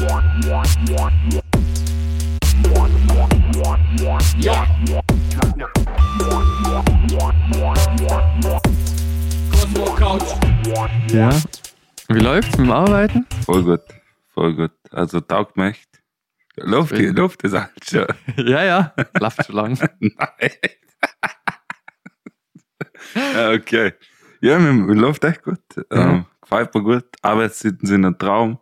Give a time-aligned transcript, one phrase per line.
[0.00, 0.22] Ja.
[9.50, 10.22] Cosmo Couch.
[11.12, 11.30] Ja.
[12.08, 13.26] Wie läuft's mit dem Arbeiten?
[13.44, 13.82] Voll gut,
[14.32, 14.72] voll gut.
[14.90, 15.90] Also taugt mir echt.
[16.56, 17.08] Luft, die.
[17.08, 18.06] Luft ist halt schon.
[18.46, 18.94] Ja, ja.
[19.18, 19.72] Läuft schon lang.
[20.00, 20.50] Nein.
[23.54, 23.92] okay.
[24.40, 25.60] Ja, mir, läuft echt gut.
[25.90, 27.04] Ähm, gefällt mir gut.
[27.20, 28.58] Arbeitszeiten sind ein Traum.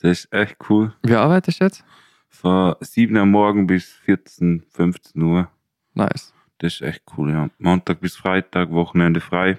[0.00, 0.94] Das ist echt cool.
[1.02, 1.84] Wie arbeitest du jetzt?
[2.28, 5.48] Von 7 Uhr morgen bis 14, 15 Uhr.
[5.94, 6.32] Nice.
[6.58, 7.48] Das ist echt cool, ja.
[7.58, 9.58] Montag bis Freitag, Wochenende frei.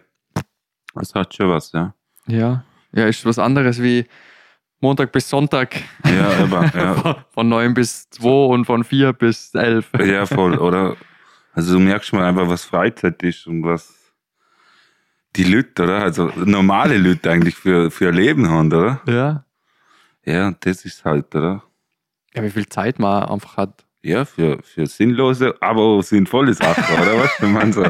[0.93, 1.93] Das hat schon was, ja.
[2.27, 2.63] Ja.
[2.91, 4.05] Ja, ist was anderes wie
[4.81, 5.75] Montag bis Sonntag.
[6.05, 6.93] Ja, aber, ja.
[6.95, 9.89] Von- Von 9 bis 2 und von 4 bis 11.
[10.05, 10.95] Ja, voll, oder?
[11.53, 13.93] Also du merkst mal einfach, was Freizeit ist und was
[15.35, 16.01] die Leute, oder?
[16.03, 19.01] Also normale Leute eigentlich für, für ein Leben haben, oder?
[19.07, 19.45] Ja.
[20.29, 21.63] Ja, und das ist halt, oder?
[22.35, 23.83] Ja, wie viel Zeit man einfach hat.
[24.03, 27.17] Ja, für, für sinnlose, aber sinnvolle Sachen, oder?
[27.23, 27.83] Weißt du, ich meine so,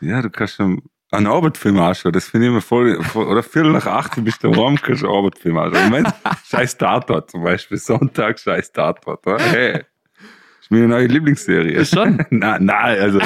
[0.00, 0.82] ja, du kannst schon
[1.12, 4.50] einen Arbeitsfilm anschauen, das finde ich immer voll, voll oder Viertel nach acht bist du
[4.50, 5.84] daheim, kannst du einen Arbeitsfilm anschauen.
[5.84, 6.08] Moment,
[6.46, 9.38] scheiß Tatort zum Beispiel, Sonntag, scheiß Tatort, oder?
[9.38, 11.78] Hey, das ist meine neue Lieblingsserie.
[11.78, 12.24] Ist schon?
[12.30, 13.20] Nein, nein, also,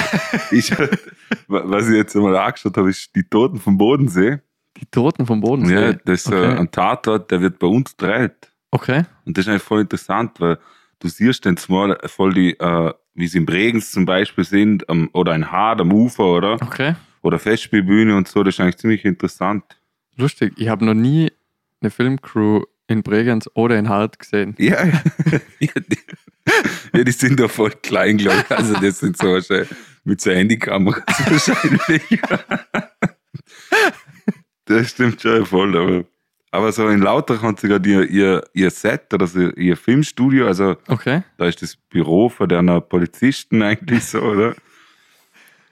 [0.50, 0.70] ich,
[1.48, 4.40] was ich jetzt mal angeschaut habe, ist die Toten vom Bodensee.
[4.76, 5.68] Die Toten vom Boden.
[5.68, 6.56] Ja, das ist okay.
[6.56, 8.52] ein Tatort, der wird bei uns gedreht.
[8.70, 9.04] okay.
[9.24, 10.58] Und das ist eigentlich voll interessant, weil
[10.98, 15.08] du siehst dann mal voll die, äh, wie sie im Bregenz zum Beispiel sind, am,
[15.12, 16.54] oder ein Hart am Ufer, oder?
[16.54, 16.94] Okay.
[17.22, 19.64] Oder Festspielbühne und so, das ist eigentlich ziemlich interessant.
[20.16, 20.54] Lustig.
[20.56, 21.32] Ich habe noch nie
[21.80, 24.54] eine Filmcrew in Bregenz oder in Hart gesehen.
[24.58, 24.84] Ja,
[25.58, 25.98] ja, die,
[26.92, 28.56] ja, die sind doch voll klein, glaube ich.
[28.56, 29.68] Also das sind so wahrscheinlich
[30.04, 32.20] mit so Handykameras wahrscheinlich.
[34.66, 36.04] Das stimmt schon voll, aber,
[36.50, 40.46] aber so in Lauter haben sie gerade ihr, ihr, ihr Set oder so ihr Filmstudio,
[40.46, 41.22] also Okay.
[41.36, 44.54] Da ist das Büro von der Polizisten eigentlich so, oder?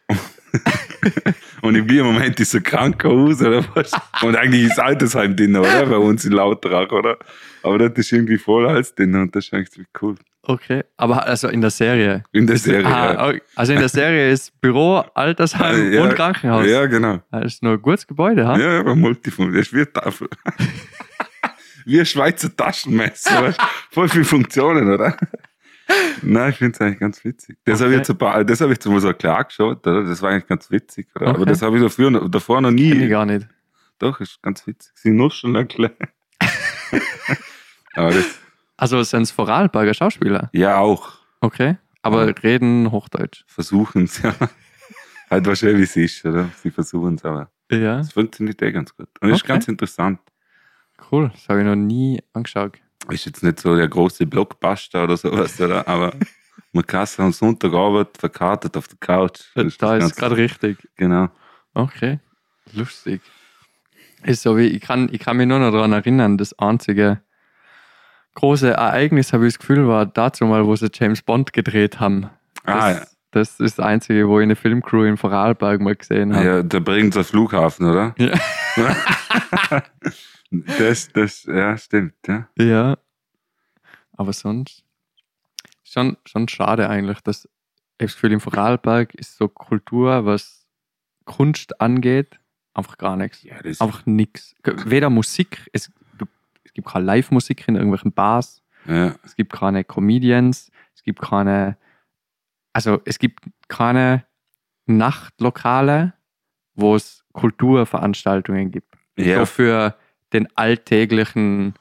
[1.62, 3.92] Und im Moment ist ein Krankenhaus, oder was?
[4.22, 5.86] Und eigentlich ist Altersheim drin, oder?
[5.86, 7.18] Bei uns in Lautrach, oder?
[7.62, 10.16] Aber das ist irgendwie voll als drin und das ist eigentlich cool.
[10.44, 10.82] Okay.
[10.96, 12.24] Aber also in der Serie.
[12.32, 12.82] In der Serie.
[12.82, 13.16] ja.
[13.16, 13.42] Ah, okay.
[13.54, 16.66] Also in der Serie ist Büro, Altersheim Ja, und Krankenhaus.
[16.66, 17.20] Ja, genau.
[17.30, 18.58] Das ist nur ein gutes Gebäude, ha?
[18.58, 19.56] Ja, aber Multifunktion.
[19.56, 20.28] Das ist wie Tafel.
[21.86, 23.42] wie ein Schweizer Taschenmesser.
[23.42, 23.60] weißt?
[23.90, 25.16] Voll viele Funktionen, oder?
[26.22, 27.58] Nein, ich finde es eigentlich ganz witzig.
[27.64, 27.98] Das habe ich Okay.
[28.00, 30.02] jetzt ein paar, das habe ich zum Beispiel klar geschaut, oder?
[30.04, 31.28] Das war eigentlich ganz witzig, oder?
[31.28, 31.50] Aber Okay.
[31.50, 33.08] das habe ich dafür, noch- davor noch Kenn ich nie.
[33.08, 33.46] gar nicht.
[33.98, 34.90] Doch, ist ganz witzig.
[34.96, 35.90] Sie nuscheln ein klein.
[37.94, 38.24] Aber das,
[38.82, 40.50] Also sind es Vorarlberger Schauspieler.
[40.52, 41.12] ja, auch.
[41.40, 41.76] Okay.
[42.02, 42.34] Aber Ja.
[42.42, 43.44] reden Hochdeutsch.
[43.46, 44.34] Versuchen es, ja.
[45.30, 46.48] halt wahrscheinlich, wie es ist, oder?
[46.60, 48.00] Sie versuchen es, aber Ja.
[48.00, 49.06] es funktioniert eh ganz gut.
[49.20, 49.52] Und es ist Okay.
[49.52, 50.18] ganz interessant.
[51.12, 51.30] Cool.
[51.32, 52.76] Das habe ich noch nie angeschaut.
[53.08, 55.86] ist jetzt nicht so der große Blockbuster oder sowas, oder?
[55.86, 56.12] Aber
[56.72, 59.42] man kann es am Sonntagabend verkartet auf der Couch.
[59.54, 60.14] Das da ist Ganze.
[60.16, 60.88] gerade richtig.
[60.96, 61.28] Genau.
[61.74, 62.18] Okay.
[62.72, 63.20] Lustig.
[64.24, 67.22] Ist so wie, ich kann, ich kann mich nur noch daran erinnern, das einzige
[68.34, 72.30] große Ereignis, habe ich das Gefühl, war dazu mal, wo sie James Bond gedreht haben.
[72.64, 73.02] Das, Ah, ja.
[73.32, 76.44] das ist das einzige, wo ich eine Filmcrew in Vorarlberg mal gesehen habe.
[76.46, 78.14] Ja, der Bregenzer Flughafen, oder?
[78.18, 78.32] Ja.
[80.78, 82.46] Das, das, ja, stimmt, ja.
[82.58, 82.98] Ja.
[84.18, 84.84] Aber sonst
[85.82, 87.46] schon, schon schade eigentlich, dass
[87.98, 90.66] ich das Gefühl, in Vorarlberg ist so Kultur, was
[91.24, 92.38] Kunst angeht,
[92.74, 93.42] einfach gar nichts.
[93.42, 94.54] Ja, das, Einfach nichts.
[94.62, 95.90] Weder Musik, es,
[96.72, 101.76] es gibt keine Live-Musik in irgendwelchen Bars, ja, es gibt keine Comedians, es gibt keine,
[102.72, 104.24] also es gibt keine
[104.86, 106.14] Nachtlokale,
[106.74, 108.96] wo es Kulturveranstaltungen gibt.
[109.16, 109.96] ja So für
[110.32, 111.74] den alltäglichen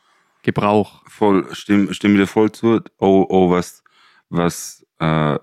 [0.43, 1.03] Gebrauch.
[1.07, 2.81] voll, stimme, stimme dir voll zu.
[2.97, 3.81] Oh, oh, was,
[4.29, 5.39] was, äh,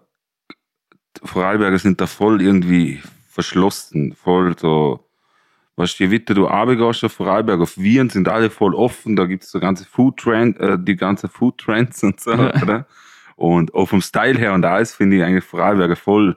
[1.22, 5.07] Vorarlberger sind da voll irgendwie verschlossen, voll so,
[5.78, 9.26] weißt du, je weiter du runtergehst auf Vorarlberg, auf Wien sind alle voll offen, da
[9.26, 12.52] gibt es so ganze Food Trend, äh, die ganze Food Trends und so, Ja.
[12.60, 12.86] oder?
[13.36, 16.36] Und auch vom Style her und alles finde ich eigentlich Vorarlberger voll,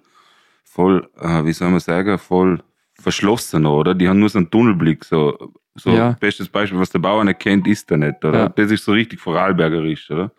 [0.63, 2.61] voll, äh, wie soll man sagen, voll
[2.93, 3.95] verschlossen, oder?
[3.95, 6.15] Die haben nur so einen Tunnelblick, so, so Ja.
[6.19, 8.39] bestes Beispiel, was der Bauer nicht kennt, ist er nicht, oder?
[8.39, 8.49] Ja.
[8.49, 10.31] Das ist so richtig Vorarlbergerisch, oder?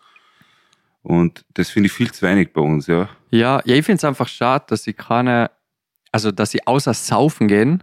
[1.02, 3.08] Und das finde ich viel zu wenig bei uns, ja.
[3.30, 5.50] Ja, ja ich finde es einfach schade, dass ich keine,
[6.12, 7.82] also dass ich außer saufen gehen,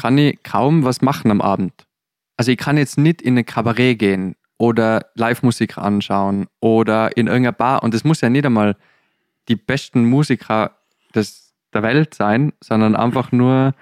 [0.00, 1.86] kann ich kaum was machen am Abend.
[2.36, 7.52] Also ich kann jetzt nicht in ein Kabarett gehen oder Live-Musik anschauen oder in irgendeiner
[7.52, 7.82] Bar.
[7.82, 8.76] Und das muss ja nicht einmal
[9.48, 10.76] die besten Musiker
[11.14, 13.74] des, der Welt sein, sondern einfach nur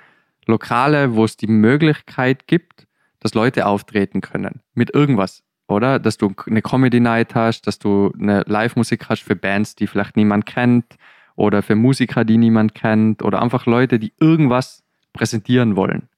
[0.47, 2.89] Lokale, wo es die Möglichkeit gibt,
[3.21, 4.61] dass Leute auftreten können.
[4.75, 5.45] Mit irgendwas.
[5.69, 6.01] oder?
[6.01, 10.17] Dass du eine Comedy Night hast, dass du eine Live-Musik hast für Bands, die vielleicht
[10.17, 10.97] niemand kennt
[11.37, 14.83] oder für Musiker, die niemand kennt oder einfach Leute, die irgendwas
[15.19, 16.09] präsentieren wollen,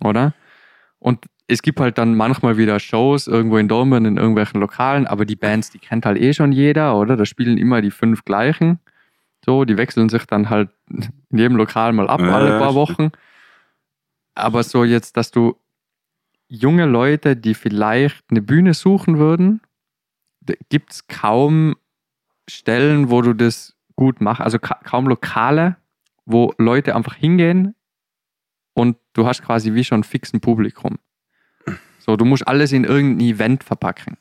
[0.00, 0.34] oder?
[0.98, 5.24] Und es gibt halt dann manchmal wieder Shows irgendwo in Dortmund in irgendwelchen Lokalen, aber
[5.24, 7.16] die Bands, die kennt halt eh schon jeder, oder?
[7.16, 8.78] Da spielen immer die fünf gleichen.
[9.44, 12.74] So, die wechseln sich dann halt in jedem Lokal mal ab, Ja, alle paar.
[12.74, 13.10] Wochen.
[14.34, 15.56] Aber so jetzt, dass du
[16.48, 19.60] junge Leute, die vielleicht eine Bühne suchen würden,
[20.68, 21.76] gibt es kaum
[22.48, 24.42] Stellen, wo du das gut machst.
[24.42, 25.76] Also ka kaum Lokale,
[26.24, 27.74] wo Leute einfach hingehen
[28.74, 30.98] und du hast quasi wie schon ein fixen Publikum.
[31.98, 34.16] So, du musst alles in irgendein Event verpacken.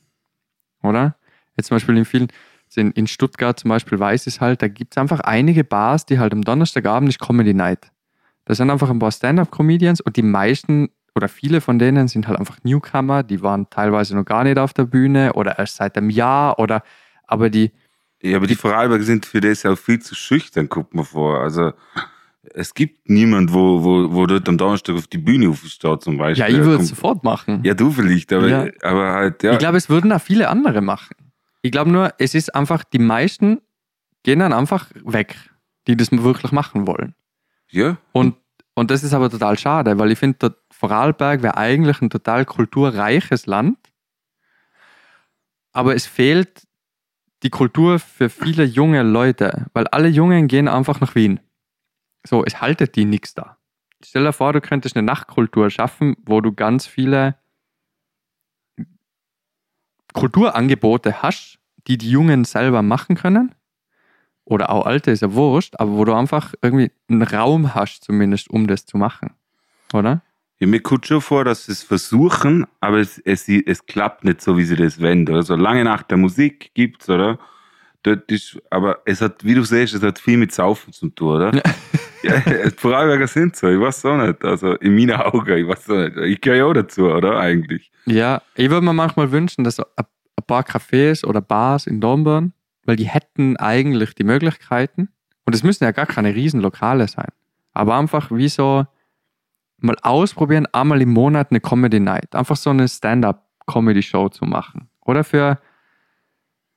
[0.83, 1.15] Oder?
[1.57, 2.27] Jetzt zum Beispiel in vielen,
[2.75, 6.05] in, in Stuttgart zum Beispiel weiß ich es halt, da gibt es einfach einige Bars,
[6.05, 7.91] die halt am Donnerstagabend ist Comedy Night.
[8.45, 12.39] Da sind einfach ein paar Stand-Up-Comedians und die meisten oder viele von denen sind halt
[12.39, 16.09] einfach Newcomer, die waren teilweise noch gar nicht auf der Bühne oder erst seit einem
[16.09, 16.83] Jahr oder
[17.27, 17.71] aber die,
[18.21, 21.39] Ja, aber die Vorarlberger sind für das auch viel zu schüchtern, guckt man vor.
[21.39, 21.73] Also
[22.53, 26.43] es gibt niemand, wo, wo, wo dort am Donnerstag auf die Bühne aufsteht zum Beispiel.
[26.43, 27.61] ja, ich würde es sofort machen.
[27.63, 28.67] Ja, du vielleicht, aber, Ja.
[28.81, 29.53] aber halt, ja.
[29.53, 31.15] Ich glaube, es würden auch viele andere machen.
[31.61, 33.61] Ich glaube nur, es ist einfach, die meisten
[34.23, 35.35] gehen dann einfach weg,
[35.87, 37.13] die das wirklich machen wollen.
[37.69, 37.97] ja.
[38.11, 38.35] Und,
[38.73, 43.45] und das ist aber total schade, weil ich finde, Vorarlberg wäre eigentlich ein total kulturreiches
[43.45, 43.77] Land.
[45.73, 46.67] Aber es fehlt
[47.43, 51.39] die Kultur für viele junge Leute, weil alle Jungen gehen einfach nach Wien.
[52.25, 53.57] So, es haltet die nichts da.
[54.03, 57.35] Stell dir vor, du könntest eine Nachtkultur schaffen, wo du ganz viele
[60.13, 63.55] Kulturangebote hast, die die Jungen selber machen können.
[64.43, 68.49] Oder auch Alte, ist ja wurscht, aber wo du einfach irgendwie einen Raum hast, zumindest,
[68.49, 69.31] um das zu machen.
[69.93, 70.21] Oder?
[70.59, 74.41] Ja, mir kommt schon vor, dass sie es versuchen, aber es, es, es klappt nicht
[74.41, 75.27] so, wie sie das wollen.
[75.27, 75.43] Oder?
[75.43, 77.39] So lange nach der Musik gibt's, oder?
[78.03, 81.35] Dort ist, aber es hat, wie du siehst, es hat viel mit Saufen zu tun,
[81.35, 81.51] oder?
[82.23, 82.41] ja,
[82.77, 84.43] Vorarlberger sind so, ich weiß auch nicht.
[84.43, 86.17] Also in meinen Augen, ich weiß auch nicht.
[86.17, 87.39] Ich gehöre ja auch dazu, oder?
[87.39, 87.91] Eigentlich.
[88.05, 90.05] Ja, ich würde mir manchmal wünschen, dass ein
[90.47, 92.53] paar Cafés oder Bars in Dornbirn,
[92.85, 95.09] weil die hätten eigentlich die Möglichkeiten,
[95.45, 97.29] und es müssen ja gar keine Riesenlokale sein,
[97.73, 98.85] aber einfach wie so
[99.77, 104.89] mal ausprobieren, einmal im Monat eine Comedy Night, einfach so eine Stand-up-Comedy-Show zu machen.
[105.03, 105.59] Oder für,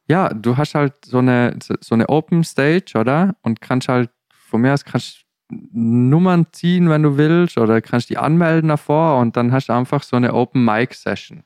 [0.08, 3.36] ja, du hast halt so eine, so eine Open Stage, oder?
[3.42, 4.10] Und kannst halt,
[4.48, 9.36] von mir aus kannst Nummern ziehen, wenn du willst, oder kannst die anmelden davor und
[9.36, 11.44] dann hast du einfach so eine Open Mic Session.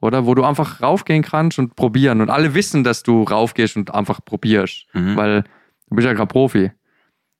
[0.00, 2.20] Oder wo du einfach raufgehen kannst und probieren.
[2.20, 4.86] Und alle wissen, dass du raufgehst und einfach probierst.
[4.92, 5.16] Mhm.
[5.16, 5.42] Weil
[5.88, 6.70] du bist ja kein Profi.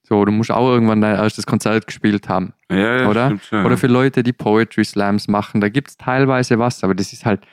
[0.03, 2.55] So, du musst auch irgendwann dein erstes Konzert gespielt haben.
[2.71, 3.27] Ja, ja, oder?
[3.27, 3.67] stimmt schon.
[3.67, 5.61] Oder für Leute, die Poetry Slams machen.
[5.61, 7.47] Da gibt es teilweise was, aber das ist halt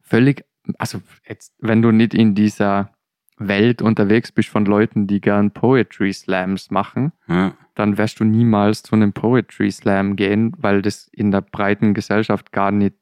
[0.00, 0.44] völlig,
[0.78, 2.90] also jetzt, wenn du nicht in dieser
[3.38, 7.52] Welt unterwegs bist von Leuten, die gern Poetry Slams machen, ja.
[7.74, 12.52] dann wirst du niemals zu einem Poetry Slam gehen, weil das in der breiten Gesellschaft
[12.52, 12.94] gar nicht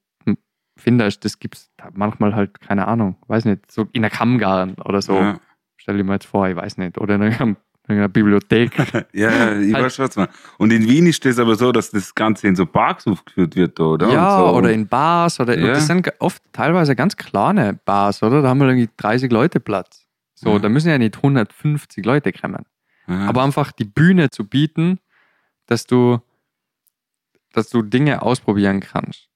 [0.76, 1.25] findest.
[1.25, 5.14] Das gibt es manchmal halt, keine Ahnung, weiß nicht, so in der Kammgarn oder so.
[5.14, 5.38] Ja.
[5.76, 6.98] Stell dir mal jetzt vor, ich weiß nicht.
[6.98, 8.72] Oder in einer, in einer Bibliothek.
[9.12, 10.28] Ja, ja, ich Halt- weiß schon, was man.
[10.58, 13.78] Und in Wien ist das aber so, dass das Ganze in so Parks aufgeführt wird,
[13.78, 14.10] oder?
[14.10, 14.56] ja, so.
[14.56, 15.38] oder in Bars.
[15.38, 15.69] Oder Ja.
[15.75, 18.42] Das sind oft teilweise ganz kleine Bars, oder?
[18.42, 20.04] Da haben wir irgendwie 30 Leute Platz.
[20.44, 20.58] So, Ja.
[20.60, 22.65] da müssen ja nicht 150 Leute kommen.
[23.06, 23.29] Ja.
[23.29, 24.98] aber einfach die Bühne zu bieten,
[25.67, 26.20] dass du,
[27.53, 29.29] dass du Dinge ausprobieren kannst.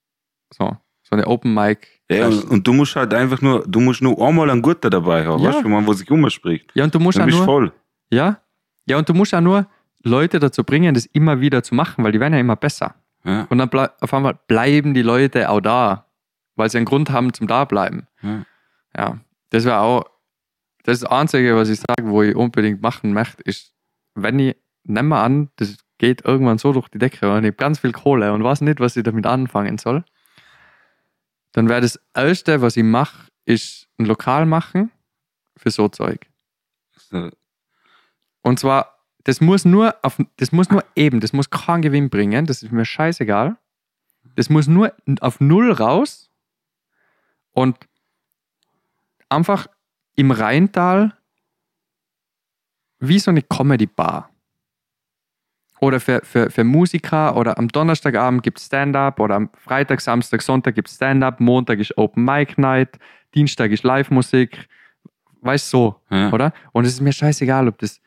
[0.56, 1.86] So, so eine Open Mic.
[2.10, 5.26] Ja, und, und du musst halt einfach nur, du musst nur einmal einen Guter dabei
[5.26, 5.50] haben, Ja.
[5.50, 6.70] weißt du, man, wo sich umspricht.
[6.74, 7.72] Ja, und du musst Dann bist du nur, voll.
[8.10, 8.40] ja,
[8.86, 9.66] ja, und du musst ja nur
[10.02, 12.94] Leute dazu bringen, das immer wieder zu machen, weil die werden ja immer besser.
[13.24, 13.46] Ja.
[13.50, 13.68] Und dann
[14.00, 16.06] auf einmal bleiben die Leute auch da,
[16.56, 18.06] weil sie einen Grund haben zum Dableiben.
[18.22, 18.44] Ja.
[18.96, 19.18] Ja,
[19.50, 20.06] das wäre auch,
[20.88, 23.74] das das Einzige, was ich sage, wo ich unbedingt machen möchte, ist,
[24.14, 27.56] wenn ich, nehmen wir an, das geht irgendwann so durch die Decke und ich habe
[27.56, 30.02] ganz viel Kohle und weiß nicht, was ich damit anfangen soll,
[31.52, 34.90] dann wäre das Erste, was ich mache, ist ein Lokal machen
[35.58, 36.26] für so Zeug.
[38.40, 42.46] Und zwar, das muss nur auf, das muss nur eben, das muss keinen Gewinn bringen,
[42.46, 43.58] das ist mir scheißegal.
[44.36, 46.30] Das muss nur auf Null raus
[47.52, 47.76] und
[49.28, 49.66] einfach
[50.18, 51.16] im Rheintal
[52.98, 54.30] wie so eine Comedy-Bar.
[55.80, 60.42] Oder für, für, für Musiker oder am Donnerstagabend gibt es Stand-up oder am Freitag, Samstag,
[60.42, 62.98] Sonntag gibt es Stand-up, Montag ist Open Mic Night,
[63.32, 64.68] Dienstag ist Live-Musik.
[65.40, 66.32] Weißt so, Ja.
[66.32, 66.52] oder?
[66.72, 68.00] Und es ist mir scheißegal, ob das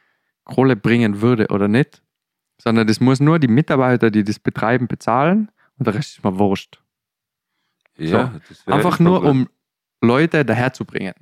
[0.43, 2.03] Kohle bringen würde oder nicht,
[2.61, 6.37] sondern das muss nur die Mitarbeiter, die das betreiben, bezahlen und der Rest ist mir
[6.37, 6.83] wurscht.
[7.95, 9.47] Ja, das wär Einfach nur, um
[10.01, 11.13] Leute daherzubringen.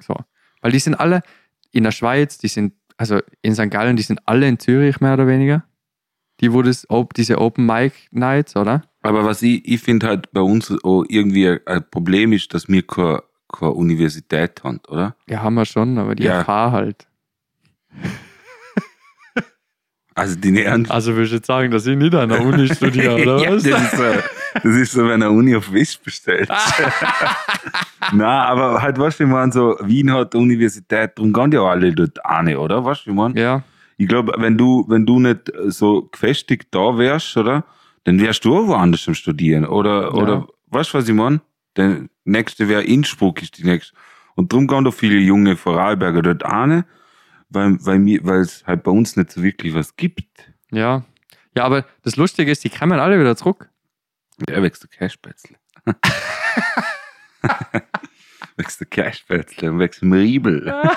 [0.00, 0.14] So.
[0.60, 1.22] Weil die sind alle
[1.72, 3.70] in der Schweiz, die sind, also in St.
[3.70, 5.64] Gallen, die sind alle in Zürich mehr oder weniger.
[6.40, 8.82] Die, wo das, ob- diese Open Mic Nights, oder?
[9.02, 12.86] Aber was ich, ich finde halt bei uns auch irgendwie ein Problem ist, dass wir
[12.86, 15.16] keine, keine Universität haben, oder?
[15.28, 16.44] Ja, haben wir schon, aber die Ja.
[16.44, 17.06] FH halt.
[20.14, 20.86] Also die nähern.
[20.90, 23.96] Also willst du jetzt sagen, dass ich nicht an der Uni studiere, ja, das, ist
[23.96, 24.04] so,
[24.54, 26.48] das ist so, wenn eine Uni auf Wisch bestellt.
[28.12, 31.92] Na, aber halt, weißt du, ich meine, so, Wien hat Universität, darum gehen ja alle
[31.92, 32.84] dort eine, oder?
[32.84, 33.40] Weißt du, ich meine?
[33.40, 33.62] Ja,
[33.96, 37.64] Ich glaube, wenn du, wenn du nicht so gefestigt da wärst, oder?
[38.04, 39.66] Dann wärst du auch woanders am Studieren.
[39.66, 41.40] Oder, oder, weißt du, was ich meine?
[41.76, 43.94] Der nächste wäre Innsbruck, ist die nächste.
[44.34, 46.86] Und darum gehen da viele junge Vorarlberger dort eine,
[47.50, 50.50] weil, weil es halt bei uns nicht so wirklich was gibt.
[50.70, 51.04] ja.
[51.56, 53.70] Ja, aber das Lustige ist, die kommen alle wieder zurück.
[54.48, 55.56] Der wächst der Cashpätzle.
[58.56, 60.62] wächst der Cashpätzle und wächst im Riebel.
[60.64, 60.96] Na,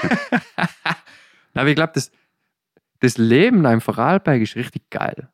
[1.54, 2.12] aber ich glaube, das,
[3.00, 5.30] das Leben im Vorarlberg ist richtig geil.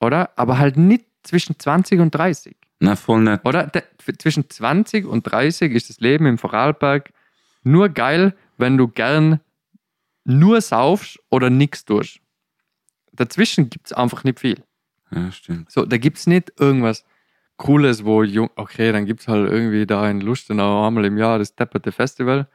[0.00, 0.30] Oder?
[0.36, 2.56] Aber halt nicht zwischen 20 und 30.
[2.80, 3.44] Na, voll nicht.
[3.44, 3.66] Oder?
[3.68, 3.82] De,
[4.18, 7.12] zwischen 20 und 30 ist das Leben im Vorarlberg
[7.62, 9.40] nur geil, wenn du gern
[10.24, 12.20] nur saufst oder nichts tust.
[13.12, 14.62] Dazwischen gibt es einfach nicht viel.
[15.10, 15.70] Ja, stimmt.
[15.70, 17.04] So, da gibt es nicht irgendwas
[17.62, 21.38] Cooles, wo jung, okay, dann gibt es halt irgendwie da in Lustenau einmal im Jahr
[21.38, 22.48] das Depperte Festival.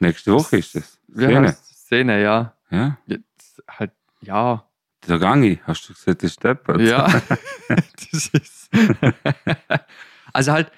[0.00, 0.98] Nächste Woche ist.
[1.08, 1.48] Wie Szene.
[1.48, 2.54] heißt Szene, ja.
[2.70, 4.64] Ja, Jetzt halt, ja,
[5.06, 6.80] der Gangi, hast du gesagt, das steppert.
[6.80, 7.06] Ja,
[7.68, 8.70] das ist.
[10.32, 10.72] also halt.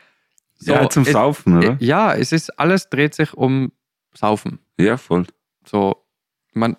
[0.56, 1.76] So, ja, zum es, Saufen, oder?
[1.78, 3.70] Ja, es ist alles dreht sich um
[4.12, 4.58] Saufen.
[4.76, 5.25] Ja, voll.
[5.64, 6.04] So,
[6.52, 6.76] man,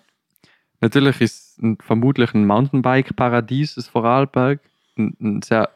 [0.82, 4.60] natürlich ist ein, vermutlich ein Mountainbike-Paradies das Vorarlberg.
[4.98, 5.70] Ein, ein sehr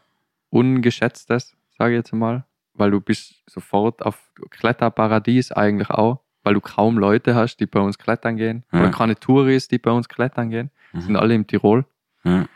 [0.55, 2.45] ungeschätztes, sage ich jetzt mal.
[2.75, 4.19] Weil du bist sofort auf
[4.51, 8.65] Kletterparadies eigentlich auch, weil du kaum Leute hast, die bei uns klettern gehen.
[8.73, 8.81] Ja.
[8.81, 10.71] Oder keine Touris, die bei uns klettern gehen.
[10.93, 11.17] Sind Mhm.
[11.17, 11.85] alle im Tirol.
[12.25, 12.47] Ja.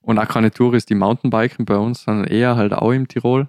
[0.00, 3.48] Und auch keine Touris, die Mountainbiken bei uns, sondern eher halt auch im Tirol.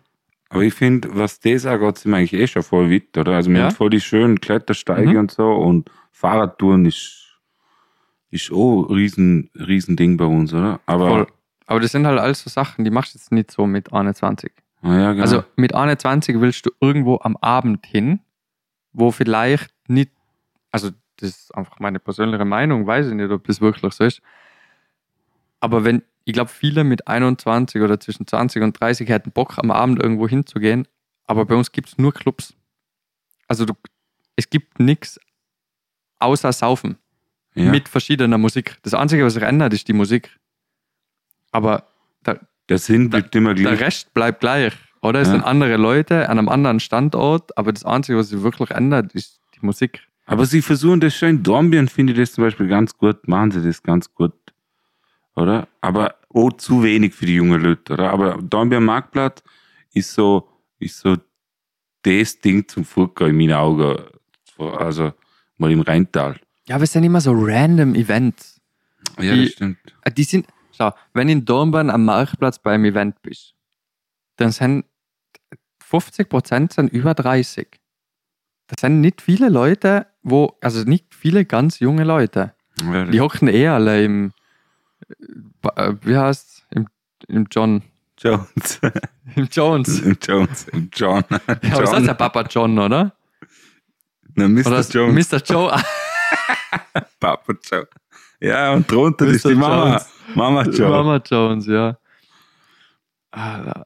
[0.50, 3.34] Aber ich finde, was das angeht, sind wir eigentlich eh schon voll weit, oder?
[3.34, 3.64] Also wir Ja.
[3.66, 5.18] haben voll die schönen Klettersteige Mhm.
[5.18, 7.24] und so und Fahrradtouren ist,
[8.32, 10.80] ist auch ein riesen, riesen Ding bei uns, oder?
[10.86, 11.28] Aber, Voll.
[11.65, 14.51] Aber das sind halt alles so Sachen, die machst du jetzt nicht so mit 21.
[14.81, 15.24] Ah, ja, genau.
[15.24, 18.19] Also mit 21 willst du irgendwo am Abend hin,
[18.93, 20.12] wo vielleicht nicht,
[20.72, 24.22] also das ist einfach meine persönliche Meinung, weiß ich nicht, ob das wirklich so ist.
[25.60, 29.72] Aber wenn, ich glaube, viele mit 21 oder zwischen 20 und 30 hätten Bock, am
[29.72, 30.88] Abend irgendwo hinzugehen,
[31.25, 32.53] aber bei uns gibt es nur Clubs.
[33.48, 33.74] Also du,
[34.36, 35.19] es gibt nichts
[36.19, 36.98] außer Saufen
[37.55, 37.72] ja.
[37.72, 38.77] mit verschiedener Musik.
[38.84, 40.38] Das Einzige, was sich ändert, ist die Musik.
[41.55, 41.83] Aber
[42.69, 43.79] der Sinn bleibt immer der gleich.
[43.81, 45.21] Rest bleibt gleich, oder?
[45.21, 45.33] Es Ja.
[45.35, 49.39] sind andere Leute an einem anderen Standort, aber das Einzige, was sich wirklich ändert, ist
[49.55, 50.01] die Musik.
[50.25, 51.29] Aber sie versuchen das schon.
[51.29, 54.33] In Dornbirn finde ich das zum Beispiel ganz gut, machen sie das ganz gut.
[55.35, 55.67] Oder?
[55.81, 58.09] Aber auch zu wenig für die jungen Leute, oder?
[58.12, 59.43] Aber Dornbirn Marktplatz
[59.93, 61.17] ist so, ist so
[62.01, 63.97] das Ding zum Furka in meinen Augen.
[64.57, 65.13] Also
[65.57, 66.38] mal im Rheintal.
[66.67, 68.59] Ja, aber es sind immer so random Events.
[69.21, 69.77] Ja, Die- das stimmt.
[70.17, 70.47] Die sind,
[70.77, 73.55] schau, wenn in Dornbirn am Marktplatz beim Event bist,
[74.38, 74.86] dann sind
[75.89, 77.67] 50% sind über 30.
[78.67, 82.53] Das sind nicht viele Leute, wo, also nicht viele ganz junge Leute.
[82.82, 84.34] Ja, Die hocken eh alle im,
[85.75, 86.88] äh, wie heißt Im,
[87.27, 87.84] im John,
[88.17, 88.79] Jones.
[89.36, 90.01] im Jones.
[90.22, 90.67] Jones.
[90.94, 91.24] John.
[91.32, 93.15] Ja, aber das heißt ja Papa John, oder?
[94.34, 94.67] Na, Mr.
[94.67, 95.32] Oder Jones.
[95.32, 95.38] Mr.
[95.44, 95.82] Joe.
[97.20, 97.88] Papa Joe.
[98.46, 99.90] Ja, und drunter ist die Mama.
[99.92, 100.10] Jones.
[100.36, 100.90] Mama Joe.
[100.90, 101.98] Mama Jones, ja.
[103.32, 103.86] Alter.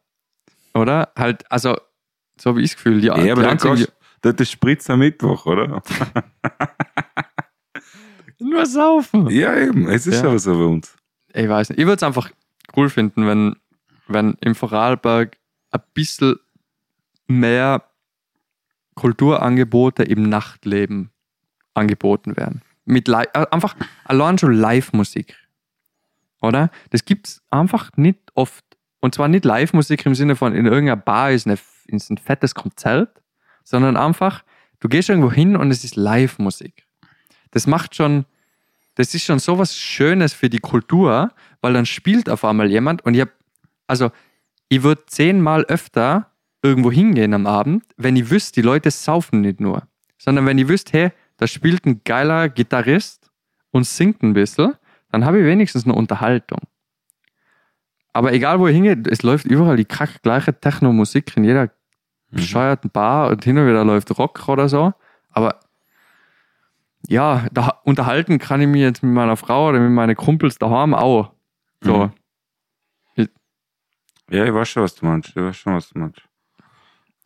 [0.74, 1.12] Oder?
[1.18, 1.75] Halt, also,
[2.39, 5.46] so habe ich das Gefühl, die, Ja, aber dann kannst das ist Spritz am Mittwoch,
[5.46, 5.82] oder?
[8.39, 9.30] nur saufen.
[9.30, 9.88] Ja, eben.
[9.88, 10.30] Es ist Ja.
[10.30, 10.96] aber so bei uns.
[11.34, 11.80] Ich weiß nicht.
[11.80, 12.30] Ich würde es einfach
[12.75, 13.56] cool finden, wenn,
[14.08, 15.38] wenn im Vorarlberg
[15.72, 16.38] ein bisschen
[17.28, 17.84] mehr
[18.96, 21.12] Kulturangebote im Nachtleben
[21.74, 22.62] angeboten werden.
[22.89, 25.36] Mit Li äh, einfach allein schon Live-Musik.
[26.41, 26.72] Oder?
[26.89, 28.65] Das gibt es einfach nicht oft.
[29.00, 32.55] Und zwar nicht Live-Musik im Sinne von in irgendeiner Bar ist, eine, ist ein fettes
[32.55, 33.22] Konzert,
[33.63, 34.43] sondern einfach,
[34.79, 36.88] du gehst irgendwo hin und es ist Live-Musik.
[37.51, 38.25] Das macht schon,
[38.96, 41.31] das ist schon sowas Schönes für die Kultur,
[41.62, 43.29] weil dann spielt auf einmal jemand und ich hab,
[43.86, 44.12] also
[44.67, 46.31] ich würde zehnmal öfter
[46.63, 49.84] irgendwo hingehen am Abend, wenn ich wüsste, die Leute saufen nicht nur,
[50.17, 53.31] sondern wenn ich wüsste, hey, da spielt ein geiler Gitarrist
[53.72, 54.75] und singt ein bisschen,
[55.10, 56.60] dann habe ich wenigstens eine Unterhaltung.
[58.12, 61.72] Aber egal wo ich hingehe, es läuft überall die kack gleiche Techno-Musik in jeder
[62.29, 64.93] bescheuerten Bar und hin und wieder läuft Rock oder so.
[65.31, 65.60] Aber
[67.08, 70.93] ja, da unterhalten kann ich mich jetzt mit meiner Frau oder mit meinen Kumpels daheim
[70.93, 71.31] auch.
[71.81, 72.12] So.
[73.15, 73.29] Mhm.
[74.29, 75.29] Ja, ich weiß schon, was du meinst.
[75.29, 76.22] Ich weiß schon, was du meinst.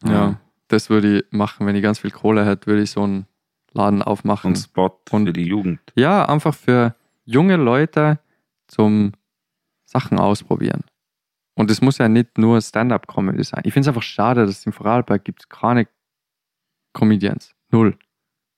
[0.06, 3.26] Ja, das würde ich machen, wenn ich ganz viel Kohle hätte, würde ich so einen
[3.74, 4.50] Laden aufmachen.
[4.52, 5.80] Und Spot Und- für die Jugend.
[5.96, 8.20] Ja, einfach für junge Leute
[8.68, 9.14] zum
[9.86, 10.84] Sachen ausprobieren.
[11.56, 13.62] Und es muss ja nicht nur Stand-up-Comedy sein.
[13.66, 15.88] Ich finde es einfach schade, dass es im Vorarlberg gibt keine
[16.94, 17.54] Comedians.
[17.70, 17.98] Null.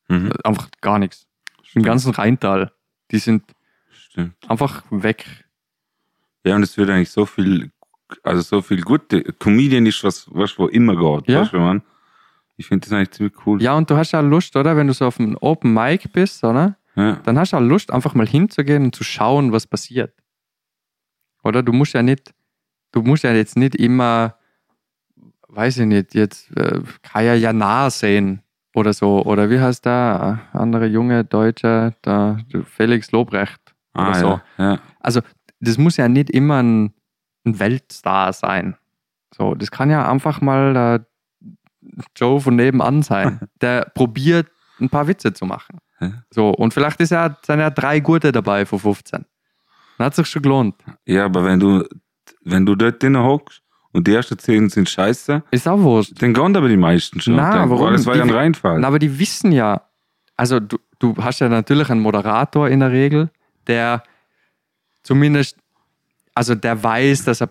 [0.08, 0.32] Mhm.
[0.44, 1.28] Einfach gar nichts.
[1.60, 1.86] Im Stimmt.
[1.86, 2.72] ganzen Rheintal.
[3.12, 3.44] Die sind
[3.92, 4.36] Stimmt.
[4.50, 5.46] einfach weg.
[6.46, 7.72] Ja, und es wird eigentlich so viel,
[8.24, 9.24] also so viel gute.
[9.40, 11.30] Comedian ist was, was wo immer geht.
[11.30, 11.42] Ja.
[11.42, 11.82] Weißt du, man?
[12.58, 13.62] Ich finde das eigentlich ziemlich cool.
[13.62, 14.78] Ja, und du hast ja Lust, oder?
[14.78, 16.78] Wenn du so auf einem Open Mic bist, oder?
[16.96, 17.18] Ja.
[17.24, 20.14] Dann hast du ja Lust, einfach mal hinzugehen und zu schauen, was passiert.
[21.44, 21.62] Oder?
[21.64, 22.34] Du musst ja nicht,
[22.92, 24.36] du musst ja jetzt nicht immer,
[25.50, 28.42] weiß ich nicht, jetzt äh, Kaya Jana sehen
[28.74, 29.24] oder so.
[29.26, 33.60] Oder wie heißt der andere junge Deutsche, der Felix Lobrecht
[33.94, 34.28] oder Ah, so.
[34.28, 34.42] ja.
[34.74, 34.80] ja.
[35.02, 35.22] Also,
[35.60, 36.94] das muss ja nicht immer ein,
[37.46, 38.78] ein Weltstar sein.
[39.36, 41.06] So, das kann ja einfach mal der
[42.16, 44.48] Joe von nebenan sein, der probiert,
[44.80, 45.78] ein paar Witze zu machen.
[46.30, 49.26] So, und vielleicht ist ja, sind ja drei gute dabei von 15.
[49.98, 50.76] Dann hat sich schon gelohnt.
[51.06, 51.88] Ja, aber wenn du,
[52.44, 53.62] wenn du dort drin hockst
[53.94, 56.22] und die ersten zehn sind scheiße, Ist auch wurscht.
[56.22, 57.38] dann gehen aber die meisten schon.
[57.38, 57.86] Na, Dann- warum?
[57.88, 58.80] weil Das war ja ein Reinfall.
[58.82, 59.84] Na, aber die wissen ja,
[60.36, 63.30] also du, du hast ja natürlich einen Moderator in der Regel,
[63.68, 64.04] der
[65.04, 65.58] zumindest,
[66.34, 67.50] also der weiß, dass er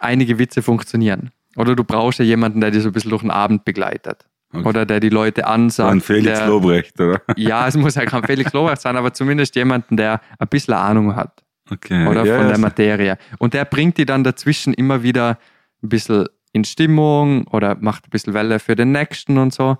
[0.00, 1.30] einige Witze funktionieren.
[1.56, 4.26] Oder du brauchst ja jemanden, der dich so ein bisschen durch den Abend begleitet.
[4.52, 4.68] Okay.
[4.68, 5.90] Oder der die Leute ansagt.
[5.90, 7.20] ein Felix der, Lobrecht, oder?
[7.36, 11.16] Ja, es muss ja kein Felix Lobrecht sein, aber zumindest jemanden, der ein bisschen Ahnung
[11.16, 11.42] hat.
[11.70, 12.06] Okay.
[12.06, 13.18] Oder ja, von der Materie.
[13.38, 15.38] Und der bringt die dann dazwischen immer wieder
[15.82, 19.76] ein bisschen in Stimmung oder macht ein bisschen Welle für den nächsten und so.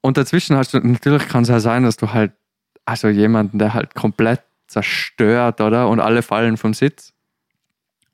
[0.00, 2.32] Und dazwischen hast du, natürlich kann es ja sein, dass du halt,
[2.84, 5.88] also jemanden, der halt komplett zerstört, oder?
[5.88, 7.13] Und alle fallen vom Sitz.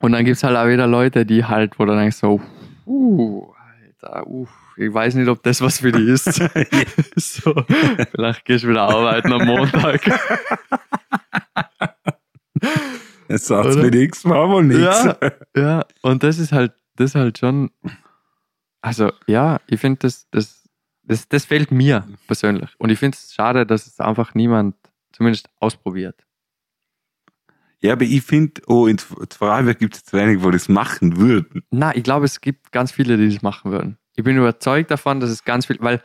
[0.01, 2.41] Und dann gibt es halt auch wieder Leute, die halt, wo du denkst so,
[2.87, 3.53] uh,
[4.01, 6.25] Alter, uh, ich weiß nicht, ob das was für die ist.
[7.15, 7.53] so,
[8.11, 10.01] vielleicht gehst du wieder arbeiten am Montag.
[13.29, 13.83] Sagt's Oder?
[13.83, 15.03] mir nichts, war wohl nichts.
[15.03, 15.17] Ja,
[15.55, 17.69] ja, und das ist halt, das ist halt schon,
[18.81, 20.67] also ja, ich finde, das, das,
[21.03, 22.71] das, das fehlt mir persönlich.
[22.77, 24.75] Und ich finde es schade, dass es einfach niemand
[25.11, 26.15] zumindest ausprobiert.
[27.81, 31.63] Ja, aber ich finde, oh, in Vorarlberg gibt es zu wenig, wo das machen würden.
[31.71, 33.97] Na, ich glaube, es gibt ganz viele, die das machen würden.
[34.15, 36.01] Ich bin überzeugt davon, dass es ganz viel, weil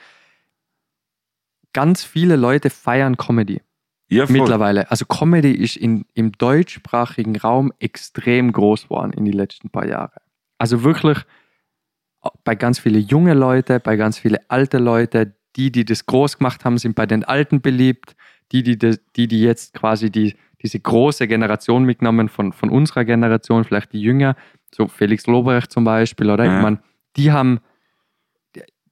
[1.74, 3.60] ganz viele Leute feiern Comedy
[4.08, 4.38] Ja, voll.
[4.38, 4.90] mittlerweile.
[4.90, 10.22] Also Comedy ist in, im deutschsprachigen Raum extrem groß geworden in die letzten paar Jahre.
[10.56, 11.18] Also wirklich
[12.44, 16.64] bei ganz viele junge Leute, bei ganz viele alte Leute, die, die das groß gemacht
[16.64, 18.16] haben, sind bei den Alten beliebt.
[18.52, 20.36] Die, die, die, die jetzt quasi die,
[20.66, 24.35] diese große Generation mitgenommen von, von unserer Generation, vielleicht die Jünger,
[24.74, 26.44] so Felix Lobrecht zum Beispiel, oder?
[26.44, 26.57] Ja.
[26.57, 26.79] Ich meine,
[27.16, 27.61] die haben,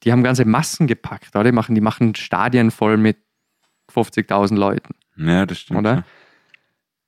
[0.02, 1.44] die, haben ganze Massen gepackt, oder?
[1.44, 3.18] Die machen, die machen Stadien voll mit
[3.92, 4.94] 50.000 Leuten.
[5.16, 5.80] Ja, das stimmt.
[5.80, 6.04] Oder?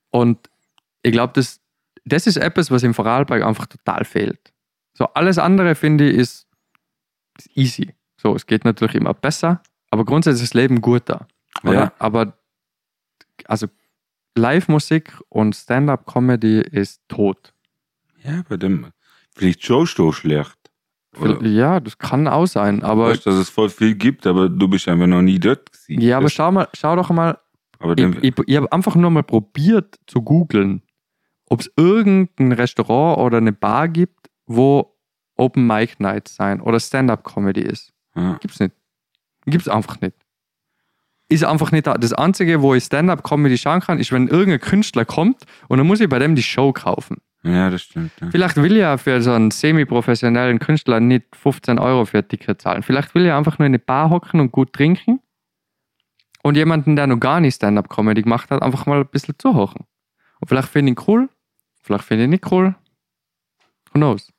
[0.09, 0.49] Und
[1.01, 1.61] ich glaube, das,
[2.05, 4.53] das ist etwas, was im Vorarlberg einfach total fehlt.
[4.93, 6.47] So, alles andere, finde ich, ist,
[7.37, 7.93] ist easy.
[8.17, 11.27] So, es geht natürlich immer besser, aber grundsätzlich ist das Leben guter.
[11.63, 11.73] Oder?
[11.73, 11.93] Ja.
[11.99, 12.33] Aber,
[13.45, 13.67] also,
[14.37, 17.53] Live-Musik und Stand-up-Comedy ist tot.
[18.23, 18.87] Ja, bei dem,
[19.35, 20.57] vielleicht auch schlecht.
[21.19, 24.67] Oder, Ja, das kann auch sein, aber, weißt, dass es voll viel gibt, aber du
[24.67, 26.01] bist einfach noch nie dort gewesen.
[26.01, 27.39] ja, aber schau, mal, schau doch mal,
[27.79, 30.83] aber Ich, ich, ich habe einfach nur mal probiert zu googeln,
[31.49, 34.95] ob es irgendein Restaurant oder eine Bar gibt, wo
[35.35, 37.93] Open Mic Nights sein oder Stand-up-Comedy ist.
[38.15, 38.37] ja.
[38.39, 38.73] Gibt's nicht.
[39.45, 40.15] Gibt's einfach nicht.
[41.29, 41.95] Ist einfach nicht da.
[41.95, 45.99] Das Einzige, wo ich Stand-up-Comedy schauen kann, ist, wenn irgendein Künstler kommt und dann muss
[45.99, 47.17] ich bei dem die Show kaufen.
[47.43, 48.11] ja, das stimmt.
[48.21, 48.29] Ja.
[48.31, 52.81] Vielleicht will ja für so einen semi-professionellen Künstler nicht 15 Euro für ein Ticket zahlen.
[52.81, 55.19] Vielleicht will ich einfach nur in eine Bar hocken und gut trinken
[56.43, 59.85] und jemanden, der noch gar nicht Stand-up-Comedy gemacht hat, einfach mal ein bisschen zuhören.
[60.39, 61.29] Und vielleicht finde ich ihn cool,
[61.83, 62.73] vielleicht finde ich ihn nicht cool.
[63.91, 64.31] Who knows?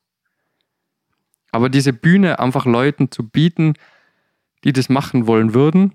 [1.51, 3.73] Aber diese Bühne einfach Leuten zu bieten,
[4.63, 5.93] die das machen wollen würden,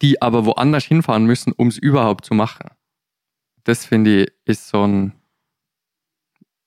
[0.00, 2.70] die aber woanders hinfahren müssen, um es überhaupt zu machen.
[3.64, 5.12] Das finde ich ist so ein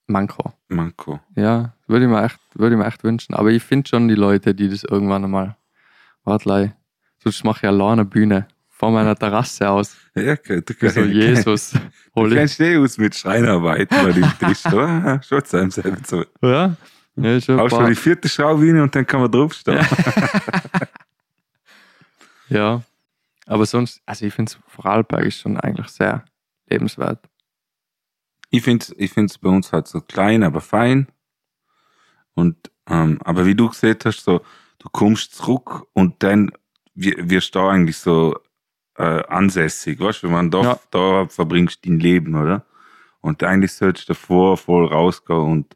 [0.08, 0.54] Manko.
[0.68, 1.20] Manko.
[1.36, 3.34] Ja, würde ich mir echt, würde ich mir echt wünschen.
[3.34, 5.58] Aber ich finde schon die Leute, die das irgendwann einmal.
[6.24, 6.76] Wartlei.
[7.24, 9.96] Sonst mache ich alleine eine Bühne vor meiner Terrasse aus.
[10.16, 11.72] Ja, okay, du kannst, so Jesus.
[11.72, 11.80] du
[12.16, 12.38] Hol ich.
[12.38, 15.22] kennst eh aus mit Scheinarbeit bei dem Tisch, oder?
[15.24, 16.24] Schon zu einem selber so.
[16.42, 16.76] Ja.
[17.18, 19.86] Ja, schon du paar, die vierte Schraube und dann kann man draufstehen.
[22.50, 22.82] ja.
[23.48, 26.26] Aber sonst, also ich finde Vorarlberg ist schon eigentlich sehr
[26.68, 27.24] lebenswert.
[28.50, 31.08] Ich finde es ich find's bei uns halt so klein, aber fein.
[32.34, 34.42] Und, ähm, aber wie du gesehen hast, so,
[34.80, 36.52] du kommst zurück und dann
[36.94, 38.36] wir- wirst du da eigentlich so
[38.98, 40.80] äh, ansässig, weißt du, wenn man da, Ja.
[40.92, 42.66] da verbringst dein Leben, oder?
[43.20, 45.76] Und eigentlich solltest du davor voll rausgehen und,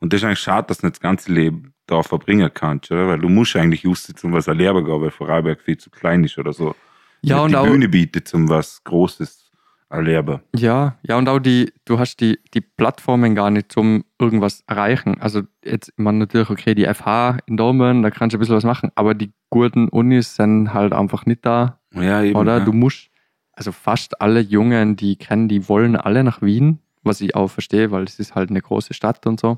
[0.00, 3.08] und das ist eigentlich schade, dass nicht das ganze Leben da verbringen kannst, oder?
[3.08, 6.74] Weil du musst eigentlich um was gehen, weil Vorarlberg viel zu klein ist oder so.
[7.22, 9.50] Ja, und die auch, Bühne bietet, um was Großes
[9.88, 10.40] erleben.
[10.54, 15.20] ja, ja, und auch die, du hast die, die Plattformen gar nicht zum irgendwas erreichen.
[15.20, 18.56] Also jetzt, ich meine natürlich, okay, die FH in Dortmund, da kannst du ein bisschen
[18.56, 21.78] was machen, aber die guten Unis sind halt einfach nicht da.
[21.94, 22.36] Ja, eben.
[22.36, 22.64] Oder ja.
[22.64, 23.10] du musst,
[23.52, 27.48] also fast alle Jungen, die ich kenne, die wollen alle nach Wien, was ich auch
[27.48, 29.56] verstehe, weil es ist halt eine große Stadt und so.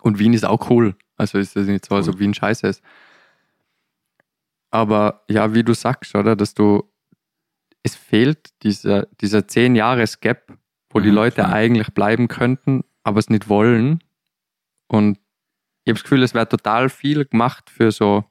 [0.00, 0.96] Und Wien ist auch cool.
[1.16, 2.82] Also ist es nicht so, als ob Wien scheiße ist.
[4.70, 6.82] Aber ja, wie du sagst, oder, dass du,
[7.82, 10.52] es fehlt dieser, dieser 10 Jahres Gap,
[10.90, 11.52] wo die Mhm, Leute klar.
[11.52, 14.02] eigentlich bleiben könnten, aber es nicht wollen.
[14.88, 15.18] Und
[15.84, 18.24] ich habe das Gefühl, es wäre total viel gemacht für so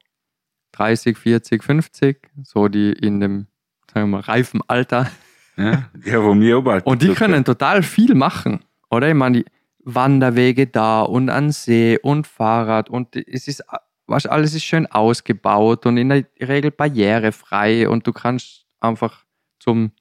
[0.72, 3.46] 30, 40, 50, so die in dem,
[3.92, 5.10] sagen wir mal, reifen Alter.
[5.56, 9.08] Ja, ja wo mir auch bald Und die können total viel machen, oder?
[9.08, 9.44] Ich meine, die
[9.84, 13.62] Wanderwege da und an See und Fahrrad und es ist,
[14.06, 19.24] was alles ist schön ausgebaut und in der Regel barrierefrei und du kannst einfach
[19.58, 19.92] zum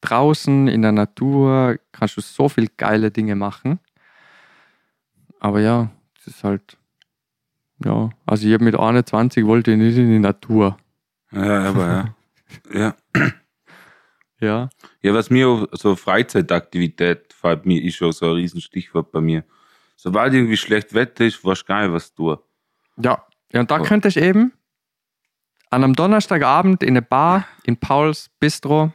[0.00, 3.78] draußen in der Natur kannst du so viel geile Dinge machen.
[5.40, 6.76] Aber ja, es ist halt,
[7.84, 10.76] ja, also ich habe mit 21 wollte ich nicht in die Natur.
[11.32, 12.14] Ja, aber ja.
[12.74, 12.94] ja.
[14.40, 14.68] Ja.
[15.02, 19.44] Ja, was mir so Freizeitaktivität fällt mir ist schon so ein Riesenstichwort bei mir.
[19.96, 22.38] Sobald irgendwie schlecht Wetter ist, weißt du gar nicht, was tun.
[22.96, 23.82] Ja, ja und da Oh.
[23.82, 24.52] könnte ich eben
[25.70, 28.92] an einem Donnerstagabend in eine Bar in Pauls Bistro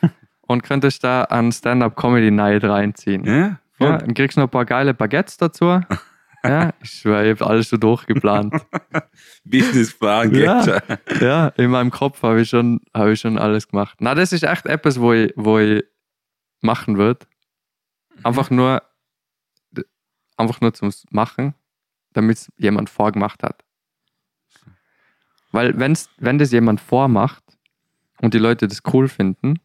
[0.42, 3.24] und könnte ich da an Stand-Up-Comedy Night reinziehen.
[3.24, 3.58] Ja.
[3.78, 3.98] Ja?
[3.98, 5.80] Dann kriegst du noch ein paar geile Baguettes dazu.
[6.46, 8.54] Ja, ich schwöre, ich habe alles so durchgeplant.
[9.44, 10.78] Businessplan Ja.
[11.18, 13.96] ja, in meinem Kopf habe ich, schon, hab ich schon alles gemacht.
[14.00, 15.82] Na, das ist echt etwas, wo ich, wo ich
[16.60, 17.20] machen würde.
[18.22, 18.82] Einfach nur,
[20.36, 21.54] einfach nur zum Machen,
[22.12, 23.64] damit es jemand vorgemacht hat.
[25.52, 27.44] Weil wenn's, wenn das jemand vormacht
[28.20, 29.60] und die Leute das cool finden,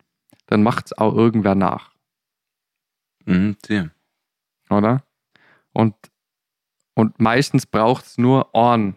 [0.48, 1.92] dann macht es auch irgendwer nach,
[3.26, 3.90] Mhm, tja.
[4.70, 5.04] oder?
[5.74, 5.96] Und,
[6.96, 8.96] und meistens braucht es nur einen,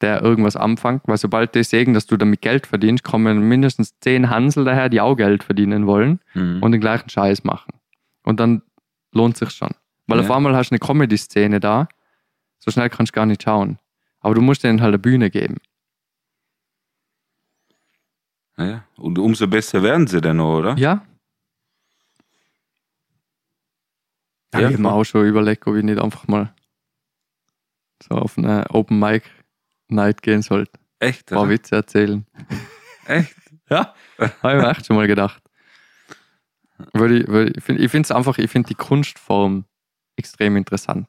[0.00, 4.30] der irgendwas anfängt, weil sobald die sehen, dass du damit Geld verdienst, kommen mindestens zehn
[4.30, 6.62] Hansel daher, die auch Geld verdienen wollen Mhm.
[6.62, 7.72] und den gleichen Scheiß machen.
[8.26, 8.60] Und dann
[9.12, 9.70] lohnt sich schon.
[10.06, 10.24] Weil Ja.
[10.24, 11.88] auf einmal hast du eine Comedy-Szene da,
[12.58, 13.78] so schnell kannst du gar nicht schauen.
[14.20, 15.56] Aber du musst denen halt eine Bühne geben.
[18.58, 18.84] ja.
[18.96, 20.76] Und umso besser werden sie dann auch, oder?
[20.78, 21.06] Ja.
[24.54, 25.00] Ja, Ja, ich habe mir voll.
[25.00, 26.54] auch schon überlegt, ob ich nicht einfach mal
[28.02, 29.24] so auf eine Open Mic
[29.88, 30.72] Night gehen sollte.
[30.98, 31.30] Echt?
[31.32, 31.48] Ein paar?
[31.48, 32.26] Witze erzählen.
[33.06, 33.34] Echt?
[33.68, 33.96] Ja,
[34.44, 35.42] habe ich mir echt schon mal gedacht.
[36.92, 39.64] Weil ich, weil ich finde es einfach, ich finde die Kunstform
[40.16, 41.08] extrem interessant.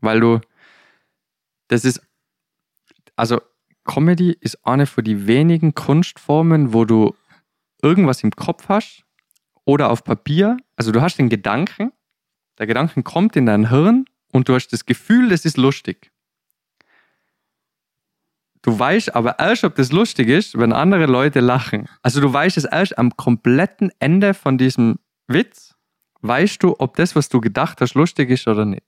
[0.00, 0.40] Weil du,
[1.68, 2.00] das ist,
[3.16, 3.40] also
[3.84, 7.14] Comedy ist eine von die wenigen Kunstformen, wo du
[7.82, 9.04] irgendwas im Kopf hast
[9.64, 10.56] oder auf Papier.
[10.76, 11.92] Also du hast den Gedanken,
[12.58, 16.12] der Gedanken kommt in dein Hirn und du hast das Gefühl, das ist lustig.
[18.62, 21.88] Du weißt aber erst, ob das lustig ist, wenn andere Leute lachen.
[22.02, 25.74] Also du weißt es erst am kompletten Ende von diesem Witz,
[26.22, 28.82] weißt du, ob das, was du gedacht hast, lustig ist oder nicht.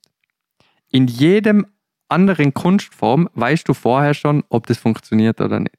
[0.91, 1.65] In jedem
[2.09, 5.75] anderen Kunstform weißt du vorher schon, ob das funktioniert oder nicht.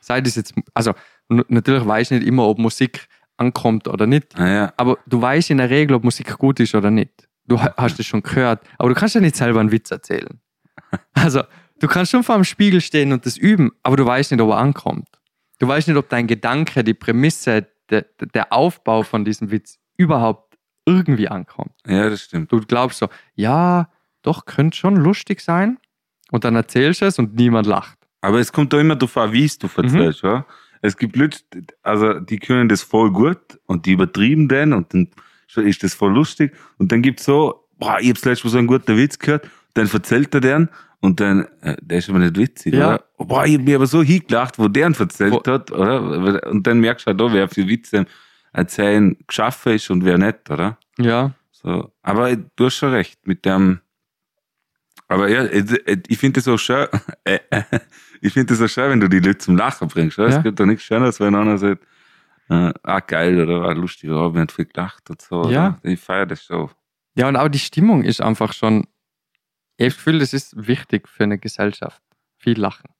[0.00, 0.94] Sei das jetzt, also
[1.28, 4.72] natürlich weiß ich nicht immer, ob Musik ankommt oder nicht, Ah, ja.
[4.76, 7.28] aber du weißt in der Regel, ob Musik gut ist oder nicht.
[7.44, 10.40] Du ha- hast es schon gehört, aber du kannst ja nicht selber einen Witz erzählen.
[11.14, 11.42] Also,
[11.80, 14.50] du kannst schon vor dem Spiegel stehen und das üben, aber du weißt nicht, ob
[14.50, 15.08] er ankommt.
[15.58, 20.58] Du weißt nicht, ob dein Gedanke, die Prämisse, der, der Aufbau von diesem Witz überhaupt
[20.84, 21.72] irgendwie ankommt.
[21.86, 22.52] ja, das stimmt.
[22.52, 23.88] Du glaubst so, ja,
[24.22, 25.78] doch, könnte schon lustig sein.
[26.30, 27.96] Und dann erzählst du es und niemand lacht.
[28.20, 30.44] Aber es kommt doch immer darauf an, wie es du erzählst, Mhm.
[30.82, 31.38] Es gibt Leute,
[31.82, 35.08] also die können das voll gut und die übertrieben den und dann
[35.64, 36.54] ist das voll lustig.
[36.78, 39.88] Und dann gibt's so, boah, ich hab's letztes Mal so einen guten Witz gehört, dann
[39.90, 40.68] erzählt er den
[41.00, 42.94] und dann, äh, der ist aber nicht witzig, Ja.
[42.94, 43.04] oder?
[43.18, 46.46] Boah, ich hab mir aber so hingelacht, wo der ihn erzählt Wo- hat, oder?
[46.50, 48.06] Und dann merkst du halt auch, wer für Witze
[48.52, 50.78] erzählen geschaffen ist und wer nicht, oder?
[50.98, 51.92] Ja, So.
[52.02, 53.80] Aber du hast schon recht, mit dem
[55.08, 55.44] Aber ja,
[56.08, 56.86] ich finde es so schön,
[57.24, 57.38] äh,
[58.20, 60.18] ich finde es so schön, wenn du die Leute zum Lachen bringst.
[60.18, 60.30] oder?
[60.30, 60.36] Ja.
[60.38, 61.82] Es gibt doch nichts Schöneres, wenn einer sagt,
[62.48, 65.48] äh, ah geil oder war lustig, oder wir haben viel gelacht und so.
[65.50, 65.78] Ja.
[65.82, 65.92] Oder?
[65.92, 66.70] Ich feiere das schon.
[67.16, 68.86] Ja, und auch die Stimmung ist einfach schon.
[69.76, 72.02] Ich habe das ist wichtig für eine Gesellschaft.
[72.38, 72.90] Viel Lachen.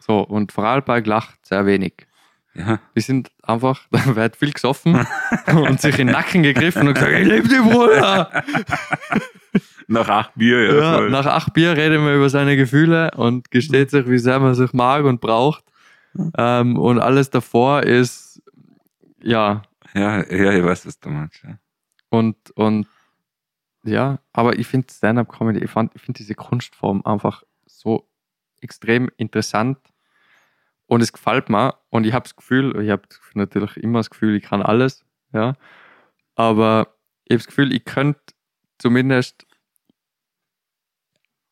[0.00, 2.06] So, und Vorarlberg lacht sehr wenig.
[2.54, 2.80] Ja.
[2.96, 5.06] Die sind einfach, da wird viel gesoffen
[5.46, 8.44] und sich in den Nacken gegriffen und gesagt, ich liebe dich, Bruder.
[9.90, 10.74] Nach acht Bier, ja.
[10.74, 11.10] Ja, voll.
[11.10, 14.74] nach acht Bier redet man über seine Gefühle und gesteht sich, wie sehr man sich
[14.74, 15.64] mag und braucht.
[16.36, 18.42] Ähm, und alles davor ist,
[19.22, 19.62] ja,
[19.94, 21.42] ja, ja, ich weiß, was du meinst.
[21.42, 21.58] Ja.
[22.10, 22.86] und, und
[23.84, 28.10] ja, aber ich finde Stand-up-Comedy, ich, ich finde diese Kunstform einfach so
[28.60, 29.78] extrem interessant
[30.86, 33.02] und es gefällt mir und ich habe das Gefühl, ich habe
[33.34, 35.54] natürlich immer das Gefühl, ich kann alles, ja,
[36.34, 38.20] aber ich habe das Gefühl, ich könnte
[38.78, 39.46] zumindest,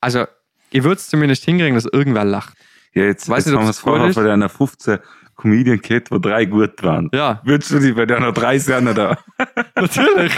[0.01, 0.27] also
[0.71, 2.57] ich würde es zumindest hinkriegen, dass irgendwer lacht.
[2.93, 4.99] Ja, jetzt, Weiß jetzt ob haben wir es vorher von einer 15
[5.37, 7.11] Comedian gehabt, wo drei gut waren.
[7.15, 9.19] Ja, Würdest du die bei deiner drei sein da?
[9.77, 10.35] natürlich.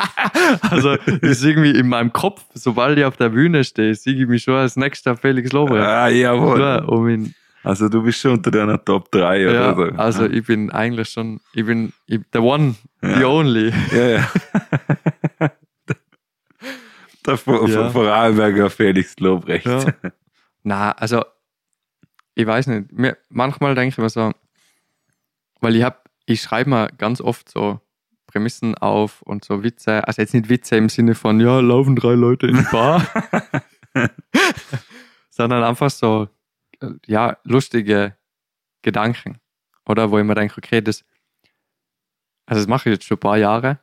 [0.70, 4.26] also das ist irgendwie in meinem Kopf, sobald ich auf der Bühne stehe, sehe ich
[4.26, 5.84] mich schon als nächster Felix Lobrecht.
[5.86, 6.60] Ah, jawohl.
[6.60, 9.82] Ja, um Also du bist schon unter deiner Top 3 ja, oder so.
[9.98, 13.26] also ich bin eigentlich schon, ich bin ich, the one, the Ja.
[13.28, 13.72] only.
[13.92, 14.28] Ja, ja.
[17.26, 17.88] Der Vor Ja.
[17.90, 19.66] Vorarlberger Felix Lobrecht.
[19.66, 19.84] Ja.
[20.64, 21.22] Na, also
[22.34, 22.92] ich weiß nicht.
[22.92, 24.32] Mir, manchmal denke ich mir so,
[25.60, 27.80] weil ich hab, ich schreibe mir ganz oft so
[28.26, 32.14] Prämissen auf und so Witze, also jetzt nicht Witze im Sinne von, ja, laufen drei
[32.14, 33.06] Leute in die Bar,
[35.30, 36.28] sondern einfach so,
[36.80, 38.16] äh, ja, lustige
[38.80, 39.38] Gedanken.
[39.86, 41.04] Oder wo ich mir denke, okay, das,
[42.46, 43.80] also das mache ich jetzt schon ein paar Jahre.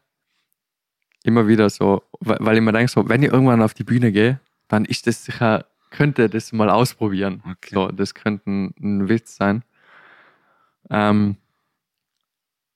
[1.24, 4.12] Immer wieder so, weil weil ich mir denke, so, wenn ich irgendwann auf die Bühne
[4.12, 7.42] gehe, dann ist das sicher, könnte das mal ausprobieren.
[7.46, 7.74] Okay.
[7.74, 9.64] So, das könnte ein, ein Witz sein.
[10.90, 11.36] Ähm,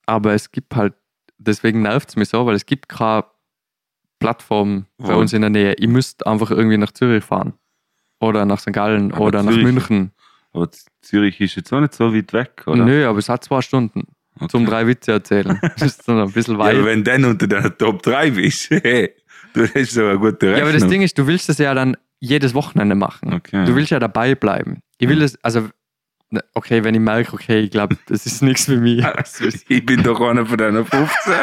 [0.05, 0.93] aber es gibt halt,
[1.37, 3.25] deswegen nervt es mich so, weil es gibt keine
[4.19, 5.73] Plattform bei uns in der Nähe.
[5.77, 7.53] Ich müsste einfach irgendwie nach Zürich fahren.
[8.19, 8.71] Oder nach St.
[8.73, 10.11] Gallen Aber oder nach Zürich- München.
[10.53, 10.69] Aber
[11.01, 12.85] Zürich ist jetzt auch nicht so weit weg, oder?
[12.85, 14.03] Nö, aber es hat zwei Stunden
[14.35, 14.47] Okay.
[14.47, 15.59] zum drei Witze erzählen.
[15.77, 16.75] Das ist so ein bisschen Ja, weit.
[16.75, 19.13] aber wenn du dann unter deiner Top 3 bist, hey,
[19.53, 20.57] du hast so eine gute Rechnung.
[20.57, 23.33] Ja, aber das Ding ist, du willst das ja dann jedes Wochenende machen.
[23.33, 23.65] Okay.
[23.65, 24.81] Du willst ja dabei bleiben.
[24.97, 25.67] Ich will das, also,
[26.29, 29.05] ne, okay, wenn ich merke, okay, ich glaube, das ist nichts für mich.
[29.67, 31.33] ich bin doch einer von deiner 15.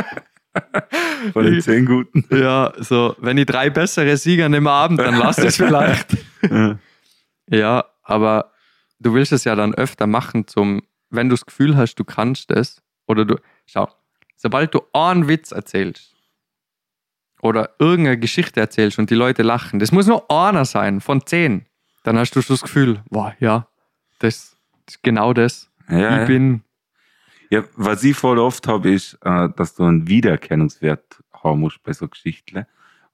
[1.34, 2.24] von den 10 Guten.
[2.34, 6.16] ja, so, wenn ich drei bessere Sieger an dem Abend, dann lass das vielleicht.
[6.50, 6.78] Ja.
[7.50, 8.52] ja, aber
[9.00, 12.50] du willst es ja dann öfter machen, zum, wenn du das Gefühl hast, du kannst
[12.50, 13.86] es, oder du, schau,
[14.34, 16.16] sobald du einen Witz erzählst,
[17.42, 21.66] oder irgendeine Geschichte erzählst und die Leute lachen, das muss nur einer sein von zehn,
[22.03, 23.66] dann hast du schon das Gefühl, boah, ja,
[24.18, 24.57] das,
[24.88, 25.70] ist genau das.
[25.88, 26.24] Ja, ich ja.
[26.26, 26.62] bin,
[27.50, 31.92] Ja, was ich voll oft habe, ist, äh, dass du einen Wiedererkennungswert haben musst bei
[31.92, 32.66] so Geschichten.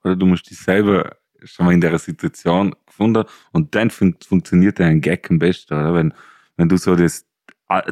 [0.04, 4.80] Oder du musst dich selber schon mal in der Situation gefunden und dann fun funktioniert
[4.80, 5.94] ein Gag am besten, oder?
[5.94, 6.12] Wenn,
[6.56, 7.24] wenn du so das,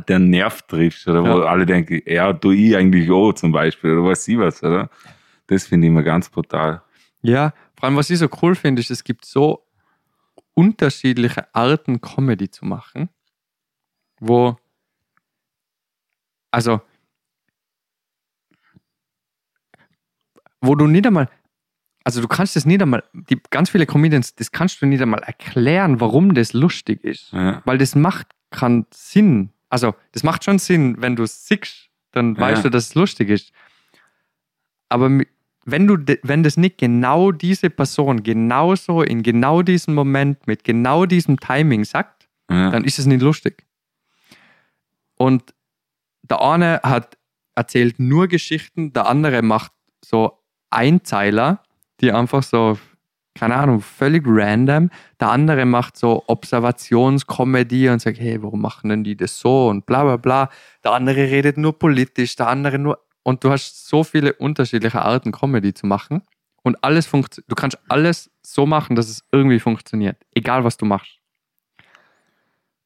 [0.09, 1.47] der Nerv triffst, oder wo Ja.
[1.47, 4.91] alle denken, ja, du ich eigentlich auch zum Beispiel, oder weiß ich was, oder?
[5.47, 6.83] Das finde ich immer ganz brutal.
[7.23, 9.67] ja, vor allem was ich so cool finde, ist, es gibt so
[10.55, 13.09] unterschiedliche Arten, Comedy zu machen,
[14.21, 14.57] wo,
[16.51, 16.81] also,
[20.61, 21.29] wo du nicht einmal,
[22.05, 25.23] also du kannst das nicht einmal, die ganz viele Comedians, das kannst du nicht einmal
[25.23, 27.33] erklären, warum das lustig ist.
[27.33, 27.63] Ja.
[27.65, 29.51] Weil das macht keinen Sinn.
[29.69, 32.41] Also, das macht schon Sinn, wenn du es siehst, dann Ja.
[32.41, 33.53] weißt du, dass es lustig ist.
[34.89, 35.11] Aber
[35.67, 41.07] wenn du, wenn das nicht genau diese Person genauso in genau diesem Moment mit genau
[41.07, 42.71] diesem Timing sagt, Ja.
[42.71, 43.65] dann ist es nicht lustig.
[45.17, 45.55] Und
[46.23, 47.17] der eine hat
[47.55, 49.73] erzählt nur Geschichten, der andere macht
[50.05, 50.39] so
[50.71, 51.63] Einzeiler,
[52.01, 52.79] die einfach so,
[53.35, 54.91] keine Ahnung, völlig random.
[55.21, 59.87] Der andere macht so Observationskomödie und sagt, hey, warum machen denn die das so und
[59.87, 60.49] bla bla bla.
[60.83, 62.99] Der andere redet nur politisch, der andere nur.
[63.25, 66.23] Und du hast so viele unterschiedliche Arten, Comedy zu machen.
[66.63, 67.51] Und alles funktioniert.
[67.51, 70.17] Du kannst alles so machen, dass es irgendwie funktioniert.
[70.35, 71.19] Egal, was du machst.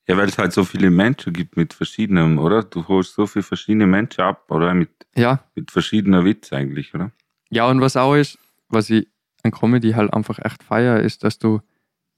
[0.09, 2.62] ja, weil es halt so viele Menschen gibt mit verschiedenen, oder?
[2.62, 4.72] Du holst so viele verschiedene Menschen ab, oder?
[4.74, 7.12] Mit, Ja, mit verschiedener Witz eigentlich, oder?
[7.51, 9.07] Ja, und was auch ist, was ich
[9.42, 11.61] an Comedy halt einfach echt feier, ist, dass du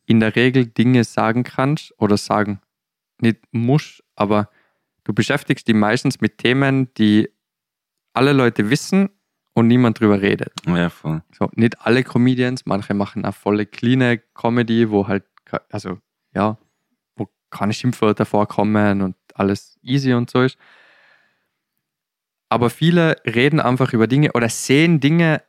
[0.07, 2.61] in der Regel Dinge sagen kannst oder sagen
[3.21, 4.49] nicht musst, aber
[5.05, 7.29] du beschäftigst dich meistens mit Themen, die
[8.21, 9.09] alle Leute wissen
[9.55, 10.53] und niemand drüber redet.
[10.67, 11.23] Ja, voll.
[11.33, 15.25] So, nicht alle Comedians, manche machen auch volle cleane Comedy, wo halt,
[15.71, 15.99] also
[16.35, 16.59] ja,
[17.17, 20.59] wo keine Schimpfwörter vorkommen und alles easy und so ist.
[22.51, 25.43] Aber viele reden einfach über Dinge oder sehen Dinge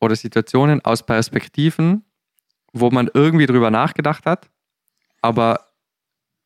[0.00, 2.06] oder Situationen aus Perspektiven,
[2.72, 4.48] wo man irgendwie drüber nachgedacht hat,
[5.20, 5.60] aber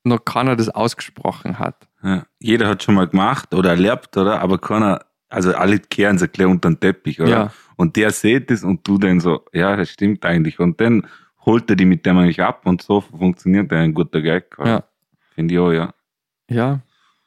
[0.02, 1.88] noch keiner das ausgesprochen hat.
[2.02, 2.26] Ja.
[2.40, 4.40] Jeder hat schon mal gemacht oder erlebt, oder?
[4.40, 7.30] Aber keiner, also alle kehren sich gleich unter den Teppich, oder?
[7.30, 7.52] Ja.
[7.76, 10.58] Und der sieht es und du dann so, ja, das stimmt eigentlich.
[10.58, 11.06] Und dann
[11.44, 14.56] holt er die mit dem eigentlich ab und so funktioniert ein guter Gag.
[14.64, 14.84] Ja.
[15.34, 15.94] Finde ich auch, ja.
[16.50, 16.80] Ja,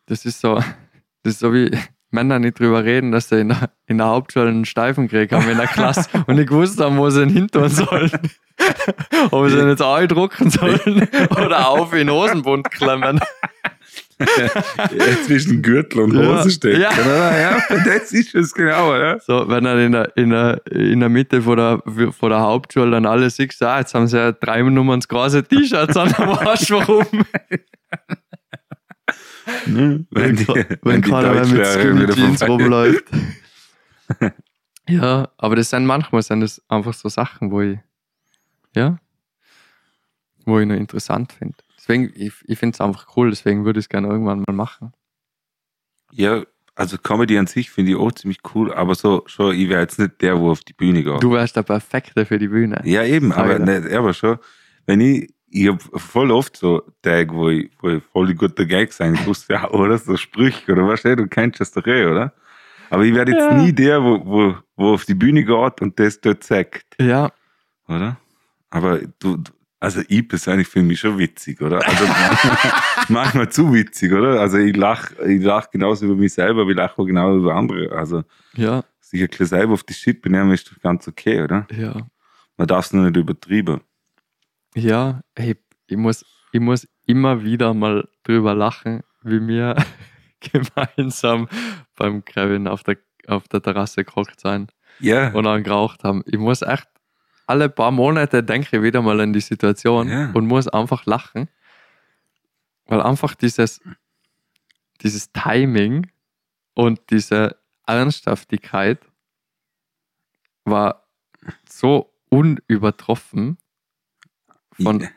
[0.08, 0.56] das ist so,
[1.24, 1.72] das ist so wie
[2.10, 5.50] Männer nicht drüber reden, dass sie in der, in der Hauptschule einen Steifen gekriegt haben
[5.50, 8.12] in der Klasse und nicht gewusst haben, wo sie ihn hintun sollen.
[9.32, 13.20] Ob sie ihn jetzt drucken sollen oder auf in den Hosenbund klemmen.
[14.38, 16.44] Ja, Zwischen Gürtel und Ja.
[16.44, 16.90] Hose Ja.
[16.92, 17.40] oder?
[17.40, 19.20] Ja, das ist es genau, ja.
[19.20, 21.82] So, wenn er in der, in der, in der Mitte von der,
[22.12, 25.98] von der Hauptschule dann alle siehst, ah, jetzt haben sie ja drei Nummern große T-Shirts
[25.98, 27.06] an am Arsch, warum?
[29.66, 30.48] Wenn, die,
[30.82, 33.06] wenn die keiner mehr mit Skinny Jeans rumläuft.
[34.90, 37.80] ja, aber das sind manchmal sind das einfach so Sachen, wo ich,
[38.76, 38.98] ja,
[40.46, 41.56] wo ich noch interessant finde.
[41.82, 44.94] Deswegen, ich, ich finde es einfach cool, deswegen würde ich es gerne irgendwann mal machen.
[46.12, 46.44] Ja,
[46.76, 49.98] also Comedy an sich finde ich auch ziemlich cool, aber so, schon, ich wäre jetzt
[49.98, 51.24] nicht der, wo auf die Bühne geht.
[51.24, 52.82] Du wärst der Perfekte für die Bühne.
[52.86, 54.38] Ja, eben, aber, nicht, aber schon,
[54.86, 58.68] wenn ich, ich hab voll oft so Tage, wo ich, wo ich voll die gute
[58.68, 62.32] Gags sein wusste, ja, oder so Sprüche, oder was, du kennst das doch eh, oder?
[62.92, 63.58] Aber ich werde jetzt Ja.
[63.58, 67.32] nie der, wo, wo, wo auf die Bühne geht und das dort sagt, Ja,
[67.88, 68.18] oder?
[68.70, 71.86] Aber du, du- also ich persönlich finde mich schon witzig, oder?
[71.86, 72.06] Also
[73.10, 74.40] manchmal, zu witzig, oder?
[74.40, 77.56] Also ich lach, ich lach genauso über mich selber, wie ich lache auch genau über
[77.56, 77.92] andere.
[77.92, 81.68] Also ja, sich ein bisschen selber auf die Schippe nehmen ist doch ganz okay, oder?
[81.72, 82.08] ja.
[82.58, 83.82] Man darf es nur nicht übertrieben.
[84.76, 85.56] Ja, hey,
[85.88, 89.76] ich muss, ich muss immer wieder mal drüber lachen, wie wir
[90.40, 91.48] gemeinsam
[91.98, 94.68] beim Kevin auf der, auf der Terrasse gekocht sein
[95.00, 95.32] Ja.
[95.34, 96.22] und dann geraucht haben.
[96.26, 96.88] Ich muss echt
[97.52, 100.32] alle paar Monate denke ich wieder mal an die Situation Ja.
[100.34, 101.50] und muss einfach lachen,
[102.86, 103.82] weil einfach dieses,
[105.02, 106.10] dieses Timing
[106.74, 109.00] und diese Ernsthaftigkeit
[110.64, 111.06] war
[111.70, 113.58] so unübertroffen
[114.82, 115.08] von,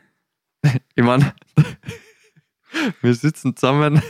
[0.95, 1.33] ich meine,
[3.01, 4.01] wir sitzen zusammen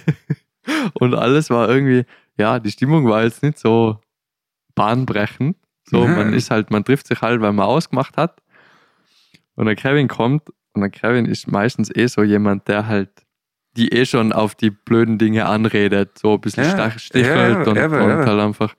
[0.95, 2.05] und alles war irgendwie,
[2.37, 4.01] ja, die Stimmung war jetzt nicht so
[4.73, 5.57] bahnbrechend.
[5.85, 6.07] So, Ja.
[6.07, 8.41] man ist halt, man trifft sich halt, weil man ausgemacht hat.
[9.55, 13.09] Und der Kevin kommt und der Kevin ist meistens eh so jemand, der halt
[13.77, 17.77] die eh schon auf die blöden Dinge anredet, so ein bisschen Ja, stichelt ja, und,
[17.77, 18.73] aber, und halt einfach.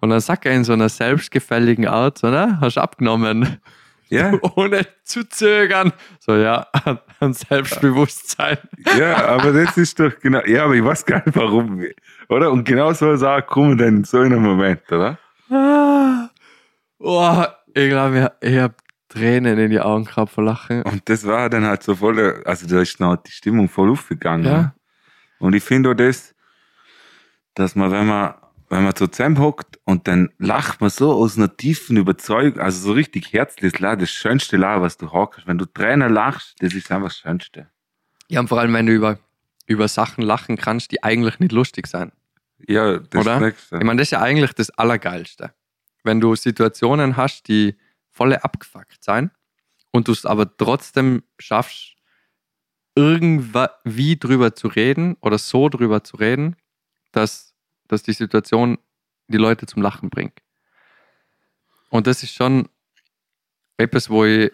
[0.00, 3.58] Und dann sagt er in so einer selbstgefälligen Art, so, ne, hast abgenommen
[4.08, 5.92] Ja, ohne zu zögern.
[6.20, 6.66] So, ja,
[7.20, 8.58] an, Selbstbewusstsein.
[8.94, 11.82] ja, aber das ist doch genau, ja, aber ich weiß gar nicht warum,
[12.28, 12.50] oder?
[12.50, 15.18] Und genau so ist auch kommen dann in so einem Moment, oder?
[15.50, 16.01] Ah,
[17.02, 18.74] oh, ich glaube, ich, ich habe
[19.08, 20.82] Tränen in die Augen gehabt vor Lachen.
[20.82, 24.46] Und das war dann halt so voll, also da ist noch die Stimmung voll aufgegangen.
[24.46, 24.74] Ja.
[25.38, 26.34] Und ich finde auch das,
[27.54, 28.34] dass man, wenn man,
[28.70, 32.92] wenn man so zusammenhockt und dann lacht man so aus einer tiefen Überzeugung, also so
[32.92, 35.46] richtig herzliches Lachen, das schönste Lachen, was du hockst.
[35.46, 37.68] Wenn du Tränen lachst, das ist einfach das Schönste.
[38.28, 39.18] Ja, und vor allem, wenn du über,
[39.66, 42.12] über Sachen lachen kannst, die eigentlich nicht lustig sind.
[42.66, 43.40] Ja, das Oder?
[43.40, 43.76] Nächste.
[43.76, 45.52] Ich meine, das ist ja eigentlich das Allergeilste.
[46.04, 47.76] Wenn du Situationen hast, die
[48.10, 49.30] volle abgefuckt sein
[49.90, 51.96] und du es aber trotzdem schaffst,
[52.94, 56.56] irgendwie drüber zu reden oder so drüber zu reden,
[57.12, 57.54] dass,
[57.88, 58.78] dass die Situation
[59.28, 60.40] die Leute zum Lachen bringt.
[61.88, 62.68] Und das ist schon
[63.76, 64.50] etwas, wo ich,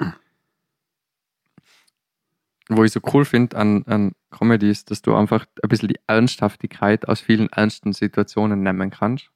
[2.69, 6.01] wo ich so cool finde an, an Comedy, ist, dass du einfach ein bisschen die
[6.07, 9.31] Ernsthaftigkeit aus vielen ernsten Situationen nehmen kannst.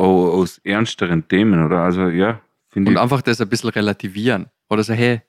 [0.00, 1.80] Oh, aus ernsteren Themen, oder?
[1.82, 3.00] Also, ja, finde Und ich.
[3.02, 4.46] einfach das ein bisschen relativieren.
[4.70, 5.22] Oder so, hey,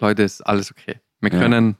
[0.00, 1.00] Leute, ist alles okay.
[1.20, 1.38] Wir Ja.
[1.40, 1.76] können,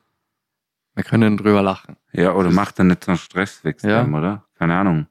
[0.94, 1.96] wir können drüber lachen.
[2.12, 4.06] Ja, oder das- macht dann nicht so einen Stress weg, Ja.
[4.06, 4.44] oder?
[4.56, 5.06] Keine Ahnung.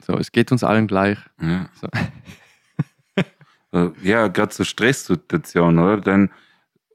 [0.00, 1.18] So, es geht uns allen gleich.
[1.40, 1.88] Ja, So.
[3.70, 5.98] So, ja gerade so Stresssituationen, oder?
[6.00, 6.30] Dann,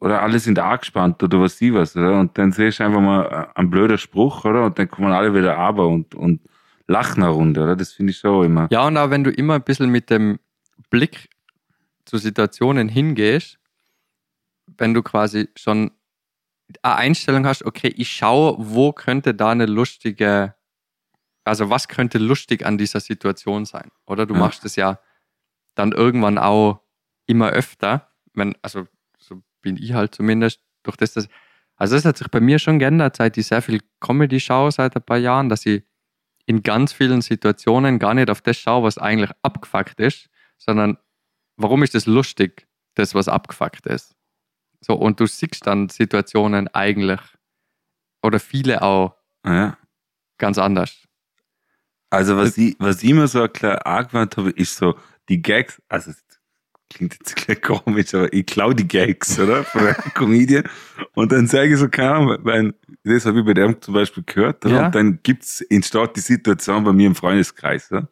[0.01, 2.19] oder alle sind angespannt oder was sie was, oder?
[2.19, 4.65] Und dann siehst du einfach mal äh, einen blöder Spruch, oder?
[4.65, 6.41] Und dann kommen alle wieder aber und, und
[6.88, 7.75] lachen Runde, oder?
[7.75, 8.67] Das finde ich schon immer.
[8.71, 10.39] Ja, und auch wenn du immer ein bisschen mit dem
[10.89, 11.29] Blick
[12.05, 13.59] zu Situationen hingehst,
[14.77, 15.91] wenn du quasi schon
[16.81, 20.55] eine Einstellung hast, okay, ich schaue, wo könnte da eine lustige,
[21.43, 23.89] also was könnte lustig an dieser Situation sein?
[24.05, 24.39] Oder du Ja.
[24.39, 24.99] machst es ja
[25.75, 26.81] dann irgendwann auch
[27.25, 31.27] immer öfter, wenn, also so bin ich halt zumindest, durch das, dass,
[31.75, 34.95] also das hat sich bei mir schon geändert, seit ich sehr viel Comedy schaue, seit
[34.95, 35.84] ein paar Jahren, dass ich
[36.45, 40.97] in ganz vielen Situationen gar nicht auf das schaue, was eigentlich abgefuckt ist, sondern
[41.57, 44.15] warum ist das lustig, das, was abgefuckt ist.
[44.81, 47.21] So, und du siehst dann Situationen eigentlich
[48.21, 49.15] oder viele auch
[49.45, 49.77] Ja.
[50.37, 51.07] ganz anders.
[52.09, 54.97] Also was ich, was ich immer so kleiner angewandt habe, ist so
[55.29, 56.23] die Gags, also es
[56.93, 59.63] klingt jetzt gleich komisch, aber ich klau die Gags, oder?
[59.63, 60.63] Von der Comedian.
[61.13, 62.73] Und dann sage ich so, keine Ahnung, weil
[63.03, 64.75] das habe ich bei dem zum Beispiel gehört, oder?
[64.75, 64.85] Ja.
[64.87, 68.07] Und dann gibt's, entsteht die Situation bei mir im Freundeskreis, oder?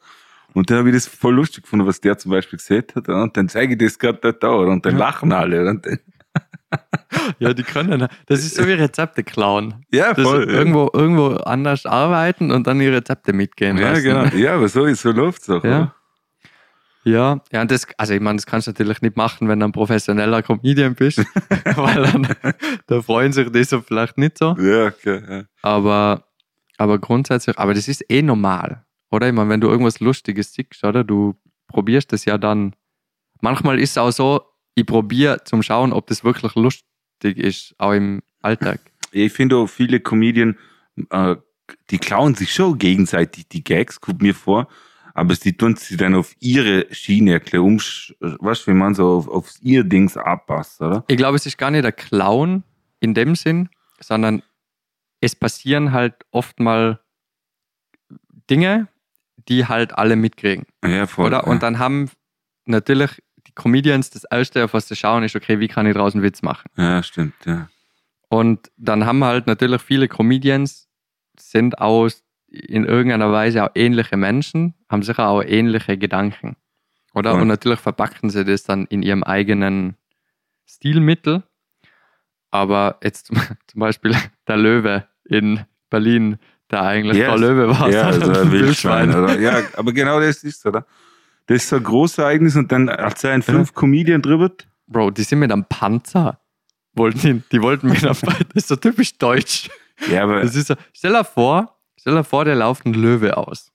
[0.54, 3.08] Und dann habe ich das voll lustig gefunden, was der zum Beispiel gesagt hat.
[3.08, 3.24] oder?
[3.24, 4.72] Und dann zeige ich das gerade da, da, oder?
[4.72, 5.00] Und dann Ja.
[5.00, 5.62] lachen alle.
[5.62, 5.70] Oder?
[5.72, 6.00] Und dann,
[7.40, 8.08] Ja, die können.
[8.28, 9.86] Das ist so wie Rezepte klauen.
[9.94, 10.48] ja, voll.
[10.50, 10.58] ja.
[10.58, 14.04] irgendwo, irgendwo anders arbeiten und dann die Rezepte mitgehen Ja, lassen.
[14.04, 14.24] genau.
[14.36, 15.64] Ja, aber so, so läuft's auch.
[15.64, 15.94] Ja.
[17.04, 19.66] Ja, ja, und das, also ich meine, das kannst du natürlich nicht machen, wenn du
[19.66, 21.18] ein professioneller Comedian bist,
[21.76, 22.28] weil dann,
[22.88, 24.56] da freuen sich die so vielleicht nicht so.
[24.60, 25.44] Ja, okay, ja.
[25.64, 26.26] Aber,
[26.78, 29.28] aber grundsätzlich, aber das ist eh normal, oder?
[29.28, 31.04] Ich meine, wenn du irgendwas Lustiges siehst, oder?
[31.04, 31.36] Du
[31.68, 32.76] probierst das ja dann.
[33.42, 34.42] Manchmal ist es auch so,
[34.76, 38.80] ich probiere zum Schauen, ob das wirklich lustig ist, auch im Alltag.
[39.12, 40.58] Ich finde auch viele Comedien,
[41.10, 41.36] äh,
[41.90, 44.68] die klauen sich schon gegenseitig die Gags, kommt mir vor,
[45.14, 49.18] aber sie tun sie dann auf ihre Schiene erklären, um, weißt du, wie man so
[49.18, 51.04] auf, auf ihr Dings abpasst, oder?
[51.08, 52.64] Ich glaube, es ist gar nicht der Clown
[53.00, 54.44] in dem Sinn, sondern
[55.20, 57.00] es passieren halt oft mal
[58.50, 58.88] Dinge,
[59.48, 60.66] die halt alle mitkriegen.
[60.84, 61.28] Ja, voll.
[61.28, 61.48] Oder?
[61.48, 62.10] Und dann haben
[62.66, 66.22] natürlich die Comedians das Erste, auf was sie schauen, ist, okay, wie kann ich draußen
[66.22, 66.70] Witz machen?
[66.78, 67.70] ja, stimmt, ja.
[68.30, 70.88] Und dann haben halt natürlich viele Comedians,
[71.38, 76.58] sind aus in irgendeiner Weise auch ähnliche Menschen, haben sicher auch ähnliche Gedanken.
[77.14, 77.32] Oder?
[77.32, 77.42] Voll.
[77.42, 79.96] Und natürlich verpacken sie das dann in ihrem eigenen
[80.66, 81.44] Stilmittel.
[82.52, 83.28] Aber jetzt
[83.68, 84.16] zum, Beispiel
[84.48, 86.38] der Löwe in Berlin,
[86.70, 89.16] der eigentlich Ja, kein Löwe war, Ja, also ein Wildschwein, Wildschwein.
[89.16, 89.40] oder?
[89.40, 90.86] Ja, aber genau das ist, oder?
[91.48, 94.52] Das ist so ein großes Ereignis und dann erzählen fünf Comedien drüber.
[94.88, 96.40] Bro, die sind mit einem Panzer.
[96.94, 99.70] Wollten die, die wollten mit einem Das ist so typisch deutsch.
[100.10, 103.38] Ja, aber Das ist so, stell dir vor, stell dir vor, der lauft ein Löwe
[103.38, 103.72] aus.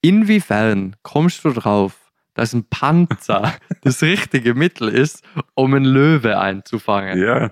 [0.00, 1.94] Inwiefern kommst du drauf,
[2.34, 5.22] dass ein Panzer das richtige Mittel ist,
[5.54, 7.18] um einen Löwe einzufangen?
[7.22, 7.50] ja.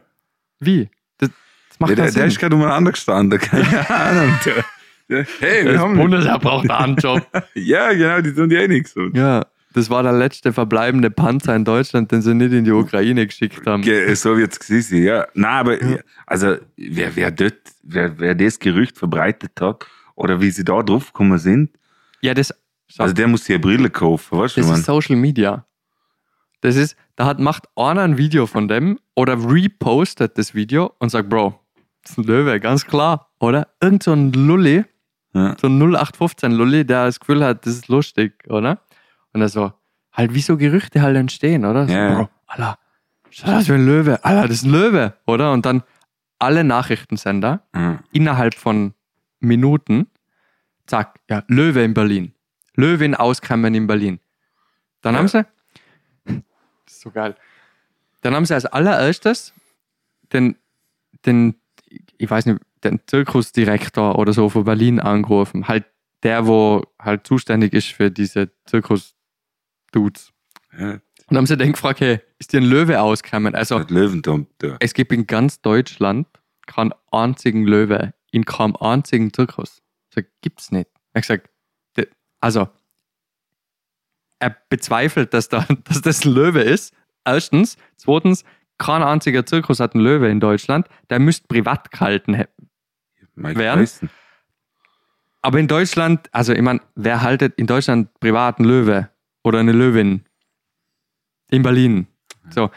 [0.63, 0.91] Wie?
[1.17, 1.31] Das,
[1.71, 4.39] das macht ja der, der ist gerade umeinander gestanden, keine Ahnung.
[4.45, 4.65] Der,
[5.09, 5.97] der, hey, wir Das haben.
[5.97, 7.27] Bundesheer braucht einen Job.
[7.55, 8.95] Ja, genau, die tun ja eh nichts.
[9.15, 13.27] Ja, das war der letzte verbleibende Panzer in Deutschland, den sie nicht in die Ukraine
[13.27, 13.83] geschickt haben.
[13.83, 15.27] Ge- So wird's gewesen sein, ja.
[15.35, 15.79] Nein, aber
[16.27, 21.13] also wer, wer dort, wer, wer das Gerücht verbreitet hat oder wie sie da drauf
[21.13, 21.71] gekommen sind,
[22.21, 22.53] Ja, das,
[22.99, 24.81] also der muss sich eine Brille kaufen, weißt du, Das man?
[24.81, 25.65] ist Social Media.
[26.63, 31.09] Das ist, da hat, macht einer ein Video von dem oder repostet das Video und
[31.11, 31.59] sagt, Bro,
[32.03, 33.69] das ist ein Löwe, ganz klar, oder?
[33.81, 34.85] Irgend so ein Lulli,
[35.33, 35.57] Ja.
[35.59, 38.81] so ein 0815 Lulli, der das Gefühl hat, das ist lustig, oder?
[39.33, 39.73] Und er so,
[40.13, 41.87] halt wie so Gerüchte halt entstehen, oder?
[41.87, 42.15] So, Ja.
[42.15, 42.79] Bro, Alter,
[43.31, 45.53] schau das für ein Löwe, Alter, das ist ein Löwe, oder?
[45.53, 45.83] Und dann
[46.39, 47.99] alle Nachrichtensender Ja.
[48.13, 48.95] innerhalb von
[49.41, 50.09] Minuten,
[50.87, 52.35] zack, ja, Löwe in Berlin.
[52.75, 54.21] Löwin auskämmen in Berlin.
[55.03, 55.19] Dann Ja.
[55.21, 55.45] haben sie,
[56.25, 56.35] das
[56.95, 57.37] ist so geil,
[58.23, 59.55] dann haben sie als allererstes
[60.33, 60.57] den,
[61.27, 61.55] den,
[62.19, 65.69] ich weiß nicht, den Zirkusdirektor oder so von Berlin angerufen.
[65.69, 65.85] Halt
[66.23, 68.51] der, wo halt zuständig ist für diese
[69.93, 70.33] Zirkus-Dudes.
[70.79, 70.93] Ja.
[70.93, 73.55] Und dann haben sie den gefragt, hey, ist dir ein Löwe ausgekommen?
[73.55, 74.77] Also, da.
[74.81, 76.27] es gibt in ganz Deutschland
[76.67, 79.83] keinen einzigen Löwe in keinem einzigen Zirkus.
[80.15, 80.91] Ich gibt's nicht.
[81.13, 81.51] Er hat gesagt,
[82.41, 82.69] also,
[84.39, 86.95] er bezweifelt, dass, da, dass das ein Löwe ist.
[87.25, 87.77] Erstens.
[87.97, 88.45] Zweitens,
[88.79, 90.89] kein einziger Zirkus hat einen Löwe in Deutschland.
[91.11, 92.45] Der müsste privat gehalten?
[93.81, 94.11] Tyson.
[95.43, 99.11] Aber in Deutschland, also ich meine, wer haltet in Deutschland privat einen Löwe
[99.43, 100.25] oder eine Löwin?
[101.51, 102.07] In Berlin.
[102.51, 102.71] So.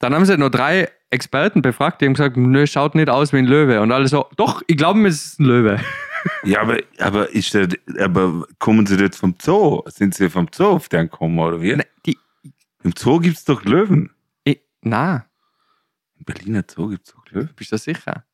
[0.00, 3.38] Dann haben sie nur drei Experten befragt, die haben gesagt, nö, schaut nicht aus wie
[3.38, 3.80] ein Löwe.
[3.80, 5.80] Und alle so, doch, ich glaube, es ist ein Löwe.
[6.44, 7.68] Ja, aber, aber ist der,
[8.00, 9.82] aber kommen sie jetzt vom Zoo?
[9.86, 11.76] Sind sie vom Zoo auf den gekommen, oder wie?
[11.76, 12.18] Ne, Die,
[12.82, 14.10] Im Zoo gibt's doch Löwen.
[14.44, 15.24] ich, na,
[16.18, 17.50] Im Berliner Zoo gibt's doch Löwen.
[17.56, 18.24] bist du sicher?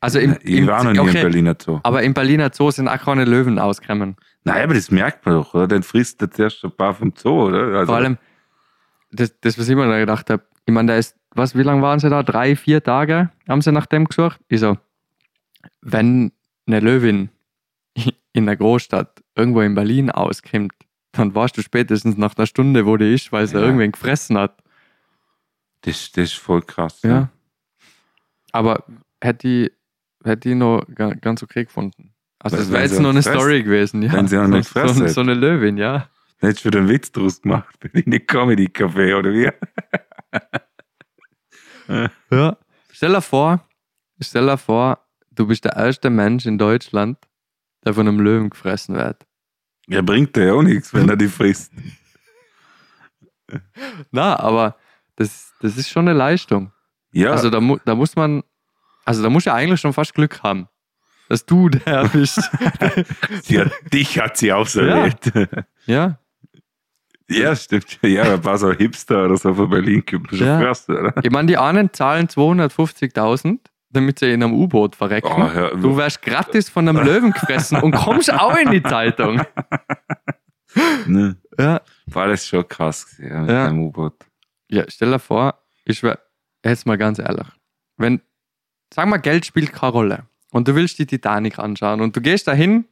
[0.00, 1.80] Also im, ich im, war noch nie im okay, Berliner Zoo.
[1.82, 4.16] aber im Berliner Zoo sind auch keine Löwen ausgekommen.
[4.44, 5.68] Nein, aber das merkt man doch, oder?
[5.68, 7.64] Dann frisst er zuerst ein paar vom Zoo, oder?
[7.78, 8.18] Also, Vor allem,
[9.10, 11.82] das, das was ich mir da gedacht habe, ich meine, da ist, was, wie lange
[11.82, 12.22] waren sie da?
[12.22, 14.40] Drei, vier Tage haben sie nach dem gesucht?
[14.48, 14.78] Ich so,
[15.80, 16.32] wenn
[16.66, 17.28] eine Löwin
[18.32, 20.72] in der Großstadt irgendwo in Berlin auskommt,
[21.12, 23.60] dann warst du spätestens nach einer Stunde, wo der ist, weil es Ja.
[23.60, 24.62] irgendwen gefressen hat.
[25.82, 27.02] Das, das ist voll krass.
[27.02, 27.30] Ja.
[28.52, 28.84] Aber
[29.20, 29.72] hätte ich,
[30.24, 32.12] hätte ich noch ga- ganz okay gefunden.
[32.42, 33.38] Also es wäre jetzt noch eine fressen.
[33.38, 34.12] Story gewesen, ja.
[34.12, 36.08] Wenn sie auch so, nicht fressen so, so eine Löwin, ja.
[36.40, 37.78] Da hättest du wieder einen Witz draus gemacht.
[37.80, 39.50] Bin ich nicht Comedy-Café oder wie?
[42.30, 42.56] Ja.
[42.92, 43.66] Stell dir vor,
[44.20, 47.18] stell dir vor, du bist der erste Mensch in Deutschland,
[47.84, 49.26] der von einem Löwen gefressen wird.
[49.88, 51.72] Ja, bringt dir ja auch nichts, wenn er die frisst.
[54.12, 54.76] Na, aber
[55.16, 56.72] das, das ist schon eine Leistung.
[57.12, 58.44] Ja, Also da, da muss man,
[59.04, 60.68] also da muss ja eigentlich schon fast Glück haben,
[61.30, 62.42] dass du der bist.
[63.42, 65.08] sie hat, dich hat sie auch so Ja.
[65.86, 66.18] ja,
[67.28, 67.98] Ja, stimmt.
[68.02, 70.60] Ja, ein paar so Hipster oder so von Berlin es schon Ja.
[70.60, 71.14] fast, oder?
[71.22, 73.60] ich meine, die einen zahlen 250.000,
[73.90, 75.30] damit sie in einem U-Boot verrecken.
[75.32, 79.40] Oh, hör- du wärst gratis von einem Löwen gefressen und kommst auch in die Zeitung.
[81.06, 81.36] Ne?
[81.58, 83.68] Ja, War das schon krass ja, mit Ja.
[83.68, 84.14] dem U-Boot.
[84.68, 86.18] ja stell dir vor, ich wär,
[86.64, 87.46] jetzt mal ganz ehrlich,
[87.96, 88.20] wenn,
[88.94, 92.46] sag mal, Geld spielt keine Rolle und du willst die Titanic anschauen und du gehst
[92.48, 92.84] dahin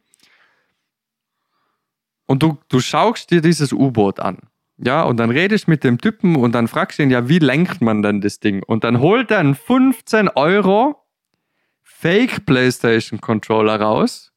[2.25, 4.37] und du, du schaust dir dieses U-Boot an.
[4.77, 7.81] Ja, und dann redest mit dem Typen und dann fragst du ihn, ja, wie lenkt
[7.81, 8.63] man denn das Ding?
[8.63, 10.95] Und dann holt er einen 15 Euro
[11.83, 14.31] Fake PlayStation Controller raus.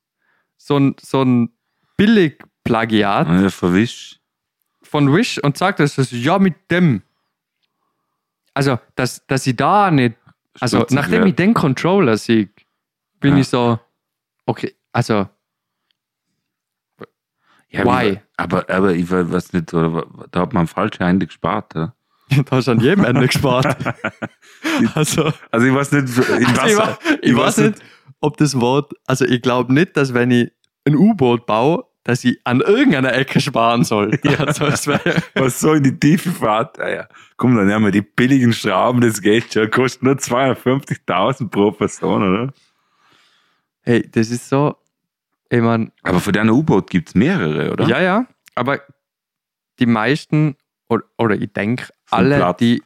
[0.56, 1.50] So ein, so ein
[1.96, 4.18] billig Plagiat Ja, verwischt.
[4.82, 7.02] von Wish und sagt, das ist ja mit dem.
[8.52, 10.16] Also, dass, dass ich da nicht.
[10.60, 12.48] Also, nachdem ich den Controller sehe,
[13.22, 13.40] bin Ja.
[13.40, 13.78] ich so,
[14.46, 15.28] okay, also,
[17.70, 18.20] Ja, Why?
[18.36, 20.04] Aber, aber ich we- weiß nicht, da
[20.40, 21.74] hat man falsch Ende gespart.
[21.74, 21.94] Ja?
[22.44, 23.64] da hast du an jedem Ende gespart.
[24.94, 27.78] also, Also ich weiß nicht, in also ich, wa- ich weiß nicht,
[28.20, 30.52] ob das Wort, also ich glaube nicht, dass wenn ich
[30.86, 34.18] ein U-Boot baue, dass ich an irgendeiner Ecke sparen soll.
[34.38, 35.00] Also, es wär,
[35.34, 36.78] was so in die Tiefe fährt.
[36.78, 37.08] Ah, ja.
[37.38, 39.70] Komm, dann nehmen wir die billigen Schrauben, das geht schon.
[39.70, 42.52] Kostet nur 250.000 pro Person, oder?
[43.82, 44.76] Hey, das ist so,
[45.48, 47.86] ich meine, Aber von deinem U-Boot gibt es mehrere, oder?
[47.86, 48.80] Ja, ja, aber
[49.78, 50.56] die meisten,
[50.88, 52.60] oder, oder ich denke, alle, platt.
[52.60, 52.82] die.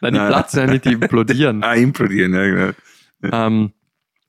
[0.00, 1.62] Nein, die platzen ja nicht, die implodieren.
[1.64, 2.72] Ah, implodieren, ja,
[3.20, 3.46] genau.
[3.46, 3.72] ähm,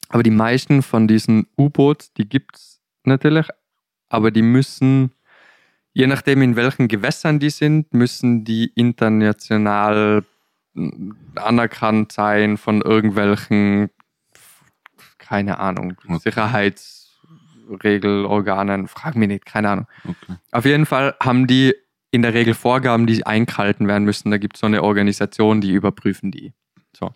[0.09, 3.47] aber die meisten von diesen U-Boots, die gibt es natürlich,
[4.09, 5.11] aber die müssen,
[5.93, 10.23] je nachdem in welchen Gewässern die sind, müssen die international
[10.73, 13.89] mm, anerkannt sein von irgendwelchen,
[15.25, 16.19] keine Ahnung, Okay.
[16.19, 19.87] Sicherheitsregelorganen, frag mich nicht, keine Ahnung.
[20.03, 20.35] Okay.
[20.51, 21.73] Auf jeden Fall haben die
[22.11, 24.31] in der Regel Vorgaben, die eingehalten werden müssen.
[24.31, 26.53] Da gibt es so eine Organisation, die überprüfen die.
[26.95, 27.13] So.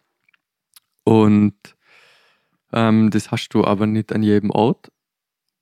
[1.03, 1.55] Und
[2.73, 4.91] ähm, das hast du aber nicht an jedem Ort,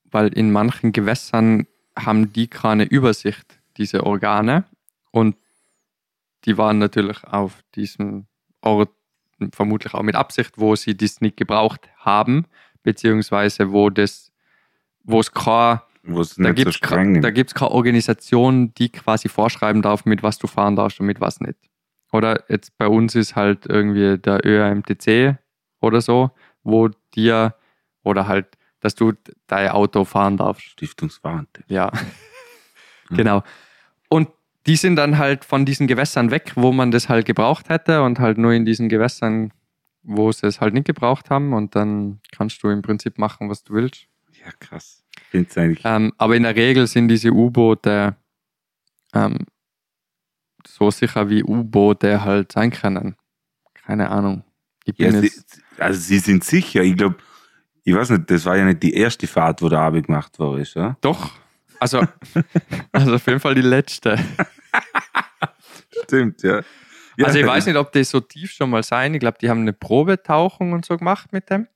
[0.05, 1.67] weil in manchen Gewässern
[1.97, 4.65] haben die keine Übersicht, diese Organe.
[5.11, 5.35] Und
[6.45, 8.27] die waren natürlich auf diesem
[8.61, 8.89] Ort
[9.53, 12.45] vermutlich auch mit Absicht, wo sie das nicht gebraucht haben,
[12.83, 14.31] beziehungsweise wo das,
[15.03, 15.81] wo es keine
[16.37, 16.79] da so gibt es
[17.31, 21.41] gibt's keine Organisation, die quasi vorschreiben darf, mit was du fahren darfst und mit was
[21.41, 21.57] nicht.
[22.13, 25.37] Oder jetzt bei uns ist halt irgendwie der ÖMTC
[25.81, 26.31] oder so,
[26.63, 27.55] wo dir,
[28.03, 29.13] oder halt, dass du
[29.47, 30.63] dein Auto fahren darfst.
[30.63, 31.63] Stiftungswarnte.
[31.67, 31.91] Ja,
[33.09, 33.15] Mhm.
[33.17, 33.43] genau.
[34.67, 38.19] Die sind dann halt von diesen Gewässern weg, wo man das halt gebraucht hätte und
[38.19, 39.51] halt nur in diesen Gewässern,
[40.03, 43.63] wo sie es halt nicht gebraucht haben und dann kannst du im Prinzip machen, was
[43.63, 44.07] du willst.
[44.33, 45.03] Ja, krass.
[45.31, 45.81] Es eigentlich.
[45.83, 48.15] Ähm, aber in der Regel sind diese U-Boote
[49.13, 49.45] ähm,
[50.65, 53.15] so sicher wie U-Boote halt sein können.
[53.73, 54.43] Keine Ahnung.
[54.97, 55.31] Ja, sie,
[55.77, 56.81] also sie sind sicher.
[56.81, 57.17] Ich glaube,
[57.83, 60.57] ich weiß nicht, das war ja nicht die erste Fahrt, wo der Abi gemacht war,
[60.57, 60.97] ist, ja?
[61.01, 61.31] doch.
[61.79, 62.05] Also,
[62.91, 64.17] also auf jeden Fall die letzte.
[66.03, 66.61] Stimmt, ja.
[67.17, 67.25] ja.
[67.25, 69.13] Also ich weiß nicht, ob die so tief schon mal sein.
[69.13, 71.67] Ich glaube, die haben eine Probetauchung und so gemacht mit dem.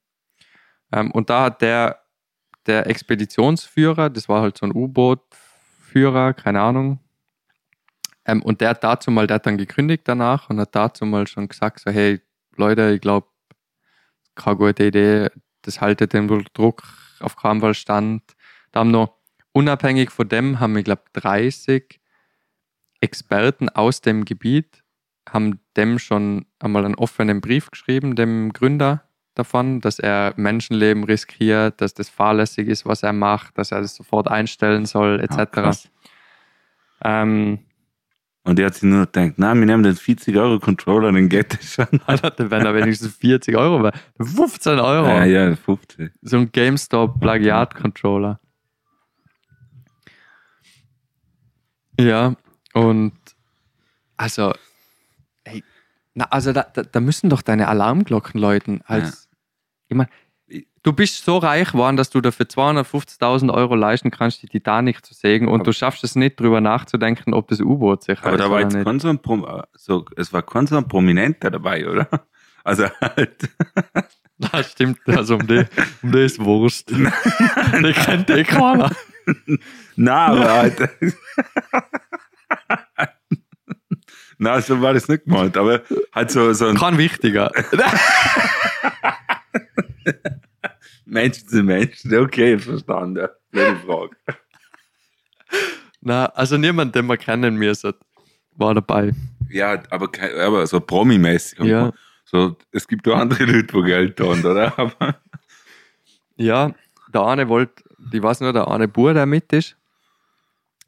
[0.91, 2.01] Ähm, und da hat der,
[2.65, 6.99] der Expeditionsführer, das war halt so ein U-Boot-Führer, keine Ahnung.
[8.25, 11.27] Ähm, und der hat dazu mal, der hat dann gekündigt danach und hat dazu mal
[11.27, 12.21] schon gesagt, so hey
[12.55, 13.27] Leute, ich glaube,
[14.35, 15.29] keine gute Idee,
[15.63, 16.83] das haltet den Druck
[17.19, 18.23] auf keinen Fall stand.
[18.71, 19.17] Da haben noch,
[19.53, 21.99] unabhängig von dem, haben ich glaube 30
[22.99, 24.83] Experten aus dem Gebiet
[25.29, 29.03] haben dem schon einmal einen offenen Brief geschrieben, dem Gründer
[29.35, 33.95] davon, dass er Menschenleben riskiert, dass das fahrlässig ist, was er macht, dass er das
[33.95, 35.51] sofort einstellen soll, Ah, etc.
[35.51, 35.89] krass.
[37.03, 37.59] ähm,
[38.43, 41.53] Und der hat sich nur gedacht, na, wir nehmen den 40 Euro Controller, den geht
[41.53, 41.85] das schon.
[42.51, 43.93] wenn er wenigstens 40 Euro wäre.
[44.19, 45.07] 15 Euro.
[45.07, 46.11] Ja, ja, 50.
[46.21, 48.39] So ein GameStop Plagiat-Controller.
[52.07, 52.35] Ja,
[52.73, 53.13] und
[54.17, 54.53] also,
[55.43, 55.63] ey,
[56.13, 58.81] na, also da, da, da müssen doch deine Alarmglocken läuten.
[58.85, 59.29] Als,
[59.87, 60.07] ich mein,
[60.83, 65.13] du bist so reich geworden, dass du dafür 250.000 Euro leisten kannst, die Titanic zu
[65.13, 68.39] sägen und Aber- du schaffst es nicht, drüber nachzudenken, ob das U-Boot sicher Aber ist
[68.41, 71.87] da war jetzt kein so ein, Prom so, es war kein so ein Prominenter dabei,
[71.87, 72.07] oder?
[72.63, 73.49] Also halt,
[74.37, 75.65] Das stimmt, also um die,
[76.03, 76.91] um die ist Wurst.
[76.91, 78.91] die kennt eh keiner.
[79.95, 80.89] na, aber halt.
[84.37, 85.81] na, so war das nicht gemeint, aber
[86.13, 87.51] halt so, so ein Kein wichtiger.
[91.05, 92.03] Mensch zu Mensch.
[92.05, 93.27] Okay, verstanden.
[93.53, 94.15] Keine Frage.
[96.01, 97.93] Na, also niemand, den wir kennen müssen,
[98.55, 99.13] war dabei.
[99.49, 100.09] Ja, aber,
[100.39, 101.63] aber so promi-mäßig.
[101.63, 101.91] Ja.
[102.23, 104.73] So, es gibt auch andere Leute, die Geld haben, oder?
[104.79, 105.19] Aber,
[106.37, 106.73] Ja,
[107.13, 109.77] der eine wollte, ich weiß nur, der eine Bub, der mit ist,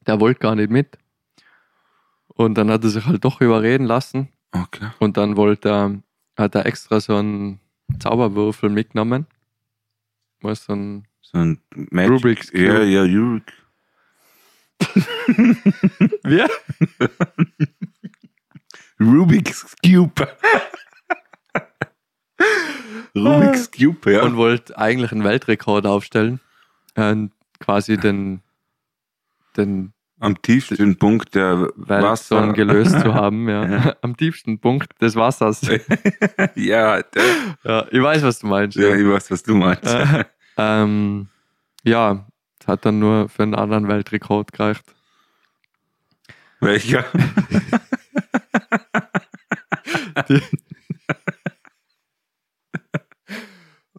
[0.08, 0.98] der wollte gar nicht mit.
[2.28, 4.30] Und dann hat er sich halt doch überreden lassen.
[4.52, 4.90] okay.
[5.00, 6.02] Und dann wollte er,
[6.38, 7.60] hat er extra so einen
[8.00, 9.28] Zauberwürfel mitgenommen.
[10.42, 11.62] Was so ein So ein
[11.92, 12.12] Magic.
[12.12, 12.64] Rubik's Cube.
[12.64, 13.54] Ja, ja, Rubik.
[16.24, 16.44] Wie?
[19.00, 20.28] Rubik's Cube.
[23.16, 24.24] Rubik's Cube, ja.
[24.24, 26.40] Und wollte eigentlich einen Weltrekord aufstellen.
[26.96, 28.42] Und quasi den,
[29.56, 32.54] den Am tiefsten Punkt der Wasser.
[32.54, 33.66] Gelöst zu haben, ja.
[33.68, 33.96] Ja.
[34.02, 35.62] Am tiefsten Punkt des Wassers.
[36.56, 37.24] ja, der,
[37.64, 38.78] Ja, ich weiß, was du meinst.
[38.78, 39.86] ja, ich weiß, was du meinst.
[39.86, 40.26] Äh,
[40.58, 41.28] ähm,
[41.84, 42.26] ja,
[42.66, 44.86] hat dann nur für einen anderen Weltrekord gereicht.
[46.62, 47.06] Welcher?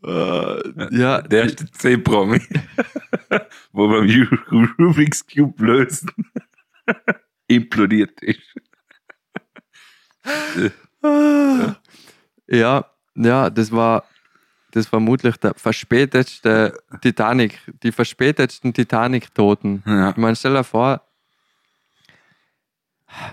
[0.05, 2.41] Äh, ja, Der erste C-Promi.
[3.73, 6.11] Wo beim Ru- Rubik's Cube lösen
[7.49, 8.41] implodiert ist.
[11.03, 11.77] Ah.
[12.47, 12.85] ja,
[13.15, 14.05] ja, das war
[14.73, 19.83] das vermutlich der verspätetste Titanic, die verspätetsten Titanic-Toten.
[19.87, 20.11] Ja.
[20.11, 21.01] Ich meine, stell dir vor,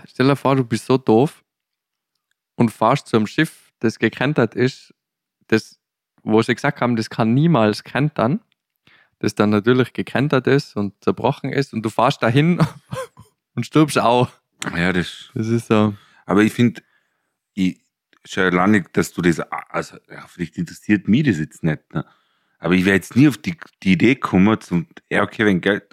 [0.08, 1.44] stell dir vor, du bist so doof
[2.56, 4.94] und fahrst zu einem Schiff, das gekentert ist,
[5.48, 5.80] das,
[6.24, 8.40] wo sie gesagt haben, das kann niemals kentern,
[9.20, 12.60] das dann natürlich gekentert ist und zerbrochen ist und du fahrst dahin
[13.56, 14.30] und stirbst auch.
[14.76, 15.30] ja, das.
[15.34, 15.94] Das ist so.
[16.26, 16.82] Aber ich finde,
[17.54, 17.80] ich
[18.26, 22.06] schon lange, dass du das, also, ja, vielleicht interessiert mich das jetzt nicht, ne?
[22.60, 25.84] Aber ich wäre jetzt nie auf die, die Idee gekommen, zum, ja, okay, wenn Geld,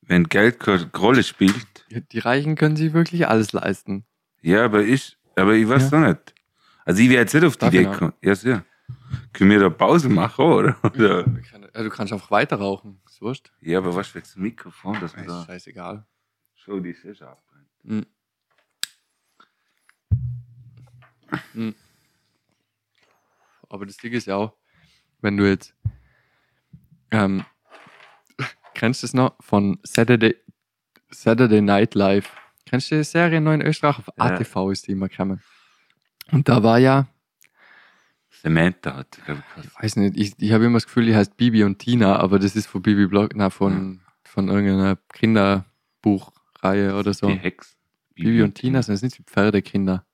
[0.00, 4.04] wenn Geld keine Rolle spielt, Die Reichen können sich wirklich alles leisten.
[4.40, 6.34] ja, aber ich, aber ich weiß doch nicht.
[6.86, 8.12] Also ich wäre jetzt nicht auf die Darf Idee gekommen.
[8.22, 8.64] Ja, sehr.
[9.32, 10.76] Können wir da Pause machen, oder?
[10.84, 11.26] oder?
[11.74, 13.00] Ja, du kannst einfach weiter rauchen.
[13.06, 13.50] Ist wurscht.
[13.60, 16.06] Ja, aber was wegen dem Mikrofon, man Ist da, scheißegal.
[16.54, 17.68] schau, die ist abbrennt.
[17.82, 18.06] Mhm.
[21.52, 21.74] Mhm.
[23.68, 24.56] Aber das Ding ist ja auch,
[25.20, 25.74] wenn du jetzt,
[27.10, 27.44] ähm,
[28.74, 30.36] kennst du es noch von Saturday,
[31.10, 32.30] Saturday Night Live?
[32.66, 33.98] Kennst du die Serie noch in Österreich?
[33.98, 34.24] Auf Ja.
[34.26, 35.42] ATV ist die immer gekommen.
[36.30, 37.06] Und da war ja,
[38.44, 41.64] Samantha hat, glaub ich, weiß nicht, ich, ich habe immer das Gefühl, die heißt Bibi
[41.64, 47.28] und Tina, aber das ist von Bibi Block, na, von, von irgendeiner Kinderbuchreihe oder so.
[47.28, 47.74] die Hex.
[48.14, 50.04] Bibi und Tina sind nicht die Pferdekinder.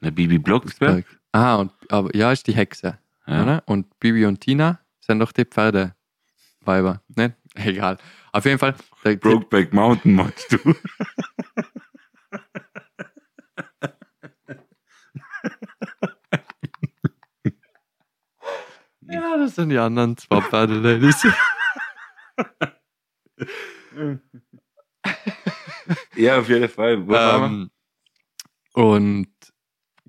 [0.00, 1.04] Na, Bibi Blocksberg.
[1.32, 2.98] Ah, und, aber ja, ist die Hexe.
[3.26, 3.42] Ja.
[3.42, 3.62] Oder?
[3.66, 7.02] Und Bibi und Tina sind doch die Pferdeweiber.
[7.14, 7.36] Ne?
[7.54, 7.98] Egal.
[8.32, 8.74] Auf jeden Fall.
[9.02, 10.58] Brokeback Mountain meinst du?
[19.12, 21.26] ja, das sind die anderen zwei Pferdeladies.
[26.16, 27.04] ja, auf jeden Fall.
[27.08, 27.70] Ähm,
[28.74, 29.28] und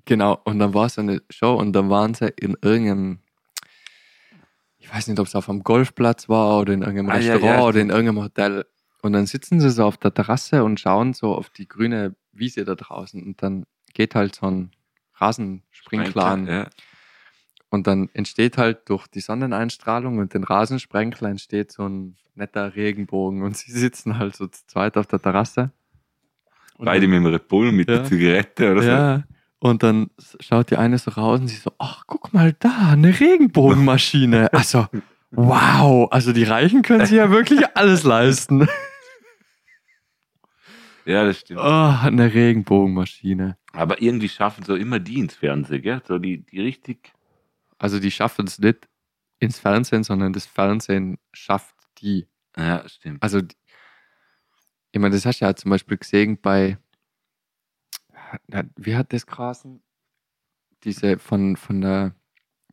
[0.04, 3.20] genau, und dann war es eine Show und dann waren sie in irgendeinem,
[4.78, 7.60] ich weiß nicht, ob es auf einem Golfplatz war oder in irgendeinem Ah, ja, Restaurant
[7.60, 8.66] ja, oder in irgendeinem Hotel.
[9.02, 12.64] Und dann sitzen sie so auf der Terrasse und schauen so auf die grüne Wiese
[12.64, 13.22] da draußen.
[13.22, 14.70] Und dann geht halt so ein
[15.16, 16.46] Rasensprinkler an.
[16.46, 16.70] Ja.
[17.74, 23.42] Und dann entsteht halt durch die Sonneneinstrahlung und den Rasensprenkler entsteht so ein netter Regenbogen.
[23.42, 25.70] Und sie sitzen halt so zu zweit auf der Terrasse.
[26.78, 27.96] Und Beide mit dem Red Bull, mit Ja.
[27.98, 28.88] der Zigarette oder so.
[28.88, 29.22] ja.
[29.60, 30.10] Und dann
[30.40, 34.48] schaut die eine so raus und sie so, ach, guck mal da, eine Regenbogenmaschine.
[34.52, 34.86] Also,
[35.30, 36.08] wow.
[36.12, 38.68] Also die Reichen können sich ja wirklich alles leisten.
[41.06, 41.60] Ja, das stimmt.
[41.60, 43.58] Oh, eine Regenbogenmaschine.
[43.72, 46.00] Aber irgendwie schaffen so immer die ins Fernsehen, gell?
[46.08, 47.12] So die, die richtig.
[47.78, 48.88] Also die schaffen es nicht
[49.38, 52.28] ins Fernsehen, sondern das Fernsehen schafft die.
[52.56, 53.22] Ja, stimmt.
[53.22, 53.40] Also
[54.92, 56.78] ich meine, das hast du ja zum Beispiel gesehen bei,
[58.76, 59.82] wie hat das geheißen?
[60.84, 62.14] Diese von, von der,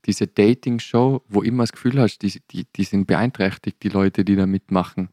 [0.05, 4.35] diese Dating-Show, wo immer das Gefühl hast, die, die, die sind beeinträchtigt, die Leute, die
[4.35, 5.09] da mitmachen.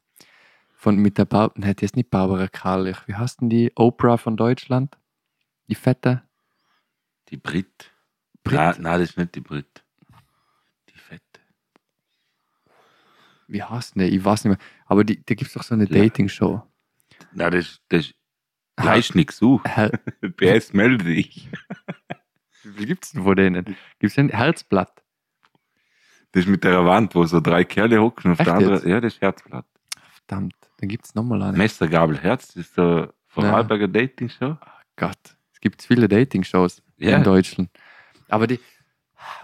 [0.74, 2.99] Von, mit der Bar nein, das ist nicht Barbara Karlich.
[3.07, 3.72] Wie heißt denn die?
[3.74, 4.97] Oprah von Deutschland?
[5.68, 6.22] Die Fette?
[7.30, 7.91] Die Brit.
[8.49, 8.59] Brit?
[8.59, 9.85] Nein, nein, das ist nicht die Brit.
[10.89, 11.23] Die Fette.
[13.47, 14.17] Wie heißt denn die?
[14.17, 14.67] Ich weiß nicht mehr.
[14.87, 16.03] Aber die, da gibt es doch so eine Ja.
[16.03, 16.63] Dating-Show.
[17.33, 18.13] Nein, das, das
[18.81, 19.41] heißt nichts.
[19.65, 19.91] Her
[20.37, 21.49] PS melde dich.
[22.65, 23.65] Wie gibt es denn von denen?
[23.65, 25.03] Gibt es ein Herzblatt?
[26.33, 28.75] Das ist mit der Wand, wo so drei Kerle hocken auf Echt der andere.
[28.75, 28.85] jetzt?
[28.87, 29.65] Ja, das ist Herzblatt.
[30.27, 31.57] Verdammt, dann gibt es nochmal eine.
[31.57, 33.51] Messergabel Herz, das ist so von Ja.
[33.51, 34.59] Vorarlberger Dating Show.
[34.97, 35.17] Gott,
[35.53, 37.17] es gibt viele Dating-Shows Ja.
[37.17, 37.71] in Deutschland.
[38.29, 38.61] Aber die,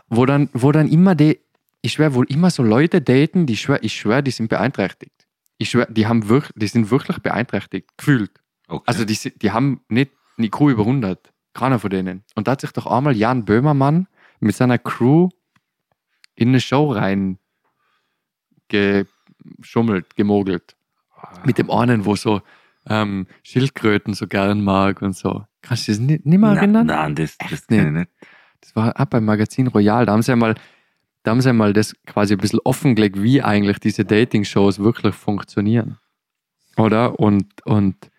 [0.09, 1.41] wo dann, wo dann immer die,
[1.83, 5.27] ich schwör, wohl immer so Leute daten, die schwör, ich schwör, die sind beeinträchtigt.
[5.59, 8.33] Ich schwör, die haben wirklich, die sind wirklich beeinträchtigt, gefühlt.
[8.69, 8.85] Okay.
[8.87, 11.33] Also die, die haben nicht eine Crew über 100.
[11.53, 12.25] Keiner von denen.
[12.35, 14.09] Und da hat sich doch einmal Jan Böhmermann
[14.41, 15.29] mit seiner Crew
[16.35, 17.39] in eine Show rein
[18.69, 20.77] geschummelt, gemogelt.
[21.45, 22.43] Mit dem einen, wo so
[22.87, 25.45] ähm, Schildkröten so gern mag und so.
[25.63, 26.87] Kannst du das nicht, nicht mehr erinnern?
[26.87, 28.11] Nein, nein, das, das kann ich nicht.
[28.65, 30.07] Das war auch beim Magazin Royal.
[30.07, 30.55] Da haben sie ja mal,
[31.23, 35.15] da haben sie ja mal das quasi ein bisschen offengelegt, wie eigentlich diese Dating-Shows wirklich
[35.15, 35.99] funktionieren.
[36.79, 37.21] Oder?
[37.21, 38.11] Und, und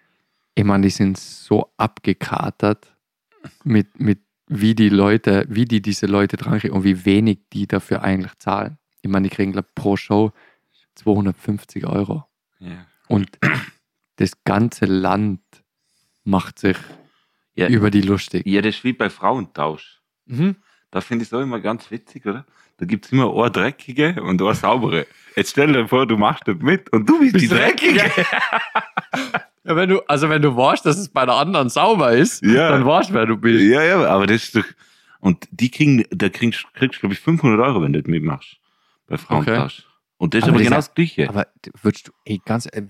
[0.54, 2.96] ich meine, die sind so abgekatert
[3.64, 7.66] mit, mit wie die Leute, wie die diese Leute dran kriegen und wie wenig die
[7.66, 8.78] dafür eigentlich zahlen.
[9.02, 10.32] Ich meine, die kriegen glaub, pro Show
[10.94, 12.24] 250 Euro.
[12.60, 12.86] Ja.
[13.08, 13.30] Und
[14.18, 15.42] das ganze Land
[16.24, 16.78] macht sich
[17.56, 18.46] Ja, über die lustig.
[18.46, 20.02] ja, das ist wie bei Frauentausch.
[20.26, 20.56] Mhm.
[20.92, 22.46] Da finde ich es auch immer ganz witzig, oder?
[22.78, 25.06] Da gibt es immer eine dreckige und eine saubere.
[25.36, 28.04] Jetzt stell dir vor, du machst das mit und du bist, die dreckige.
[29.64, 32.70] Ja, wenn du, also wenn du weißt, dass es bei der anderen sauber ist, Ja.
[32.70, 33.64] dann weißt du, wer du bist.
[33.64, 34.64] Ja, ja, aber das ist doch.
[35.20, 38.58] Und die kriegen, da kriegst, kriegst du, glaube ich, 500 Euro, wenn du das mitmachst.
[39.08, 39.84] Bei Frauentausch.
[40.18, 41.30] Und das ist Aber aber, das genau ist das Gleiche.
[41.30, 41.48] Aber
[41.82, 42.84] würdest du, ey, ganz, äh,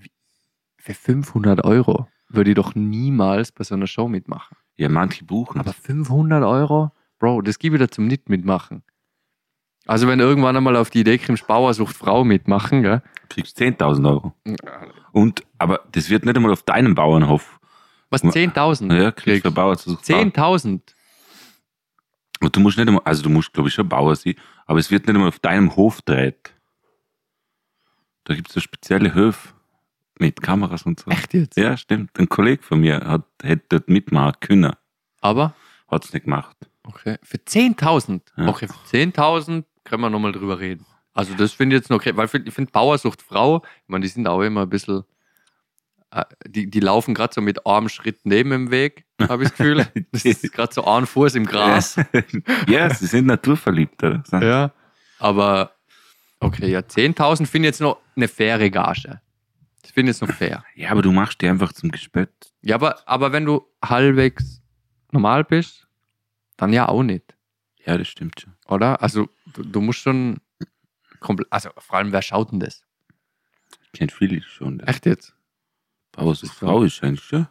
[0.78, 4.56] für 500 Euro würde ich doch niemals bei so einer Show mitmachen.
[4.76, 5.58] ja, manche buchen.
[5.60, 6.92] Aber 500 Euro?
[7.18, 8.82] Bro, das gebe ich dir zum nicht mitmachen.
[9.86, 13.02] Also wenn irgendwann einmal auf die Idee kommst, Bauer sucht Frau mitmachen, gell?
[13.28, 14.34] kriegst 10.000 Euro.
[15.12, 17.60] Und, aber das wird nicht einmal auf deinem Bauernhof.
[18.10, 18.94] Was, 10.000?
[18.94, 20.32] Ja, kriegst du Bauer zu suchen.
[20.32, 20.80] 10.000?
[22.40, 24.34] Und du musst nicht einmal, also du musst, glaube ich, schon Bauer sein,
[24.66, 26.52] aber es wird nicht einmal auf deinem Hof dreht.
[28.24, 29.54] Da gibt es so spezielle Höfe
[30.18, 31.10] mit Kameras und so.
[31.10, 31.56] Echt jetzt?
[31.56, 32.18] Ja, stimmt.
[32.18, 34.72] Ein Kollege von mir hat, hätte dort mitmachen können.
[35.20, 35.54] Aber,
[35.88, 36.56] Hat es nicht gemacht.
[36.86, 38.20] Okay, für 10.000?
[38.36, 38.48] Ja.
[38.48, 40.84] Okay, für 10.000 können wir nochmal drüber reden.
[41.16, 44.02] Also das finde ich jetzt noch okay, weil ich finde Bauer sucht Frau, ich meine,
[44.02, 45.04] die sind auch immer ein bisschen,
[46.10, 49.58] äh, die, die laufen gerade so mit einem Schritt neben dem Weg, habe ich das
[49.58, 49.86] Gefühl.
[50.12, 51.96] Das ist gerade so ein Fuß im Gras.
[52.68, 54.22] ja, sie sind naturverliebt, oder?
[54.42, 54.72] Ja.
[55.18, 55.72] Aber,
[56.40, 59.20] okay, ja, 10.000 finde ich jetzt noch eine faire Gage.
[59.80, 60.64] Das finde ich jetzt noch fair.
[60.74, 62.52] Ja, aber du machst die einfach zum Gespött.
[62.60, 64.60] Ja, aber, aber wenn du halbwegs
[65.12, 65.85] normal bist,
[66.56, 67.36] dann ja auch nicht,
[67.84, 68.54] Ja, das stimmt schon.
[68.68, 69.02] oder?
[69.02, 70.38] Also, du, du musst schon
[71.20, 72.84] komplett, also vor allem, wer schaut denn das?
[73.84, 74.78] Ich kenne viele schon.
[74.78, 75.34] Das Echt jetzt?
[76.12, 77.46] Bauer so Frau ist eigentlich schon.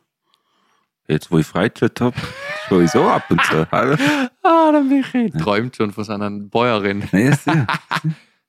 [1.08, 2.16] Jetzt, wo ich Freizeit habe,
[2.68, 3.70] schaue ich so ab und zu.
[3.72, 3.96] Hallo?
[4.48, 5.32] Ah, der Michi.
[5.32, 7.08] Träumt schon von seiner Bäuerin.
[7.12, 7.66] Ja, sehr.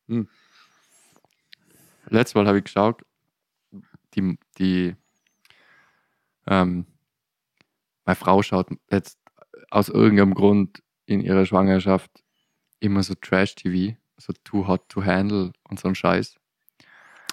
[2.09, 3.03] Letztes Mal habe ich geschaut,
[4.15, 4.95] die, die
[6.47, 6.87] ähm,
[8.05, 9.19] meine Frau schaut jetzt
[9.77, 12.11] aus irgendeinem Grund in ihrer Schwangerschaft
[12.81, 16.37] immer so Trash-TV, so Too Hot to Handle und so ein Scheiß.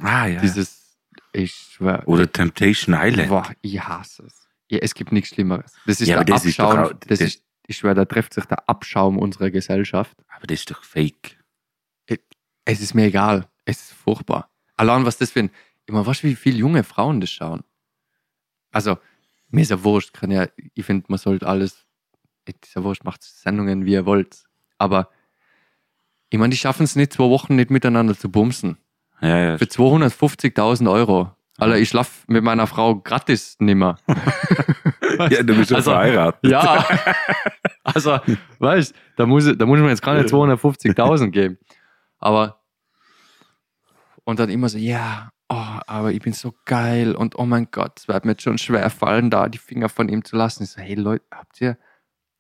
[0.02, 0.42] Ah, ja.
[0.42, 0.98] Dieses,
[1.32, 3.30] ich schwör, Oder Temptation Island.
[3.30, 4.48] boah, ich hasse es.
[4.70, 5.74] Ja, es gibt nichts Schlimmeres.
[5.86, 8.34] Das ist Ja, der das ist Abschaum, auch- das das- ist, ich schwör, da trifft
[8.34, 10.18] sich der Abschaum unserer Gesellschaft.
[10.28, 11.40] Aber das ist doch fake.
[12.66, 13.50] Es ist mir egal.
[13.66, 14.50] Es ist furchtbar.
[14.76, 15.52] Allein was das für ein.
[15.90, 17.64] Meine, weißt du, wie viele junge Frauen das schauen?
[18.72, 18.98] Also,
[19.50, 20.14] mir ist ja wurscht.
[20.14, 21.86] Kann ja, ich finde, man sollte alles.
[22.46, 24.44] Ist ja wurscht, macht Sendungen, wie ihr wollt.
[24.78, 25.10] Aber,
[26.30, 28.78] ich meine, die schaffen es nicht, zwei Wochen nicht miteinander zu bumsen.
[29.22, 29.58] Ja, ja.
[29.58, 31.32] Für 250.000 Euro.
[31.58, 33.98] Alter, ich schlaf mit meiner Frau gratis nimmer.
[35.30, 36.52] ja du bist schon Also- verheiratet.
[36.52, 36.86] Ja.
[37.84, 38.20] Also,
[38.60, 41.58] weißt da muss, ich- da muss man jetzt nicht 250.000 geben.
[42.18, 42.60] Aber,
[44.24, 45.56] und dann immer so, ja, oh,
[45.88, 48.90] aber ich bin so geil und oh mein Gott, es wird mir jetzt schon schwer
[48.90, 50.64] fallen, da die Finger von ihm zu lassen.
[50.64, 51.78] Ich so, hey Leute, habt ihr,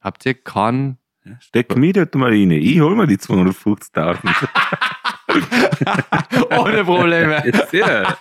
[0.03, 0.97] habt ihr keinen,
[1.39, 2.51] Steck mich dort mal rein.
[2.51, 4.49] Ich hol mir die 250.000.
[6.59, 7.43] ohne Probleme.
[7.71, 8.17] Ja.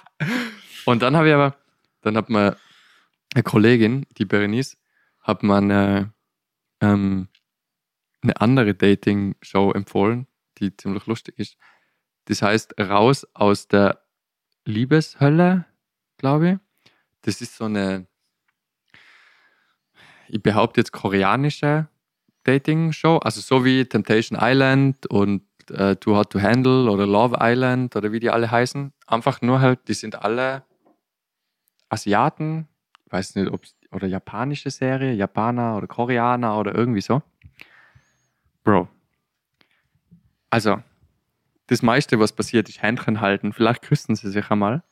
[0.86, 1.56] Und dann habe ich aber,
[2.02, 2.56] dann hat mir
[3.34, 4.76] eine Kollegin, die Berenice,
[5.20, 6.12] hat mir eine,
[6.80, 7.28] ähm,
[8.22, 10.26] eine andere Dating-Show empfohlen,
[10.58, 11.56] die ziemlich lustig ist.
[12.26, 14.02] Das heißt Raus aus der
[14.64, 15.66] Liebeshölle,
[16.18, 16.58] glaube ich.
[17.22, 18.06] Das ist so eine,
[20.32, 21.88] ich behaupte jetzt koreanische
[22.44, 27.94] Dating-Show, also so wie Temptation Island und äh, Too Hot to Handle oder Love Island
[27.94, 28.94] oder wie die alle heißen.
[29.06, 30.64] Einfach nur halt, die sind alle
[31.90, 32.66] Asiaten,
[33.04, 33.60] ich weiß nicht, ob
[33.90, 37.20] oder japanische Serie, Japaner oder Koreaner oder irgendwie so.
[38.64, 38.88] Bro.
[40.48, 40.82] Also,
[41.66, 43.52] das meiste, was passiert, ist Händchen halten.
[43.52, 44.82] Vielleicht küssen sie sich einmal.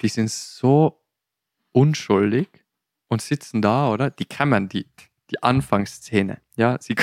[0.00, 0.98] Die sind so
[1.72, 2.65] unschuldig
[3.08, 4.10] und sitzen da, oder?
[4.10, 4.86] Die kämmern die,
[5.30, 6.38] die Anfangsszene.
[6.56, 6.96] Ja, sie,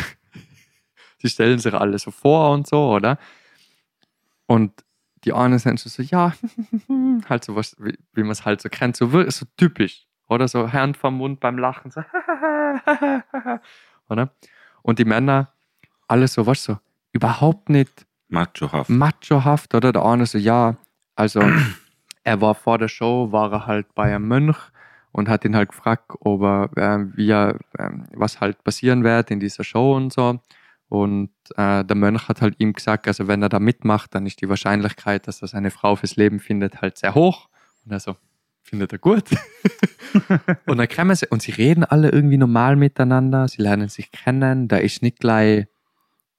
[1.18, 3.18] sie stellen sich alle so vor und so, oder?
[4.45, 4.84] Und
[5.24, 6.34] die einen sind so, ja,
[7.30, 10.08] halt so was, wie, wie man es halt so kennt, so, so typisch.
[10.28, 12.01] Oder so Hand vom Mund beim Lachen, so,
[14.10, 14.34] oder?
[14.82, 15.54] Und die Männer,
[16.08, 16.78] alle so, was so,
[17.12, 18.89] überhaupt nicht Machohaft.
[18.89, 19.91] machohaft, oder?
[19.91, 20.76] Der eine so, ja,
[21.16, 21.41] also
[22.24, 24.58] er war vor der Show, war er halt bei einem Mönch
[25.14, 29.32] und hat ihn halt gefragt, ob er, äh, wie er, ähm, was halt passieren wird
[29.32, 30.39] in dieser Show und so.
[30.89, 34.41] Und äh, der Mönch hat halt ihm gesagt, also wenn er da mitmacht, dann ist
[34.41, 37.47] die Wahrscheinlichkeit, dass er seine Frau fürs Leben findet, halt sehr hoch.
[37.86, 38.16] Und er so,
[38.61, 39.24] findet er gut.
[40.68, 44.68] und dann kommen sie, und sie reden alle irgendwie normal miteinander, sie lernen sich kennen,
[44.68, 45.66] da ist nicht gleich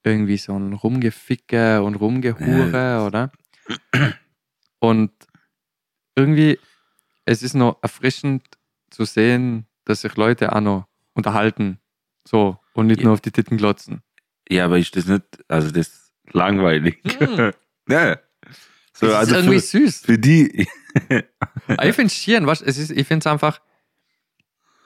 [0.04, 3.06] irgendwie so ein Rumgeficke und Rumgehure, Ja.
[3.06, 3.32] oder?
[4.78, 5.10] Und
[6.14, 6.58] irgendwie,
[7.24, 8.42] es ist noch erfrischend
[8.94, 11.78] zu sehen, dass sich Leute auch noch unterhalten.
[12.26, 13.04] So, und nicht Ja.
[13.04, 14.02] nur auf die Titten glotzen.
[14.48, 16.98] Ja, aber ist das nicht, also das ist langweilig.
[17.88, 18.18] ja.
[18.96, 20.00] So, das ist also irgendwie für, süß.
[20.02, 20.66] für die,
[21.10, 22.62] ich finde es schieren, was?
[22.62, 23.60] Es ist, ich finde es einfach,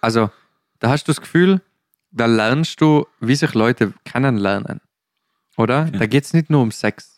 [0.01, 0.31] also,
[0.79, 1.61] da hast du das Gefühl,
[2.11, 4.81] da lernst du, wie sich Leute kennenlernen.
[5.57, 5.87] Oder?
[5.87, 5.99] Ja.
[5.99, 7.18] Da geht es nicht nur um Sex.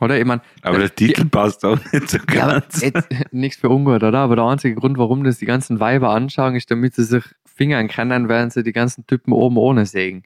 [0.00, 0.18] Oder?
[0.18, 2.80] Ich meine, aber der Titel passt auch nicht so Ja, ganz.
[2.82, 4.18] jetzt, nichts für ungut, oder?
[4.18, 7.88] Aber der einzige Grund, warum das die ganzen Weiber anschauen, ist, damit sie sich Fingern
[7.88, 10.24] kennen, während sie die ganzen Typen oben ohne sägen.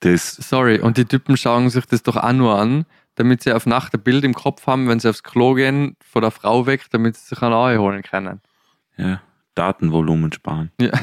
[0.00, 3.66] Das, Sorry, und die Typen schauen sich das doch auch nur an, damit sie auf
[3.66, 6.86] Nacht ein Bild im Kopf haben, wenn sie aufs Klo gehen, von der Frau weg,
[6.90, 8.40] damit sie sich eine neue holen können.
[8.96, 9.20] ja,
[9.54, 10.72] Datenvolumen sparen.
[10.80, 10.90] Ja.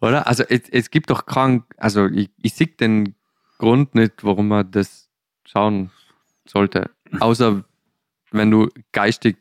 [0.00, 0.26] Oder?
[0.26, 3.14] Also es, es gibt doch keinen, also ich, ich sehe den
[3.62, 5.08] Grund nicht, warum man das
[5.44, 5.92] schauen
[6.48, 6.90] sollte.
[7.20, 7.64] Außer
[8.32, 9.36] wenn du geistig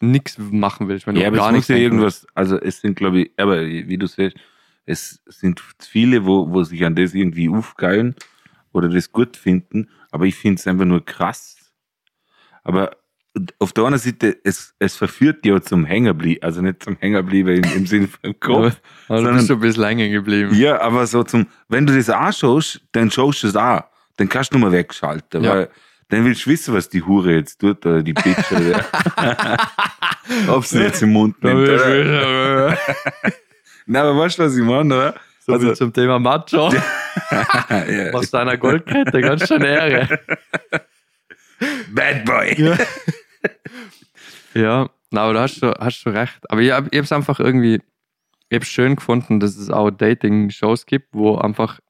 [0.00, 1.06] nichts machen willst.
[1.06, 3.64] Wenn du Ja, aber gar es muss ja irgendwas, also es sind, glaube ich, aber
[3.64, 4.36] wie du siehst,
[4.86, 8.16] es sind viele, wo, wo sich an das irgendwie aufgeilen
[8.72, 11.72] oder das gut finden, aber ich finde es einfach nur krass.
[12.64, 12.96] Aber
[13.58, 17.72] auf der anderen Seite, es, es verführt ja zum Hängerblieben, also nicht zum Hängerblieben im,
[17.76, 18.40] im Sinne willst.
[18.40, 18.56] Kopf.
[18.56, 18.72] Aber
[19.08, 20.54] du sondern- bist schon ein bisschen länger geblieben.
[20.54, 23.82] Ja, aber so zum, wenn du das anschaust, dann schaust du es an.
[24.16, 25.50] Dann kannst du nur mal wegschalten, Ja.
[25.54, 25.68] weil
[26.08, 28.84] dann willst du wissen, was die Hure jetzt tut oder die Bitch oder
[30.48, 31.68] ob sie jetzt im Mund nimmt.
[33.86, 35.14] Na, aber weißt du, was ich meine, oder?
[35.40, 36.72] So Also- zum Thema Macho.
[37.70, 38.10] ja.
[38.12, 40.18] Aus deiner Goldkette, ganz schön Ehre.
[41.92, 42.54] Bad Boy.
[42.60, 42.76] Ja.
[44.54, 46.40] Ja, na, aber da hast du, hast du recht.
[46.50, 47.80] Aber ich habe es einfach irgendwie,
[48.48, 51.80] ich habe schön gefunden, dass es auch Dating-Shows gibt, wo einfach,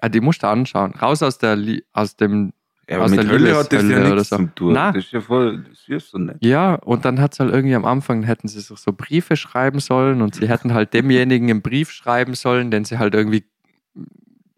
[0.00, 0.92] ah, die musst du anschauen.
[0.94, 2.52] Raus aus, der, Lie- aus dem,
[2.88, 4.36] Ja, Aus mit der Hölle hat das ja Liebeshölle nichts so.
[4.38, 4.74] zu tun.
[4.74, 6.36] Das ist ja voll, das ist so nicht.
[6.44, 9.80] ja, und dann hat es halt irgendwie am Anfang, hätten sie sich so Briefe schreiben
[9.80, 13.44] sollen und sie hätten halt demjenigen einen Brief schreiben sollen, den sie halt irgendwie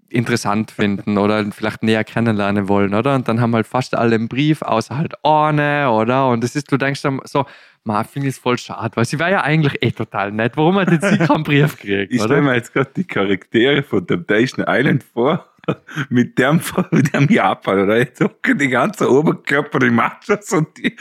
[0.09, 3.15] interessant finden oder vielleicht näher kennenlernen wollen, oder?
[3.15, 6.29] Und dann haben halt fast alle einen Brief, außer halt Orne, oder?
[6.29, 7.45] Und das ist, du denkst dann so,
[7.85, 10.57] ma, finde ich voll schade, weil sie war ja eigentlich eh total nett.
[10.57, 14.07] Warum hat jetzt sie keinen Brief gekriegt, Ich stelle mir jetzt gerade die Charaktere von
[14.07, 15.47] Temptation Island vor,
[16.09, 16.61] mit dem,
[16.93, 17.99] mit dem Japan, oder?
[17.99, 20.97] Jetzt hocken die ganzen Oberkörper, die Machos und die äh,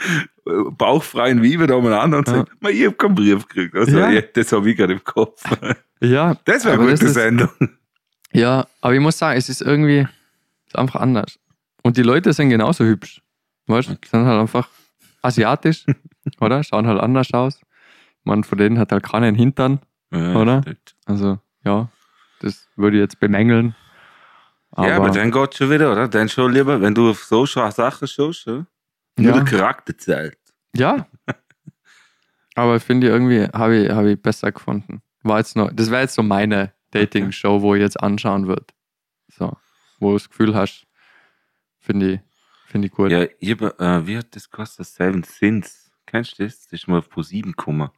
[0.76, 2.34] bauchfreien Weiber da umeinander und Ja.
[2.34, 3.74] sagen, "Ma, ich hab keinen Brief gekriegt.
[3.76, 4.20] Also, Ja.
[4.20, 5.42] das habe ich gerade im Kopf.
[6.00, 7.48] Ja, Das wäre eine gute ist- Sendung.
[8.36, 10.06] Ja, aber ich muss sagen, es ist irgendwie
[10.66, 11.38] ist einfach anders.
[11.82, 13.22] Und die Leute sind genauso hübsch.
[13.66, 13.96] Weißt du?
[14.06, 14.68] Sind halt einfach
[15.22, 15.86] asiatisch,
[16.40, 16.62] oder?
[16.62, 17.60] Schauen halt anders aus.
[18.24, 19.80] Man von denen hat halt keinen Hintern.
[20.12, 20.62] Oder?
[21.06, 21.88] Also, ja,
[22.40, 23.74] das würde ich jetzt bemängeln.
[24.72, 26.06] Aber, ja, aber dann geht schon wieder, oder?
[26.08, 28.66] Dann schon lieber, wenn du auf so Sachen schaust, oder?
[29.18, 29.42] nur Ja.
[29.42, 30.38] der Charakter zählt.
[30.74, 31.06] ja.
[32.54, 35.02] aber finde ich irgendwie, habe ich, hab ich besser gefunden.
[35.22, 38.66] War jetzt noch, das wäre jetzt so meine Dating-Show, wo ich jetzt anschauen würde.
[39.28, 39.56] So,
[40.00, 40.86] wo du das Gefühl hast,
[41.78, 42.20] finde ich,
[42.66, 43.10] finde ich gut.
[43.10, 44.86] Ja, ich hab, äh, wie hat das gekostet?
[44.86, 45.90] Seven Sins.
[46.06, 46.60] Kennst du das?
[46.64, 47.90] Das ist mal pro sieben gekommen.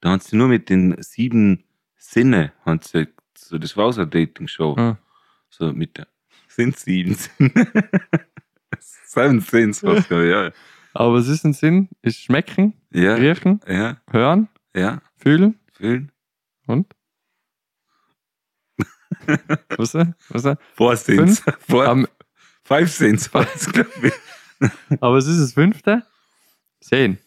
[0.00, 1.64] Da haben sie nur mit den sieben
[1.96, 4.74] Sinne, haben sie, so, das war auch so eine Dating-Show.
[4.78, 4.98] Ah.
[5.50, 6.06] So mit der,
[6.48, 7.52] sind sieben Sinne.
[8.78, 10.52] Seven Sins, was, ja.
[10.94, 11.88] Aber was ist ein Sinn?
[12.02, 16.12] Ist schmecken, Ja, riechen, ja, hören, ja, fühlen fühlen.
[16.66, 16.94] und?
[19.76, 19.94] Was?
[19.94, 20.44] ist- Was?
[20.44, 21.42] ist- Four Sins.
[21.68, 22.08] Four, Am-
[22.64, 24.12] five Sins war das, glaube ich.
[25.00, 26.04] aber was ist das fünfte?
[26.80, 27.18] Sehen.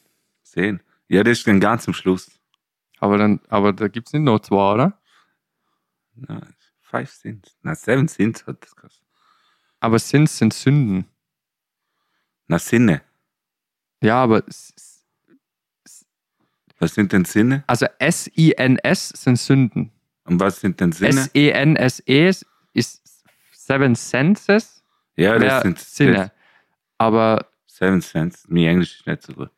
[0.43, 0.81] Sehen.
[1.07, 2.31] Ja, das ist dann ganz am Schluss.
[2.99, 4.99] Aber, dann, aber da gibt es nicht noch zwei, oder?
[6.27, 6.41] Ja,
[6.79, 7.57] five Sins.
[7.61, 9.05] Na, Seven Sins hat das gekostet.
[9.79, 11.05] Aber Sins sind Sünden.
[12.47, 13.01] Na, Sinne.
[14.01, 14.43] Ja, aber
[16.79, 17.63] Was sind denn Sinne?
[17.67, 19.91] also S-I-N-S sind Sünden.
[20.26, 21.21] Und was sind denn Sinne?
[21.21, 22.28] S-E-N-S-E
[22.74, 23.01] ist
[23.51, 24.84] Seven Senses,
[25.15, 26.32] ja, das sind Sinne.
[26.97, 28.45] Aber Seven Cents.
[28.49, 29.51] Mein Englisch ist nicht so gut.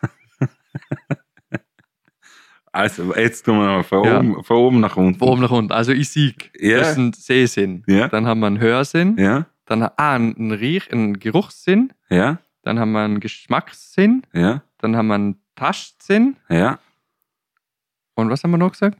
[2.72, 4.18] also, jetzt tun wir mal von, Ja.
[4.18, 5.18] oben, von oben nach unten.
[5.18, 5.72] von oben nach unten.
[5.72, 6.50] Also ich sieg.
[6.58, 6.78] Ja.
[6.78, 7.84] Das ist ein Sehsinn.
[7.86, 8.08] Ja.
[8.08, 9.16] Dann haben wir einen Hörsinn.
[9.18, 11.92] Ja, Dann ah, einen Riech, einen Geruchssinn.
[12.08, 14.22] ja, Dann haben wir einen Geschmackssinn.
[14.32, 16.36] ja, Dann haben wir einen Tastsinn.
[16.48, 16.78] ja.
[18.14, 18.98] Und was haben wir noch gesagt?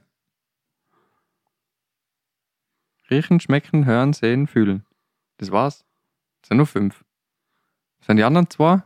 [3.13, 4.85] Riechen, schmecken, hören, sehen, fühlen.
[5.37, 5.85] Das war's.
[6.41, 7.03] Das sind nur fünf.
[8.01, 8.83] Sind die anderen zwei?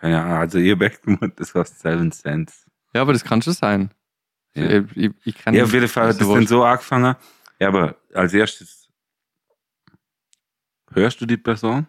[0.00, 2.66] Keine Ahnung, also ihr weggemacht, das war Seven Cents.
[2.94, 3.90] Ja, aber das kann schon sein.
[4.54, 4.78] Ja.
[4.80, 6.48] Ich, ich, ich kann Ja, auf jeden Fall das wurscht.
[6.48, 7.14] so angefangen.
[7.60, 8.88] Ja, aber als erstes
[10.92, 11.86] hörst du die Person.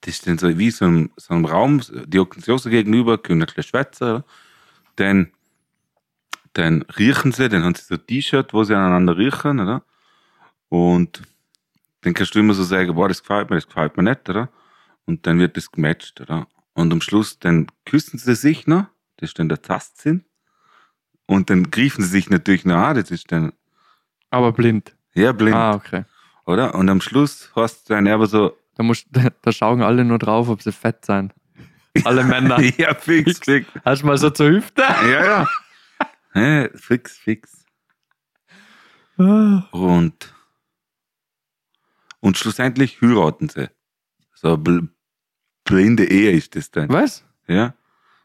[0.00, 2.70] Das ist dann so wie so ein, so ein Raum, die hocken sich auch so
[2.70, 4.24] gegenüber, können ein bisschen schwätzen.
[4.96, 5.32] Dann,
[6.54, 9.82] dann riechen sie, dann haben sie so ein T-Shirt, wo sie aneinander riechen, oder?
[10.68, 11.22] Und
[12.02, 14.48] dann kannst du immer so sagen, boah, das gefällt mir, das gefällt mir nicht, oder?
[15.06, 16.46] Und dann wird das gematcht, oder?
[16.74, 18.86] Und am Schluss dann küssen sie sich noch,
[19.16, 20.24] das ist dann der Tastsinn.
[21.26, 23.52] Und dann griefen sie sich natürlich noch an, das ist dann,
[24.30, 24.94] Aber blind.
[25.14, 26.04] ja, blind, Ah, okay.
[26.46, 26.74] oder?
[26.74, 29.06] Und am Schluss hast du dann aber so, Da, musst,
[29.42, 31.32] da schauen alle nur drauf, ob sie fett sein.
[32.04, 32.58] Alle Männer.
[32.78, 33.66] ja, fix, fix.
[33.84, 34.82] Hast du mal so zur Hüfte?
[34.82, 35.48] Ja, ja.
[36.34, 37.64] ja fix, fix.
[39.16, 40.34] Und,
[42.20, 43.68] und schlussendlich heiraten sie.
[44.34, 44.88] So eine bl
[45.64, 46.88] blinde Ehe ist das dann.
[46.88, 47.24] Was?
[47.46, 47.74] Ja.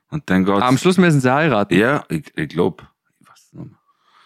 [0.09, 0.47] Und dann.
[0.49, 1.75] Am Schluss müssen sie heiraten.
[1.75, 2.87] Ja, ich, ich glaube.
[3.19, 3.77] Ich weiß nicht mehr.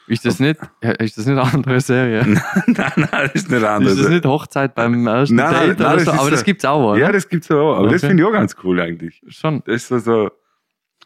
[0.07, 0.59] Ist das nicht?
[0.81, 2.25] Ja, Ist das nicht eine andere Serie?
[2.67, 3.93] nein, nein, das ist nicht anders.
[3.93, 6.21] Ist das nicht Hochzeit beim ersten Nein, nein, Date nein, oder das so?
[6.21, 6.99] Aber das gibt's auch, oder?
[6.99, 7.75] Ja, das gibt's auch.
[7.77, 8.07] Aber das Okay.
[8.09, 9.21] finde ich auch ganz cool eigentlich.
[9.27, 9.61] Schon.
[9.65, 10.31] Das ist so, so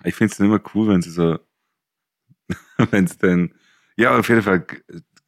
[0.03, 1.39] ich finde es immer cool, wenn sie so,
[2.91, 3.54] wenn es dann,
[3.98, 4.66] ja, auf jeden Fall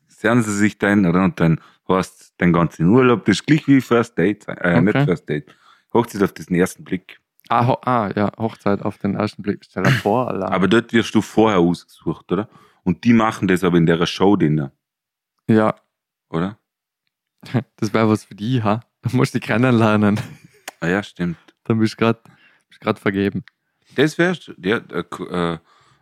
[0.08, 1.24] sehen sie sich dann, oder?
[1.24, 4.96] Und dann hast du den ganzen Urlaub, das ist gleich wie First Date, äh, nicht
[4.96, 5.06] Okay.
[5.06, 5.56] First Date.
[5.94, 7.20] Hochzeit auf diesen ersten Blick.
[7.50, 9.64] Ah, ah, ja, Hochzeit auf den ersten Blick.
[9.64, 10.52] Stell dir vor, Alter.
[10.52, 12.50] Aber dort wirst du vorher ausgesucht, oder?
[12.84, 14.72] Und die machen das aber in der Show dinner,
[15.50, 15.76] ja,
[16.30, 16.58] oder?
[17.78, 18.82] das wäre was für die, ha?
[19.02, 20.20] Da musst du die kennenlernen.
[20.80, 21.38] Ah ja, stimmt.
[21.64, 22.16] Dann bist du
[22.80, 23.44] gerade vergeben.
[23.96, 25.58] Das wärst du, ja, äh, äh,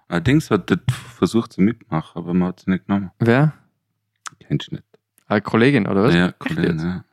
[0.07, 0.79] allerdings hat das
[1.15, 3.11] versucht zu mitmachen, aber man hat es nicht genommen.
[3.19, 3.53] Wer?
[4.39, 4.85] Kennst du nicht.
[5.27, 6.13] Eine Kollegin, oder was?
[6.13, 6.83] Ja, jetzt?
[6.83, 7.03] ja.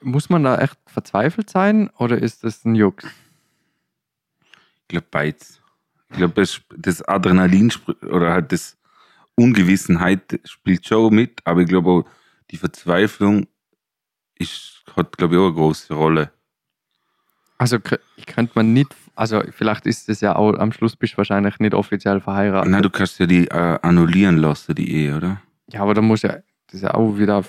[0.00, 3.04] Muss man da echt verzweifelt sein oder ist das ein Jux?
[4.82, 5.62] Ich glaube beides.
[6.10, 6.34] Ich glaube,
[6.76, 8.76] das, Adrenalin oder halt das
[9.34, 12.04] Ungewissenheit spielt schon mit, aber ich glaube auch,
[12.50, 13.46] die Verzweiflung
[14.34, 16.32] ist, hat, glaube ich, auch eine große Rolle.
[17.62, 21.18] Also k- könnte man nicht, also vielleicht ist es ja auch, am Schluss bist du
[21.18, 22.68] wahrscheinlich nicht offiziell verheiratet.
[22.72, 25.40] Na, du kannst ja die äh, annullieren lassen, die Ehe, oder?
[25.70, 26.32] Ja, aber da muss ja,
[26.66, 27.44] das ist ja auch wieder,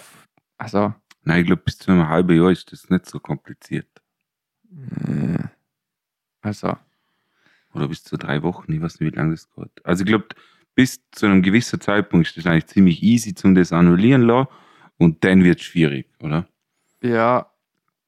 [0.59, 0.93] also,
[1.24, 3.88] Nein, ich glaube, bis zu einem halben Jahr ist das nicht so kompliziert.
[5.07, 5.43] äh,
[6.41, 6.78] also,
[7.74, 9.84] Oder bis zu drei Wochen, ich weiß nicht, wie lange das geht.
[9.84, 10.28] Also ich glaube,
[10.76, 14.49] bis zu einem gewissen Zeitpunkt ist das eigentlich ziemlich easy, zum das annullieren lassen
[14.97, 16.45] und dann wird es schwierig, oder?
[17.01, 17.47] ja,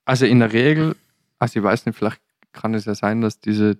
[0.05, 0.95] also in der Regel,
[1.45, 2.21] also ich weiß nicht, vielleicht
[2.53, 3.77] kann es ja sein, dass diese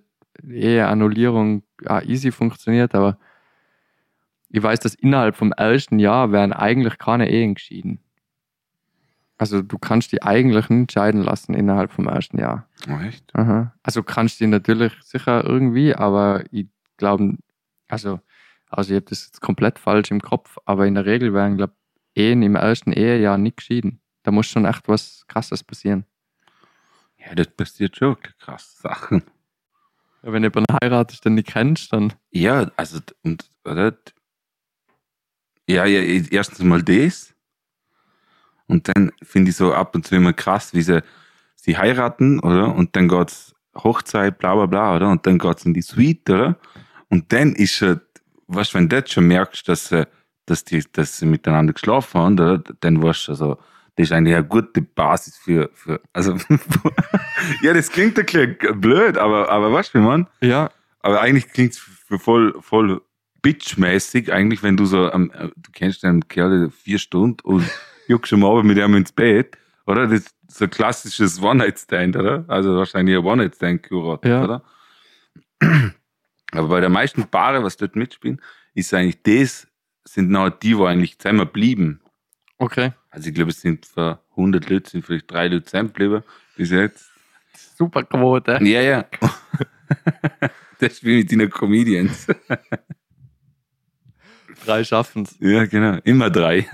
[0.48, 3.18] Eheannullierung ja, easy funktioniert, aber
[4.50, 7.98] ich weiß, dass innerhalb vom ersten Jahr werden eigentlich keine Ehen geschieden.
[9.36, 12.68] Also du kannst die eigentlich nicht scheiden lassen innerhalb vom ersten Jahr.
[12.88, 13.34] Oh, echt?
[13.34, 13.74] Aha.
[13.82, 17.36] Also kannst du die natürlich sicher irgendwie, aber ich glaube,
[17.88, 18.20] also,
[18.70, 21.74] also ich habe das jetzt komplett falsch im Kopf, aber in der Regel werden, glaube
[22.14, 24.00] Ehen im ersten Ehejahr nicht geschieden.
[24.22, 26.06] Da muss schon echt was krasses passieren.
[27.26, 29.22] Ja, das passiert schon krasse Sachen.
[30.22, 30.44] Ja, wenn
[30.82, 32.12] heiratest, den du nicht kennst, dann.
[32.30, 33.96] Ja, also, und, oder?
[35.68, 36.00] Ja, ja,
[36.30, 37.34] erstens mal das.
[38.68, 41.02] Und dann finde ich so ab und zu immer krass, wie sie,
[41.56, 42.74] sie heiraten, oder?
[42.74, 45.10] Und dann geht's Hochzeit, bla bla bla, oder?
[45.10, 46.56] Und dann geht's in die Suite, oder?
[47.08, 48.00] Und dann ist schon,
[48.46, 50.06] weißt du, wenn du jetzt schon merkst, dass sie,
[50.46, 52.58] dass die, dass sie miteinander geschlafen haben, oder?
[52.80, 53.58] Dann weißt du, also,
[53.96, 56.36] das ist eigentlich eine gute Basis für, für, also,
[57.62, 60.26] ja, das klingt ein bisschen blöd, aber, aber weißt du, man?
[60.40, 60.70] Ja,
[61.00, 63.00] Aber eigentlich klingt's für voll, voll
[63.42, 67.64] bitchmäßig, eigentlich, wenn du so, am, äh, du kennst einen Kerl vier Stunden und
[68.08, 70.06] juckst am Abend mit ihm ins Bett, oder?
[70.08, 72.44] Das ist so ein klassisches One-Night-Stand, oder?
[72.48, 74.44] Also wahrscheinlich ein One-Night-Stand-Kurat, Ja.
[74.44, 74.62] oder?
[76.52, 78.40] Aber bei den meisten Paare, was dort mitspielen,
[78.74, 79.66] ist eigentlich das,
[80.04, 82.00] sind noch die, die eigentlich zusammen blieben.
[82.58, 82.92] okay.
[83.16, 86.22] Also ich glaube, es sind für 100 Leute, sind vielleicht drei Leute zusammen geblieben
[86.54, 87.08] bis jetzt.
[87.78, 88.58] Super Quote.
[88.62, 89.06] Ja, ja.
[90.78, 92.26] das spielen mit den Comedians.
[94.66, 95.34] Drei schaffen's.
[95.40, 95.98] Ja, genau.
[96.04, 96.68] Immer drei.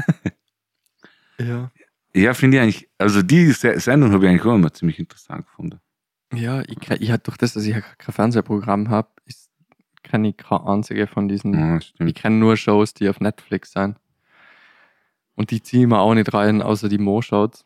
[1.39, 1.71] Ja.
[2.13, 5.47] Ja, finde ich eigentlich, also die Se- Sendung habe ich eigentlich auch immer ziemlich interessant
[5.47, 5.79] gefunden.
[6.35, 9.09] Ja, ich, kenn- ich halt durch das, dass ich ja kein Fernsehprogramm habe,
[10.03, 11.55] kenne ich keine einzige von diesen.
[11.55, 12.15] Ja, Ich stimmt.
[12.17, 13.97] kenne nur Shows, die auf Netflix sind.
[15.43, 17.65] Und die ziehen wir auch nicht rein, außer die Mo schaut.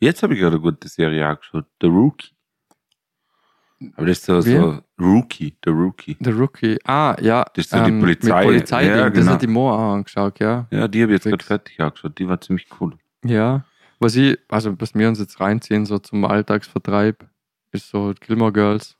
[0.00, 1.66] Jetzt habe ich gerade eine gute Serie angeschaut.
[1.82, 2.30] The Rookie.
[3.94, 6.16] Aber das ist so, so Rookie, The Rookie.
[6.18, 6.78] The Rookie.
[6.86, 7.44] Ah, ja.
[7.52, 8.38] Das ist so die Polizei.
[8.38, 9.32] Mit Polizei Ja, Das genau.
[9.32, 10.66] hat die Mo auch angeschaut, ja.
[10.70, 12.18] Ja, die habe ich jetzt gerade fertig angeschaut.
[12.18, 12.96] Die war ziemlich cool.
[13.22, 13.66] Ja.
[13.98, 17.28] Was ich, also was wir uns jetzt reinziehen, so zum Alltagsvertreib,
[17.72, 18.96] ist so Gilmore Girls.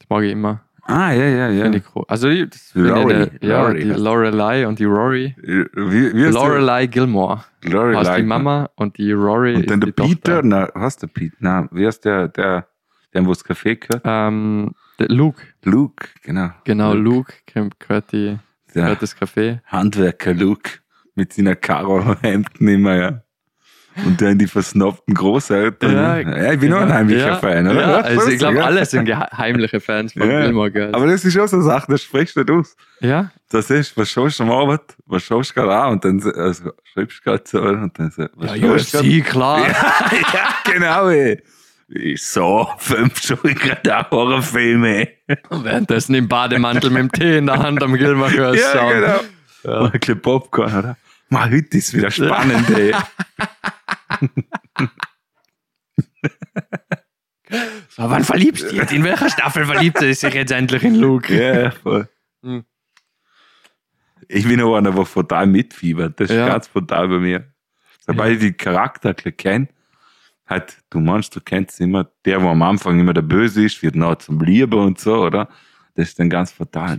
[0.00, 0.65] Das mag ich immer.
[0.88, 1.62] Ah, ja, ja, ja.
[1.64, 2.04] Finde ich cool.
[2.08, 5.34] Also ich, das ich, der- ja, Lori die Lorelei und die Rory.
[5.42, 7.44] Wie, wie Lorelei Gilmore.
[7.64, 7.72] der?
[7.72, 8.04] Lorelei.
[8.04, 10.34] Heißt die Mama und die Rory Und dann der die Peter.
[10.42, 10.42] Tochter.
[10.44, 11.36] Na, was der Peter?
[11.40, 12.68] Na, wie heißt der, der,
[13.12, 14.02] der, wo das Café gehört?
[14.04, 15.42] Ähm, der Luke.
[15.64, 16.50] Luke, genau.
[16.64, 18.38] Genau, Luke, Luke gehört, die,
[18.72, 19.60] gehört das Café.
[19.66, 20.70] Handwerker Luke
[21.16, 23.22] mit seiner Karo-Hemden immer, ja.
[24.04, 25.92] Und dann die versnobten Großeltern.
[25.92, 27.80] Ja, Ja, ich bin auch ein heimlicher ja, Fan, oder?
[27.80, 28.64] Ja, Ja, also ich glaube, ja.
[28.64, 30.42] alle sind heimliche Fans von Ja.
[30.42, 30.92] Gilmore Girls.
[30.94, 32.76] Aber das ist auch so eine Sache, das sprichst du nicht aus.
[33.00, 33.30] ja?
[33.50, 36.30] Das ist, was schaust du am Abend, was schaust du gerade an und dann so-
[36.32, 38.52] also, schreibst du gerade so und dann so, was
[38.90, 39.60] du UFC, klar.
[39.60, 39.68] Ja,
[40.34, 41.42] ja, genau, ey.
[41.88, 45.08] Ich so, fünf gerade auch Horrorfilme.
[45.50, 48.92] Und Währenddessen im Bademantel mit dem Tee in der Hand am Gilmore Girls Ja, schauen.
[48.92, 49.20] genau.
[49.62, 49.78] Ja.
[49.80, 50.96] Und ein bisschen Popcorn, oder?
[51.28, 52.92] Mal, heute ist wieder spannend, ey.
[57.88, 58.92] So, wann verliebst du dich jetzt?
[58.92, 61.32] In welcher Staffel verliebt er sich jetzt endlich in Luke?
[61.34, 62.08] Ja, voll.
[62.42, 62.64] Hm.
[64.28, 66.18] Ich bin auch einer, der total mitfiebert.
[66.18, 66.48] Das ist Ja.
[66.48, 67.52] ganz total bei mir.
[68.04, 69.68] Sobald ich die Charakter kenne,
[70.46, 73.94] halt, du meinst, du kennst immer, der, wo am Anfang immer der Böse ist, wird
[73.94, 75.48] noch zum Liebe und so, oder?
[75.94, 76.98] Das ist dann ganz fatal.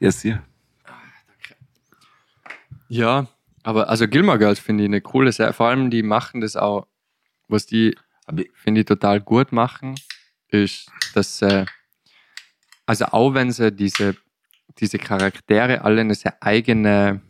[0.00, 0.42] Ja, sehr.
[2.88, 3.28] Ja,
[3.62, 5.52] aber also Gilmore Girls finde ich eine coole Serie.
[5.52, 6.86] Vor allem, die machen das auch,
[7.48, 7.96] was die,
[8.54, 9.96] finde ich, total gut machen,
[10.48, 11.66] ist, dass sie,
[12.86, 14.16] also auch wenn sie diese,
[14.78, 17.20] diese Charaktere alle eine sehr eigene,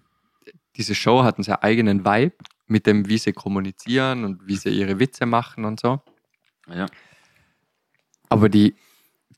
[0.76, 4.70] diese Show hat einen sehr eigenen Vibe mit dem, wie sie kommunizieren und wie sie
[4.70, 6.00] ihre Witze machen und so.
[6.68, 6.86] ja.
[8.28, 8.76] Aber die,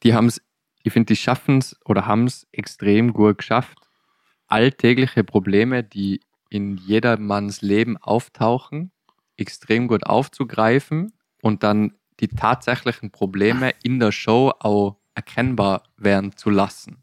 [0.02, 0.42] die haben es,
[0.82, 3.78] ich finde, die schaffen es oder haben es extrem gut geschafft,
[4.48, 6.20] alltägliche Probleme, die
[6.52, 8.92] in jedermanns Leben auftauchen,
[9.36, 16.50] extrem gut aufzugreifen und dann die tatsächlichen Probleme in der Show auch erkennbar werden zu
[16.50, 16.98] lassen.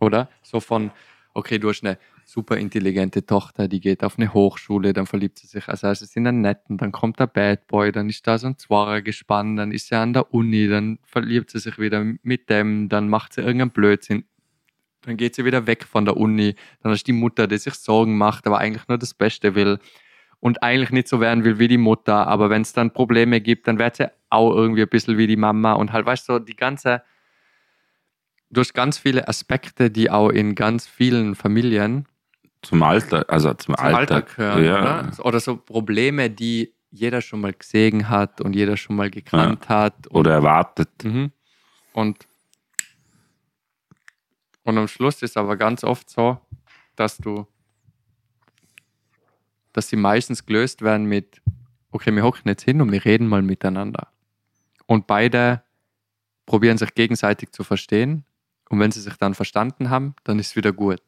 [0.00, 0.28] Oder?
[0.42, 0.90] So von,
[1.32, 5.46] okay, du hast eine super intelligente Tochter, die geht auf eine Hochschule, dann verliebt sie
[5.46, 8.48] sich als erstes in einen Netten, dann kommt der Bad Boy, dann ist da so
[8.48, 12.50] ein Zwarer gespannt, dann ist sie an der Uni, dann verliebt sie sich wieder mit
[12.50, 14.24] dem, dann macht sie irgendeinen Blödsinn,
[15.02, 17.74] dann geht sie wieder weg von der Uni, dann hast du die Mutter, die sich
[17.74, 19.78] Sorgen macht, aber eigentlich nur das Beste will
[20.40, 23.68] und eigentlich nicht so werden will wie die Mutter, aber wenn es dann Probleme gibt,
[23.68, 26.38] dann wird sie auch irgendwie ein bisschen wie die Mama und halt, weißt du, so
[26.38, 27.02] die ganze,
[28.50, 32.06] du hast ganz viele Aspekte, die auch in ganz vielen Familien
[32.62, 34.22] Zum Alter, also zum, zum Alter.
[34.22, 34.64] Gehören.
[34.64, 34.80] ja.
[34.80, 35.26] Oder?
[35.26, 40.06] oder so Probleme, die jeder schon mal gesehen hat und jeder schon mal gekannt hat.
[40.08, 40.90] Und, Oder erwartet.
[41.02, 41.32] Mhm.
[41.92, 42.26] und,
[44.64, 46.38] und am Schluss ist aber ganz oft so,
[46.96, 47.46] dass du,
[49.72, 51.40] dass sie meistens gelöst werden mit,
[51.90, 54.08] okay, wir hocken jetzt hin und wir reden mal miteinander.
[54.86, 55.62] Und beide
[56.46, 58.24] probieren sich gegenseitig zu verstehen.
[58.68, 61.02] Und wenn sie sich dann verstanden haben, dann ist es wieder gut.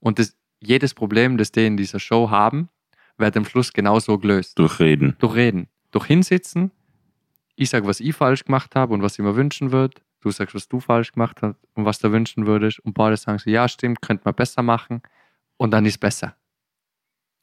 [0.00, 2.68] Und das, jedes Problem, das die in dieser Show haben,
[3.18, 4.58] wird am Schluss genauso gelöst.
[4.58, 5.16] Durchreden.
[5.18, 5.68] Durch Reden.
[5.90, 6.70] Durch Hinsitzen.
[7.54, 10.00] Ich sage, was ich falsch gemacht habe und was ich mir wünschen würde.
[10.26, 12.80] Du sagst, was du falsch gemacht hast und was du wünschen würdest.
[12.80, 15.00] Und beide sagen so, ja, stimmt, könnte man besser machen.
[15.56, 16.34] Und dann ist besser.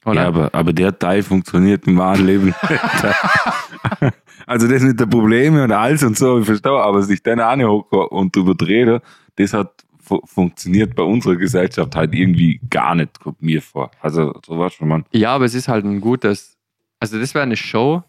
[0.05, 0.23] Oder?
[0.23, 2.53] Ja, aber, aber der Teil funktioniert im wahren Leben.
[4.45, 7.99] also das mit der Probleme und alles und so, ich verstehe, aber sich dann anhocken
[7.99, 8.99] und drüber reden,
[9.37, 13.91] das hat fu funktioniert bei unserer Gesellschaft halt irgendwie gar nicht, kommt mir vor.
[14.01, 15.05] Also so was schon man.
[15.13, 16.57] Ja, aber es ist halt ein gutes,
[16.99, 18.03] also das wäre eine Show,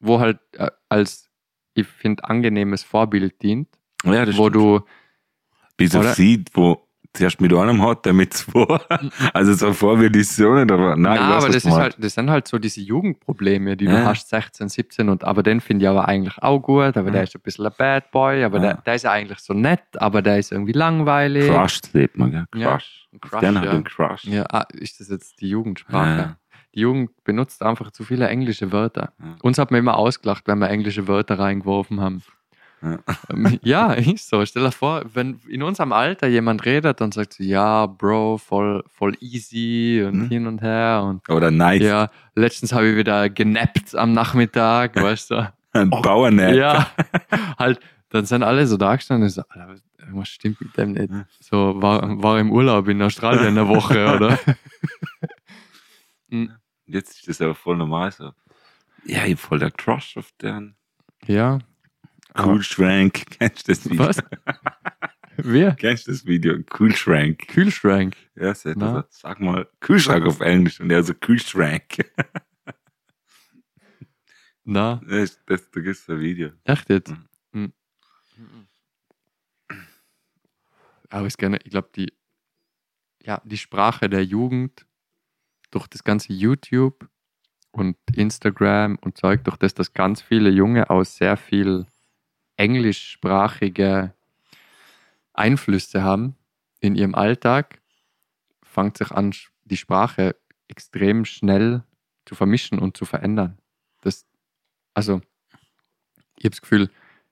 [0.00, 1.30] wo halt äh, als,
[1.74, 3.68] ich finde, angenehmes Vorbild dient,
[4.04, 4.54] Ja, das wo stimmt.
[4.56, 4.80] du,
[5.76, 6.80] bis auf sieht, wo
[7.12, 8.78] zuerst mit einem hat, der mit zwei.
[9.32, 11.96] Also so Vorbild ist so nicht, aber nein, ich weiß, aber das, du ist halt,
[12.00, 14.04] das sind halt so diese Jugendprobleme, die du Ja.
[14.06, 17.34] hast, 16, 17 und aber den finde ich aber eigentlich auch gut, aber der ist
[17.36, 18.62] ein bisschen ein Bad Boy, aber Ja.
[18.62, 21.48] der, der ist ja eigentlich so nett, aber der ist irgendwie langweilig.
[21.48, 22.46] Crushed lebt man, gell?
[22.56, 23.08] Ja, Crush.
[23.12, 23.70] ein Crush, Gerne hat ja.
[23.72, 24.24] einen Crush.
[24.24, 26.18] Ja, ah, ist das jetzt die Jugendsprache?
[26.18, 26.36] Ja.
[26.74, 29.12] Die Jugend benutzt einfach zu viele englische Wörter.
[29.20, 29.36] Ja.
[29.42, 32.22] Uns hat man immer ausgelacht, wenn wir englische Wörter reingeworfen haben.
[33.06, 33.14] Ja.
[33.30, 34.44] Ähm, ja, ist so.
[34.44, 38.84] Stell dir vor, wenn in unserem Alter jemand redet und sagt so, ja, Bro, voll,
[38.88, 40.28] voll easy und Mhm.
[40.28, 41.82] hin und her und Oder nice.
[41.82, 45.52] ja, letztens habe ich wieder genappt am Nachmittag, weißt du?
[45.72, 46.56] Ein Bauernett.
[46.56, 46.86] Ja,
[47.58, 47.80] halt,
[48.10, 51.10] dann sind alle so da gestanden und so, Alter, irgendwas stimmt mit dem nicht.
[51.40, 54.38] So, war, war im Urlaub in Australien eine Woche, oder?
[56.86, 58.32] Jetzt ist das aber voll normal so.
[59.06, 60.76] Ja, ich voll der Crush auf den
[61.26, 61.58] Ja.
[62.34, 63.24] Kühlschrank.
[63.38, 64.06] Kennst du das Video?
[64.08, 64.18] Was?
[65.36, 65.74] Wer?
[65.74, 66.62] Kennst du das Video?
[66.62, 67.46] Kühlschrank.
[67.48, 68.16] Kühlschrank.
[68.36, 71.82] Ja, er so, sag mal Kühlschrank auf Englisch und er so Kühlschrank.
[74.64, 76.50] Na, Das, das, da gibt's ein Video.
[76.64, 77.12] echt jetzt?
[77.52, 77.72] Mhm.
[78.36, 78.66] Mhm.
[81.10, 82.12] Aber ich gerne, ich glaube, die,
[83.22, 84.86] ja, die Sprache der Jugend
[85.70, 87.08] durch das ganze YouTube
[87.72, 91.86] und Instagram und Zeug, durch das, dass ganz viele Junge aus sehr viel
[92.56, 94.14] englischsprachige
[95.32, 96.36] Einflüsse haben
[96.80, 97.80] in ihrem Alltag,
[98.62, 100.36] fängt sich an, die Sprache
[100.68, 101.84] extrem schnell
[102.26, 103.58] zu vermischen und zu verändern.
[104.02, 104.26] Das,
[104.94, 105.20] also,
[106.36, 106.90] ich habe das Gefühl,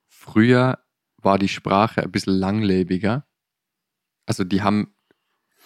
[0.09, 0.78] früher
[1.16, 3.27] war die Sprache ein bisschen langlebiger.
[4.27, 4.94] Also, die haben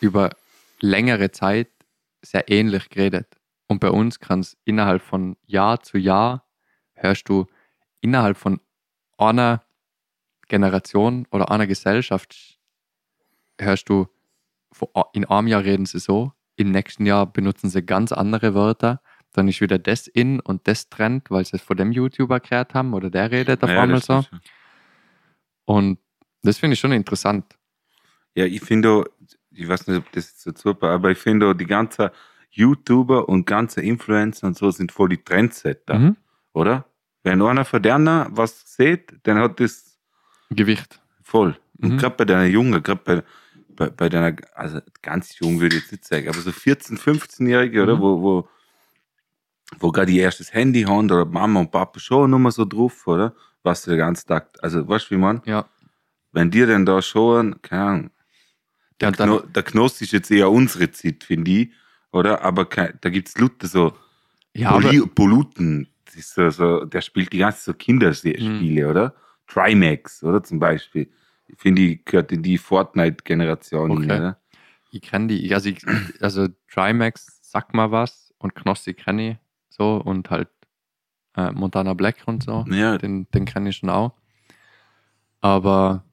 [0.00, 0.30] über
[0.80, 1.70] längere Zeit
[2.22, 3.38] sehr ähnlich geredet.
[3.66, 6.46] Und bei uns kann es innerhalb von Jahr zu Jahr,
[6.94, 7.46] hörst du
[8.00, 8.60] innerhalb von
[9.18, 9.62] einer
[10.48, 12.58] Generation oder einer Gesellschaft,
[13.58, 14.06] hörst du,
[15.12, 19.00] in einem Jahr reden sie so, im nächsten Jahr benutzen sie ganz andere Wörter,
[19.32, 22.74] dann ist wieder das in und das Trend, weil sie es von dem YouTuber gehört
[22.74, 24.24] haben oder der redet auf Ja, einmal so.
[25.64, 25.98] Und
[26.42, 27.44] das finde ich schon interessant.
[28.34, 29.10] Ja, ich finde,
[29.50, 32.10] ich weiß nicht, ob das jetzt so super, aber ich finde, die ganzen
[32.50, 36.16] YouTuber und ganze Influencer und so sind voll die Trendsetter, Mhm.
[36.52, 36.86] oder?
[37.26, 39.98] Wenn einer von denen was sieht, dann hat das
[40.50, 41.00] Gewicht.
[41.24, 41.58] voll.
[41.82, 41.98] Und Mhm.
[41.98, 43.22] gerade bei deiner Jungen, gerade bei,
[43.74, 47.82] bei, bei deiner, also ganz jung würde ich jetzt nicht sagen, aber so 14-, 15-Jährige,
[47.82, 47.96] oder?
[47.96, 48.00] Mhm.
[48.00, 48.48] Wo, wo,
[49.80, 53.06] wo gerade ihr erstes Handy haben oder Mama und Papa schon nur mal so drauf,
[53.08, 53.34] oder?
[53.64, 55.42] Was du den ganzen Tag, also weißt du, wie man?
[55.46, 55.66] Ja.
[56.30, 58.10] Wenn die denn da schon, keine Ahnung,
[59.02, 61.70] ja der, dann, Kno der Knost ist jetzt eher unsere Zeit, finde ich,
[62.12, 62.42] oder?
[62.42, 63.94] Aber kein, da gibt es Leute so,
[64.54, 69.14] ja, aber, Poli Poluten, das ist so, so, der spielt die ganze so Kinderspiele, oder?
[69.46, 71.10] Trimax, oder zum Beispiel.
[71.48, 74.04] Ich finde, die gehört in die Fortnite-Generation, Okay.
[74.04, 74.40] oder?
[74.90, 75.84] ich kenne die, also, ich,
[76.20, 79.36] also Trimax, sag mal was und Knossi kenne ich
[79.68, 80.48] so und halt
[81.36, 82.64] äh, Montana Black und so.
[82.70, 84.12] Ja, den, den kenne ich schon auch.
[85.40, 86.04] Aber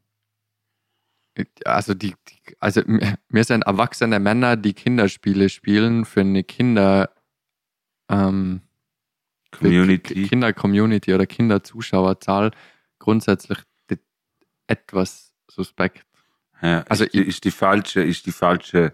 [1.65, 7.10] also die, die also mir sind erwachsene Männer, die Kinderspiele spielen für eine Kinder
[8.10, 8.61] ähm,
[9.59, 10.13] Community.
[10.13, 12.51] Ki- Kinder-Community oder Kinderzuschauerzahl
[12.99, 13.59] grundsätzlich
[14.67, 16.05] etwas suspekt.
[16.61, 18.93] ja, also ist, die, ich- ist die falsche, ist die falsche,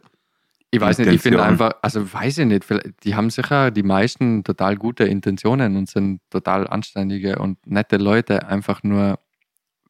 [0.72, 1.66] Ich weiß nicht, ich finde Intention.
[1.68, 2.66] einfach, also weiß ich nicht,
[3.04, 8.48] die haben sicher die meisten total gute Intentionen und sind total anständige und nette Leute.
[8.48, 9.20] Einfach nur,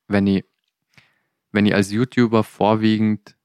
[0.08, 0.44] wenn ich,
[1.52, 3.36] wenn ich als YouTuber vorwiegend,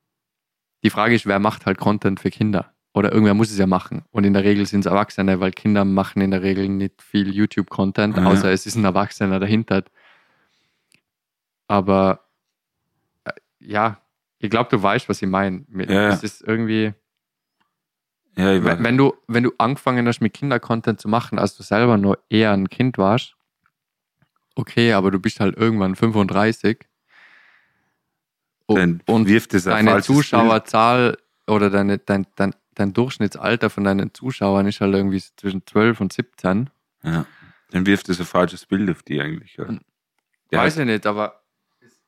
[0.82, 2.73] die Frage ist, wer macht halt Content für Kinder?
[2.94, 4.04] Oder irgendwer muss es ja machen.
[4.12, 7.34] Und in der Regel sind es Erwachsene, weil Kinder machen in der Regel nicht viel
[7.34, 8.24] YouTube-Content, Ja.
[8.26, 9.82] außer es ist ein Erwachsener dahinter.
[11.66, 12.20] Aber
[13.24, 14.00] äh, ja,
[14.38, 15.64] ich glaube, du weißt, was ich meine.
[15.70, 16.08] Ja.
[16.10, 16.94] Es ist irgendwie,
[18.36, 21.62] ja, ich wenn, wenn, du, wenn du angefangen hast, mit Kinder-Content zu machen, als du
[21.64, 23.34] selber nur eher ein Kind warst,
[24.54, 26.78] okay, aber du bist halt irgendwann 35
[28.68, 30.18] dann und wirft es ein deine falsches Bild.
[30.18, 36.00] Zuschauerzahl oder deine, dein, dein, dein Durchschnittsalter von deinen Zuschauern ist halt irgendwie zwischen 12
[36.00, 36.70] und 17.
[37.02, 37.26] Ja.
[37.70, 39.56] Dann wirft es ein falsches Bild auf die eigentlich.
[39.56, 39.64] Ja.
[39.66, 39.84] Und-
[40.52, 41.42] Ja, Weiß ich nicht, aber
[41.80, 42.00] es,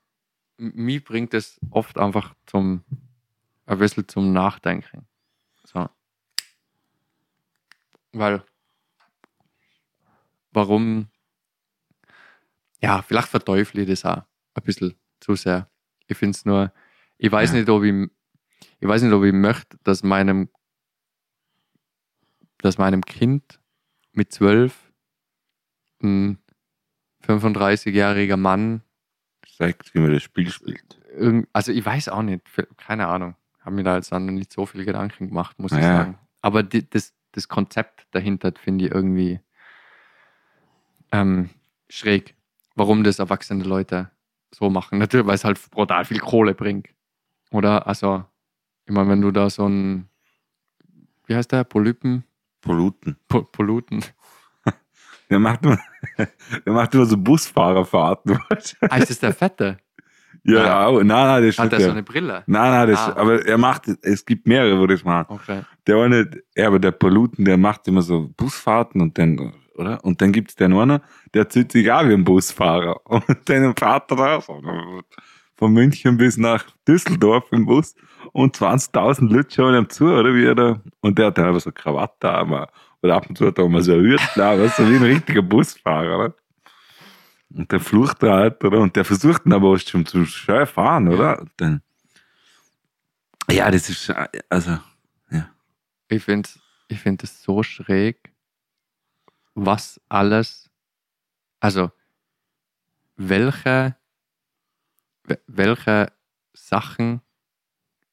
[0.59, 2.85] m- mich bringt es oft einfach zum,
[3.67, 5.07] ein bisschen zum Nachdenken.
[5.65, 5.89] So.
[8.13, 8.43] Weil,
[10.53, 11.09] warum,
[12.81, 14.23] ja, vielleicht verteufle ich das auch
[14.55, 15.69] ein bisschen zu sehr.
[16.07, 16.73] Ich finde es nur,
[17.19, 17.57] ich weiß Ja.
[17.59, 18.09] nicht, ob ich,
[18.81, 20.49] ich weiß nicht, ob ich möchte, dass meinem,
[22.59, 23.61] dass meinem Kind
[24.13, 24.93] mit zwölf
[26.03, 26.39] ein
[27.25, 28.83] 35-jähriger Mann
[29.59, 31.01] Sagt, wie man das Spiel spielt.
[31.53, 32.43] also ich weiß auch nicht,
[32.77, 33.37] keine Ahnung.
[33.61, 35.97] Habe mir da jetzt dann nicht so viele Gedanken gemacht, muss ich Ja.
[35.97, 36.19] sagen.
[36.43, 39.41] Aber die, das, das Konzept dahinter finde ich irgendwie
[41.13, 41.51] ähm,
[41.89, 42.35] schräg.
[42.75, 44.11] Warum das erwachsene Leute
[44.55, 44.99] so machen.
[44.99, 46.89] Natürlich, weil es halt brutal viel Kohle bringt.
[47.51, 47.87] Oder?
[47.87, 48.25] Also,
[48.85, 50.09] ich meine, wenn du da so ein,
[51.27, 51.65] wie heißt der?
[51.65, 52.25] Polypen?
[52.67, 53.17] Polluten.
[53.29, 54.05] Po Polluten.
[55.31, 55.79] Der macht immer,
[56.67, 58.39] der macht immer so Busfahrerfahrten.
[58.91, 59.79] Ah, ist das der Fette?
[60.45, 60.87] ja, Ja.
[60.87, 60.99] auch.
[61.03, 61.87] Nein, nein, das Hat ist er der.
[61.87, 62.45] so eine Brille?
[62.47, 63.17] Nein, nein, das, Ah.
[63.17, 65.27] aber er macht, es gibt mehrere, wo das machen.
[65.35, 65.63] Okay.
[65.87, 70.05] Der eine, ja, aber der Polluten, der macht immer so Busfahrten und dann, oder?
[70.05, 71.01] Und dann gibt's den einen,
[71.35, 73.01] der zieht sich auch wie ein Busfahrer.
[73.07, 74.63] Und dann fährt er da so,
[75.57, 77.95] von München bis nach Düsseldorf im Bus
[78.33, 81.61] und 20.000 Leute schauen ihm zu, oder wie er da, und der hat dann aber
[81.61, 82.71] so Krawatte aber
[83.03, 86.19] oder ab und zu hat er mal so Hürtler, weißt du, wie ein richtiger Busfahrer,
[86.19, 86.35] oder?
[87.55, 88.81] Und dann flucht er halt, oder?
[88.81, 91.41] Und der versucht dann aber auch schon zu schön fahren, oder?
[91.41, 91.83] Und dann,
[93.51, 94.13] ja, das ist,
[94.51, 94.79] also,
[96.09, 96.49] Ich finde
[96.89, 98.33] ich find es so schräg,
[99.55, 100.71] was alles,
[101.61, 101.91] also
[103.17, 104.06] welche, we-
[105.47, 106.13] welche
[106.55, 107.21] Sachen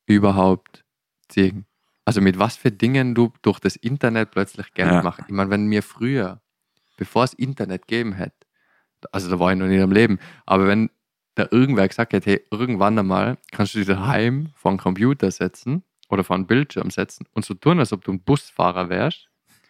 [0.05, 0.83] überhaupt
[1.29, 1.65] ziehen.
[2.05, 5.01] Also mit was für Dingen du durch das Internet plötzlich Geld Ja.
[5.01, 5.21] machst.
[5.27, 6.41] Ich meine, wenn mir früher,
[6.97, 8.35] bevor es Internet gegeben hätte,
[9.11, 10.89] also da war ich noch nicht am Leben, aber wenn
[11.35, 15.83] da irgendwer gesagt hätte, hey, irgendwann einmal kannst du dich daheim vor einen Computer setzen
[16.09, 19.29] oder vor einen Bildschirm setzen und so tun, als ob du ein Busfahrer wärst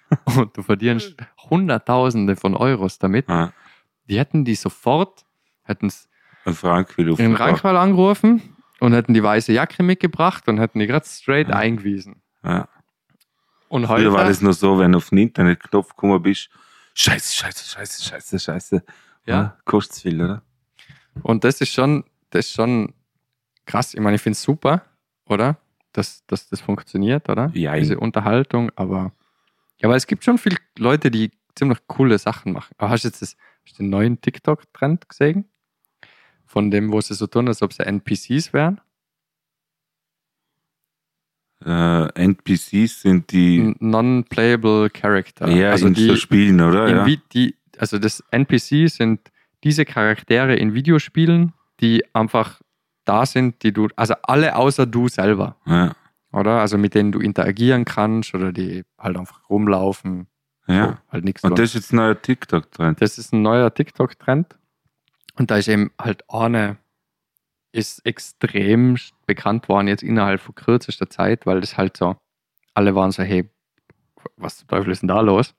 [0.25, 1.15] und du verdienst
[1.49, 3.53] Hunderttausende von Euros damit, ah,
[4.09, 5.25] die hätten die sofort,
[5.63, 6.09] hätten es
[6.45, 8.41] ein Frank will in Rankwall angerufen
[8.79, 11.55] und hätten die weiße Jacke mitgebracht und hätten die gerade straight Ja.
[11.55, 12.21] eingewiesen.
[12.43, 12.67] Ja.
[13.69, 16.49] Und heute, Früher war das nur so, wenn du auf den Internetknopf gekommen bist,
[16.93, 18.83] scheiße, scheiße, scheiße, scheiße, scheiße.
[19.25, 20.43] ja, Kostet viel, oder?
[21.23, 22.93] und das ist schon, das ist schon
[23.65, 23.93] krass.
[23.93, 24.83] Ich meine, ich finde es super,
[25.25, 25.57] oder?
[25.93, 27.51] Dass, dass das funktioniert, oder?
[27.53, 29.11] Ja, Diese Unterhaltung, aber
[29.77, 32.73] ja, aber es gibt schon viele Leute, die ziemlich coole Sachen machen.
[32.77, 35.45] Aber hast du jetzt das, hast du den neuen TikTok-Trend gesehen?
[36.53, 38.79] Von dem, wo sie so tun, als ob sie NPCs wären?
[41.65, 45.47] Äh, NPCs sind die Non-playable Character.
[45.47, 46.87] eher also in die, so Spielen, oder?
[46.87, 47.17] in Ja.
[47.33, 49.31] Die, also das NPC sind
[49.63, 52.61] diese Charaktere in Videospielen, die einfach
[53.05, 55.95] da sind, die du, also alle außer du selber, Ja.
[56.33, 56.59] oder?
[56.59, 60.27] Also mit denen du interagieren kannst oder die halt einfach rumlaufen.
[60.67, 60.85] ja.
[60.85, 63.01] So, halt nichts Und das ist jetzt ein neuer TikTok-Trend.
[63.01, 64.55] Das ist ein neuer TikTok-Trend.
[65.35, 66.77] Und da ist eben halt eine,
[67.71, 72.15] ist extrem bekannt worden jetzt innerhalb von kürzester Zeit, weil das halt so,
[72.73, 73.49] alle waren so, hey,
[74.37, 75.55] was zum Teufel ist denn da los?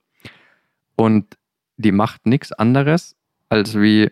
[0.97, 1.37] Und
[1.77, 3.17] die macht nichts anderes,
[3.49, 4.11] als wie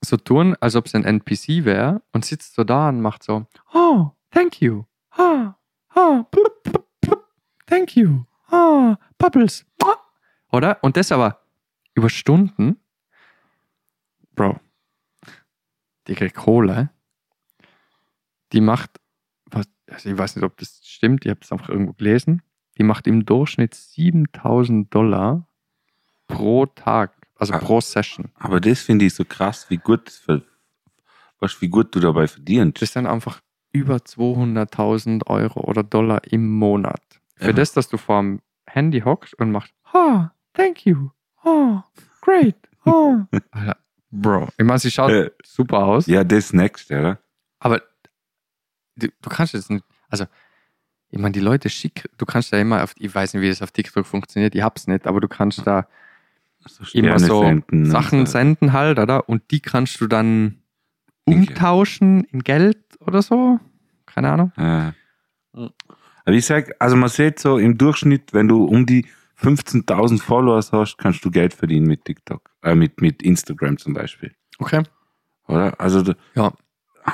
[0.00, 3.46] so tun, als ob es ein NPC wäre und sitzt so da und macht so,
[3.72, 4.84] oh, thank you,
[5.18, 5.48] oh,
[5.94, 7.24] oh, blub, blub, blub,
[7.66, 9.64] thank you, oh, Bubbles,
[10.52, 10.78] oder?
[10.82, 11.40] Und das aber
[11.94, 12.78] über Stunden,
[14.34, 14.60] Bro,
[16.06, 16.90] die kriegt Kohle,
[18.52, 19.00] die macht,
[19.46, 22.42] was, also ich weiß nicht, ob das stimmt, ich habe es einfach irgendwo gelesen,
[22.78, 25.48] die macht im Durchschnitt 7000 Dollar
[26.26, 27.58] pro Tag, also Ah.
[27.58, 28.30] pro Session.
[28.34, 30.40] Aber das finde ich so krass, wie gut, du,
[31.60, 32.80] wie gut du dabei verdienst.
[32.82, 33.40] Das sind einfach
[33.72, 37.02] über 200.000 Euro oder Dollar im Monat.
[37.36, 37.52] Für Ja.
[37.52, 40.24] das, dass du vor dem Handy hockst und machst, oh,
[40.54, 41.10] thank you,
[41.44, 41.80] oh,
[42.20, 43.18] great, oh.
[44.16, 47.18] Bro, ich meine, sie schaut Äh, super aus, ja, das nächste, oder?
[47.58, 47.82] aber
[48.96, 50.24] du, du kannst jetzt nicht, also
[51.10, 53.62] ich meine, die Leute schick, du kannst da immer auf, ich weiß nicht, wie das
[53.62, 55.86] auf TikTok funktioniert, ich hab's nicht, aber du kannst da
[56.66, 58.32] So immer so senden und Sachen so.
[58.32, 59.28] senden halt, oder?
[59.28, 60.58] Und die kannst du dann
[61.24, 63.58] umtauschen in Geld oder so.
[64.06, 64.52] Keine Ahnung.
[64.56, 64.94] Ja.
[65.52, 69.06] Aber ich sag, also man sieht so im Durchschnitt, wenn du um die
[69.40, 74.34] 15.000 Followers hast, kannst du Geld verdienen mit TikTok, äh, mit, mit Instagram zum Beispiel,
[74.58, 74.82] Okay.
[75.48, 75.78] oder?
[75.80, 76.52] Also, da- Ja.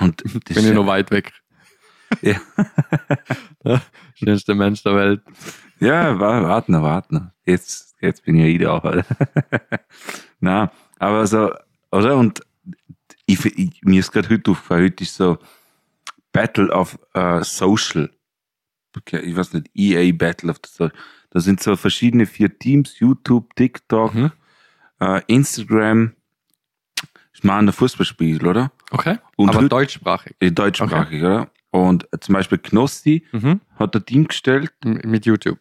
[0.00, 1.32] und das Bin ich ja- noch weit weg.
[3.62, 3.80] Ja.
[4.14, 5.22] Schönster Mensch der Welt.
[5.78, 7.26] Ja, wa- warte noch, warte noch.
[7.44, 9.04] Jetzt, jetzt bin ich ideal.
[10.40, 11.52] Na, aber so,
[11.92, 12.16] oder?
[12.16, 12.40] Und
[13.26, 15.38] ich, ich, mir ist gerade heute aufgefallen, heute ist so
[16.32, 18.10] Battle of äh, Social.
[18.96, 20.92] Okay, ich weiß nicht, EA Battle of the Social.
[21.30, 24.32] Da sind so verschiedene vier Teams, YouTube, TikTok, Mhm.
[25.00, 26.14] äh, Instagram.
[27.32, 28.72] Ich mache ein Fußballspiel, oder?
[28.90, 29.18] Okay.
[29.36, 30.34] Und Aber deutschsprachig.
[30.40, 31.50] Äh, Deutschsprachig, oder?
[31.70, 33.60] Und zum Beispiel Knossi Mhm.
[33.78, 35.60] hat ein Team gestellt, M- Mit YouTube.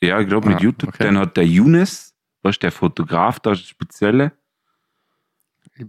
[0.00, 0.90] ja, ich glaube mit Ah, YouTube.
[0.90, 1.04] okay.
[1.04, 4.32] Dann hat der Younes, was ist der Fotograf, da spezielle.
[5.74, 5.84] Ich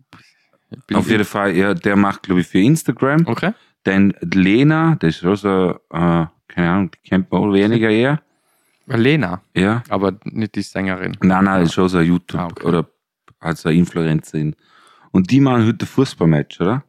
[0.88, 3.26] bin- Auf jeden Fall, ja, der macht, glaube ich, für Instagram.
[3.28, 3.54] Okay.
[3.84, 8.22] Dann Lena, das ist auch so, äh, keine Ahnung, die kennt man auch weniger eher.
[8.98, 9.84] Lena, Ja.
[9.90, 11.16] aber nicht die Sängerin.
[11.22, 12.66] Nein, nein, ist auch so ein YouTube Ah, okay.
[12.66, 12.90] oder
[13.40, 14.56] also eine Influencerin.
[15.12, 16.84] Und die machen heute ein Fußballmatch, oder?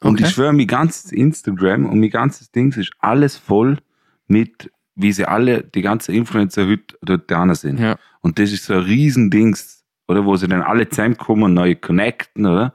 [0.00, 0.24] Und Okay.
[0.24, 3.78] ich schwöre, mein ganzes Instagram und mein ganzes Ding ist alles voll
[4.26, 7.78] mit, wie sie alle, die ganzen Influencer heute dort dran sind.
[7.78, 7.96] Ja.
[8.20, 10.24] Und das ist so ein Riesendings, oder?
[10.24, 12.74] Wo sie dann alle zusammenkommen und neu connecten, oder?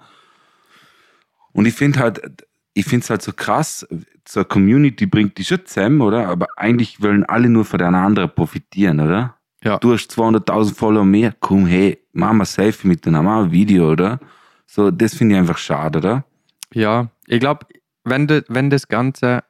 [1.52, 2.46] Und ich finde halt,
[2.78, 3.88] ich finde es halt so krass,
[4.28, 6.28] so eine Community bringt die schon zusammen, oder?
[6.28, 9.36] Aber eigentlich wollen alle nur von der anderen profitieren, oder?
[9.64, 9.80] Ja.
[9.80, 13.92] Du hast 200.000 Follower mehr, komm, hey, machen wir Selfie miteinander, machen wir ein Video,
[13.92, 14.20] oder?
[14.68, 16.26] So, das finde ich einfach schade, oder?
[16.72, 17.66] Ja, ich glaube,
[18.04, 19.44] wenn, de, wenn das Ganze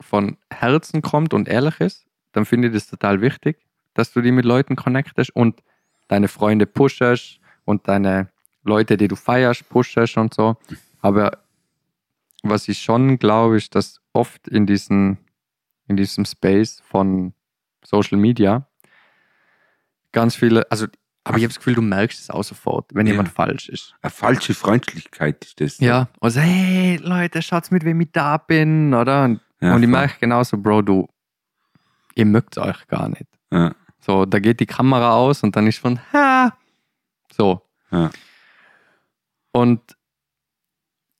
[0.00, 3.56] von Herzen kommt und ehrlich ist, dann finde ich das total wichtig,
[3.94, 5.60] dass du die mit Leuten connectest und
[6.06, 8.28] deine Freunde pushest und deine
[8.62, 10.56] Leute, die du feierst, pushest und so.
[11.00, 11.43] Aber
[12.50, 15.18] was ich schon glaube, ist, dass oft in, diesen,
[15.88, 17.34] in diesem Space von
[17.84, 18.68] Social Media
[20.12, 20.86] ganz viele, also,
[21.24, 23.12] aber ich habe das Gefühl, du merkst es auch sofort, wenn Ja.
[23.14, 23.94] jemand falsch ist.
[24.02, 25.78] Eine falsche Freundlichkeit ist das.
[25.78, 29.24] Ja, und so, hey Leute, schaut's mit wem ich da bin, oder?
[29.24, 31.08] Und, Ja, und ich merke genauso, Bro, du,
[32.14, 33.26] ihr mögt euch gar nicht.
[33.50, 33.74] Ja.
[34.00, 36.56] So, da geht die Kamera aus und dann ist von, ha,
[37.32, 37.62] so.
[39.52, 39.80] Und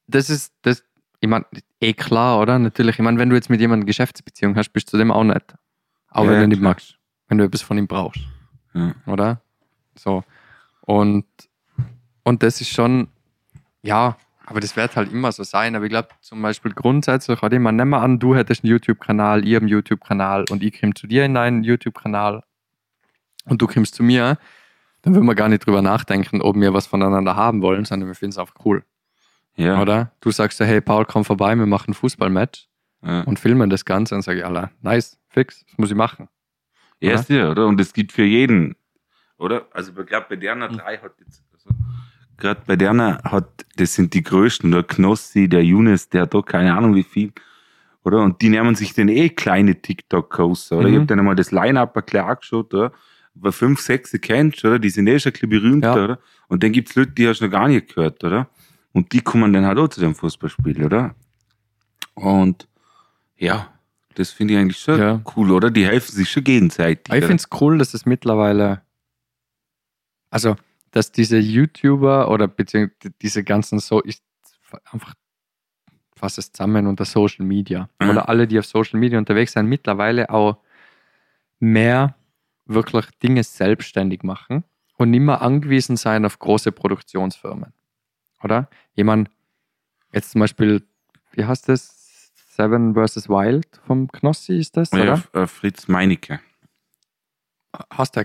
[0.06, 0.84] das ist, das,
[1.24, 1.46] ich meine,
[1.80, 2.58] eh klar, oder?
[2.58, 5.24] Natürlich, ich meine, wenn du jetzt mit jemandem eine Geschäftsbeziehung hast, bist du dem auch
[5.24, 5.54] nicht.
[6.10, 6.70] Auch Ja, wenn du nicht klar.
[6.72, 6.98] magst.
[7.28, 8.20] Wenn du etwas von ihm brauchst
[8.74, 8.94] Ja.
[9.06, 9.40] oder?
[9.96, 10.22] So.
[10.82, 11.24] Und,
[12.22, 13.08] und das ist schon,
[13.82, 15.74] ja, aber das wird halt immer so sein.
[15.74, 17.58] Aber ich glaube, zum Beispiel grundsätzlich, oder?
[17.58, 21.06] man nehmen wir an, du hättest einen YouTube-Kanal, ihr einen YouTube-Kanal und ich komme zu
[21.06, 22.42] dir in deinen YouTube-Kanal
[23.46, 24.36] und du kommst zu mir,
[25.02, 28.14] dann würden wir gar nicht drüber nachdenken, ob wir was voneinander haben wollen, sondern wir
[28.14, 28.84] finden es einfach cool,
[29.56, 29.80] Ja.
[29.80, 30.12] oder?
[30.20, 32.68] Du sagst so, hey Paul, komm vorbei, wir machen ein Fußballmatch
[33.04, 33.20] Ja.
[33.22, 36.28] und filmen das Ganze und sage ich, Alter, nice, fix, das muss ich machen.
[37.00, 37.66] Ja, ist ja, oder?
[37.66, 38.76] Und das gibt für jeden,
[39.38, 39.66] oder?
[39.72, 40.76] Also gerade bei der Mhm.
[40.76, 41.70] drei hat jetzt, also,
[42.36, 42.92] gerade bei der
[43.24, 47.02] hat, das sind die größten, der Knossi, der Younes, der hat da keine Ahnung wie
[47.04, 47.32] viel,
[48.04, 48.22] oder?
[48.22, 50.88] Und die nehmen sich dann eh kleine TikToker aus, oder?
[50.88, 51.00] Ich Mhm.
[51.02, 52.92] hab dann einmal das Line-Up ein bisschen angeschaut, oder?
[53.34, 54.78] Weil fünf, sechs die kennst, oder?
[54.78, 55.94] Die sind eh schon ein bisschen berühmt, Ja.
[55.94, 56.18] oder?
[56.48, 58.48] Und dann gibt's Leute, die hast du noch gar nicht gehört, oder?
[58.94, 61.14] Und die kommen dann halt auch zu dem Fußballspiel, oder?
[62.14, 62.66] Und
[63.36, 63.70] ja,
[64.14, 65.20] das finde ich eigentlich schon Ja.
[65.36, 65.70] cool, oder?
[65.70, 67.12] Die helfen sich schon gegenseitig.
[67.12, 68.82] Ich finde es cool, dass es mittlerweile,
[70.30, 70.56] also,
[70.92, 74.22] dass diese YouTuber oder beziehungsweise diese ganzen so, ich
[74.92, 75.14] einfach
[76.16, 78.10] fasse es zusammen unter Social Media Mhm.
[78.10, 80.58] oder alle, die auf Social Media unterwegs sind, mittlerweile auch
[81.58, 82.14] mehr
[82.66, 84.62] wirklich Dinge selbstständig machen
[84.96, 87.72] und nicht mehr angewiesen sein auf große Produktionsfirmen.
[88.44, 88.68] Oder?
[88.94, 89.30] Jemand,
[90.12, 90.82] jetzt zum Beispiel,
[91.32, 92.30] wie heißt das?
[92.56, 93.28] Seven vs.
[93.28, 95.12] Wild vom Knossi ist das, Ja, oder?
[95.14, 96.38] F- äh, Fritz Meinecke.
[97.90, 98.24] Hast du,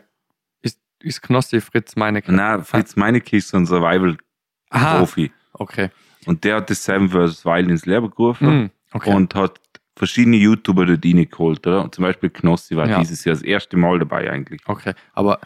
[0.62, 2.32] ist, ist Knossi Fritz Meinecke?
[2.32, 5.32] Na, Fritz Meinecke ist so ein Survival-Profi.
[5.54, 5.90] Okay.
[6.28, 7.44] Und der hat das Seven vs.
[7.46, 9.16] Wild ins Leben gerufen Hm, okay.
[9.16, 9.60] und hat
[9.96, 11.84] verschiedene YouTuber dort reingeholt, oder?
[11.84, 13.00] Und zum Beispiel Knossi war Ja.
[13.00, 14.62] dieses Jahr das erste Mal dabei eigentlich.
[14.68, 15.40] okay, aber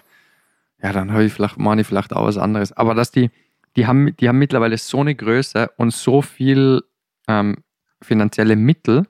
[0.81, 2.73] ja, dann habe ich vielleicht, meine ich vielleicht auch was anderes.
[2.73, 3.31] Aber dass die,
[3.75, 6.81] die haben, die haben mittlerweile so eine Größe und so viel
[7.27, 7.63] ähm,
[8.01, 9.07] finanzielle Mittel,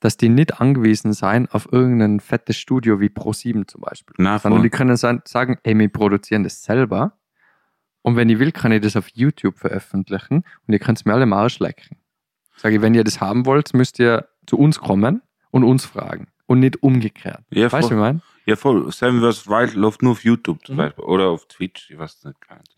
[0.00, 4.14] dass die nicht angewiesen sein auf irgendein fettes Studio wie Pro7 zum Beispiel.
[4.18, 7.18] Na, Sondern die können sa- sagen, ey, wir produzieren das selber.
[8.02, 11.14] Und wenn ich will, kann ich das auf YouTube veröffentlichen und ihr könnt es mir
[11.14, 11.96] alle mal auslecken.
[12.56, 16.28] Sage ich, wenn ihr das haben wollt, müsst ihr zu uns kommen und uns fragen.
[16.46, 17.42] Und nicht umgekehrt.
[17.50, 18.20] Ja, weißt du, wie ich meine?
[18.44, 18.92] Ja, voll.
[18.92, 19.48] Seven vs.
[19.48, 20.78] Wild läuft nur auf YouTube zum Mhm.
[20.78, 21.04] Beispiel.
[21.04, 22.40] Oder auf Twitch, ich weiß nicht.
[22.48, 22.76] gar nicht.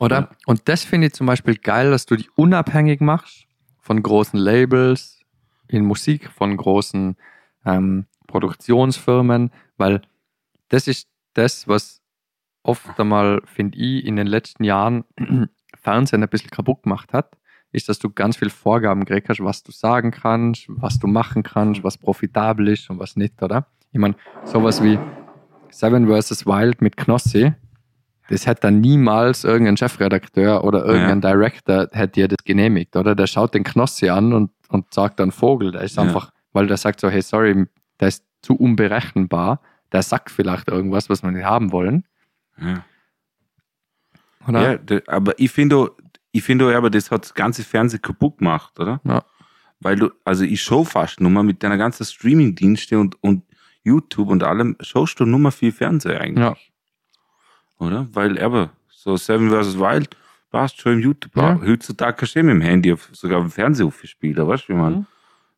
[0.00, 0.20] Oder?
[0.20, 0.30] Ja.
[0.46, 3.46] Und das finde ich zum Beispiel geil, dass du die unabhängig machst
[3.78, 5.20] von großen Labels
[5.68, 7.16] in Musik, von großen
[7.66, 10.00] ähm, Produktionsfirmen, weil
[10.68, 12.00] das ist das, was
[12.62, 15.04] oft einmal, finde ich, in den letzten Jahren
[15.74, 17.36] Fernsehen ein bisschen kaputt gemacht hat,
[17.72, 21.42] ist, dass du ganz viel Vorgaben gekriegt hast, was du sagen kannst, was du machen
[21.42, 23.66] kannst, was profitabel ist und was nicht, oder?
[23.92, 24.14] Ich meine,
[24.44, 24.98] sowas wie
[25.70, 26.46] Seven vs.
[26.46, 27.52] Wild mit Knossi,
[28.30, 33.14] das hätte dann niemals irgendein Chefredakteur oder irgendein Director hätte dir das genehmigt, oder?
[33.14, 35.72] Der schaut den Knossi an und, und sagt dann Vogel.
[35.72, 36.02] Der ist Ja.
[36.04, 37.66] einfach, weil der sagt so, hey, sorry,
[37.98, 39.60] der ist zu unberechenbar,
[39.92, 42.04] der sagt vielleicht irgendwas, was wir nicht haben wollen.
[42.58, 42.84] Ja.
[44.48, 44.80] Oder?
[44.88, 45.90] Ja, aber ich finde,
[46.32, 49.00] ich finde aber das hat das ganze Fernsehen kaputt gemacht, oder?
[49.04, 49.22] Ja.
[49.80, 53.42] Weil du, also ich show fast nur mal mit deiner ganzen Streaming-Dienste und, und
[53.82, 56.56] YouTube und allem, schaust du nur mal viel Fernsehen eigentlich, Ja.
[57.80, 58.08] Oder?
[58.12, 59.78] Weil aber, so Seven vs.
[59.78, 60.16] Wild,
[60.50, 61.34] warst schon im YouTube.
[61.36, 61.60] Ja.
[61.60, 65.06] Heutzutage kannst du mit dem Handy sogar im Fernsehen aufspielen, weißt du, wie man, Mhm.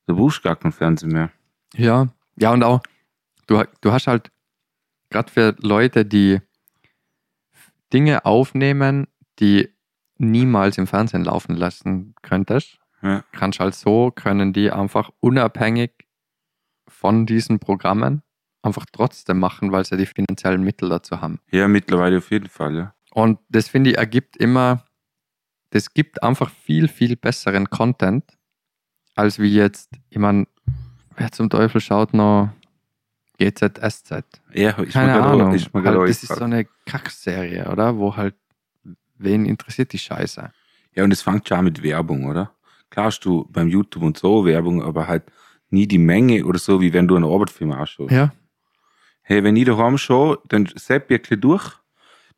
[0.06, 1.30] da brauchst du gar keinen Fernsehen mehr.
[1.74, 2.80] Ja, ja und auch,
[3.46, 4.30] du, du hast halt
[5.10, 6.40] gerade für Leute, die
[7.92, 9.06] Dinge aufnehmen,
[9.38, 9.68] die
[10.18, 13.24] niemals im Fernsehen laufen lassen könntest, Ja.
[13.32, 15.90] kannst halt so, können die einfach unabhängig
[16.88, 18.22] von diesen Programmen
[18.62, 21.40] einfach trotzdem machen, weil sie die finanziellen Mittel dazu haben.
[21.51, 22.94] Ja, mittlerweile auf jeden Fall, ja.
[23.12, 24.84] Und das finde ich ergibt immer,
[25.70, 28.24] das gibt einfach viel, viel besseren Content,
[29.14, 30.47] als wie jetzt, ich meine,
[31.16, 32.51] wer zum Teufel schaut noch
[33.39, 34.24] GZSZ?
[34.55, 35.51] Ja, Keine grad auch- Ahnung.
[35.52, 37.97] Halt, das ist so eine Kackserie, oder?
[37.98, 38.34] Wo halt,
[39.18, 40.51] wen interessiert die Scheiße?
[40.94, 42.52] Ja, und es fängt schon an mit Werbung, oder?
[42.90, 45.24] Klar hast du beim YouTube und so Werbung, aber halt
[45.70, 48.10] nie die Menge oder so, wie wenn du einen Arbeitfilm anschaust.
[48.12, 48.32] Ja.
[49.22, 51.72] Hey, wenn ich daheim schaue, dann sepp ich ein durch,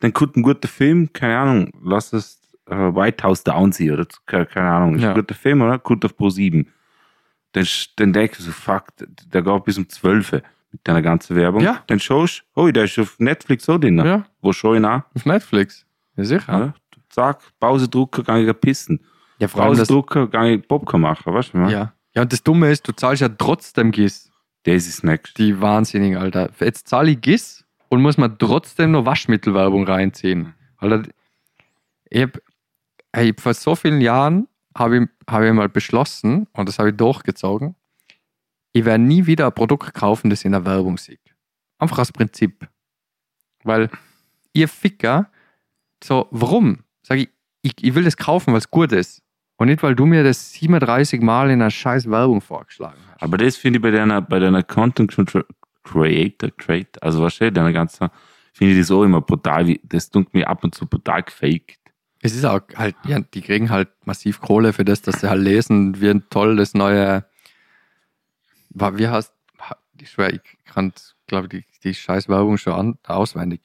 [0.01, 4.06] dann kommt ein guter Film, keine Ahnung, lass es äh, White House Down sein oder
[4.27, 5.11] keine, Ahnung, ist Ja.
[5.11, 5.78] ein guter Film, oder?
[5.78, 6.66] Kommt auf Pro 7.
[7.52, 7.66] Dann,
[7.97, 10.43] dann denkst du so, fuck, der geht bis um 12 mit
[10.82, 11.62] deiner ganzen Werbung.
[11.62, 11.82] Ja.
[11.86, 13.98] Dann schaust du, oh, der ist auf Netflix so drin.
[13.98, 15.05] Ja, Wo schau ich ihn an?
[15.15, 15.86] auf Netflix.
[16.16, 16.52] Ja, sicher.
[16.52, 16.74] Ja.
[17.11, 19.01] Zack, Pause drucken, kann ich pissen.
[19.39, 21.65] Ja, vor allem das, Rausdrucken, kann ich Popcorn machen, weißt du?
[21.66, 21.93] ich ja.
[22.15, 24.31] ja, und das Dumme ist, du zahlst ja trotzdem GIS.
[24.65, 25.39] Das ist next.
[25.39, 26.51] Die Wahnsinnigen, Alter.
[26.59, 30.55] Jetzt zahle ich GIS und muss man trotzdem noch Waschmittelwerbung reinziehen.
[30.78, 31.09] Alter,
[32.11, 32.39] ich hab,
[33.12, 36.97] ey, vor so vielen Jahren habe ich, hab ich mal beschlossen, und das habe ich
[36.97, 37.74] durchgezogen,
[38.73, 41.20] ich werde nie wieder ein Produkt kaufen, das in der Werbung sieht.
[41.78, 42.69] Einfach aus Prinzip.
[43.62, 43.89] Weil
[44.53, 45.31] ihr Ficker,
[46.03, 46.81] so, warum?
[47.03, 47.28] Sag ich,
[47.62, 49.23] ich, ich will das kaufen, weil es gut ist.
[49.57, 53.23] Und nicht, weil du mir das 37 Mal in einer scheiß Werbung vorgeschlagen hast.
[53.23, 55.15] Aber das finde ich bei deiner, bei deiner Content
[55.85, 58.09] Creator, Create, also steht, deiner ganzen,
[58.53, 61.79] finde ich das auch immer brutal, wie, das tut mir ab und zu brutal gefaked.
[62.21, 65.43] Es ist auch halt, ja, die kriegen halt massiv Kohle für das, dass sie halt
[65.43, 67.25] lesen, wie ein toll das neue,
[68.71, 69.33] wie heißt,
[70.01, 70.93] ich schwör, ich kann,
[71.27, 73.61] glaube die, die scheiß Werbung schon an, auswendig.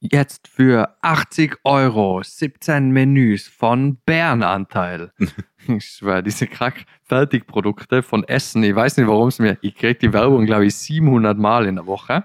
[0.00, 5.12] Jetzt für 80 Euro 17 Menüs von Bärenanteil.
[5.66, 9.98] ich schwör, diese krack Fertigprodukte von Essen, ich weiß nicht, warum es mir, ich krieg
[9.98, 12.24] die Werbung, glaube ich, 700 Mal in der Woche.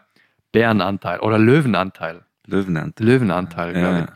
[0.52, 2.24] Bärenanteil oder Löwenanteil.
[2.46, 3.00] Löwenant.
[3.00, 4.06] Löwenanteil, glaube ich.
[4.06, 4.16] Ja.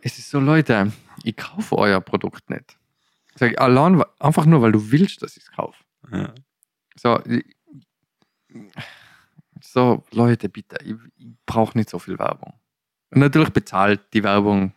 [0.00, 0.92] Es ist so, Leute,
[1.24, 2.78] ich kaufe euer Produkt nicht.
[3.34, 5.76] Sag ich, allein, einfach nur, weil du willst, dass ich es kaufe.
[6.10, 6.32] Ja.
[6.96, 7.44] So, ich-
[9.62, 12.54] so, Leute, bitte, ich, ich brauche nicht so viel Werbung.
[13.10, 14.72] Und natürlich bezahlt die Werbung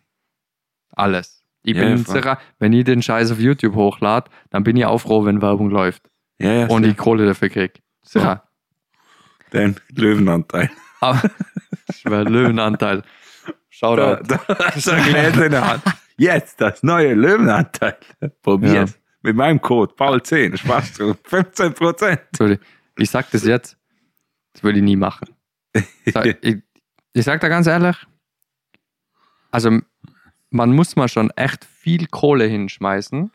[0.91, 1.43] alles.
[1.63, 4.97] Ich Ja, bin ja, wenn ich den Scheiß auf YouTube hochlade, dann bin ich auch
[4.99, 6.09] froh, wenn Werbung läuft
[6.39, 7.73] Ja, ja, und ich Kohle dafür kriege.
[8.01, 8.43] Sicher.
[9.51, 10.71] Dein Löwenanteil.
[11.01, 11.21] Aber
[11.89, 13.01] ich war Löwenanteil.
[13.01, 14.23] Da, Shoutout.
[14.27, 15.83] da hast du ein Gläser in der Hand.
[16.17, 17.97] Jetzt das neue Löwenanteil.
[18.41, 18.97] Probier's.
[19.23, 20.57] Mit meinem Code Paul10.
[20.57, 22.21] Spaß zu 15 Prozent.
[22.35, 22.59] Sorry.
[22.97, 23.77] Ich sag das jetzt,
[24.53, 25.29] das würde ich nie machen.
[26.41, 26.57] Ich,
[27.13, 27.95] ich sag da ganz ehrlich,
[29.51, 29.79] also
[30.49, 33.31] man muss mal schon echt viel Kohle hinschmeißen,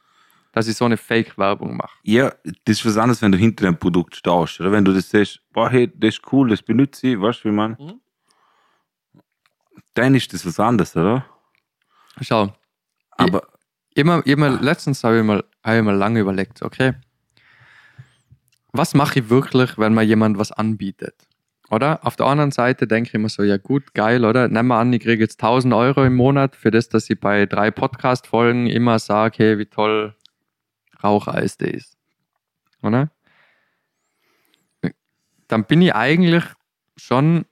[0.52, 1.98] dass ich so eine Fake-Werbung mache.
[2.02, 2.32] Ja,
[2.64, 4.60] das ist was anderes, wenn du hinter dem Produkt stehst.
[4.60, 7.48] Oder wenn du das siehst, boah, hey, das ist cool, das benutze ich, weißt du,
[7.50, 7.76] wie man.
[7.78, 8.00] Mhm.
[9.94, 11.26] Dann ist das was anderes, oder?
[12.20, 12.54] Schau,
[13.10, 13.46] Aber
[13.94, 16.94] immer, immer letztens habe ich, mal, habe ich mal lange überlegt, okay,
[18.76, 21.14] was mache ich wirklich, wenn mir jemand was anbietet?
[21.70, 22.04] Oder?
[22.06, 24.48] Auf der anderen Seite denke ich immer so, ja gut, geil, oder?
[24.48, 27.46] Nehmen wir an, ich kriege jetzt 1000 Euro im Monat für das, dass ich bei
[27.46, 30.14] drei Podcast-Folgen immer sage, hey, wie toll
[31.02, 31.98] Raucheis ist.
[32.82, 33.10] Oder?
[35.48, 36.44] Dann bin ich eigentlich
[36.96, 37.46] schon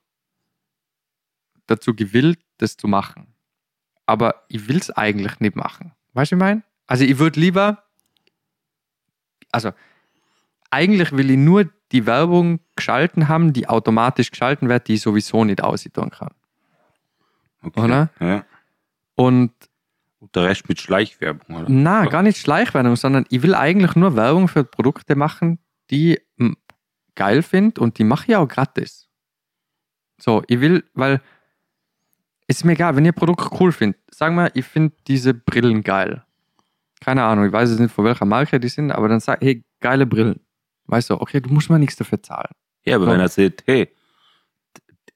[1.66, 3.34] dazu gewillt, das zu machen.
[4.06, 5.92] Aber ich will es eigentlich nicht machen.
[6.12, 6.62] Weißt du, wie ich meine?
[6.86, 7.82] Also ich würde lieber,
[9.50, 9.72] also
[10.70, 15.44] eigentlich will ich nur die Werbung geschalten haben, die automatisch geschalten wird, die ich sowieso
[15.44, 16.30] nicht aussehen kann.
[17.62, 17.80] okay.
[17.80, 18.10] Oder?
[18.20, 18.44] Ja.
[19.14, 19.52] Und
[20.34, 21.66] der Rest mit Schleichwerbung, oder?
[21.68, 25.58] na, gar nicht Schleichwerbung, sondern ich will eigentlich nur Werbung für Produkte machen,
[25.90, 26.52] die ich
[27.14, 29.08] geil finde und die mache ich auch gratis.
[30.20, 31.20] So, ich will, weil
[32.46, 34.00] es ist mir egal, wenn ihr Produkt cool findet.
[34.12, 36.24] Sagen wir, ich finde diese Brillen geil.
[37.00, 39.64] Keine Ahnung, ich weiß jetzt nicht, von welcher Marke die sind, aber dann sag, hey,
[39.80, 40.40] geile Brillen.
[40.86, 42.50] Weißt du, okay, du musst mal nichts dafür zahlen.
[42.84, 43.12] Ja, aber Ja.
[43.12, 43.88] wenn er sagt, hey,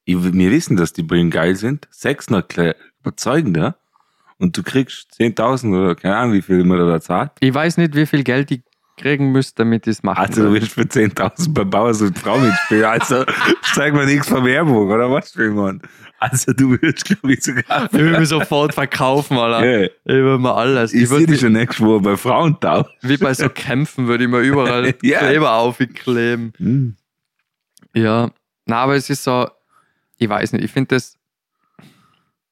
[0.07, 1.87] wir wissen, dass die Brillen geil sind.
[1.91, 2.45] Sechs noch
[3.01, 3.77] überzeugender.
[4.39, 7.33] Und du kriegst 10.000 oder keine Ahnung, wie viel man da zahlt.
[7.41, 8.63] Ich weiß nicht, wie viel Geld ich
[8.99, 12.15] kriegen müsste, damit ich es machen Also du willst für 10.000 beim Bauer so eine
[12.15, 12.85] Frau mitspielen.
[12.85, 13.25] Also
[13.75, 15.81] zeig mir nichts von Werbung, oder was, Mann?
[16.19, 17.87] Also du willst, glaube ich, sogar...
[17.87, 19.65] Ich will mich sofort verkaufen, Alter.
[19.65, 19.85] Ja.
[19.87, 20.93] Ich will mir alles.
[20.93, 22.89] Ich Ich sehe würde dich schon nächste Woche bei Frauentausch.
[23.03, 25.19] wie bei so Kämpfen würde ich mir überall Ja.
[25.21, 26.53] Kleber aufkleben.
[26.59, 26.97] Hm.
[27.95, 28.31] Ja,
[28.67, 29.49] na, aber es ist so,
[30.19, 31.17] ich weiß nicht, ich finde das,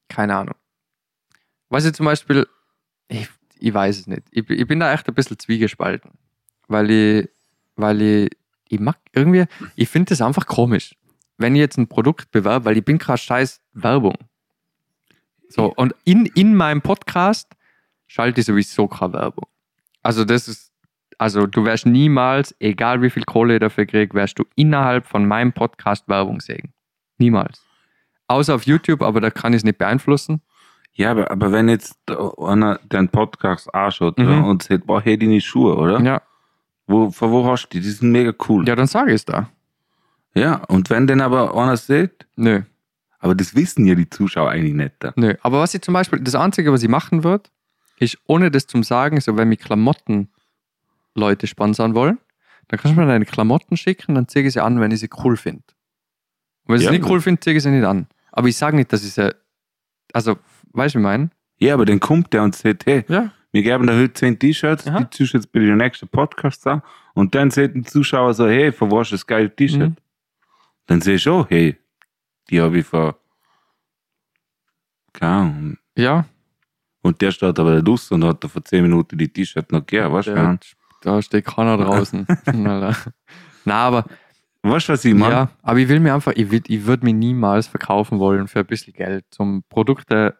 [0.09, 0.55] keine Ahnung.
[1.69, 2.47] Was ich zum Beispiel,
[3.09, 3.27] ich,
[3.59, 4.23] ich weiß es nicht.
[4.31, 6.11] Ich, ich bin da echt ein bisschen zwiegespalten,
[6.67, 7.29] weil ich,
[7.75, 8.29] weil ich,
[8.69, 9.45] ich mag irgendwie,
[9.75, 10.95] ich finde das einfach komisch,
[11.37, 14.15] wenn ich jetzt ein Produkt bewerbe, weil ich bin gerade scheiß Werbung.
[15.49, 17.47] So, und in, in meinem Podcast
[18.07, 19.47] schalte ich sowieso keine Werbung.
[20.03, 20.71] Also das ist,
[21.17, 25.25] also du wirst niemals, egal wie viel Kohle ich dafür krieg, wirst du innerhalb von
[25.25, 26.73] meinem Podcast Werbung sehen.
[27.17, 27.61] Niemals.
[28.27, 30.41] Außer auf YouTube, aber da kann ich es nicht beeinflussen.
[30.93, 31.97] Ja, aber, aber wenn jetzt
[32.37, 34.43] einer den Podcast anschaut Mhm.
[34.43, 36.01] und sagt, boah, hey, deine Schuhe, oder?
[36.01, 36.21] Ja,
[36.87, 37.81] Wo, von wo hast du die?
[37.81, 38.67] Die sind mega cool.
[38.67, 39.49] ja dann sage ich es da.
[40.33, 42.61] Ja, und wenn denn aber einer sieht, Nö,
[43.19, 44.93] aber das wissen ja die Zuschauer eigentlich nicht.
[44.99, 45.11] da.
[45.15, 45.33] nö.
[45.41, 47.49] Aber was ich zum Beispiel, das Einzige, was ich machen würde,
[47.99, 50.29] ist, ohne das zum Sagen, so wenn mich Klamotten
[51.15, 52.19] Leute sponsern wollen,
[52.67, 55.09] dann kannst du mir deine Klamotten schicken, dann zeige ich sie an, wenn ich sie
[55.23, 55.63] cool finde.
[56.65, 56.91] Und wenn ich Ja.
[56.91, 58.05] sie nicht cool finde, zeige ich sie nicht an.
[58.31, 59.33] Aber ich sage nicht, dass ich sie,
[60.13, 60.37] also,
[60.73, 61.29] weißt du, wie ich meine?
[61.57, 63.31] Ja, aber dann kommt der und sagt, hey, Ja.
[63.51, 66.81] Wir geben da heute 10 T-Shirts, die jetzt bei den nächsten Podcast an.
[67.13, 69.89] Und dann sagt ein Zuschauer so, hey, von hast du das geile T-Shirt?
[69.91, 69.95] Mhm.
[70.85, 71.77] Dann sehe ich auch, hey,
[72.49, 73.17] die habe ich vor,
[75.13, 75.77] keine Ahnung.
[75.97, 76.25] Ja,
[77.01, 80.13] Und der steht aber draußen und hat da vor 10 Minuten die T-Shirt noch gegeben,
[80.13, 80.59] weißt du?
[81.01, 82.25] Da steht keiner draußen.
[82.45, 82.95] Alter.
[83.65, 84.05] Na, aber
[84.63, 85.33] Weißt du, was ich meine?
[85.33, 88.59] ja, aber ich will mir einfach, ich, will- ich würde mich niemals verkaufen wollen für
[88.59, 90.37] ein bisschen Geld, zum Produkte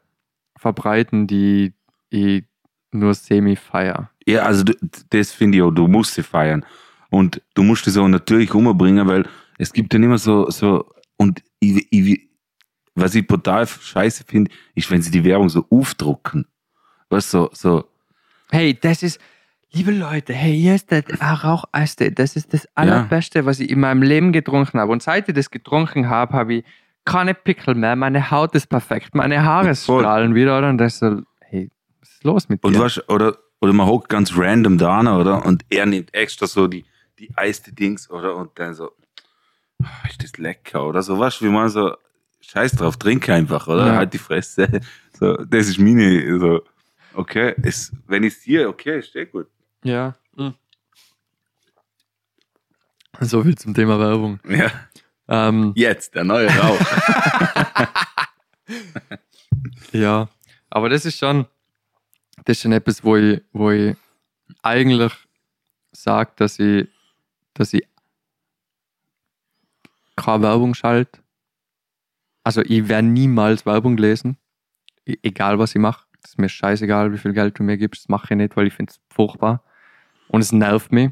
[0.58, 1.74] verbreiten, die
[2.10, 2.44] ich
[2.92, 4.10] nur semi feier.
[4.26, 4.64] Ja, also
[5.10, 6.66] das finde ich auch, du musst sie feiern.
[7.10, 9.28] Und du musst es auch natürlich umbringen, weil
[9.58, 12.30] es gibt dann immer so, so und ich, ich,
[12.96, 16.46] was ich total scheiße finde, ist, wenn sie die Werbung so aufdrucken.
[17.10, 17.86] Weißt du, so, so,
[18.50, 19.20] Hey, das ist,
[19.72, 22.12] liebe Leute, hey, hier ist der Raucheiste.
[22.12, 24.92] Das ist das Allerbeste, was ich in meinem Leben getrunken habe.
[24.92, 26.66] Und seit ich das getrunken habe, habe ich
[27.04, 27.96] keine Pickel mehr.
[27.96, 29.16] Meine Haut ist perfekt.
[29.16, 30.58] Meine Haare strahlen wieder.
[30.58, 30.70] Oder?
[30.70, 31.22] Und das ist so,
[32.08, 32.68] was ist los mit dir?
[32.68, 35.46] und weißt, oder, oder man hockt ganz random da, an, oder?
[35.46, 36.86] Und er nimmt extra so die,
[37.20, 38.36] die eiste Dings, oder?
[38.36, 38.92] Und dann so,
[39.84, 41.02] "Ah, ist das lecker, oder?
[41.04, 41.96] So, weißt du, wie man so,
[42.42, 43.88] scheiß drauf, trink einfach, oder?
[43.88, 43.96] Ja.
[43.98, 44.82] Halt die Fresse.
[45.20, 46.62] So, das ist meine, so,
[47.16, 49.48] okay, ist, wenn ich es hier, okay, ist eh gut.
[49.84, 50.16] Ja.
[50.36, 50.54] Hm.
[53.22, 54.40] So viel zum Thema Werbung.
[54.48, 54.72] Ja.
[55.28, 56.80] Ähm, Jetzt, der neue Rauch.
[59.92, 60.28] ja,
[60.70, 61.46] aber das ist schon,
[62.48, 63.94] das ist schon etwas, wo ich, wo ich
[64.64, 65.12] eigentlich
[65.92, 66.88] sage, dass ich,
[67.54, 67.86] dass ich
[70.16, 71.20] keine Werbung schalte.
[72.46, 74.38] Also ich werde niemals Werbung lesen,
[75.06, 76.06] E- egal was ich mache.
[76.22, 78.68] Das ist mir scheißegal, wie viel Geld du mir gibst, das mache ich nicht, weil
[78.68, 79.62] ich finde es furchtbar.
[80.30, 81.12] Und es nervt mich.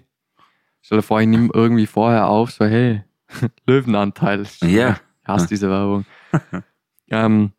[0.82, 3.03] Stell dir vor, ich nehme irgendwie vorher auf, so hey,
[3.68, 4.45] Löwenanteil.
[4.62, 4.99] Ja.
[5.22, 6.06] Ich hasse diese Werbung.
[7.10, 7.52] ähm,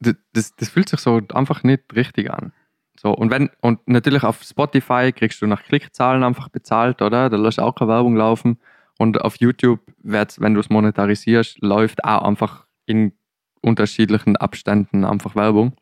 [0.00, 2.52] das, das fühlt sich so einfach nicht richtig an.
[2.98, 7.28] So, und wenn, und natürlich auf Spotify kriegst du nach Klickzahlen einfach bezahlt, oder?
[7.28, 8.58] Da lässt auch keine Werbung laufen.
[8.98, 13.12] Und auf YouTube, wird's, wenn du es monetarisierst, läuft auch einfach in
[13.60, 15.74] unterschiedlichen Abständen einfach Werbung.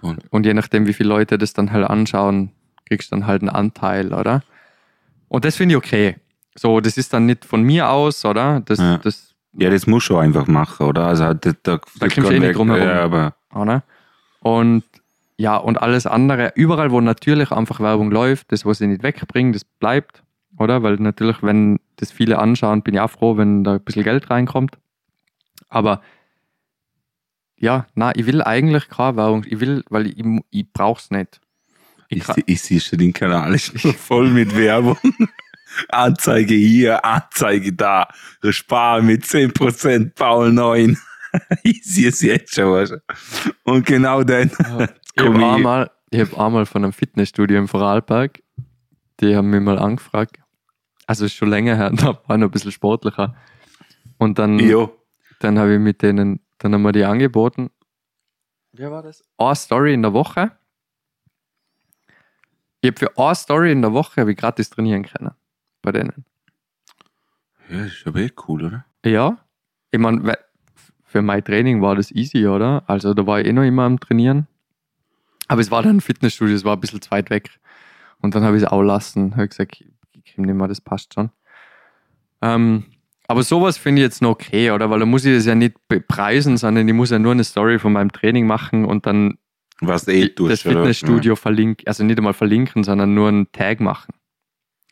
[0.00, 2.52] Und- Und je nachdem, wie viele Leute das dann halt anschauen,
[2.88, 4.42] kriegst du dann halt einen Anteil, oder?
[5.28, 6.16] Und das finde ich okay.
[6.54, 8.60] So, das ist dann nicht von mir aus, oder?
[8.60, 8.98] Das, Ja.
[8.98, 11.06] das Ja, das muss schon einfach machen, oder?
[11.06, 11.78] Also, da, da, Da
[12.08, 12.86] kommst du eh nicht drum herum.
[12.88, 13.82] Ja, aber, oder?
[14.40, 14.84] Und
[15.38, 19.52] ja, und alles andere, überall, wo natürlich einfach Werbung läuft, das, was ich nicht wegbringe,
[19.52, 20.22] das bleibt,
[20.58, 20.82] oder?
[20.82, 24.30] Weil natürlich, wenn das viele anschauen, bin ich auch froh, wenn da ein bisschen Geld
[24.30, 24.78] reinkommt.
[25.68, 26.00] Aber
[27.58, 29.44] ja, na, ich will eigentlich keine Werbung.
[29.46, 31.40] Ich will, weil ich, ich brauch's nicht.
[32.08, 34.98] Ich ich, ich sehe schon den Kanal ist nur voll mit Werbung.
[35.88, 38.08] Anzeige hier, Anzeige da.
[38.50, 40.96] Spar mit 10%, Paul 9.
[41.62, 43.00] ich sehe es jetzt schon.
[43.64, 44.50] Und genau dann.
[45.14, 48.42] ich habe einmal, ich hab einmal von einem Fitnessstudio im Vorarlberg,
[49.20, 50.38] die haben mich mal angefragt.
[51.06, 53.36] Also ist schon länger her, da war ich noch ein bisschen sportlicher.
[54.18, 54.96] Und dann, Jo.
[55.40, 57.70] dann habe ich mit denen, dann haben wir die angeboten.
[58.72, 59.22] Wie war das?
[59.38, 60.52] Eine Story in der Woche.
[62.80, 65.32] Ich habe für eine Story in der Woche habe ich gratis trainieren können.
[65.82, 66.24] Bei denen.
[67.68, 68.84] Ja, das ist aber eh cool, oder?
[69.04, 69.38] Ja.
[69.90, 70.36] Ich meine,
[71.06, 72.82] für mein Training war das easy, oder?
[72.86, 74.46] Also da war ich eh noch immer am Trainieren.
[75.48, 77.50] Aber es war dann ein Fitnessstudio, es war ein bisschen zu weit weg.
[78.20, 79.36] Und dann habe ich es auch lassen.
[79.36, 81.30] Habe gesagt, ich komme nicht mehr, das passt schon.
[82.42, 82.84] Ähm,
[83.28, 84.90] aber sowas finde ich jetzt noch okay, oder?
[84.90, 87.78] Weil da muss ich das ja nicht bepreisen, sondern ich muss ja nur eine Story
[87.78, 89.38] von meinem Training machen und dann
[89.80, 90.76] Was eh das tust, oder?
[90.76, 94.14] Fitnessstudio verlinken, also nicht einmal verlinken, sondern nur einen Tag machen.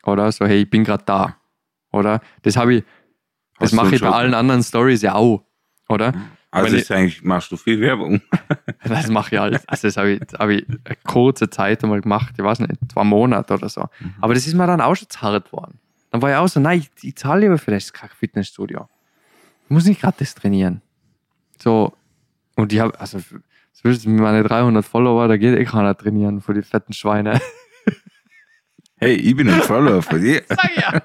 [0.03, 1.37] Oder so, hey, ich bin gerade da.
[1.91, 2.21] Oder?
[2.41, 2.83] Das habe ich,
[3.59, 5.44] das mache ich bei allen anderen Stories ja auch.
[5.89, 6.13] Oder?
[6.51, 8.21] Also Wenn ist eigentlich, machst du viel Werbung.
[8.83, 9.67] Das mache ich alles.
[9.67, 12.73] Also das habe ich, das habe ich eine kurze Zeit einmal gemacht, ich weiß nicht,
[12.91, 13.81] zwei Monate oder so.
[13.99, 14.13] Mhm.
[14.21, 15.79] Aber das ist mir dann auch schon zu hart worden.
[16.11, 18.87] Dann war ich auch so, nein, ich, ich zahle lieber für das kack Fitnessstudio.
[19.65, 20.81] Ich muss nicht gratis trainieren.
[21.57, 21.93] So,
[22.55, 23.19] und ich habe, also,
[23.83, 27.41] mit meinen 300 Follower, da geht eh keiner trainieren für die fetten Schweine.
[28.97, 30.41] Hey, ich bin ein Follower von dir.
[30.49, 31.01] Sag ja.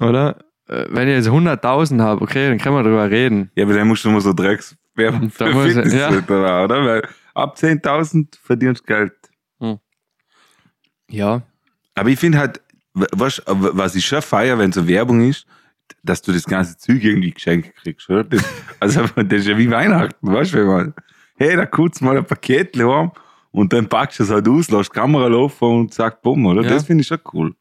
[0.08, 0.44] Oder?
[0.68, 3.50] Äh, Wenn ich jetzt 100.000 habe, okay, dann können wir drüber reden.
[3.54, 6.84] Ja, aber dann musst du immer so Dreckswerbung Da für muss- Fitnesscenter machen, oder?
[6.84, 9.12] Weil ab 10.000 verdienst du Geld.
[11.10, 11.42] Ja.
[11.94, 12.60] Aber ich finde halt,
[12.94, 15.46] was, was ich schon feier, wenn so Werbung ist,
[16.02, 18.24] dass du das ganze Zeug irgendwie geschenkt kriegst, oder?
[18.24, 18.44] Das,
[18.80, 20.94] also, das ist ja wie Weihnachten, weißt du, wenn man,
[21.36, 23.10] hey, da kurz mal ein Paket heim
[23.52, 26.62] und dann packst du es halt aus, lässt die Kamera laufen und sagst, bumm, oder?
[26.62, 26.70] Ja.
[26.70, 27.54] Das finde ich schon cool.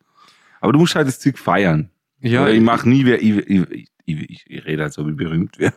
[0.60, 1.90] Aber du musst halt das Zeug feiern.
[2.22, 5.58] Ja, Oder ich mache nie, wer- ich, ich, ich, ich, rede, als ob ich berühmt
[5.60, 5.74] wäre.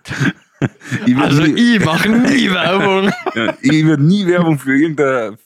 [1.07, 3.11] ich werd also nie, ich mache nie Werbung.
[3.35, 5.37] ja, ich würde nie Werbung für irgendein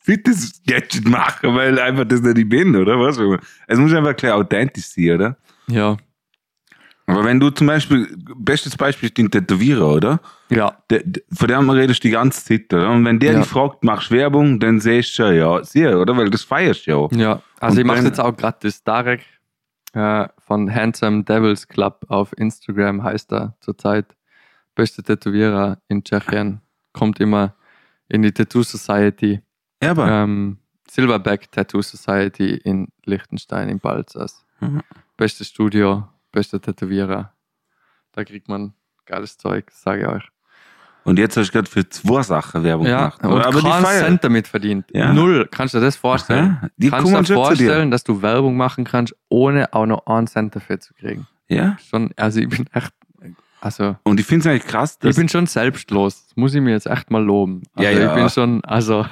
[0.00, 3.18] Fitness-Gadget machen, weil einfach das nicht ich bin, oder was?
[3.66, 5.36] Es muss einfach gleich authentisch sein, oder?
[5.68, 5.96] Ja.
[7.06, 10.20] Aber wenn du zum Beispiel, bestes Beispiel ist den Tätowierer, oder?
[10.50, 10.78] Ja.
[10.90, 12.90] Der, der, von dem redest du die ganze Zeit, oder?
[12.90, 13.38] Und wenn der Ja.
[13.40, 16.16] dich fragt, machst du Werbung, dann siehst du schon, ja, sehr, oder?
[16.16, 17.12] Weil das feierst du ja auch.
[17.12, 18.82] Ja, also Und ich mache jetzt auch gratis.
[18.84, 19.20] Darek
[19.94, 24.16] äh, von Handsome Devils Club auf Instagram heißt er zurzeit.
[24.74, 26.60] Beste Tätowierer in Tschechien.
[26.92, 27.54] Kommt immer
[28.08, 29.40] in die Tattoo Society.
[29.82, 30.58] Ja, aber, Ähm,
[30.90, 34.44] Silverback Tattoo Society in Liechtenstein, in Balzers.
[34.60, 34.82] Mhm.
[35.16, 37.32] Bestes Studio, bester Tätowierer.
[38.12, 38.74] Da kriegt man
[39.06, 40.28] geiles Zeug, sage ich euch.
[41.04, 43.24] Und jetzt hast du gerade für zwei Sachen Werbung Ja, gemacht.
[43.24, 43.42] und?
[43.44, 43.84] Aber keinen.
[43.84, 44.86] Cent damit verdient.
[44.92, 45.12] Ja.
[45.12, 45.46] Null.
[45.50, 46.58] Kannst du dir das vorstellen?
[46.60, 47.34] Aha, die kannst du dir.
[47.34, 51.26] vorstellen, dass du Werbung machen kannst, ohne auch noch einen Cent dafür zu kriegen?
[51.48, 51.76] Ja.
[51.90, 52.92] Schon, also ich bin echt,
[53.60, 56.26] also Und ich finde es eigentlich krass, dass ich bin schon selbstlos.
[56.28, 57.62] Das muss ich mir jetzt echt mal loben.
[57.74, 58.08] Also Ja, ja.
[58.08, 59.06] ich bin schon, also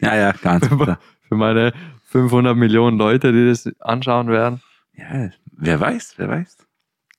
[0.00, 0.98] ja, ja, ganz klar.
[1.28, 1.72] für meine
[2.06, 4.60] 500 Millionen Leute, die das anschauen werden.
[4.94, 6.56] Ja, wer weiß, wer weiß.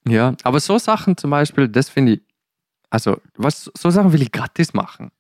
[0.08, 2.22] Ja, aber so Sachen zum Beispiel, das finde ich,
[2.94, 5.12] also was, so Sachen will ich gratis machen.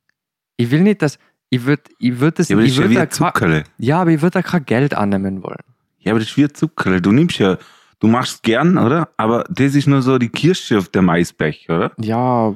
[0.57, 1.17] Ich will nicht, dass,
[1.49, 3.09] ich würde, ich würde das, Ja, aber das ich ist ja würde wie da ein
[3.09, 3.63] kein, Zuckerle.
[3.79, 5.57] ja, aber ich würde da kein Geld annehmen wollen.
[5.99, 7.01] Ja, aber das ist wie Zuckerle.
[7.01, 7.57] Du nimmst ja,
[7.99, 9.09] du machst es gern, oder?
[9.17, 11.91] Aber das ist nur so die Kirsche auf der Maisbech, oder?
[11.99, 12.53] Ja,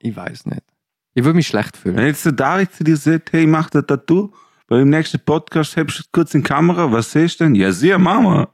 [0.00, 0.62] ich weiß nicht.
[1.14, 1.96] Ich würde mich schlecht fühlen.
[1.96, 4.32] Wenn jetzt der Darik zu dir sagt, hey, mach das Tattoo,
[4.66, 7.54] bei dem nächsten Podcast hebst du kurz in die Kamera, was siehst du denn?
[7.54, 8.48] Ja, sehr, Mama.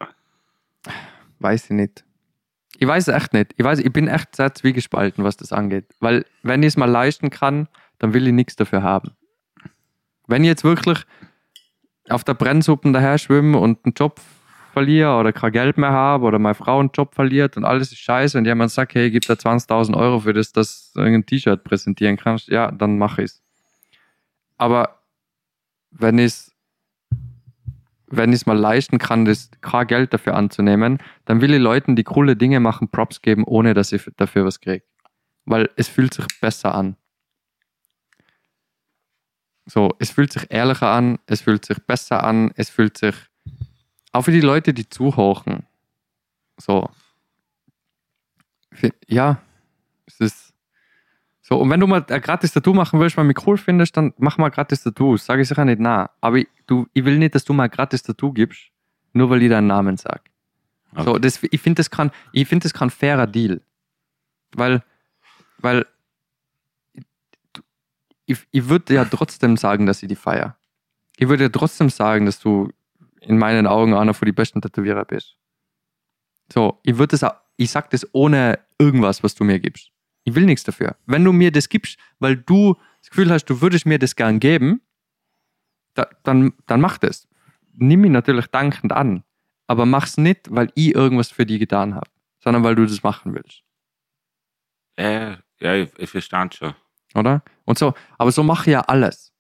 [1.39, 2.05] Weiß ich nicht.
[2.81, 3.55] Ich weiß es echt nicht.
[3.57, 5.87] Ich weiß, ich bin echt sehr zwiegespalten, was das angeht.
[5.99, 7.67] Weil, wenn ich es mal leisten kann,
[7.99, 9.11] dann will ich nichts dafür haben.
[10.29, 11.05] Wenn ich jetzt wirklich
[12.09, 14.21] auf der Brennsuppen daher schwimme und einen Job
[14.73, 17.99] verliere oder kein Geld mehr habe oder meine Frau einen Job verliert und alles ist
[17.99, 21.65] scheiße und jemand sagt, hey, gib da 20.000 Euro für das, dass du ein T-Shirt
[21.65, 23.43] präsentieren kannst, ja, dann mache ich es.
[24.57, 25.01] Aber
[25.91, 26.55] wenn ich es
[28.11, 31.97] wenn ich es mal leisten kann, das kein Geld dafür anzunehmen, dann will ich Leuten,
[31.97, 34.85] die coole Dinge machen, Props geben, ohne dass ich dafür was kriege.
[35.45, 36.97] Weil es fühlt sich besser an.
[39.67, 43.15] So, es fühlt sich ehrlicher an, es fühlt sich besser an, es fühlt sich
[44.13, 45.67] auch für die Leute, die zuhören.
[46.57, 46.89] So.
[49.07, 49.43] Ja,
[50.07, 50.55] es ist
[51.43, 51.59] so.
[51.59, 54.39] Und wenn du mal ein gratis Tattoo machen willst, weil mich cool findest, dann mach
[54.39, 55.25] mal gratis Tattoos.
[55.25, 56.11] Sage ich sicher nicht na.
[56.21, 58.71] Aber ich, du, ich will nicht, dass du mal gratis Tattoo gibst,
[59.13, 60.31] nur weil ich deinen Namen sag.
[60.97, 61.21] So, Okay.
[61.21, 63.61] das, ich finde das kann, ich finde das kein fairer Deal.
[64.53, 64.83] Weil,
[65.59, 65.85] weil
[68.27, 70.57] ich, ich würde ja trotzdem sagen, dass ich die feier.
[71.17, 72.71] Ich würde ja trotzdem sagen, dass du
[73.21, 75.37] in meinen Augen einer von die besten Tätowierer bist.
[76.53, 79.91] So, ich würde das ich sag das ohne irgendwas, was du mir gibst.
[80.25, 80.97] Ich will nichts dafür.
[81.07, 84.39] Wenn du mir das gibst, weil du das Gefühl hast, du würdest mir das gern
[84.41, 84.81] geben,
[85.95, 87.29] da, dann, dann mach das.
[87.73, 89.25] Nimm mich natürlich dankend an.
[89.67, 92.11] Aber mach's nicht, weil ich irgendwas für die getan habe,
[92.43, 93.63] sondern weil du das machen willst.
[94.97, 96.75] Äh, ja, ich, ich verstand schon.
[97.15, 97.43] oder?
[97.65, 99.33] Und so, aber so mache ich ja alles,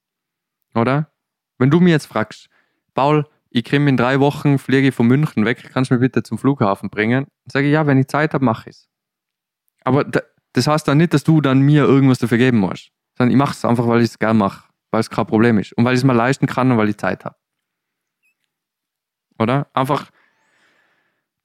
[0.74, 1.10] oder?
[1.58, 2.48] Wenn du mir jetzt fragst,
[2.94, 6.22] Paul, ich komme in drei Wochen, fliege ich von München weg, kannst du mich bitte
[6.22, 7.24] zum Flughafen bringen?
[7.24, 8.88] Dann sage ich, ja, wenn ich Zeit habe, mache ich es.
[9.82, 10.20] Aber da,
[10.52, 13.52] das heißt dann nicht, dass du dann mir irgendwas dafür geben musst, sondern ich mache
[13.52, 16.00] es einfach, weil ich es gerne mache, weil es kein Problem ist und weil ich
[16.00, 17.36] es mir leisten kann und weil ich Zeit habe.
[19.38, 19.68] Oder?
[19.72, 20.10] Einfach,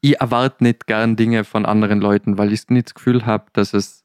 [0.01, 3.73] ich erwarte nicht gern Dinge von anderen Leuten, weil ich nicht das Gefühl habe, dass
[3.73, 4.03] es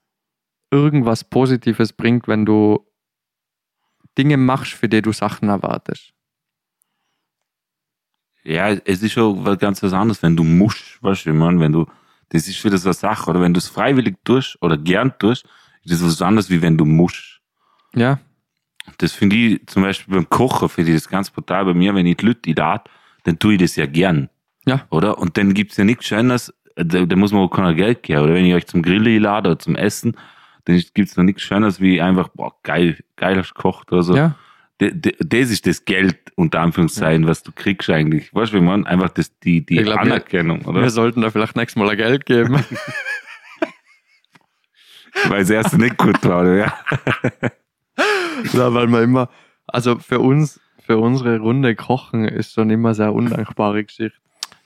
[0.71, 2.87] irgendwas Positives bringt, wenn du
[4.17, 6.13] Dinge machst, für die du Sachen erwartest.
[8.45, 11.61] Ja, es ist schon was ganz was anderes, wenn du musst, weißt du, ich meine,
[11.61, 11.87] wenn du,
[12.31, 15.45] das ist wieder so eine Sache, oder wenn du es freiwillig tust oder gern tust,
[15.83, 17.41] ist das was anderes, wie wenn du musst.
[17.95, 18.21] Ja,
[18.99, 22.07] Das finde ich zum Beispiel beim Kochen, finde ich das ganz brutal bei mir, wenn
[22.07, 22.85] ich die Leute lade,
[23.25, 24.29] dann tue ich das ja gern.
[24.67, 24.87] Ja.
[24.91, 25.19] Oder?
[25.19, 28.23] Und dann gibt's ja nichts Schönes, da, da muss man auch keiner Geld geben.
[28.23, 30.17] Oder wenn ich euch zum Grillen lade oder zum Essen,
[30.65, 34.17] dann gibt's noch nichts Schönes wie einfach, boah, geil, geil hast gekocht oder so.
[34.17, 34.35] ja,
[34.81, 38.33] D- d- Das ist das Geld, unter Anführungszeichen, was du kriegst eigentlich.
[38.33, 40.83] Weißt du, wie man einfach das, die, die glaub, wir- Anerkennung, oder?
[40.83, 42.55] wir sollten da vielleicht nächstes Mal ein Geld geben.
[45.29, 46.57] Weil das erste nicht gut war, oder?
[46.59, 46.79] Ja.
[48.53, 49.29] ja, weil man immer,
[49.67, 54.19] also für uns, für unsere Runde Kochen ist schon immer sehr undankbare Geschichte.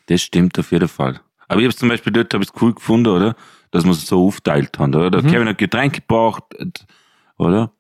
[0.07, 1.21] Das stimmt auf jeden Fall.
[1.49, 3.35] Aber ich habe zum Beispiel dort hab ich's cool gefunden, oder?
[3.71, 5.11] Dass man es so aufteilt hat, oder?
[5.11, 5.27] Der Mhm.
[5.31, 6.45] Kevin hat Getränke gebracht,
[7.39, 7.71] oder?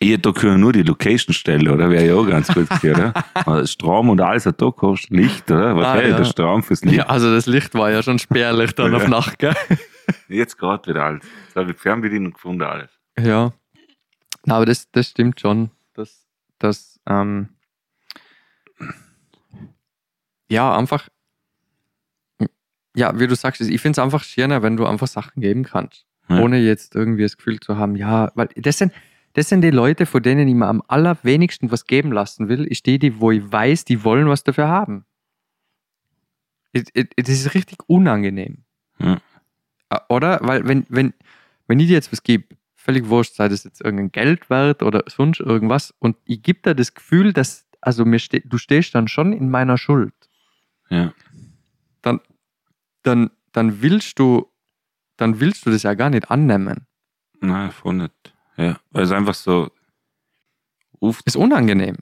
[0.00, 1.88] Ich da können nur die Location stellen, oder?
[1.88, 3.12] Wäre ja auch ganz gut gewesen,
[3.46, 3.66] oder?
[3.66, 5.10] Strom und alles hat da gekostet.
[5.10, 5.76] Licht, oder?
[5.76, 6.16] Was Ah, ja.
[6.16, 6.96] der Strom fürs Licht?
[6.96, 8.96] Ja, also das Licht war ja schon spärlich dann Ja.
[8.98, 9.54] auf Nacht, gell?
[10.28, 11.22] Jetzt gerade wieder alles.
[11.46, 12.90] Jetzt habe ich Fernbedienung gefunden, alles.
[13.18, 13.52] Ja.
[14.44, 15.70] Na, aber das, das stimmt schon.
[15.94, 16.26] Dass,
[16.58, 17.50] dass, ähm,
[20.48, 21.08] ja, einfach,
[22.94, 26.06] ja, wie du sagst, ich finde es einfach schöner, wenn du einfach Sachen geben kannst.
[26.28, 26.40] Ja.
[26.40, 28.92] Ohne jetzt irgendwie das Gefühl zu haben, ja, weil das sind,
[29.34, 32.66] das sind die Leute, vor denen ich mir am allerwenigsten was geben lassen will.
[32.70, 35.04] Ich stehe die, wo ich weiß, die wollen was dafür haben.
[36.72, 38.64] Das ist richtig unangenehm.
[38.98, 39.20] Ja.
[40.08, 40.40] Oder?
[40.42, 41.14] Weil, wenn, wenn,
[41.66, 45.04] wenn ich dir jetzt was gebe, völlig wurscht, sei das jetzt irgendein Geld wert oder
[45.08, 49.08] sonst irgendwas, und ich gebe dir das Gefühl, dass, also mir ste du stehst dann
[49.08, 50.14] schon in meiner Schuld,
[50.90, 51.12] Ja.
[52.02, 52.20] dann,
[53.02, 54.50] dann, dann willst du,
[55.16, 56.86] dann willst du das ja gar nicht annehmen.
[57.40, 58.34] Nein, voll nicht.
[58.56, 58.78] Ja.
[58.90, 59.70] Weil es einfach so,
[61.00, 61.96] uff, Ist unangenehm,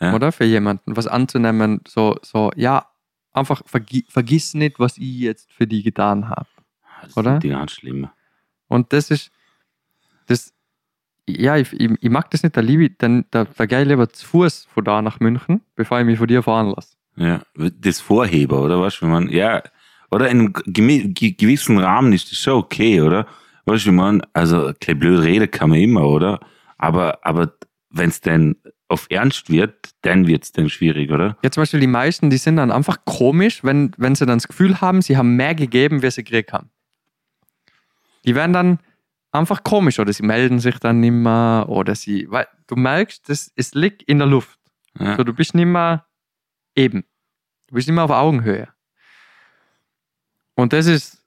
[0.00, 0.14] Ja.
[0.14, 0.30] oder?
[0.32, 2.86] Für jemanden, was anzunehmen, so, so, ja,
[3.32, 6.48] einfach vergi vergiss nicht, was ich jetzt für die getan habe.
[7.02, 7.34] das Oder?
[7.34, 8.08] ist die ganz schlimm.
[8.68, 9.30] Und das ist,
[10.28, 10.54] das,
[11.28, 13.88] ja, ich, ich, ich mag das nicht, da liebe ich, dann, da, da gehe ich
[13.88, 16.96] lieber zu Fuß von da nach München, bevor ich mich von dir fahren lasse.
[17.16, 19.02] Ja, das Vorheber, oder was?
[19.02, 19.62] Wenn man, ja,
[20.10, 23.26] oder in einem gewissen Rahmen ist das schon okay, oder?
[23.66, 26.40] Weißt du, man, also, ein bisschen blöd reden kann man immer, oder?
[26.78, 27.52] Aber, aber
[27.90, 28.56] wenn es denn
[28.88, 31.36] auf Ernst wird, dann wird es dann schwierig, oder?
[31.42, 34.48] Ja, zum Beispiel die meisten, die sind dann einfach komisch, wenn, wenn sie dann das
[34.48, 36.70] Gefühl haben, sie haben mehr gegeben, wie sie gekriegt haben.
[38.24, 38.78] Die werden dann
[39.32, 43.52] einfach komisch oder sie melden sich dann nicht mehr oder sie, weil du merkst, das,
[43.56, 44.58] es liegt in der Luft.
[44.98, 45.16] Ja.
[45.16, 46.06] So, du bist nicht mehr
[46.74, 47.04] eben.
[47.66, 48.68] Du bist nicht mehr auf Augenhöhe.
[50.54, 51.24] Und das ist,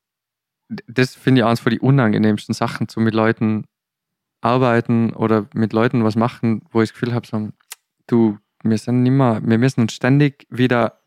[0.87, 3.65] das finde ich eines von die unangenehmsten Sachen, zu mit Leuten
[4.41, 7.49] arbeiten oder mit Leuten was machen, wo ich das Gefühl habe, so,
[8.07, 11.01] du, wir sind nicht mehr, wir müssen uns ständig wieder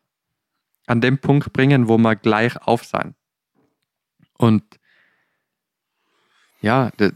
[0.87, 3.15] an den Punkt bringen, wo wir gleich auf sein.
[4.39, 4.63] Und
[6.65, 7.13] ja, das,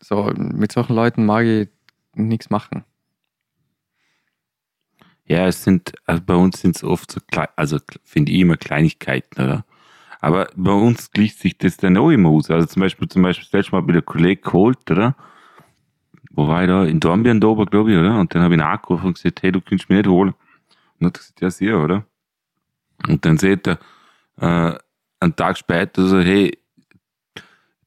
[0.00, 1.68] so mit solchen Leuten mag ich
[2.14, 2.84] nichts machen.
[5.24, 7.20] Ja, es sind, also bei uns sind es oft so
[7.56, 9.64] also finde ich immer Kleinigkeiten, oder?
[10.20, 12.50] Aber bei uns gleicht sich das dann auch immer aus.
[12.50, 15.14] Also zum Beispiel, zum Beispiel, das letzte Mal habe ich den Kollegen geholt, oder?
[16.30, 16.84] Wo war ich da?
[16.84, 18.18] In Dornbirn da oben, glaube ich, oder?
[18.18, 20.30] Und dann habe ich ihn angerufen und gesagt, hey, du kannst mich nicht holen.
[20.30, 22.04] Und dann hat gesagt, ja, sicher, oder?
[23.06, 23.78] Und dann sagt er,
[24.40, 24.78] äh,
[25.20, 26.58] einen Tag später so, hey,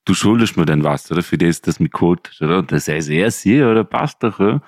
[0.09, 1.21] du schuldest mir denn was, oder?
[1.21, 2.63] Für das, dass du mich geholt hast, oder?
[2.63, 3.83] Dann sagt er, sicher, oder?
[3.83, 4.61] Passt doch, oder?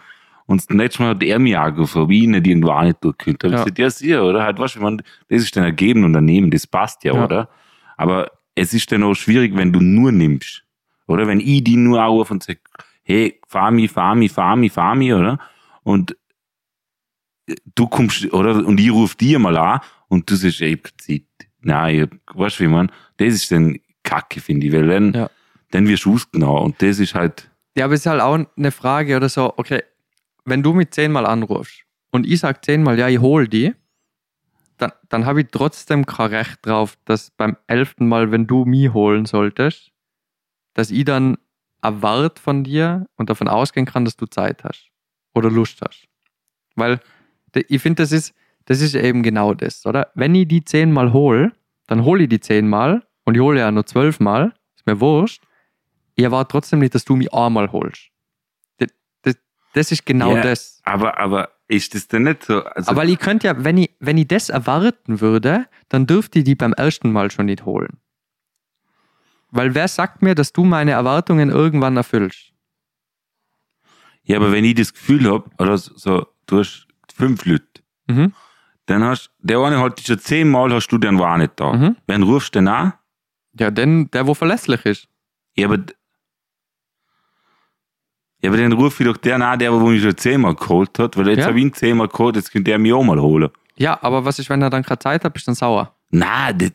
[0.46, 3.50] Und das letzte Mal hat er mich angerufen, ob ich nicht irgendwo auch nicht durchkönnte.
[3.50, 3.68] Da habe Ja.
[3.68, 4.44] ich gesagt, ja, sicher, oder?
[4.44, 4.98] Halt, weißt du, ich meine,
[5.30, 7.26] das ist dann ergeben und daneben, das passt ja, Ja.
[7.26, 7.50] oder?
[7.98, 10.64] Aber es ist dann auch schwierig, wenn du nur nimmst.
[11.08, 12.60] Oder wenn ich die nur auf und sage,
[13.04, 15.40] hey, fahr mich, fahr mich, fahr mich, fahr mich, oder?
[15.84, 16.16] Und
[17.76, 18.66] du kommst, oder?
[18.66, 21.24] Und ich rufe dir mal an und du sagst, ey, ich hab Zeit.
[21.62, 21.96] Nein,
[22.30, 25.30] ich weißt du, wie man, das ist dann Kacke, finde ich, weil dann, Ja.
[25.72, 28.72] dann wirst du ausgenommen und das ist halt, Ja, aber es ist halt auch eine
[28.72, 29.84] Frage oder so, okay,
[30.46, 33.74] wenn du mich zehnmal anrufst und ich sag zehnmal, ja, ich hol die,
[34.78, 38.92] dann, dann habe ich trotzdem kein Recht drauf, dass beim elften Mal, wenn du mich
[38.94, 39.92] holen solltest,
[40.74, 41.38] dass ich dann
[41.84, 44.90] erwarte von dir und davon ausgehen kann, dass du Zeit hast
[45.36, 46.06] oder Lust hast.
[46.76, 47.00] Weil
[47.54, 48.34] ich finde, das ist,
[48.66, 50.12] das ist eben genau das, oder?
[50.16, 51.52] Wenn ich die zehnmal hole,
[51.88, 55.42] dann hole ich die zehnmal und ich hole ja nur zwölfmal, ist mir wurscht.
[56.16, 58.10] Ich erwarte trotzdem nicht, dass du mich einmal holst.
[58.78, 58.90] Das,
[59.22, 59.36] das,
[59.74, 60.82] das ist genau Ja, das.
[60.84, 62.62] Aber, aber ist das denn nicht so?
[62.66, 66.46] Also, Aber ich könnte ja, wenn ich, wenn ich das erwarten würde, dann dürfte ich
[66.46, 68.00] die beim ersten Mal schon nicht holen.
[69.52, 72.52] Weil wer sagt mir, dass du meine Erwartungen irgendwann erfüllst?
[74.24, 76.86] ja, aber wenn ich das Gefühl habe, oder so- du hast
[77.16, 77.66] fünf Leute,
[78.08, 78.34] Mhm.
[78.88, 81.72] dann hast der eine halt dich schon zehnmal, hast du den war nicht da.
[81.74, 81.96] Mhm.
[82.08, 82.94] Wen rufst du denn an?
[83.60, 85.08] Ja, denn der, wo verlässlich ist.
[85.56, 85.80] Ja, aber.
[88.42, 91.16] Ja, aber dann ruf ich doch den an, der, wo mich schon zehnmal geholt hat,
[91.16, 91.46] weil jetzt Ja.
[91.48, 93.50] habe ich ihn zehnmal geholt, jetzt könnte er mich auch mal holen.
[93.76, 95.96] Ja, aber was ist, wenn er dann gerade Zeit hat, bist du dann sauer?
[96.10, 96.72] Na, das.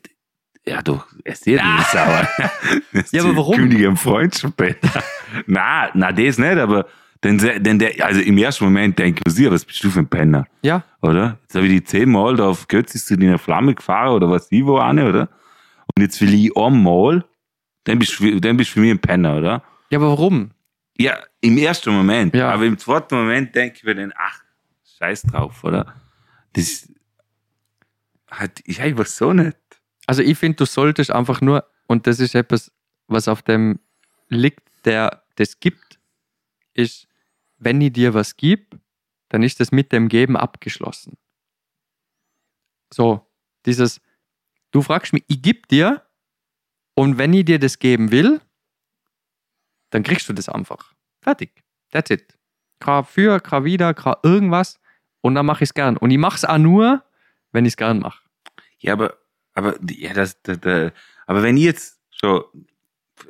[0.65, 2.29] Ja, doch, er ist ja nicht sauer.
[2.93, 3.57] Ja, ist aber warum?
[3.57, 4.55] Königin im Freundschaft.
[5.47, 6.87] na, na, das nicht, aber.
[7.25, 10.07] Denn, denn der, also im ersten Moment denke ich mir, was bist du für ein
[10.07, 11.39] Penner, Ja, oder?
[11.43, 14.65] Jetzt habe ich die zehnmal da auf Götzis zu deiner Flamme gefahren oder was ich
[14.65, 15.29] wo an, oder?
[15.97, 17.25] Und jetzt will ich einmal,
[17.85, 19.65] dann bist du dann bist du für mich ein Penner, oder?
[19.91, 20.51] ja, aber warum?
[20.99, 22.35] Ja, im ersten Moment.
[22.35, 22.51] Ja.
[22.51, 24.43] Aber im zweiten Moment denke ich mir dann, ach,
[24.99, 25.95] scheiß drauf, oder?
[26.53, 26.89] Das
[28.31, 29.57] hat ich einfach so nicht.
[30.07, 32.73] Also ich finde, du solltest einfach nur, und das ist etwas,
[33.09, 33.79] was auf dem
[34.29, 35.99] liegt, der das gibt,
[36.75, 37.09] ist,
[37.59, 38.79] wenn ich dir was gebe,
[39.29, 41.17] dann ist das mit dem Geben abgeschlossen.
[42.93, 43.27] So,
[43.67, 44.01] dieses,
[44.77, 46.03] du fragst mich, ich gebe dir,
[46.95, 48.41] und wenn ich dir das geben will,
[49.91, 50.93] dann kriegst du das einfach.
[51.21, 51.63] Fertig.
[51.93, 52.37] That's it.
[52.81, 54.79] Kein für, kein wieder, kein irgendwas.
[55.23, 55.97] Und dann mache ich es gern.
[55.97, 57.03] Und ich mache es auch nur,
[57.53, 58.23] wenn ich es gern mache.
[58.79, 59.17] Ja, aber,
[59.55, 60.93] aber, ja, das, das, das,
[61.27, 62.45] aber wenn ich jetzt schon,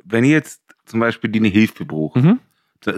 [0.03, 2.39] wenn ich jetzt zum Beispiel deine Hilfe brauche, Mhm.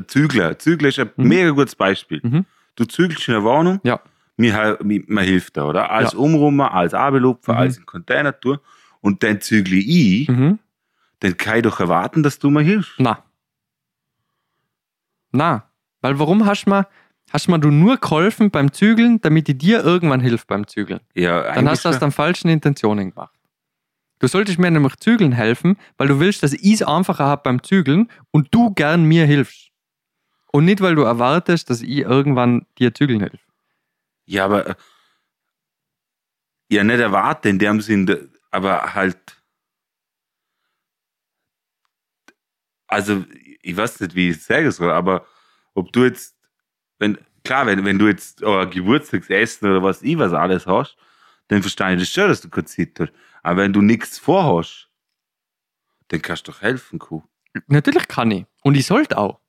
[0.08, 1.28] Zügler, Zügler ist ein Mhm.
[1.28, 2.20] mega gutes Beispiel.
[2.24, 2.46] Mhm.
[2.76, 4.00] Du zügelst in der Wohnung, Ja.
[4.40, 5.92] Mir, mir, mir hilft da, oder?
[5.92, 6.20] Als Ja.
[6.20, 7.60] Umrummer, als Abelupfer, Mhm.
[7.60, 8.60] als in Container tue,
[9.02, 10.60] und dann zügle ich, Mhm.
[11.20, 12.94] dann kann ich doch erwarten, dass du mir hilfst.
[12.98, 13.24] Na.
[15.32, 15.64] Na.
[16.02, 16.88] Weil warum hast du mir,
[17.32, 21.02] hast mir du nur geholfen beim Zügeln, damit ich dir irgendwann hilf beim Zügeln?
[21.14, 22.00] Ja, Dann hast du schon.
[22.00, 23.34] den falschen Intentionen gemacht.
[24.20, 27.64] Du solltest mir nämlich zügeln helfen, weil du willst, dass ich es einfacher habe beim
[27.64, 29.70] Zügeln und du gern mir hilfst.
[30.52, 33.38] Und nicht, weil du erwartest, dass ich irgendwann dir zügeln helfe.
[34.30, 34.76] Ja, aber äh,
[36.72, 39.18] ja, nicht erwarten in dem Sinn, aber halt.
[42.88, 43.26] Also,
[43.62, 45.26] ich weiß nicht, wie ich es sagen soll, aber
[45.74, 46.38] ob du jetzt,
[47.00, 50.96] wenn, klar, wenn, wenn du jetzt oh, Geburtstagsessen oder was ich was alles hast,
[51.48, 53.12] dann verstehe ich das schon, dass du keine Zeit hast.
[53.42, 54.90] Aber wenn du nichts vorhast,
[56.10, 57.24] dann kannst du doch helfen, Kuh.
[57.68, 58.46] Natürlich kann ich.
[58.64, 59.40] Und ich sollte auch.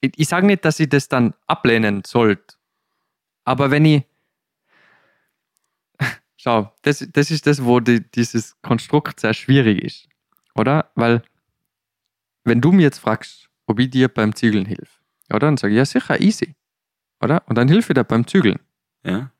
[0.00, 2.55] Ich, ich sage nicht, dass ich das dann ablehnen sollte.
[3.46, 4.02] Aber wenn ich.
[6.36, 10.08] Schau, das, das ist das, wo die, dieses Konstrukt sehr schwierig ist.
[10.54, 10.90] Oder?
[10.94, 11.22] Weil,
[12.44, 15.00] wenn du mir jetzt fragst, ob ich dir beim Zügeln hilf,
[15.30, 15.46] oder?
[15.46, 16.54] Dann sage ich, ja, sicher, easy.
[17.20, 17.42] Oder?
[17.46, 18.58] Und dann hilfe ich dir beim Zügeln.
[19.04, 19.30] Ja?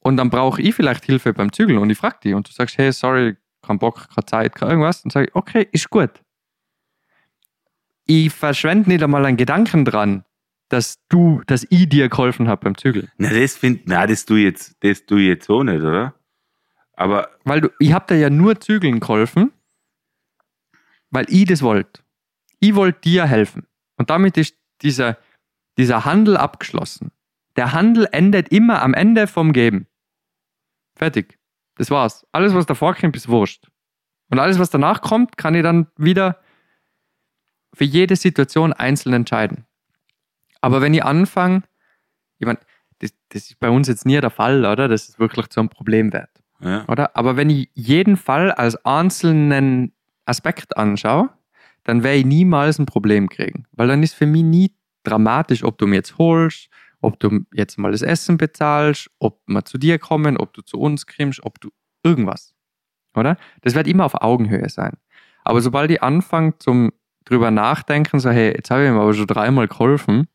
[0.00, 2.78] Und dann brauche ich vielleicht Hilfe beim Zügeln und ich frage dich und du sagst,
[2.78, 5.02] hey, sorry, kein Bock, keine Zeit, kein irgendwas.
[5.02, 6.10] Dann sage ich, okay, ist gut.
[8.06, 10.24] Ich verschwende nicht einmal einen Gedanken dran,
[10.70, 13.10] dass du, dass ich dir geholfen habe beim Zügeln.
[13.18, 16.14] Na, das find, na, das tu jetzt, das ich jetzt auch nicht, oder?
[16.92, 19.52] Aber, Weil du, ich habe dir ja nur Zügeln geholfen,
[21.10, 22.02] weil ich das wollte.
[22.60, 23.66] Ich wollte dir helfen.
[23.96, 25.18] Und damit ist dieser,
[25.76, 27.10] dieser Handel abgeschlossen.
[27.56, 29.86] Der Handel endet immer am Ende vom Geben.
[30.94, 31.38] Fertig.
[31.76, 32.26] Das war's.
[32.30, 33.66] Alles, was davor kommt, ist wurscht.
[34.28, 36.38] Und alles, was danach kommt, kann ich dann wieder
[37.74, 39.66] für jede Situation einzeln entscheiden.
[40.60, 41.62] Aber wenn ich anfange,
[42.38, 42.58] ich meine,
[42.98, 44.88] das, das ist bei uns jetzt nie der Fall, oder?
[44.88, 46.28] Das ist wirklich zu einem Problem wird
[46.62, 46.84] ja.
[46.88, 47.16] oder?
[47.16, 49.92] Aber wenn ich jeden Fall als einzelnen
[50.26, 51.30] Aspekt anschaue,
[51.84, 53.66] dann werde ich niemals ein Problem kriegen.
[53.72, 56.68] Weil dann ist für mich nie dramatisch, ob du mir jetzt holst,
[57.00, 60.78] ob du jetzt mal das Essen bezahlst, ob wir zu dir kommen, ob du zu
[60.78, 61.70] uns kommst, ob du
[62.02, 62.54] irgendwas.
[63.14, 63.36] Oder?
[63.62, 64.92] Das wird immer auf Augenhöhe sein.
[65.42, 66.92] Aber sobald ich anfange zum
[67.24, 70.28] drüber nachdenken, so, hey, jetzt habe ich ihm aber schon dreimal geholfen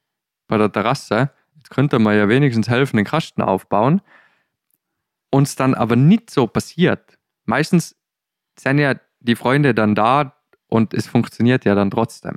[0.47, 4.01] bei der Terrasse, jetzt könnte man ja wenigstens helfen, den Kasten aufbauen,
[5.29, 7.17] uns dann aber nicht so passiert.
[7.45, 7.95] Meistens
[8.57, 10.35] sind ja die Freunde dann da
[10.67, 12.35] und es funktioniert ja dann trotzdem.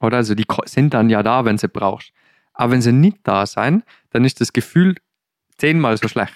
[0.00, 0.18] Oder?
[0.18, 2.12] Also die sind dann ja da, wenn sie brauchst.
[2.54, 4.96] Aber wenn sie nicht da sein, dann ist das Gefühl
[5.56, 6.34] zehnmal so schlecht.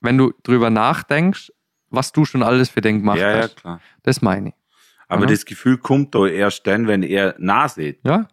[0.00, 1.52] Wenn du drüber nachdenkst,
[1.88, 3.56] was du schon alles für den gemacht ja, ja, hast.
[3.56, 3.80] klar.
[4.02, 4.54] Das meine ich.
[5.08, 5.30] Aber Aha.
[5.30, 8.00] das Gefühl kommt doch erst dann, wenn er nah sieht.
[8.04, 8.28] Ja?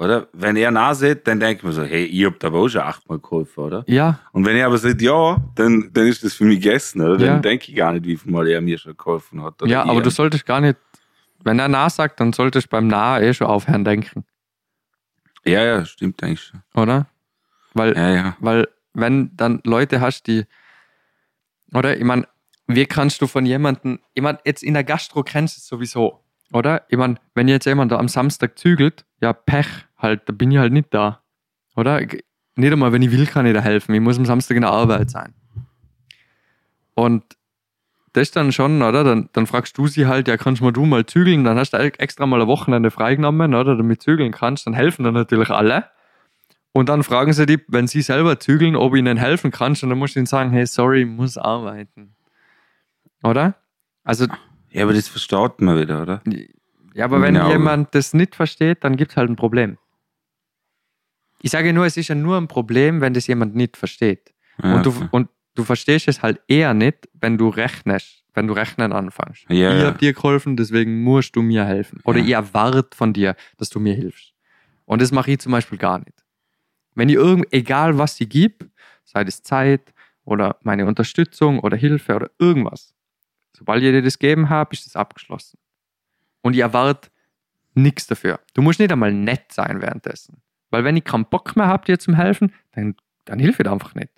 [0.00, 0.28] Oder?
[0.32, 2.80] Wenn er nah sieht, dann denkt man so, hey, ich hab da aber auch schon
[2.80, 3.84] achtmal geholfen, oder?
[3.86, 7.16] Ja, Und wenn er aber sagt, ja, dann, dann ist das für mich gegessen, oder?
[7.18, 7.38] Dann Ja.
[7.40, 9.54] denke ich gar nicht, wie viel Mal er mir schon geholfen hat.
[9.66, 10.02] Ja, aber ihr.
[10.02, 10.76] du solltest gar nicht,
[11.44, 14.24] wenn er nah sagt, dann solltest du beim Nah eh schon aufhören denken,
[15.44, 16.62] Ja, ja, stimmt eigentlich schon.
[16.74, 17.06] oder?
[17.74, 18.36] Weil, Ja, ja.
[18.40, 20.44] weil wenn dann Leute hast, die,
[21.72, 21.96] oder?
[21.96, 22.26] Ich meine,
[22.66, 26.24] wie kannst du von jemandem, ich meine, jetzt in der Gastro kennst du es sowieso,
[26.52, 26.82] oder?
[26.88, 29.66] Ich meine, wenn jetzt jemand da am Samstag zügelt, ja, Pech
[29.98, 31.22] halt, da bin ich halt nicht da,
[31.76, 32.00] oder?
[32.02, 32.24] Ich-
[32.56, 33.94] Nicht einmal, wenn ich will, kann ich da helfen.
[33.94, 35.32] Ich muss am Samstag in der Arbeit sein.
[36.94, 37.24] Und
[38.12, 39.04] das dann schon, oder?
[39.04, 41.44] Dann, dann fragst du sie halt, ja, kannst mal du mal zügeln?
[41.44, 43.76] Dann hast du extra mal ein Wochenende freigenommen, oder?
[43.76, 44.66] Damit zügeln kannst.
[44.66, 45.86] Dann helfen dann natürlich alle.
[46.72, 49.82] Und dann fragen sie dich, wenn sie selber zügeln, ob ich ihnen helfen kannst.
[49.82, 52.14] Und dann musst du ihnen sagen, hey, sorry, ich muss arbeiten.
[53.22, 53.54] Oder?
[54.04, 54.26] Also,
[54.70, 56.22] Ja, aber das verstaut man wieder, oder?
[56.94, 57.50] ja, aber wenn Genau.
[57.50, 59.78] jemand das nicht versteht, dann gibt es halt ein Problem.
[61.42, 64.32] Ich sage nur, es ist ja nur ein Problem, wenn das jemand nicht versteht.
[64.62, 65.08] Ja, und, du, okay.
[65.10, 69.46] und du verstehst es halt eher nicht, wenn du rechnest, wenn du rechnen anfängst.
[69.48, 69.86] Ja, ich ja.
[69.86, 72.00] habe dir geholfen, deswegen musst du mir helfen.
[72.04, 72.24] Oder Ja.
[72.24, 74.34] ich erwarte von dir, dass du mir hilfst.
[74.84, 76.24] Und das mache ich zum Beispiel gar nicht.
[76.94, 78.70] Wenn ich irgend, egal was ich gebe,
[79.04, 79.94] sei es Zeit
[80.24, 82.94] oder meine Unterstützung oder Hilfe oder irgendwas,
[83.60, 85.58] sobald ich dir das gegeben habe, ist das abgeschlossen.
[86.42, 87.10] Und ich erwarte
[87.74, 88.40] nichts dafür.
[88.54, 90.42] Du musst nicht einmal nett sein währenddessen.
[90.70, 92.96] Weil wenn ich keinen Bock mehr habe, dir zum helfen, dann,
[93.26, 94.08] dann hilf ich dir einfach nicht.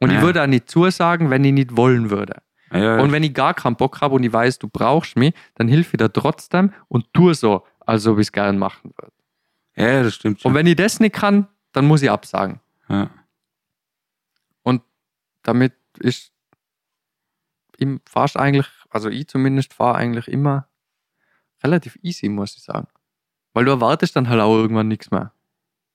[0.00, 0.22] Und ich Ja.
[0.22, 2.42] würde auch nicht zusagen, wenn ich nicht wollen würde.
[2.72, 2.98] Ja, ja.
[3.00, 5.94] Und wenn ich gar keinen Bock habe und ich weiß, du brauchst mich, dann hilf
[5.94, 9.12] ich dir trotzdem und tu so, als ob ich es gern machen würde.
[9.76, 10.44] ja, das stimmt.
[10.44, 12.58] Und wenn ich das nicht kann, dann muss ich absagen.
[14.62, 14.82] Und
[15.42, 16.32] damit ist
[17.78, 20.68] im fast eigentlich, also ich zumindest fahre eigentlich immer
[21.62, 22.88] relativ easy, muss ich sagen.
[23.52, 25.32] Weil du erwartest dann halt auch irgendwann nichts mehr.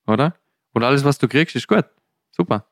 [0.06, 0.34] Oder?
[0.72, 1.84] Und alles, was du kriegst, ist gut.
[2.30, 2.66] Super.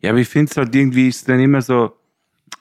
[0.00, 1.96] ja, aber ich finde es halt irgendwie ist dann immer so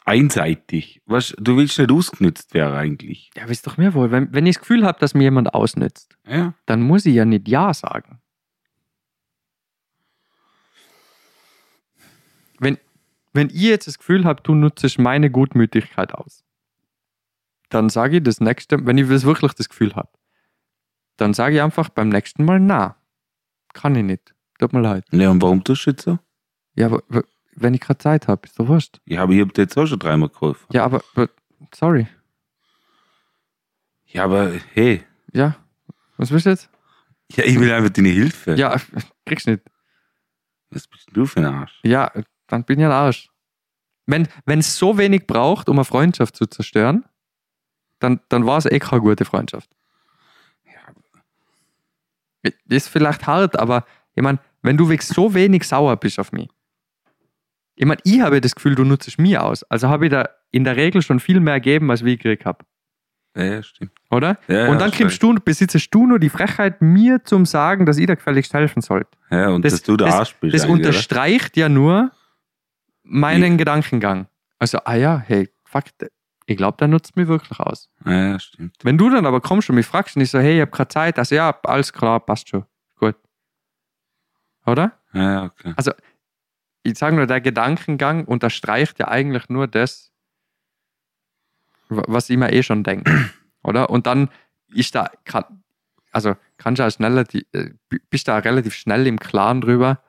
[0.05, 1.01] einseitig.
[1.05, 3.29] Weißt, du willst nicht ausgenutzt werden eigentlich.
[3.35, 6.17] Ja, wisst doch mir wohl, wenn, wenn ich das Gefühl habe, dass mir jemand ausnützt,
[6.25, 6.53] Ja.
[6.65, 8.19] dann muss ich ja nicht Ja sagen.
[12.59, 12.77] Wenn,
[13.33, 16.43] wenn ich jetzt das Gefühl habe, du nutzt meine Gutmütigkeit aus,
[17.69, 20.09] dann sage ich das nächste, wenn ich das wirklich das Gefühl habe,
[21.17, 22.95] dann sage ich einfach beim nächsten Mal na.
[23.73, 24.33] Kann ich nicht.
[24.59, 25.05] Tut mir leid.
[25.11, 26.17] ja, und warum tust du jetzt so?
[26.75, 27.01] Ja, aber
[27.55, 28.99] wenn ich gerade Zeit habe, ist doch wurscht.
[29.05, 30.65] Ja, aber ich hab dir jetzt auch schon dreimal geholfen.
[30.71, 31.29] Ja, aber, aber
[31.75, 32.07] sorry.
[34.05, 35.57] Ja, aber hey, Ja,
[36.17, 36.69] was willst du jetzt?
[37.33, 38.55] ja, ich will einfach deine Hilfe.
[38.55, 38.77] Ja,
[39.25, 39.61] kriegst nicht.
[40.69, 41.79] Was bist du für ein Arsch?
[41.83, 42.11] Ja,
[42.47, 43.29] dann bin ich ein Arsch.
[44.05, 47.03] Wenn es so wenig braucht, um eine Freundschaft zu zerstören,
[47.99, 49.69] dann, dann war es eh keine gute Freundschaft.
[52.69, 56.47] Ist vielleicht hart, aber ich meine, wenn du wirklich so wenig sauer bist auf mich,
[57.75, 59.63] ich meine, ich habe das Gefühl, du nutzt mich aus.
[59.63, 62.45] Also habe ich da in der Regel schon viel mehr gegeben, als wie ich gekriegt
[62.45, 62.65] habe.
[63.35, 63.91] Ja, ja, stimmt.
[64.09, 64.39] Oder?
[64.47, 67.97] Ja, ja, Und dann kommst du, besitzt du nur die Frechheit, mir zum sagen, dass
[67.97, 69.11] ich dir gefälligst helfen sollte.
[69.29, 70.55] Ja, und Das- dass du der das- Arsch bist.
[70.55, 70.87] Das eigentlich, oder?
[70.89, 72.11] unterstreicht ja nur
[73.07, 74.27] meinen Gedankengang.
[74.59, 75.83] Also, ah ja, hey, fuck,
[76.45, 77.89] ich glaube, der nutzt mich wirklich aus.
[78.05, 78.75] Ja, ja, stimmt.
[78.83, 80.87] Wenn du dann aber kommst und mich fragst und ich so, hey, ich habe keine
[80.87, 82.65] Zeit, also ja, alles klar, passt schon.
[82.95, 83.15] Gut.
[84.65, 84.93] Oder?
[85.13, 85.73] Ja, ja, okay.
[86.83, 90.11] Ich sage nur, der Gedankengang unterstreicht ja eigentlich nur das,
[91.89, 93.11] wa- was ich mir eh schon denke.
[93.63, 93.89] Oder?
[93.89, 94.29] Und dann
[94.69, 95.09] ist da,
[96.11, 97.71] also kannst du auch schneller, die, äh,
[98.09, 100.01] bist da relativ schnell im Klaren drüber,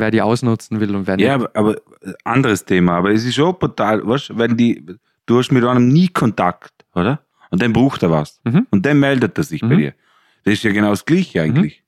[0.00, 1.26] wer die ausnutzen will und wer nicht.
[1.26, 2.96] Ja, aber, aber äh, anderes Thema.
[2.98, 4.84] Aber es ist schon brutal, weißt du, wenn die,
[5.26, 7.20] du hast mit einem nie Kontakt, oder?
[7.50, 8.40] Und dann braucht er was.
[8.44, 8.66] Mhm.
[8.70, 9.78] Und dann meldet er sich bei Mhm.
[9.78, 9.94] dir.
[10.44, 11.82] Das ist ja genau das Gleiche eigentlich.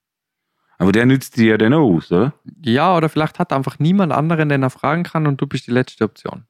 [0.78, 2.32] Aber der nützt dir ja dann aus, oder?
[2.64, 5.70] Ja, oder vielleicht hat einfach niemand anderen, den er fragen kann und du bist die
[5.72, 6.44] letzte Option.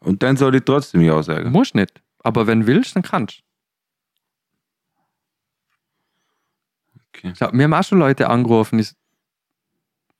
[0.00, 1.50] Und dann soll ich trotzdem ja sagen.
[1.52, 2.02] Muss nicht.
[2.22, 3.40] Aber wenn willst, dann kannst
[7.16, 7.32] Okay.
[7.52, 8.96] Mir haben auch schon Leute angerufen, s-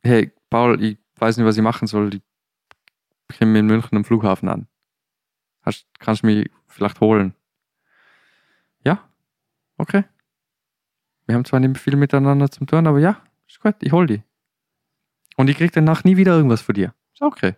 [0.03, 2.15] hey, Paul, ich weiß nicht, was ich machen soll.
[3.29, 4.69] Ich komme in München am Flughafen an.
[5.63, 7.35] Hast, kannst du mich vielleicht holen?
[8.85, 9.03] Ja,
[9.79, 10.05] okay.
[11.27, 14.23] Wir haben zwar nicht viel miteinander zu tun, aber ja, ist gut, ich hol die.
[15.37, 16.95] Und ich krieg danach nie wieder irgendwas von dir.
[17.15, 17.57] Ist okay.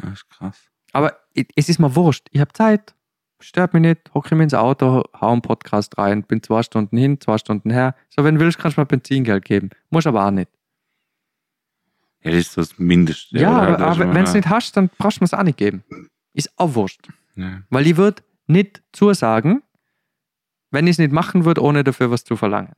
[0.00, 0.70] Ja, ist krass.
[0.92, 2.28] Aber es ist mir wurscht.
[2.30, 2.94] Ich habe Zeit.
[3.40, 4.14] Stört mich nicht.
[4.14, 7.96] Hocke mir ins Auto, hau einen Podcast rein, bin zwei Stunden hin, zwei Stunden her.
[8.10, 9.70] So, wenn du willst, kannst du mir Benzingeld geben.
[9.88, 10.52] Muss aber auch nicht.
[12.22, 13.38] Ja, das ist das Mindeste.
[13.38, 15.42] Ja, aber, ist aber wenn du es nicht hast, dann brauchst du mir es auch
[15.42, 15.84] nicht geben.
[16.34, 17.08] Ist auch wurscht.
[17.36, 17.62] Ja.
[17.70, 19.62] Weil die wird nicht zusagen,
[20.70, 22.72] wenn ich es nicht machen würde, ohne dafür was zu verlangen.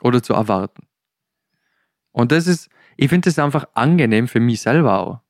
[0.00, 0.86] Oder zu erwarten.
[2.12, 5.20] Und das ist, ich finde das einfach angenehm für mich selber auch.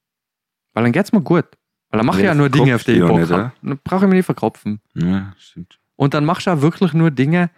[0.73, 1.47] Weil dann geht's mir gut.
[1.91, 3.45] Weil dann mache ich Ja, nur Dinge, auf die ich Bock auch habe.
[3.45, 4.81] nicht, Dann brauche ich mich nicht verkopfen.
[4.95, 5.81] Ja, stimmt.
[5.97, 7.51] Und dann machst du auch wirklich nur Dinge,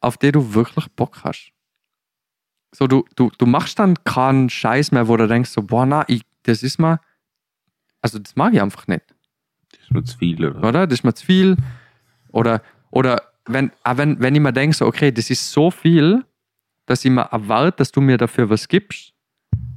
[0.00, 1.52] auf die du wirklich Bock hast.
[2.72, 6.04] So, du, du, du machst dann keinen Scheiß mehr, wo du denkst, so, boah, na,
[6.08, 7.00] ich, das ist mal,
[8.02, 9.02] also das mag ich einfach nicht,
[9.72, 10.68] Das ist mir zu viel, oder?
[10.68, 10.86] oder?
[10.86, 11.56] Das ist mir zu viel.
[12.32, 16.24] Oder, oder wenn, auch wenn, wenn ich mir denke, so, okay, das ist so viel,
[16.86, 19.12] dass ich mir erwarte, dass du mir dafür was gibst,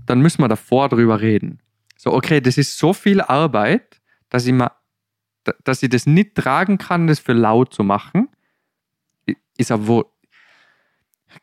[0.06, 1.60] dann müssen wir davor drüber reden.
[1.98, 4.72] So, okay, das ist so viel Arbeit, dass ich mir,
[5.44, 8.28] da- dass ich das nicht tragen kann, das für laut zu machen.
[9.58, 10.06] Ist aber wohl,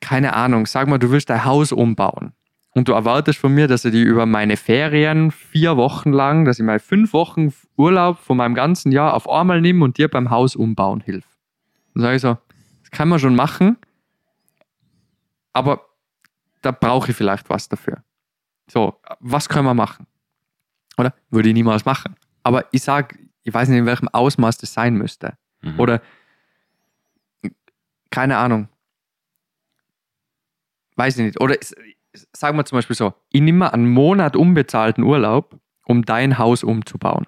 [0.01, 2.33] keine Ahnung, sag mal, du willst dein Haus umbauen.
[2.75, 6.59] Und du erwartest von mir, dass ich die über meine Ferien vier Wochen lang, dass
[6.59, 10.29] ich mal fünf Wochen Urlaub von meinem ganzen Jahr auf einmal nehme und dir beim
[10.29, 11.25] Haus umbauen hilf.
[11.95, 12.37] Dann sage ich so,
[12.83, 13.79] das kann man schon machen,
[15.55, 15.87] aber
[16.61, 18.03] da brauche ich vielleicht was dafür.
[18.71, 20.07] So, was können wir machen?
[20.99, 21.15] Oder?
[21.31, 22.17] Würde ich niemals machen.
[22.43, 25.39] Aber ich sage, ich weiß nicht, in welchem Ausmaß das sein müsste.
[25.63, 25.81] Mhm.
[25.81, 26.03] Oder
[28.11, 28.69] keine Ahnung.
[30.97, 31.41] Weiß ich nicht.
[31.41, 31.57] Oder
[32.33, 37.27] sagen wir zum Beispiel so, ich nehme einen Monat unbezahlten Urlaub, um dein Haus umzubauen.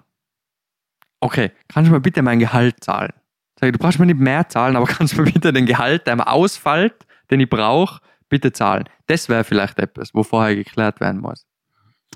[1.21, 3.13] Okay, kannst du mir bitte mein Gehalt zahlen?
[3.59, 6.07] Sag ich, du brauchst mir nicht mehr zahlen, aber kannst du mir bitte den Gehalt,
[6.07, 8.85] der mir ausfällt, den ich brauche, bitte zahlen.
[9.07, 11.45] Das wäre vielleicht etwas, wo vorher geklärt werden muss.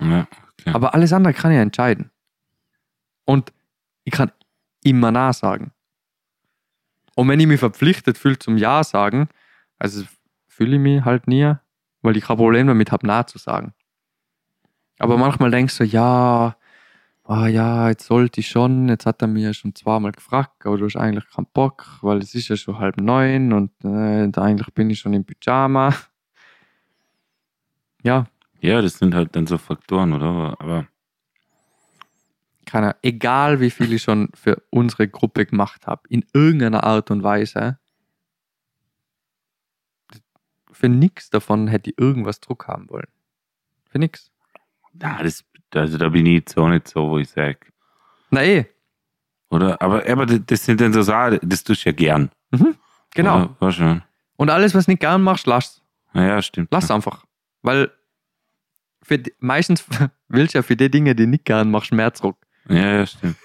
[0.01, 0.27] Ja,
[0.59, 0.71] okay.
[0.73, 2.11] Aber alles andere kann ich entscheiden.
[3.25, 3.51] Und
[4.03, 4.31] ich kann
[4.83, 5.71] immer Nein sagen.
[7.15, 9.29] Und wenn ich mich verpflichtet fühle zum Ja sagen,
[9.77, 10.03] also
[10.53, 11.53] fühle ich mich halt nie,
[12.01, 13.73] weil ich kein Problem damit habe, Nein zu sagen.
[14.99, 16.55] Aber manchmal denkst du, ja,
[17.23, 20.85] ah ja, jetzt sollte ich schon, jetzt hat er mir schon zweimal gefragt, aber du
[20.85, 24.89] hast eigentlich keinen Bock, weil es ist ja schon halb neun und äh, eigentlich bin
[24.89, 25.93] ich schon im Pyjama.
[28.05, 28.25] Ja,
[28.59, 30.57] ja, das sind halt dann so Faktoren, oder?
[30.59, 30.87] Aber
[32.65, 37.23] keine, egal wie viel ich schon für unsere Gruppe gemacht habe, in irgendeiner Art und
[37.23, 37.77] Weise,
[40.73, 43.07] für nichts davon hätte ich irgendwas Druck haben wollen.
[43.89, 44.31] Für nichts.
[45.01, 45.43] ja, das,
[45.73, 47.59] also da bin ich jetzt auch nicht so, wo ich sage.
[48.31, 48.65] Na eh,
[49.49, 49.81] Oder?
[49.81, 52.29] Aber, aber das sind dann so Sachen, das tust du ja gern.
[53.13, 53.35] genau.
[53.37, 53.55] Oder?
[53.59, 54.01] War schon.
[54.35, 55.81] Und alles, was nicht gern machst, lass.
[56.13, 56.69] Naja, stimmt.
[56.71, 57.25] Lass einfach.
[57.61, 57.91] Weil
[59.03, 59.85] für meistens
[60.27, 62.37] willst du ja für die Dinge, die nicht gern machst, mehr zurück.
[62.67, 63.35] Ja, ja, stimmt.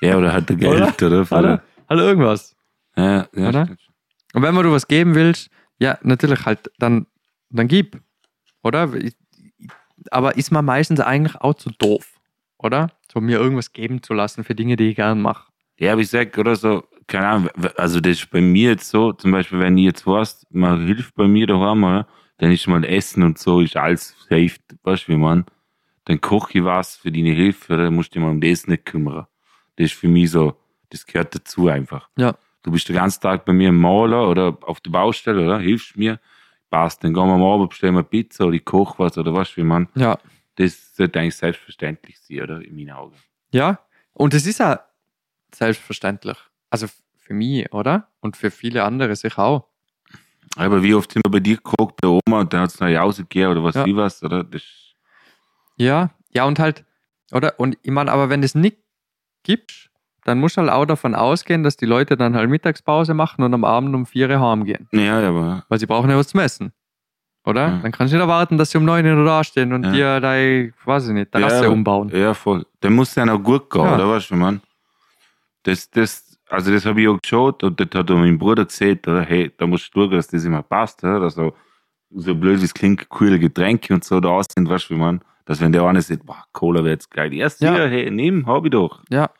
[0.00, 1.20] ja, oder halt der Geld, oder?
[1.20, 1.62] Oder?
[1.88, 2.56] Halt irgendwas.
[2.96, 3.64] Ja, ja, Oder?
[3.64, 3.80] stimmt.
[4.32, 5.50] Und wenn man du was geben willst,
[5.80, 7.06] ja, natürlich halt, dann,
[7.50, 8.00] dann gib.
[8.62, 8.90] Oder?
[10.10, 12.20] Aber ist man meistens eigentlich auch zu doof,
[12.58, 12.92] oder?
[13.12, 15.50] So mir irgendwas geben zu lassen für Dinge, die ich gern mache.
[15.78, 19.12] Ja, aber ich sag, oder so, keine Ahnung, also das ist bei mir jetzt so,
[19.12, 22.06] zum Beispiel, wenn ich jetzt weißt, man hilft bei mir daheim, oder?
[22.40, 25.44] dann ist mal Essen und so, ist alles safe, weißt du, wie man,
[26.06, 27.84] dann koche ich was für deine Hilfe, oder?
[27.84, 29.26] dann musst du dich mal um das nicht kümmern.
[29.76, 30.56] Das ist für mich so,
[30.88, 32.08] das gehört dazu einfach.
[32.16, 32.34] Ja.
[32.62, 35.58] Du bist den ganzen Tag bei mir im Maler oder auf der Baustelle, oder?
[35.58, 36.20] Hilfst mir,
[36.68, 39.56] passt, dann gehen wir am Abend, bestellen wir Pizza oder ich koche was, oder was,
[39.56, 40.18] wie man, Ja.
[40.56, 42.60] das sollte eigentlich selbstverständlich sein, oder?
[42.62, 43.16] In meinen Augen.
[43.52, 43.78] Ja.
[44.12, 44.80] Und es ist ja
[45.54, 46.36] selbstverständlich.
[46.68, 48.08] Also für mich, oder?
[48.20, 49.66] Und für viele andere sicher auch.
[50.56, 52.80] Aber wie oft sind wir bei dir geguckt, bei der Oma, und dann hat es
[52.80, 53.86] nach Hause gegeben oder was Ja.
[53.86, 54.44] wie was, oder?
[54.44, 54.62] Das,
[55.76, 56.10] Ja.
[56.32, 56.84] Ja, und halt,
[57.32, 57.58] oder?
[57.58, 58.76] Und ich meine, aber wenn es nicht
[59.42, 59.89] gibt,
[60.24, 63.52] dann musst du halt auch davon ausgehen, dass die Leute dann halt Mittagspause machen und
[63.54, 64.88] am Abend um vier Uhr heimgehen.
[64.92, 66.72] ja, aber Weil sie brauchen ja was zum Essen.
[67.46, 67.68] Oder?
[67.68, 67.78] Ja.
[67.82, 69.92] Dann kannst du nicht erwarten, dass sie um 9 Uhr da stehen und Ja.
[69.92, 72.10] dir deine, weiß ich nicht, Terrasse Ja, umbauen.
[72.14, 72.66] ja, voll.
[72.80, 73.94] Dann muss dann auch gut gehen, Ja.
[73.94, 74.60] oder weißt du, man?
[75.62, 79.08] Das, das, also das habe ich auch geschaut und das hat auch mein Bruder gesagt,
[79.08, 79.22] oder?
[79.22, 81.20] Hey, da musst du schauen, dass das immer passt, oder?
[81.20, 81.54] Dass so,
[82.10, 85.20] so blöd wie es klingt, coole Getränke und so da sind, weißt du, wie man?
[85.46, 87.32] Dass wenn der eine sagt, boah, Cola wäre jetzt geil.
[87.32, 87.76] Erst Ja.
[87.76, 87.86] ja.
[87.86, 89.02] hey, nimm, hab ich doch.
[89.10, 89.30] Ja.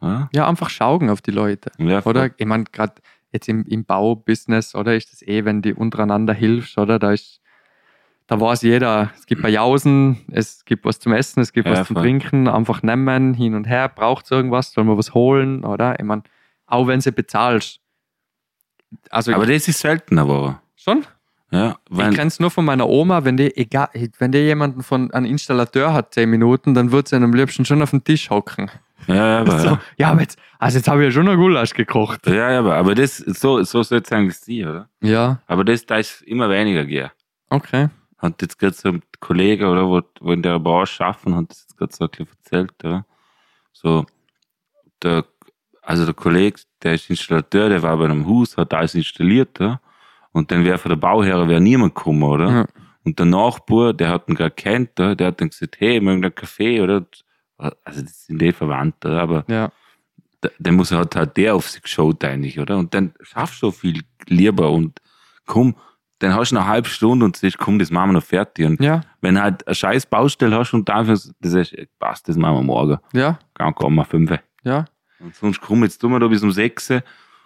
[0.00, 1.70] Ja, ja, einfach schaugen auf die Leute.
[1.78, 2.04] ja.
[2.04, 2.30] Oder?
[2.36, 2.94] Ich meine, gerade
[3.32, 6.98] jetzt im, im Baubusiness, oder ist das eh, wenn die untereinander hilfst, oder?
[6.98, 7.40] Da ist,
[8.26, 11.74] da weiß jeder, es gibt bei Jausen, es gibt was zum Essen, es gibt Ja,
[11.74, 12.04] was zum voll.
[12.04, 15.98] Trinken, einfach nehmen, hin und her, braucht es irgendwas, soll man was holen, oder?
[15.98, 16.22] Ich meine,
[16.66, 17.80] auch wenn sie bezahlst.
[19.10, 20.62] Also Aber das ist selten, aber.
[20.76, 21.04] schon?
[21.50, 23.88] Ja, Ich kenne es nur von meiner Oma, wenn die, egal,
[24.18, 27.80] wenn die jemanden von einem Installateur hat, zehn Minuten, dann wird sie am liebsten schon
[27.80, 28.70] auf den Tisch hocken.
[29.06, 30.10] Ja, aber, So, ja.
[30.10, 32.26] aber jetzt, also jetzt habe ich ja schon ein Gulasch gekocht.
[32.26, 34.88] ja, aber, aber das, so, so soll es eigentlich sein, oder?
[35.00, 37.10] Ja, Aber das, da ist immer weniger gehen.
[37.50, 37.88] okay.
[38.18, 41.60] hat jetzt gerade so ein Kollege, oder, wo, wo in der Branche schaffen, hat das
[41.68, 43.06] jetzt gerade so ein bisschen erzählt, oder?
[43.72, 44.06] So,
[45.02, 45.24] der,
[45.82, 49.80] Also der Kollege, der ist Installateur, der war bei einem Haus, hat alles installiert, ja?
[50.32, 52.50] und dann wäre von der Bauherr wäre niemand gekommen, oder?
[52.50, 52.66] Ja.
[53.04, 56.34] Und der Nachbar, der hat ihn gerade kennt, der hat dann gesagt, hey, mögen einen
[56.34, 57.06] Kaffee, oder?
[57.58, 59.70] Also das sind eh Verwandte, aber Ja.
[60.60, 62.78] dann muss halt halt der auf sich geschaut eigentlich, oder?
[62.78, 65.00] Und dann schaffst du so viel lieber und
[65.46, 65.74] komm,
[66.20, 68.66] dann hast du eine halbe Stunde und siehst, komm, das machen wir noch fertig.
[68.66, 72.56] Und Ja, wenn halt eine scheiß Baustelle hast und dafür, das ist, passt, das machen
[72.56, 72.98] wir morgen.
[73.12, 74.32] ja, Kann kommen, fünf.
[74.64, 74.84] ja.
[75.20, 76.90] Und sonst komm, jetzt tun wir da bis um sechs.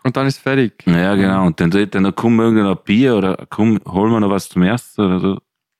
[0.05, 0.75] Und dann ist fertig.
[0.87, 1.47] Ja, genau.
[1.47, 5.21] Und dann dann, komm, irgendein Bier oder komm, hol mir noch was zum Essen oder
[5.21, 5.35] so.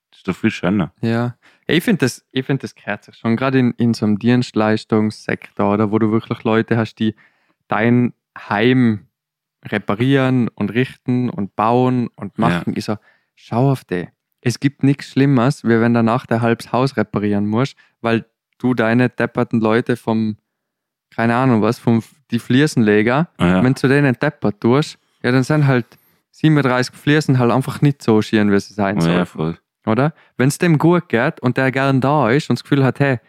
[0.09, 0.91] Das ist doch viel schöner.
[1.01, 1.35] Ja.
[1.67, 5.73] Ich finde das, ich find das gehört sich schon, gerade in, in so einem Dienstleistungssektor,
[5.73, 7.15] oder wo du wirklich Leute hast, die
[7.67, 9.07] dein Heim
[9.65, 12.73] reparieren und richten und bauen und machen.
[12.75, 12.97] Ich so,
[13.35, 14.07] schau auf die.
[14.41, 18.25] Es gibt nichts Schlimmeres, wie wenn danach der halbs Haus reparieren musst, weil
[18.57, 20.37] du deine depperten Leute vom,
[21.15, 23.63] keine Ahnung was, vom die Fliesenleger, Ja.
[23.63, 25.85] wenn du denen deppert tust, ja, dann sind halt
[26.31, 29.57] 37 Fliesen halt einfach nicht so schieren, wie sie sein sollen ja, voll.
[29.85, 30.13] Oder?
[30.37, 33.19] Wenn es dem gut geht und der gern da ist und das Gefühl hat, hey,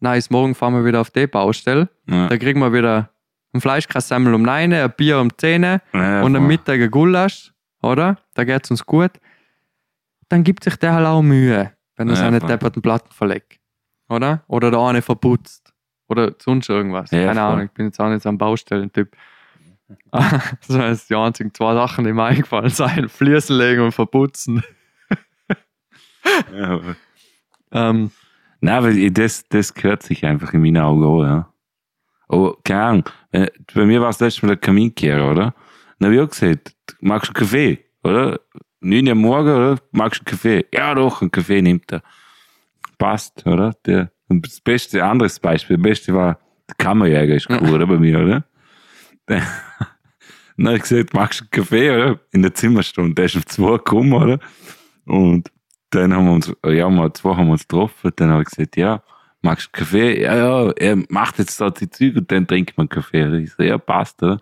[0.00, 2.28] nice, morgen fahren wir wieder auf die Baustelle, Ja.
[2.28, 3.10] da kriegen wir wieder
[3.52, 5.80] ein Fleischkassemmel um 9, ein Bier um 10 Ja,
[6.22, 6.46] und am.
[6.46, 7.52] Mittag ein Gulasch,
[7.82, 8.16] oder?
[8.34, 9.10] Da geht es uns gut.
[10.28, 13.58] Dann gibt sich der halt auch Mühe, wenn er Ja, seine depperten Platten verlegt,
[14.08, 14.44] oder?
[14.46, 15.74] Oder der eine verputzt.
[16.08, 17.10] Oder sonst irgendwas.
[17.10, 17.48] Ja, Keine voll.
[17.52, 19.14] Ahnung, ich bin jetzt auch nicht so ein Baustellentyp.
[20.12, 23.10] das sind die einzigen zwei Sachen, die mir eingefallen sind.
[23.10, 24.62] Fließen legen und verputzen.
[26.54, 26.80] Ja.
[27.72, 28.10] Ähm,
[28.60, 31.52] Nein, aber das, das gehört sich einfach in meinen Augen auch, ja.
[32.28, 35.54] Aber keine Ahnung, wenn- bei mir war es letztes Mal der Kaminkehrer, oder?
[35.98, 38.40] Dann habe ich auch gesagt, magst du einen Kaffee, oder?
[38.80, 39.78] 9 Uhr morgen, oder?
[39.92, 40.66] Magst du einen Kaffee?
[40.74, 42.02] Ja, doch, einen Kaffee nimmt er.
[42.98, 43.72] Passt, oder?
[43.86, 46.38] Der, das beste, anderes Beispiel, das beste war,
[46.68, 47.86] der Kammerjäger ist cool, oder?
[47.86, 48.44] Bei mir, oder?
[49.28, 49.42] Der,
[50.56, 52.20] dann habe ich gesagt, magst du einen Kaffee, oder?
[52.32, 53.14] In der Zimmerstunde.
[53.14, 54.40] Der ist um zwei gekommen, oder?
[55.06, 55.50] Und
[55.90, 58.12] dann haben wir uns, ja, um zwei haben wir uns getroffen.
[58.16, 59.02] Dann habe ich gesagt, ja,
[59.42, 60.22] magst du einen Kaffee?
[60.22, 63.26] Ja, ja, er macht jetzt da die Züge und dann trinkt man Kaffee.
[63.26, 63.34] Oder?
[63.34, 64.38] Ich so, ja, passt, oder?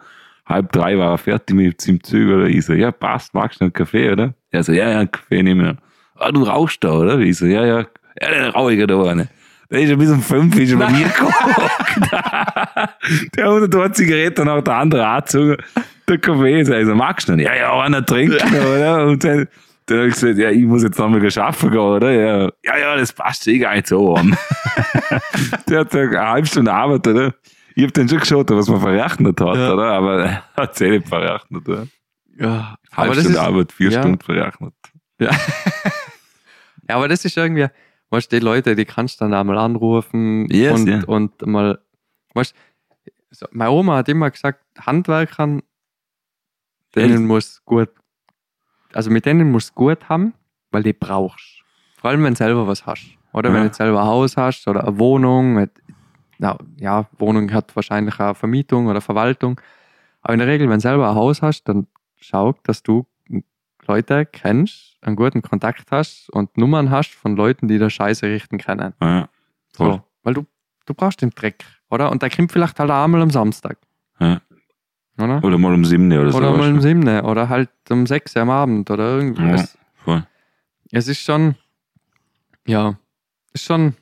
[0.47, 2.47] Halb drei war er fertig mit seinem Züge, oder?
[2.47, 4.35] Ich so, ja, passt, magst du einen Kaffee, oder?
[4.51, 5.77] Er so, ja, ja, einen Kaffee nehmen wir.
[6.17, 7.19] Ah, du rauchst da, oder?
[7.19, 7.87] Ich so, ja, ja,
[8.21, 9.29] ja, dann rauche ich da eine.
[9.71, 11.35] Der ist ja bis um fünf ist er bei mir gekommen.
[13.37, 15.57] der hat da eine Zigarette nach der andere angezogen.
[16.09, 17.47] Der Kaffee ist also, magst du nicht?
[17.47, 19.07] Ja, ja, einer trinken, oder?
[19.07, 19.47] Und dann,
[19.89, 22.11] dann habe ich gesagt, ja, ich muss jetzt noch mal schaffen gehen, oder?
[22.11, 24.37] Ja, ja, ja das passt eh gar nicht so an.
[25.69, 27.35] der hat eine halbe Stunde Arbeit, oder?
[27.75, 29.73] Ich habe dann schon geschaut, was man verrechnet hat, Ja.
[29.73, 29.93] oder?
[29.93, 31.87] Aber er hat es eh nicht verrechnet, oder?
[32.39, 34.01] ja, Halbe Stunde ist, Arbeit, vier ja.
[34.03, 34.75] Stunden verrechnet.
[35.21, 35.31] Ja.
[36.89, 37.69] ja, aber das ist irgendwie,
[38.11, 41.03] weißt du, die Leute, die kannst du dann einmal anrufen Yes, und, ja.
[41.07, 41.79] und mal,
[42.35, 42.55] weißt
[43.41, 45.63] du, meine Oma hat immer gesagt, Handwerkern,
[46.95, 47.91] denen muss gut,
[48.93, 50.35] also mit denen musst du gut haben,
[50.71, 51.63] weil die brauchst.
[51.97, 53.17] Vor allem, wenn du selber was hast.
[53.33, 53.61] Oder wenn Ja.
[53.63, 55.55] du jetzt selber ein Haus hast oder eine Wohnung.
[55.55, 55.71] Mit,
[56.39, 59.61] na, ja, Wohnung hat wahrscheinlich auch Vermietung oder Verwaltung.
[60.23, 61.87] Aber in der Regel, wenn du selber ein Haus hast, dann
[62.17, 63.07] schau, dass du
[63.87, 68.59] Leute kennst, einen guten Kontakt hast und Nummern hast von Leuten, die da Scheiße richten
[68.59, 68.93] können.
[69.01, 69.29] Ja,
[69.75, 69.93] voll.
[69.93, 70.47] So, weil du,
[70.87, 72.11] du brauchst den Dreck, oder?
[72.11, 73.79] Und der kommt vielleicht halt einmal am Samstag.
[74.21, 74.41] Ja.
[75.19, 75.43] Oder?
[75.43, 76.39] Oder mal um sieben oder so.
[76.39, 79.77] Oder mal um sieben oder halt um sechs am Abend oder Ja, irgendwas.
[80.05, 80.25] voll.
[80.93, 81.57] Es ist schon,
[82.67, 82.99] ja,
[83.53, 83.95] ist schon,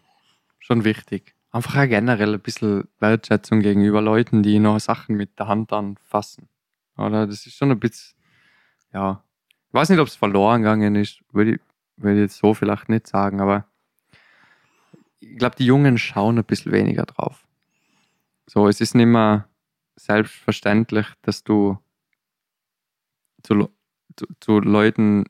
[0.58, 1.34] schon wichtig.
[1.52, 6.48] Einfach auch generell ein bisschen Wertschätzung gegenüber Leuten, die noch Sachen mit der Hand anfassen.
[6.98, 8.16] Oder das ist schon ein bisschen,
[8.92, 9.22] ja,
[9.68, 11.60] ich weiß nicht, ob es verloren gegangen ist, würde ich,
[11.96, 13.64] würde ich jetzt so vielleicht nicht sagen, aber
[15.20, 17.46] ich glaube, die Jungen schauen ein bisschen weniger drauf.
[18.46, 19.48] So, es ist nicht mehr
[19.96, 21.78] selbstverständlich, dass du
[23.42, 23.70] zu,
[24.16, 25.24] zu, zu Leuten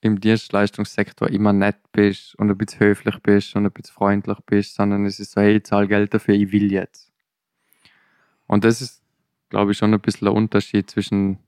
[0.00, 4.74] im Dienstleistungssektor immer nett bist und ein bisschen höflich bist und ein bisschen freundlich bist,
[4.74, 7.12] sondern es ist so, hey, ich zahle Geld dafür, ich will jetzt.
[8.46, 9.02] Und das ist,
[9.48, 11.38] glaube ich, schon ein bisschen der Unterschied zwischen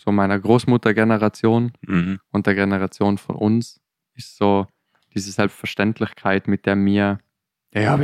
[0.00, 2.20] so meiner Großmuttergeneration Mhm.
[2.30, 3.80] und der Generation von uns,
[4.14, 4.66] ist so
[5.14, 7.18] diese Selbstverständlichkeit, mit der mir,
[7.74, 7.96] ja,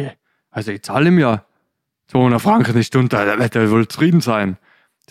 [0.51, 1.45] also ich zahle ihm ja
[2.09, 4.56] 200 Franken die Stunde, da wird er wohl zufrieden sein.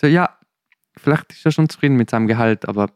[0.00, 0.30] So, ja,
[0.96, 2.90] vielleicht ist er schon zufrieden mit seinem Gehalt, aber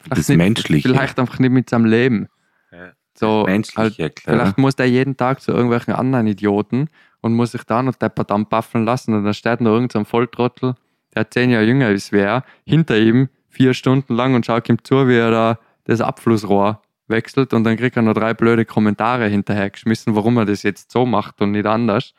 [0.00, 0.88] vielleicht Das nicht, Menschliche.
[0.88, 2.28] Vielleicht einfach nicht mit seinem Leben.
[2.70, 2.92] Ja.
[3.14, 4.36] So, Menschlich, halt, ja klar.
[4.36, 6.88] vielleicht muss der jeden Tag zu irgendwelchen anderen Idioten
[7.20, 10.04] und muss sich da noch deppert anpaffeln lassen und dann steht noch irgendein so ein
[10.06, 10.74] Volltrottel,
[11.14, 15.08] der zehn Jahre jünger ist, wer hinter ihm vier Stunden lang und schaut ihm zu,
[15.08, 19.68] wie er da das Abflussrohr wechselt und dann kriegt er noch drei blöde Kommentare hinterher
[19.68, 22.14] geschmissen, warum er das jetzt so macht und nicht anders.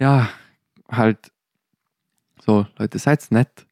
[0.00, 0.28] Ja,
[0.90, 1.30] halt,
[2.44, 3.66] So, Leute, seid nett.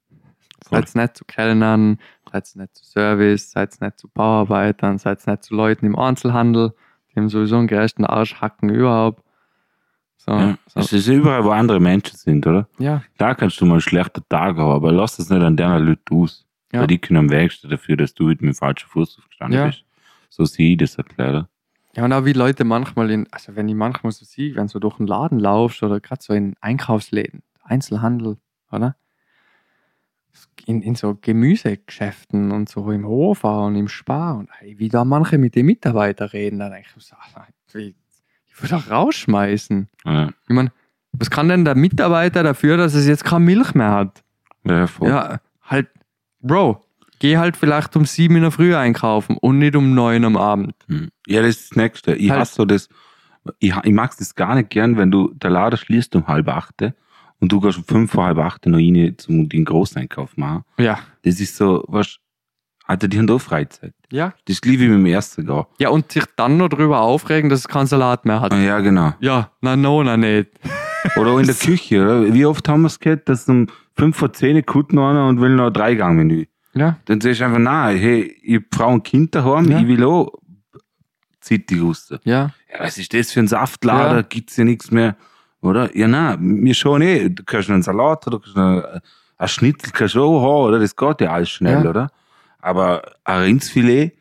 [0.67, 0.81] Voll.
[0.87, 1.99] Seid nett zu Kellnern,
[2.31, 6.75] seid nett zu Service, seid nett zu Bauarbeitern, seid nett zu Leuten im Einzelhandel.
[7.11, 9.25] Die haben sowieso einen gerechten Arschhacken überhaupt.
[10.19, 10.59] So, Ja.
[10.67, 10.81] so.
[10.81, 12.69] Es ist überall, wo andere Menschen sind, oder?
[12.79, 15.81] ja, Da kannst du mal einen schlechten Tag haben, aber lass das nicht an deiner
[15.81, 16.45] Leute aus.
[16.73, 16.81] Ja.
[16.81, 19.67] Weil die können am wenigsten dafür, dass du mit dem falschen Fuß aufgestanden Ja.
[19.69, 19.85] bist.
[20.29, 21.49] So sehe ich das halt leider.
[21.99, 24.79] Ja, und auch wie Leute manchmal in, also wenn ich manchmal so sehe, wenn du
[24.79, 28.37] durch einen Laden laufst oder gerade so in Einkaufsläden, Einzelhandel,
[28.70, 28.95] oder?
[30.65, 35.05] In, in so Gemüsegeschäften und so im Hof und im Spar und hey, wie da
[35.05, 37.16] manche mit den Mitarbeitern reden, dann denke ich so,
[37.77, 37.97] ich,
[38.47, 39.89] ich würde auch rausschmeißen.
[40.05, 40.70] Ja, Ich meine,
[41.11, 44.23] was kann denn der Mitarbeiter dafür, dass es jetzt keine Milch mehr hat?
[44.62, 45.09] ja voll.
[45.09, 45.89] Ja, halt,
[46.39, 46.81] Bro,
[47.19, 50.74] geh halt vielleicht um sieben in der Früh einkaufen und nicht um neun am Abend.
[50.86, 51.09] Hm.
[51.27, 52.15] Ja, das ist das Nächste.
[52.15, 52.40] Ich Halt.
[52.40, 52.89] hasse so das.
[53.59, 56.82] Ich, ich mag das gar nicht gern, wenn du der Laden schließt um halb acht
[57.40, 60.65] und du gehst um fünf vor halb acht noch rein zum den Großeinkauf machen.
[60.78, 60.99] Ja.
[61.23, 62.19] Das ist so, was,
[62.85, 63.95] Alter, die haben da Freizeit.
[64.11, 64.35] Ja.
[64.47, 65.65] Das gleich wie mit dem ersten gehen.
[65.78, 68.53] Ja, und sich dann noch darüber aufregen, dass es keinen Salat mehr hat.
[68.53, 69.15] Ja, genau.
[69.20, 70.51] Ja, na no, na nicht.
[71.16, 72.35] Oder auch in der Küche, oder?
[72.35, 75.40] Wie oft haben wir es gehabt, dass um fünf vor zehn kommt noch einer und
[75.40, 76.47] will noch ein Dreigang-Menü.
[76.74, 76.99] Ja.
[77.07, 79.81] Dann sagst du einfach, nein, hey, ich Frau und Kind daheim, Ja.
[79.81, 80.32] ich will auch
[81.40, 82.12] zeitig raus.
[82.24, 82.51] Ja.
[82.73, 84.16] Ja, was ist das für ein Saftlader?
[84.16, 84.23] Ja.
[84.23, 85.16] Gibt's ja nichts mehr,
[85.61, 85.95] oder?
[85.97, 87.28] Ja, nein, mir schon eh.
[87.31, 89.01] Du kannst einen Salat oder du kannst noch
[89.39, 90.78] ein Schnitzel kannst du auch haben, oder?
[90.81, 91.90] Das geht ja alles schnell, Ja.
[91.90, 92.11] oder?
[92.61, 94.12] Aber ein Rindsfilet,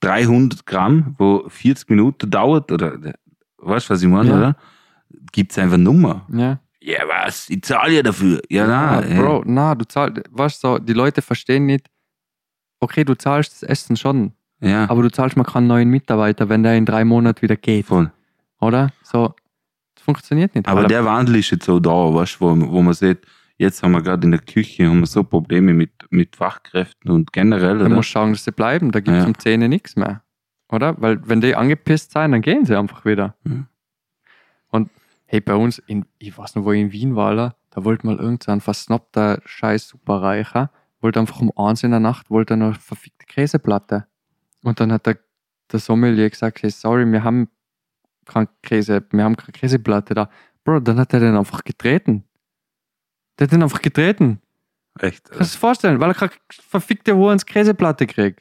[0.00, 2.92] 300 Gramm, wo 40 Minuten dauert, oder,
[3.58, 4.36] weißt du, was ich meine, Ja.
[4.36, 4.56] oder?
[5.32, 6.26] Gibt's einfach Nummer.
[6.32, 6.58] Ja.
[6.86, 7.48] Ja, was?
[7.48, 8.40] Ich zahle ja dafür.
[8.50, 9.16] Ja, Ja, nein.
[9.18, 11.86] Bro, na, du zahlst, weißt so, die Leute verstehen nicht,
[12.80, 16.62] okay, du zahlst das Essen schon, Ja, aber du zahlst mal keinen neuen Mitarbeiter, wenn
[16.62, 18.12] der in drei Monaten wieder geht, voll.
[18.60, 18.90] oder?
[19.02, 19.34] So,
[19.94, 20.68] das funktioniert nicht.
[20.68, 23.20] Aber der Wandel ist jetzt so da, weißt du, wo, wo man sieht,
[23.56, 27.32] jetzt haben wir gerade in der Küche haben wir so Probleme mit, mit Fachkräften und
[27.32, 27.76] generell.
[27.76, 29.26] Man muss schauen, dass sie bleiben, da gibt es Ja.
[29.28, 30.22] um Zähne nichts mehr.
[30.70, 31.00] Oder?
[31.00, 33.36] Weil wenn die angepisst sein, dann gehen sie einfach wieder.
[33.44, 33.68] Mhm.
[35.34, 38.06] Hey, bei uns, in, ich weiß noch, wo ich in Wien war, Alter, da wollte
[38.06, 40.70] mal irgendein versnobter scheiß Superreicher,
[41.00, 44.06] wollte einfach um eins in der Nacht, wollte eine verfickte Käseplatte.
[44.62, 45.18] Und dann hat der,
[45.72, 47.48] der Sommelier gesagt, hey, sorry, wir haben
[48.26, 50.30] kein Käse, wir haben keine Käseplatte da.
[50.62, 52.22] Bro, dann hat er den einfach getreten.
[53.36, 54.40] Der hat den einfach getreten.
[55.00, 55.28] Echt.
[55.32, 58.40] Kannst du dir vorstellen, weil er keine verfickte Wurens Käseplatte kriegt.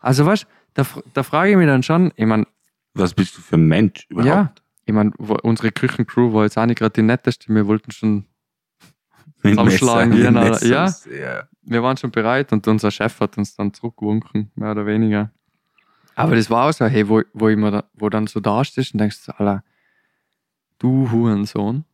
[0.00, 2.44] Also weißt da, f- da frage ich mich dann schon, ich meine,
[2.94, 4.26] Was bist du für ein Mensch überhaupt?
[4.28, 4.52] ja,
[4.86, 8.24] ich meine, unsere Küchencrew war jetzt auch nicht gerade die netteste, wir wollten schon,
[9.42, 10.34] Zusammenschlagen gehen.
[10.34, 10.86] Ja.
[10.88, 11.48] Ja.
[11.62, 15.30] wir waren schon bereit und unser Chef hat uns dann zurückgewunken, mehr oder weniger.
[16.14, 18.64] Aber das war auch so, hey, wo, wo, ich mir da, wo dann so da
[18.64, 19.62] stehst und denkst, so, Alter,
[20.78, 21.84] du Hurensohn,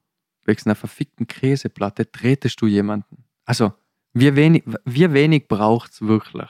[0.44, 3.24] wegen einer verfickten Käseplatte tretest du jemanden.
[3.44, 3.72] Also,
[4.12, 6.48] wie wenig, wie wenig braucht es wirklich?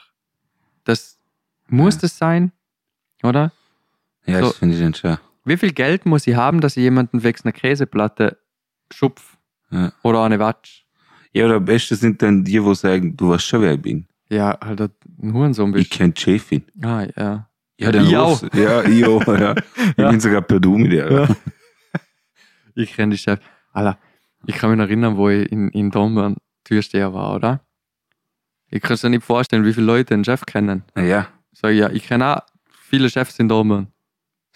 [0.85, 1.19] Das
[1.69, 2.01] muss Ja.
[2.03, 2.53] das sein,
[3.23, 3.53] oder?
[4.27, 4.47] Ja, So.
[4.49, 5.19] das finde ich dann schon.
[5.45, 8.39] Wie viel Geld muss ich haben, dass ich jemanden wegen einer Käseplatte
[8.93, 9.37] schupf
[9.71, 9.93] Ja.
[10.03, 10.87] oder eine Watsch?
[11.33, 14.07] Ja, oder am besten sind dann die, die sagen, du weißt schon, wer ich bin.
[14.29, 15.91] Ja, halt ein Hurensohn Ich bist.
[15.93, 16.65] kenne die Chefin.
[16.83, 17.49] Ah, ja.
[17.79, 19.27] Ja, dann Ich rufst du- Ja, ich auch.
[19.27, 19.55] Ja.
[19.77, 20.11] Ich Ja.
[20.11, 21.11] bin sogar per Du mit dir.
[21.11, 21.29] Ja.
[22.75, 23.39] Ich kenne die Chef.
[23.73, 23.99] Alter,
[24.47, 27.61] ich kann mich noch erinnern, wo ich in, in Dornbirn Türsteher war, oder?
[28.71, 30.83] Ich kann es mir nicht vorstellen, wie viele Leute einen Chef kennen.
[30.97, 31.29] Ja.
[31.53, 32.43] Sag ich, ja, ich kenne auch
[32.89, 33.89] viele Chefs in Dornbirn.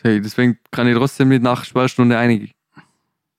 [0.03, 2.55] Ich, deswegen kann ich trotzdem nicht nach Sperrstunde einig.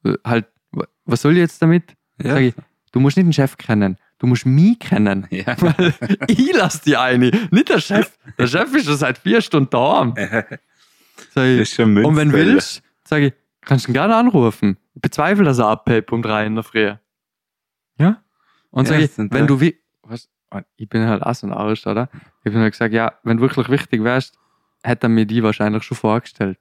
[0.04, 1.96] Äh, Halt, wa- was soll ich jetzt damit?
[2.22, 2.32] Ja.
[2.34, 2.54] Sag ich,
[2.92, 5.28] du musst nicht den Chef kennen, du musst mich kennen.
[5.30, 5.56] Ja.
[5.62, 5.94] Weil
[6.28, 8.18] ich lass die eine, nicht der Chef.
[8.38, 10.14] Der Chef ist schon seit vier Stunden daheim.
[10.16, 14.78] Sag ich, Das ist schon und wenn willst, sage ich, kannst du ihn gerne anrufen.
[14.96, 16.94] Ich bezweifle, dass er abhebt um drei in der Früh.
[18.00, 18.22] Ja?
[18.72, 20.30] Und Ja, sage ich, das sind wenn du wie, was,
[20.76, 22.10] ich bin halt auch so ein Arsch, oder?
[22.44, 24.38] Ich habe halt gesagt, ja, wenn du wirklich wichtig wärst,
[24.84, 26.58] hätte er mir die wahrscheinlich schon vorgestellt.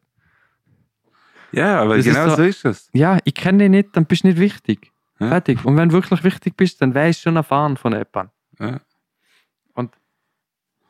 [1.52, 2.90] Ja, aber Das ist genau so- so ist das.
[2.92, 4.92] Ja, ich kenne dich nicht, dann bist du nicht wichtig.
[5.18, 5.28] Ja.
[5.28, 5.64] Fertig.
[5.64, 8.30] Und wenn du wirklich wichtig bist, dann wäre ich schon erfahren von jemandem.
[8.58, 8.80] Ja.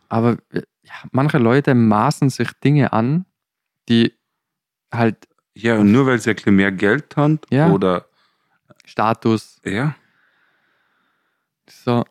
[0.08, 3.26] Aber äh, ja, manche Leute maßen sich Dinge an,
[3.88, 4.12] die
[4.92, 7.70] halt Ja, und nur weil sie ein bisschen mehr Geld haben Ja.
[7.72, 8.06] oder
[8.84, 9.96] Status, ja,
[11.68, 12.04] so,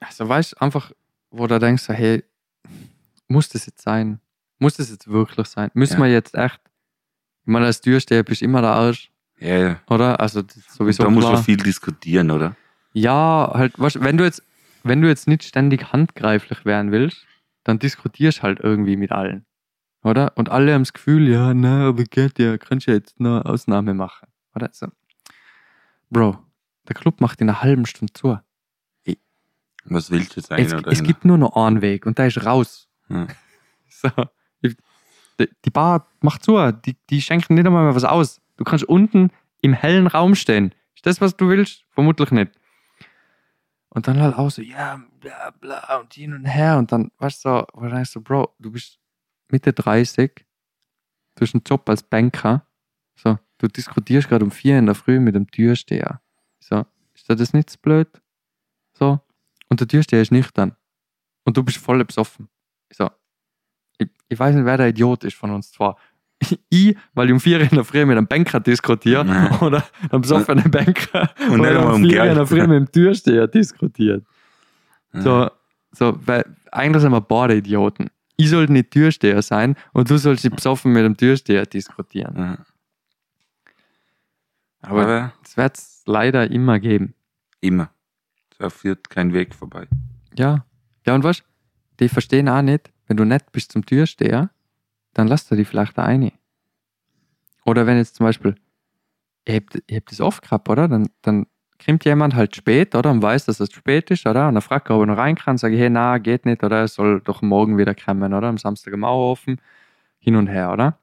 [0.00, 0.92] also weißt du, einfach,
[1.30, 2.24] wo du denkst, hey,
[3.28, 4.20] muss das jetzt sein?
[4.58, 5.70] Muss das jetzt wirklich sein?
[5.74, 6.04] Müssen Ja.
[6.06, 6.60] wir jetzt echt,
[7.42, 9.80] ich meine, als Türsteher bist du immer der Arsch, ja, ja.
[9.88, 10.20] oder?
[10.20, 12.56] Also ist Und sowieso da muss man viel diskutieren, oder?
[12.92, 14.42] Ja, halt, weißt, du, wenn du jetzt,
[14.84, 17.26] wenn du jetzt nicht ständig handgreiflich werden willst,
[17.64, 19.44] dann diskutierst halt irgendwie mit allen.
[20.02, 20.32] Oder?
[20.36, 23.94] Und alle haben das Gefühl, ja, na, aber geht ja, kannst ja jetzt eine Ausnahme
[23.94, 24.28] machen.
[24.54, 24.68] Oder?
[24.72, 24.88] So.
[26.10, 26.38] Bro,
[26.86, 28.38] Der Club macht in einer halben Stunde zu.
[29.86, 32.44] Was willst du jetzt eigentlich Es, es gibt nur noch einen Weg und der ist
[32.44, 32.88] raus.
[33.08, 33.26] Ja.
[33.96, 34.10] So.
[35.38, 36.72] Die Bar macht zu.
[36.72, 38.40] Die, die schenken nicht einmal mehr was aus.
[38.56, 39.30] Du kannst unten
[39.62, 40.74] im hellen Raum stehen.
[40.94, 41.84] Ist das, was du willst?
[41.90, 42.52] Vermutlich nicht.
[43.88, 46.76] Und dann halt auch so, ja, bla bla und hin und her.
[46.76, 48.98] Und dann, weißt du, so, wahrscheinlich so, Bro, du bist
[49.48, 50.44] Mitte 30,
[51.36, 52.66] du hast einen Job als Banker.
[53.14, 56.20] So, du diskutierst gerade um vier in der Früh mit dem Türsteher.
[56.58, 58.08] So, ist das nicht zu blöd?
[58.94, 59.20] So,
[59.68, 60.76] und der Türsteher ist nüchtern.
[61.44, 62.48] Und du bist voll besoffen.
[62.96, 63.10] So,
[63.98, 65.94] ich, ich weiß nicht, wer der Idiot ist von uns zwei.
[66.68, 69.58] Ich, weil ich um vier in der Früh mit einem Banker diskutiere Nein.
[69.60, 72.48] oder einem besoffenen Banker Und oder um vier in der Geld.
[72.48, 74.24] Früh mit dem Türsteher diskutiert.
[75.12, 75.48] So,
[75.92, 78.10] so, weil eigentlich sind wir beide Idioten.
[78.36, 82.58] Ich sollte nicht Türsteher sein und du sollst dich besoffen mit dem Türsteher diskutieren.
[84.82, 87.14] Aber Aber das wird es leider immer geben.
[87.60, 87.90] immer.
[88.58, 89.86] Da führt kein Weg vorbei.
[90.36, 90.64] Ja.
[91.06, 91.42] Ja, und was?
[92.00, 94.50] Die verstehen auch nicht, wenn du nett bist zum Türsteher,
[95.12, 96.32] dann lass du die vielleicht da rein.
[97.64, 98.56] Oder wenn jetzt zum Beispiel,
[99.46, 100.88] ihr habt, ihr habt das oft gehabt, oder?
[100.88, 101.46] Dann, dann
[101.84, 103.10] kommt jemand halt spät, oder?
[103.10, 104.48] Und weiß, dass es spät ist, oder?
[104.48, 106.62] Und dann fragt er, ob er noch rein kann, sage ich, hey, na, geht nicht,
[106.62, 106.78] oder?
[106.78, 108.48] Er soll doch morgen wieder kommen, oder?
[108.48, 109.60] Am Samstag am offen,
[110.18, 110.98] hin und her, oder?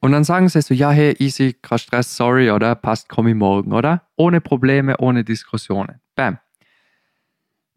[0.00, 2.74] Und dann sagen sie so, ja, hey, easy, kein Stress, sorry, oder?
[2.74, 4.02] Passt, komm ich morgen, oder?
[4.16, 6.00] Ohne Probleme, ohne Diskussionen.
[6.14, 6.38] Bam.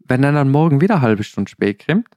[0.05, 2.07] Wenn er dann morgen wieder eine halbe Stunde spät kommt,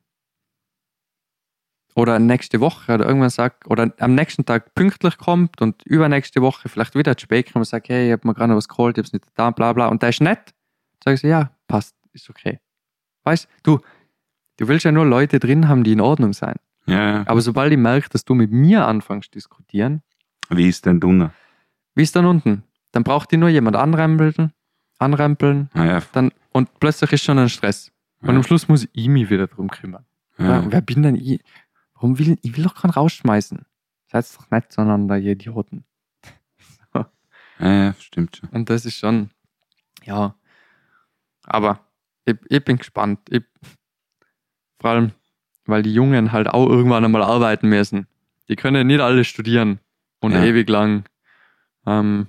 [1.96, 6.68] oder nächste Woche oder irgendwann sagt, oder am nächsten Tag pünktlich kommt und übernächste Woche
[6.68, 9.02] vielleicht wieder zu spät kommt und sagt, hey, ich habe mir gerade was geholt, ich
[9.02, 10.54] habe es nicht da, bla bla, und der ist nett,
[11.02, 12.58] sage ich so, ja, passt, ist okay.
[13.22, 13.78] Weißt du,
[14.56, 16.56] du willst ja nur Leute drin haben, die in Ordnung sein.
[16.86, 17.22] Ja.
[17.26, 20.02] Aber sobald ich merke, dass du mit mir anfängst zu diskutieren,
[20.50, 21.30] Wie ist denn du?
[21.94, 22.64] wie ist dann unten?
[22.90, 24.52] Dann braucht die nur jemand anrempeln,
[24.98, 26.02] anrempeln, Ah, ja.
[26.12, 27.90] dann, und plötzlich ist schon ein Stress.
[28.20, 30.04] Und am Schluss muss ich mich wieder drum kümmern.
[30.36, 31.40] Wer bin denn ich?
[31.94, 33.64] Warum will ich will doch keinen rausschmeißen?
[34.10, 35.84] Seid doch nicht zueinander, ihr Idioten.
[36.94, 37.06] Ja,
[37.60, 38.48] ja, stimmt schon.
[38.50, 39.30] Und das ist schon,
[40.04, 40.34] ja.
[41.44, 41.80] Aber
[42.24, 43.20] ich, ich bin gespannt.
[43.30, 43.44] Ich,
[44.80, 45.12] vor allem,
[45.66, 48.06] weil die Jungen halt auch irgendwann einmal arbeiten müssen.
[48.48, 49.78] Die können nicht alle studieren
[50.20, 50.42] und Ja.
[50.44, 51.04] ewig lang
[51.86, 52.26] ähm,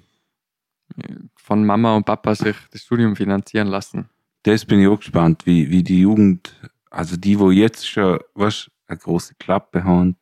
[1.45, 4.09] von Mama und Papa sich das Studium finanzieren lassen.
[4.41, 6.59] Das bin ich auch gespannt, wie, wie die Jugend,
[6.89, 10.15] also die, wo jetzt schon, was, eine große Klappe haben,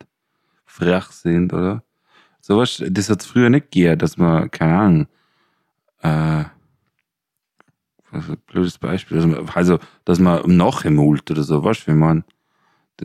[0.66, 1.82] frech sind, oder?
[2.41, 5.08] So was, das hat es früher nicht gegeben, dass man, keine Ahnung,
[6.02, 6.44] äh,
[8.12, 12.26] was ein blödes Beispiel, dass man, also, dass man nachhemult oder so, was, wenn man,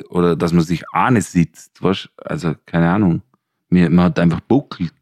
[0.09, 3.23] oder dass man sich ahne sitzt, was, also, keine Ahnung.
[3.70, 4.93] Man hat einfach buckelt.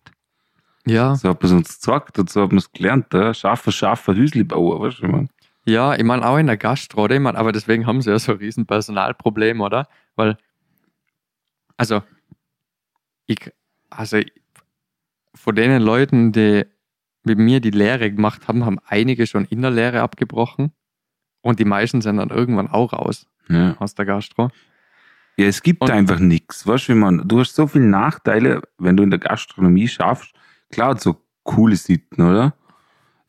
[0.86, 1.14] Ja.
[1.16, 3.34] So hat man es uns gesagt und so hat man es gelernt, ja?
[3.34, 5.28] Schaffer, Schaffer, Hüsli bauen, weißt du, man.
[5.64, 7.16] Ja, ich meine auch in der Gastro, oder?
[7.16, 9.88] Ich mein, aber deswegen haben sie ja so ein riesen Personalproblem, oder?
[10.14, 10.38] Weil,
[11.76, 12.02] also,
[13.26, 13.50] ich,
[13.90, 14.20] also,
[15.34, 16.64] von den Leuten, die
[17.24, 20.72] mit mir die Lehre gemacht haben, haben einige schon in der Lehre abgebrochen
[21.42, 23.76] und die meisten sind dann irgendwann auch raus Ja.
[23.80, 24.50] aus der Gastro.
[25.36, 26.66] Ja, es gibt Und- einfach nichts.
[26.66, 30.32] Weißt du, wie man, du hast so viele Nachteile, wenn du in der Gastronomie schaffst.
[30.70, 32.54] Klar, so coole Sitten, oder?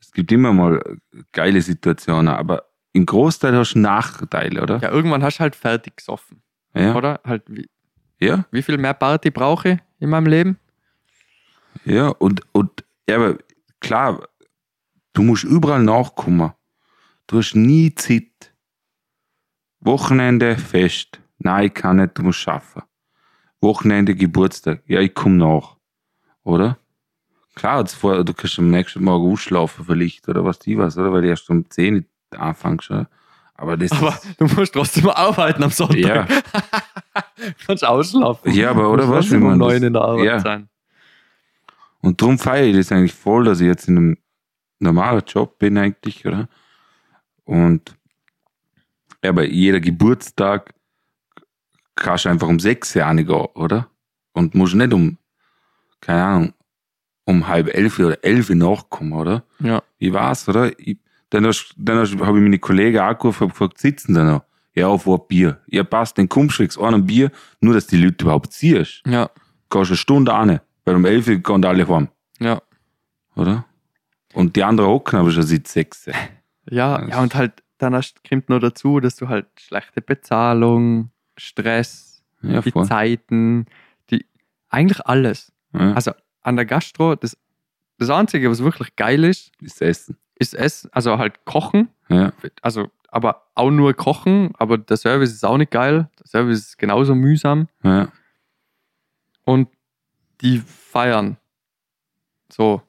[0.00, 0.82] Es gibt immer mal
[1.32, 4.78] geile Situationen, aber im Großteil hast du Nachteile, oder?
[4.78, 6.42] Ja, irgendwann hast du halt fertig gesoffen,
[6.74, 6.94] Ja.
[6.94, 7.20] oder?
[7.24, 7.68] Halt, wie,
[8.20, 10.58] Ja, wie viel mehr Party brauche ich in meinem Leben?
[11.84, 12.08] ja.
[12.08, 13.38] Und, und ja, aber
[13.80, 14.26] klar,
[15.12, 16.52] du musst überall nachkommen.
[17.28, 18.52] Du hast nie Zeit.
[19.80, 21.20] Wochenende fest.
[21.38, 22.82] Nein, ich kann nicht, du musst schaffen.
[23.60, 24.82] Wochenende Geburtstag.
[24.86, 25.76] Ja, ich komme nach.
[26.42, 26.78] Oder?
[27.58, 31.12] Klar, vor, du kannst am nächsten Morgen ausschlafen vielleicht oder was die was, oder?
[31.12, 32.90] Weil du erst um 10 Uhr anfängst.
[33.54, 35.98] Aber das Aber ist, du musst trotzdem arbeiten am Sonntag.
[35.98, 36.26] Ja.
[37.66, 38.52] Kannst ausschlafen.
[38.52, 40.38] Ja, aber oder Du musst was, wie man um das- neun in der Arbeit ja.
[40.40, 40.68] sein.
[42.00, 44.18] Und darum feiere ich das eigentlich voll, dass ich jetzt in einem
[44.78, 46.48] normalen Job bin eigentlich, oder?
[47.44, 47.96] Und
[49.24, 50.72] ja, bei jeder Geburtstag
[51.96, 53.88] kannst du einfach um sechs Uhr gehen, oder?
[54.32, 55.18] Und musst nicht um,
[56.00, 56.52] keine Ahnung,
[57.28, 59.44] um halb elf oder elf Uhr nachkommen, oder?
[59.60, 59.82] Ja.
[59.98, 60.72] Wie war's, oder?
[60.78, 60.96] Ich,
[61.30, 64.42] dann hast- dann hast- habe ich meine Kollegen angerufen und gefragt, sitzen da noch?
[64.74, 65.60] Ja, auf ein Bier.
[65.66, 67.30] Ja, passt, dann kommst du jetzt an ein Bier,
[67.60, 69.02] nur dass die Leute überhaupt ziehst.
[69.06, 69.28] Ja,
[69.70, 72.08] Gehst eine Stunde an, weil um elf Uhr gehen alle heim
[72.40, 72.62] ja.
[73.36, 73.64] oder?
[74.32, 76.06] Und die anderen hocken aber schon seit sechs.
[76.70, 81.10] Ja, Das- ja, und halt, dann hast, kommt noch dazu, dass du halt schlechte Bezahlung,
[81.36, 82.86] Stress, Ja, die voll.
[82.86, 83.66] Zeiten,
[84.10, 84.24] die,
[84.70, 85.52] eigentlich alles.
[85.74, 86.12] Ja, Also
[86.48, 87.36] an der Gastro, das,
[87.98, 90.16] das Einzige, was wirklich geil ist, das Essen.
[90.36, 92.32] ist Essen, also halt kochen, Ja.
[92.62, 96.10] also aber auch nur kochen, aber der Service ist auch nicht geil.
[96.18, 98.08] Der Service ist genauso mühsam Ja.
[99.44, 99.68] und
[100.42, 101.36] die feiern.
[102.52, 102.82] So.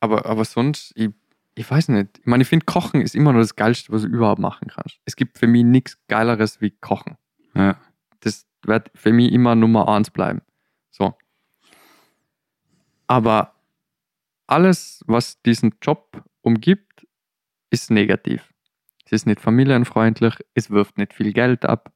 [0.00, 1.10] Aber, aber sonst, ich,
[1.54, 2.18] ich weiß nicht.
[2.18, 4.98] Ich meine, ich finde, Kochen ist immer noch das Geilste, was du überhaupt machen kannst.
[5.04, 7.16] Es gibt für mich nichts Geileres wie Kochen.
[7.54, 7.76] Ja.
[8.20, 10.42] Das wird für mich immer Nummer eins bleiben.
[10.90, 11.14] So.
[13.06, 13.54] Aber
[14.46, 17.06] alles, was diesen Job umgibt,
[17.70, 18.52] ist negativ.
[19.06, 21.92] Es ist nicht familienfreundlich, es wirft nicht viel Geld ab.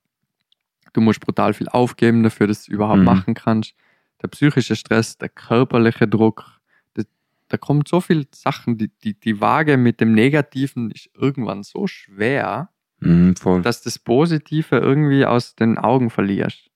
[0.93, 3.05] Du musst brutal viel aufgeben dafür, dass du es überhaupt Mhm.
[3.05, 3.74] machen kannst.
[4.22, 6.60] Der psychische Stress, der körperliche Druck,
[6.94, 7.06] das,
[7.48, 11.86] da kommen so viele Sachen, die, die, die Waage mit dem Negativen ist irgendwann so
[11.86, 12.70] schwer,
[13.01, 16.68] Mhm, dass das Positive irgendwie aus den Augen verlierst.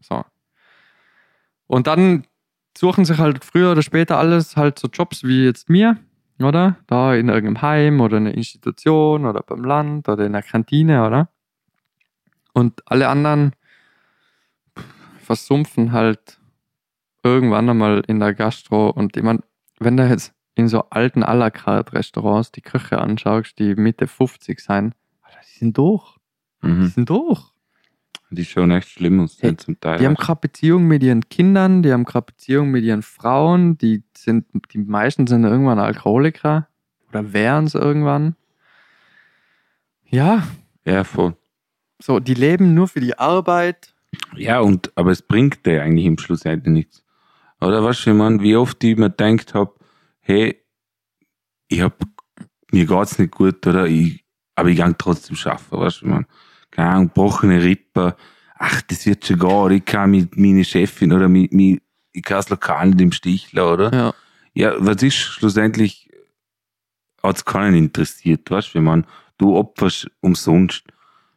[0.00, 0.24] So.
[1.66, 2.26] Und dann
[2.76, 5.98] suchen sich halt früher oder später alles halt so Jobs wie jetzt mir,
[6.38, 6.76] oder?
[6.86, 11.06] Da in irgendeinem Heim oder in einer Institution oder beim Land oder in einer Kantine,
[11.06, 11.28] oder?
[12.52, 13.52] Und alle anderen
[15.22, 16.40] versumpfen halt
[17.22, 18.90] irgendwann einmal in der Gastro.
[18.90, 19.40] Und ich mein,
[19.78, 24.06] wenn du jetzt in so alten à la carte Restaurants die Köche anschaust, die Mitte
[24.06, 24.94] 50 sein,
[25.42, 26.16] die sind durch.
[26.62, 26.86] Die Mhm.
[26.88, 27.49] sind durch.
[28.32, 29.98] Die schauen echt schlimm aus Hey, zum Teil.
[29.98, 34.04] Die haben gerade Beziehungen mit ihren Kindern, die haben gerade Beziehungen mit ihren Frauen, die
[34.16, 36.68] sind, die meisten sind irgendwann Alkoholiker
[37.08, 38.36] oder wären es irgendwann.
[40.06, 40.46] Ja,
[40.84, 41.34] ja, voll.
[42.00, 43.94] so, die leben nur für die Arbeit.
[44.36, 47.04] Ja, und, aber es bringt dir eigentlich im Schluss eigentlich nichts.
[47.60, 49.74] Oder was ich meine, wie oft ich mir denkt habe,
[50.20, 50.56] hey,
[51.68, 52.00] ich hab,
[52.70, 54.24] mir geht's nicht gut, oder ich,
[54.54, 56.26] aber ich kann trotzdem schaffen, weißt du, man.
[56.70, 58.12] Keine Ahnung, gebrochene Rippen,
[58.56, 61.82] ach, das wird schon gehen, ich kann mit meine Chefin oder mit, mit
[62.12, 63.94] ich kann das Lokal nicht im Stich lassen, oder?
[63.94, 64.14] Ja,
[64.54, 66.10] Ja, was ist schlussendlich,
[67.22, 69.06] hat's keinen interessiert, weißt du, wenn man,
[69.38, 70.84] du opferst umsonst.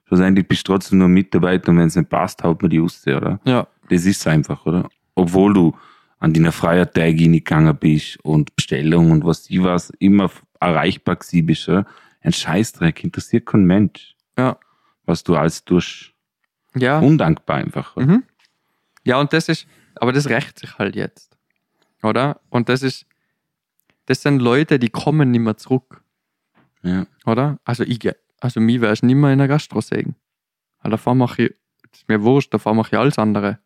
[0.07, 3.01] Schlussendlich bist du trotzdem nur Mitarbeiter und wenn es nicht passt, haut man die raus,
[3.05, 3.39] oder?
[3.45, 4.89] ja, Das ist einfach, oder?
[5.15, 5.75] Obwohl du
[6.19, 11.45] an deiner Feiertage nicht gegangen bist und Bestellung und was ich was immer erreichbar gewesen
[11.45, 11.85] bist, oder?
[12.21, 14.15] Ein Scheißdreck, interessiert kein Mensch.
[14.37, 14.57] Ja.
[15.05, 16.13] Was du alles tust.
[16.75, 16.99] ja.
[16.99, 17.95] Undankbar einfach.
[17.95, 18.23] Mhm.
[19.03, 21.37] Ja, und das ist, aber das rächt sich halt jetzt.
[22.01, 22.39] Oder?
[22.49, 23.05] Und das ist,
[24.05, 26.03] das sind Leute, die kommen nicht mehr zurück.
[26.83, 27.05] Ja.
[27.25, 27.59] Oder?
[27.65, 27.99] Also ich,
[28.39, 30.15] also mich wärst nicht mehr in der Gastro sägen.
[30.83, 31.53] Davor mache ich,
[31.91, 33.59] das ist mir wurscht, davor mache ich alles andere.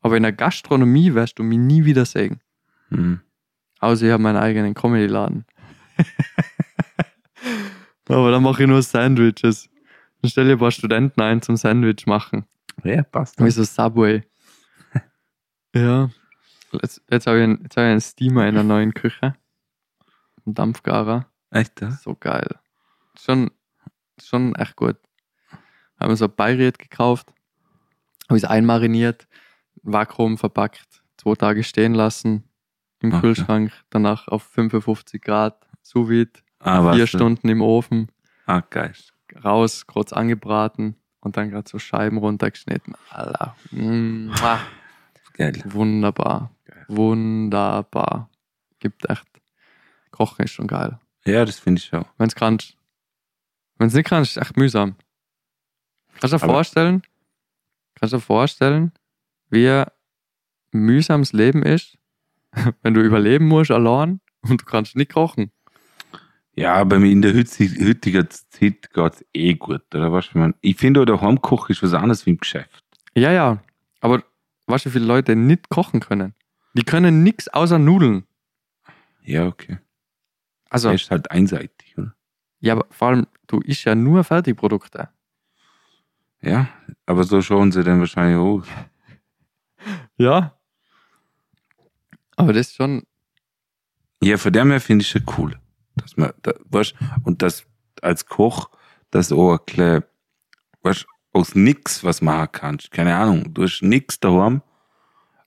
[0.00, 2.40] Aber in der Gastronomie wirst du mich nie wieder sägen.
[2.90, 3.20] Mhm.
[3.80, 5.44] Außer ich habe meinen eigenen Comedy-Laden.
[8.08, 9.68] Aber dann mache ich nur Sandwiches.
[10.24, 12.46] Dann stelle ich ein paar Studenten ein zum Sandwich machen.
[12.82, 13.38] ja, passt.
[13.44, 14.22] Wie so Subway.
[15.74, 16.08] ja.
[16.72, 19.36] Jetzt, jetzt habe ich, einen- jetzt hab ich einen Steamer in der neuen Küche.
[20.46, 21.26] Einen Dampfgarer.
[21.50, 21.90] Echt, ja?
[21.90, 22.48] So geil.
[23.20, 23.50] Schon,
[24.18, 24.96] schon echt gut.
[26.00, 27.32] Haben wir so ein Beirät gekauft.
[28.30, 29.28] Habe es einmariniert,
[29.82, 32.44] Vakuum verpackt, zwei Tage stehen lassen
[33.00, 33.20] im Okay.
[33.20, 38.10] Kühlschrank, danach auf 55 Grad, sous vide, Ah, vier Stunden im Ofen,
[38.46, 38.94] Ah, geil.
[39.42, 42.94] Raus, kurz angebraten und dann gerade so Scheiben runtergeschnitten.
[43.70, 44.60] Mua.
[45.32, 45.62] Geil.
[45.64, 46.54] Wunderbar.
[46.88, 48.30] Wunderbar.
[48.78, 49.26] Gibt echt.
[50.10, 50.98] Kochen ist schon geil.
[51.24, 52.06] Ja, das finde ich auch.
[52.18, 52.76] Wenn es kannst.
[53.78, 54.96] Wenn es nicht kannst, ist echt mühsam.
[56.20, 57.02] Kannst du dir vorstellen,
[57.94, 58.92] kannst du dir vorstellen,
[59.50, 59.84] wie
[60.70, 61.98] mühsam das Leben ist,
[62.82, 65.50] wenn du überleben musst allein und du kannst nicht kochen.
[66.56, 70.26] Ja, aber in der heutigen Zeit geht's eh gut, oder was?
[70.26, 72.84] Ich, mein, ich finde, auch der Heimkoch ist was anderes wie im Geschäft.
[73.14, 73.62] Ja, ja.
[74.00, 74.22] Aber
[74.66, 76.34] weißt du, wie viele Leute nicht kochen können?
[76.74, 78.24] Die können nichts außer Nudeln.
[79.22, 79.78] Ja, okay.
[80.70, 82.14] Also, Er ist halt einseitig, oder?
[82.60, 85.08] ja, aber vor allem, du isst ja nur Fertigprodukte.
[86.40, 86.68] Ja,
[87.06, 88.66] aber so schauen sie dann wahrscheinlich aus.
[90.18, 90.56] Ja.
[92.36, 93.02] Aber das ist schon,
[94.22, 95.58] Ja, von dem her finde ich schon cool.
[95.96, 97.64] Dass man, da, weißt, und das
[98.02, 98.70] als Koch,
[99.10, 100.02] das auch ein
[100.82, 102.90] weißt, aus nix was machen kannst.
[102.90, 104.62] Keine Ahnung, du hast nix daheim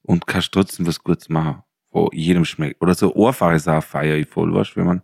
[0.03, 2.81] und kannst trotzdem was Gutes machen, wo jedem schmeckt.
[2.81, 5.01] Oder so einfache Sachen feiere ich voll, weißt, wenn man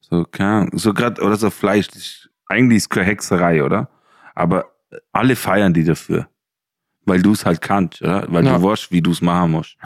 [0.00, 3.88] so, keine so grad, oder so Fleisch, ist, eigentlich ist keine Hexerei, oder?
[4.34, 4.66] Aber
[5.12, 6.28] alle feiern die dafür.
[7.04, 8.24] Weil du es halt kannst, oder?
[8.30, 8.58] Weil Ja.
[8.58, 9.76] du weißt, wie du es machen musst.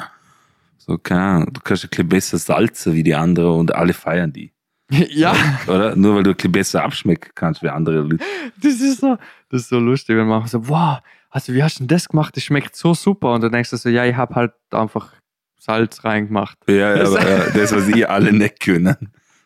[0.78, 4.32] So, keine Ahnung, du kannst ein bisschen besser salzen wie die anderen und alle feiern
[4.32, 4.52] die.
[4.90, 5.34] Ja,
[5.66, 5.94] Oder?
[5.96, 8.24] Nur weil du besser abschmecken kannst wie andere Leute.
[8.62, 9.16] das ist so,
[9.50, 10.98] das ist so lustig, wenn man so, wow,
[11.30, 12.36] also wie hast du denn das gemacht?
[12.36, 13.32] Das schmeckt so super.
[13.34, 15.12] Und dann denkst du so, ja, ich habe halt einfach
[15.58, 16.58] Salz reingemacht.
[16.68, 18.96] Ja, Das- aber äh, das, was ihr alle nicht können.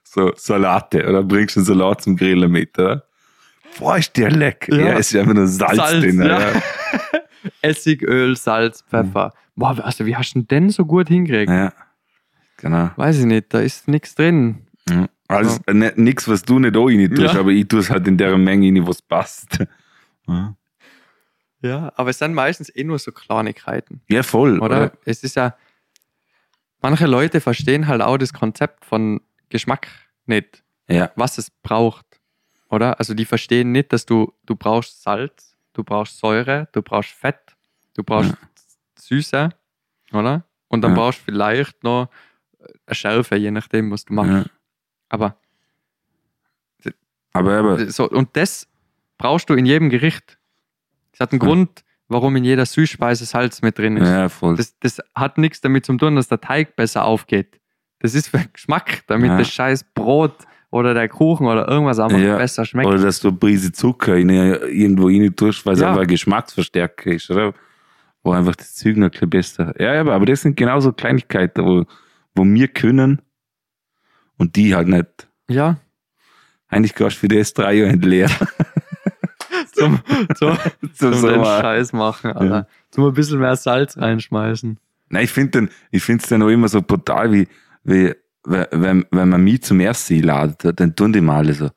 [0.02, 3.05] so Salate oder bringst einen Salat zum Grillen mit, oder?
[3.78, 4.74] Boah, ist der lecker.
[4.76, 4.86] Ja.
[4.86, 6.23] Ja, es ist einfach nur Salz, Salz, drin.
[6.23, 6.39] ja.
[6.40, 6.62] Ja.
[7.62, 9.32] Essig, Öl, Salz, Pfeffer.
[9.56, 11.50] Boah, also wie hast du denn den so gut hingekriegt?
[11.50, 11.73] ja.
[12.58, 12.90] Genau.
[12.97, 14.66] Weiß ich nicht, da ist nichts drin.
[15.30, 15.36] Ja.
[15.36, 17.40] Also ne, nichts, was du nicht auch rein tust, Ja.
[17.40, 19.58] aber ich tue es halt in der Menge rein, was passt.
[20.28, 20.54] Ja,
[21.62, 24.58] Ja, aber es sind meistens eh nur so Kleinigkeiten, ja voll.
[24.60, 24.92] oder?
[25.06, 25.56] Es ist ja,
[26.82, 29.88] manche Leute verstehen halt auch das Konzept von Geschmack
[30.26, 31.10] nicht, Ja.
[31.16, 32.04] was es braucht,
[32.68, 32.98] oder?
[32.98, 37.56] Also die verstehen nicht, dass du, du brauchst Salz, du brauchst Säure, du brauchst Fett,
[37.94, 38.34] du brauchst
[38.98, 39.48] Süße,
[40.12, 40.44] oder?
[40.68, 40.96] Und dann Ja.
[40.98, 42.08] brauchst du vielleicht noch
[42.86, 44.50] eine Schärfe, je nachdem, was du machst.
[45.08, 45.36] Aber
[47.33, 48.68] Aber, aber so, und das
[49.18, 50.39] brauchst du in jedem Gericht.
[51.12, 51.47] Das hat einen Ja.
[51.49, 54.08] Grund, warum in jeder Süßspeise Salz mit drin ist.
[54.08, 54.57] ja, voll.
[54.57, 57.60] Das, das hat nichts damit zu tun, dass der Teig besser aufgeht.
[58.00, 59.39] Das ist für Geschmack, damit Ja.
[59.39, 60.34] das scheiß Brot
[60.70, 62.36] oder der Kuchen oder irgendwas einfach Ja.
[62.36, 62.86] besser schmeckt.
[62.89, 65.89] Oder dass du eine Prise Zucker in, irgendwo rein tust, weil es Ja.
[65.89, 67.52] einfach ein Geschmacksverstärker ist, oder?
[68.23, 69.74] Wo einfach das Zeug noch ein bisschen besser.
[69.81, 71.84] Ja, aber, aber das sind genauso Kleinigkeiten, wo,
[72.34, 73.23] wo wir können
[74.38, 75.28] und die halt nicht.
[75.48, 75.76] ja,
[76.68, 78.28] Eigentlich gehst du für das drei Jahre leer.
[79.72, 80.00] zum,
[80.36, 80.56] zum,
[80.94, 81.60] Zum zum den.
[81.62, 82.66] Scheiß machen, Alter.
[82.90, 84.78] Zum ein bisschen mehr Salz reinschmeißen.
[85.10, 87.48] Nein, ich finde es dann auch immer so brutal, wie,
[87.84, 88.12] wie
[88.46, 91.70] wenn, wenn, man mich zum ersten einladet, dann tun die mal alle so,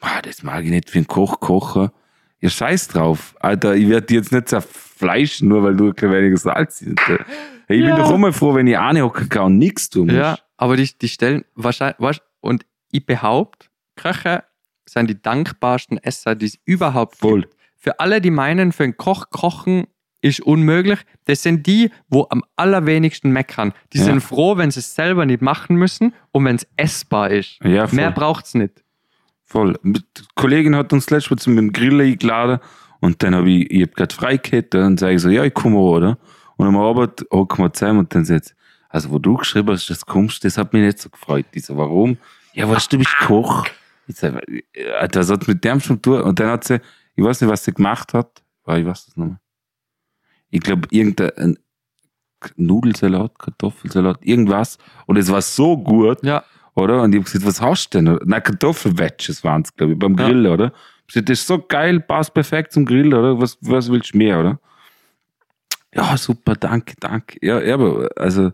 [0.00, 1.90] "Boah, das mag ich nicht für einen Koch kochen.
[2.40, 3.34] Ja, scheiß drauf.
[3.40, 7.20] Alter, ich werde dich jetzt nicht zerfleischen, nur weil du ein bisschen weniger Salz hast.
[7.68, 7.94] Hey, ich Ja.
[7.94, 10.16] bin doch immer froh, wenn ich eine hocken kann und nichts tun muss.
[10.16, 14.44] Ja, aber die, die stellen wahrscheinlich, weißt, und ich behaupte, Köche
[14.86, 17.42] sind die dankbarsten Esser, die es überhaupt Voll.
[17.42, 17.56] gibt.
[17.76, 19.86] Für alle, die meinen, für einen Koch kochen
[20.20, 23.72] ist unmöglich, das sind die, wo am allerwenigsten meckern.
[23.94, 24.04] Die Ja.
[24.04, 27.58] sind froh, wenn sie es selber nicht machen müssen und wenn es essbar ist.
[27.64, 27.96] Ja, voll.
[27.96, 28.84] Mehr braucht es nicht.
[29.44, 29.78] Voll.
[29.82, 30.02] Die
[30.34, 32.58] Kollegin hat uns letztes Mal zum Grillen eingeladen
[33.00, 35.54] und dann habe ich, ich hab grad frei gehabt und sage ich so, ja, ich
[35.54, 36.18] komme oder?
[36.58, 38.54] Und am Abend hocken wir zusammen und dann sagt
[38.90, 41.46] also wo du geschrieben hast, das kommst, das hat mich nicht so gefreut.
[41.52, 42.18] Ich so, warum?
[42.52, 43.66] Ja, weißt du, du bist Koch.
[44.08, 44.26] Ich so,
[44.98, 46.20] Alter, was hat mit dem schon tun?
[46.20, 46.80] Und dann hat sie,
[47.14, 49.38] ich weiß nicht, was sie gemacht hat, aber ich weiß das nochmal.
[50.50, 51.56] Ich glaube, irgendein
[52.56, 54.78] Nudelsalat, Kartoffelsalat, irgendwas.
[55.06, 56.42] Und es war so gut, Ja,
[56.74, 57.02] oder?
[57.02, 58.18] Und ich hab gesagt, was hast du denn?
[58.24, 60.26] Na, Kartoffelwedges waren es, glaube ich, beim Ja.
[60.26, 60.72] Grillen, oder?
[61.06, 63.40] Ich gesagt, das ist so geil, passt perfekt zum Grillen, oder?
[63.40, 64.58] Was, was willst du mehr, oder?
[65.94, 67.38] Ja, super, danke, danke.
[67.42, 68.52] Ja, ja, aber, also,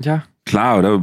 [0.00, 0.24] ja.
[0.44, 1.02] klar, oder?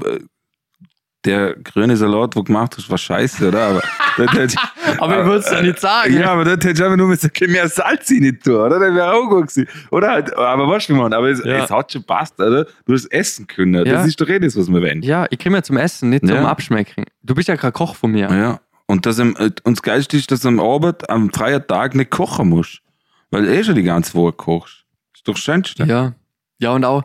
[1.25, 3.63] Der grüne Salat, wo du gemacht hast, war scheiße, oder?
[3.67, 3.81] Aber,
[4.35, 4.55] das
[4.99, 6.13] Aber ich würde es ja nicht sagen.
[6.13, 8.79] ja, aber das hätte ich einfach nur mit so ein mehr Salz rein tun, oder?
[8.79, 9.67] Das wäre auch gut gewesen.
[9.89, 11.63] Oder halt, aber weißt du, man, aber es, Ja.
[11.63, 12.65] es hat schon passt, oder?
[12.85, 13.73] Du hast essen können.
[13.87, 13.93] Ja.
[13.93, 15.01] Das ist doch eh das, was wir wollen.
[15.01, 16.37] Ja, ich komme ja zum Essen, nicht zum.
[16.45, 17.05] Abschmecken.
[17.23, 18.29] Du bist ja kein Koch von mir.
[18.29, 18.59] Ja.
[18.85, 21.95] Und das am, äh, und das Geilste ist, dass du am Abend, am freien Tag
[21.95, 22.81] nicht kochen musst.
[23.31, 24.85] Weil du eh schon die ganze Woche kochst.
[25.15, 25.85] Ist doch das Schönste.
[25.85, 26.13] Ja.
[26.59, 27.03] Ja, und auch,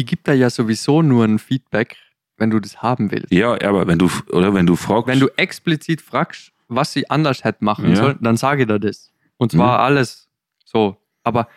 [0.00, 1.96] ich gebe da ja sowieso nur ein Feedback,
[2.36, 3.32] wenn du das haben willst.
[3.32, 5.06] Ja, aber wenn du, oder wenn du fragst.
[5.08, 7.96] Wenn du explizit fragst, was sie anders hätte machen Ja.
[7.96, 9.12] sollen, dann sage ich dir das.
[9.36, 9.84] Und zwar Mhm.
[9.84, 10.28] alles
[10.64, 10.96] so.
[11.24, 11.48] Aber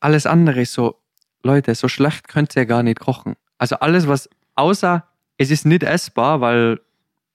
[0.00, 0.96] alles andere ist so,
[1.42, 3.34] Leute, so schlecht könnt ihr gar nicht kochen.
[3.58, 5.04] Also alles, was außer
[5.36, 6.80] es ist nicht essbar, weil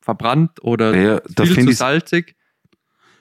[0.02, 2.36] verbrannt oder ja, viel zu salzig,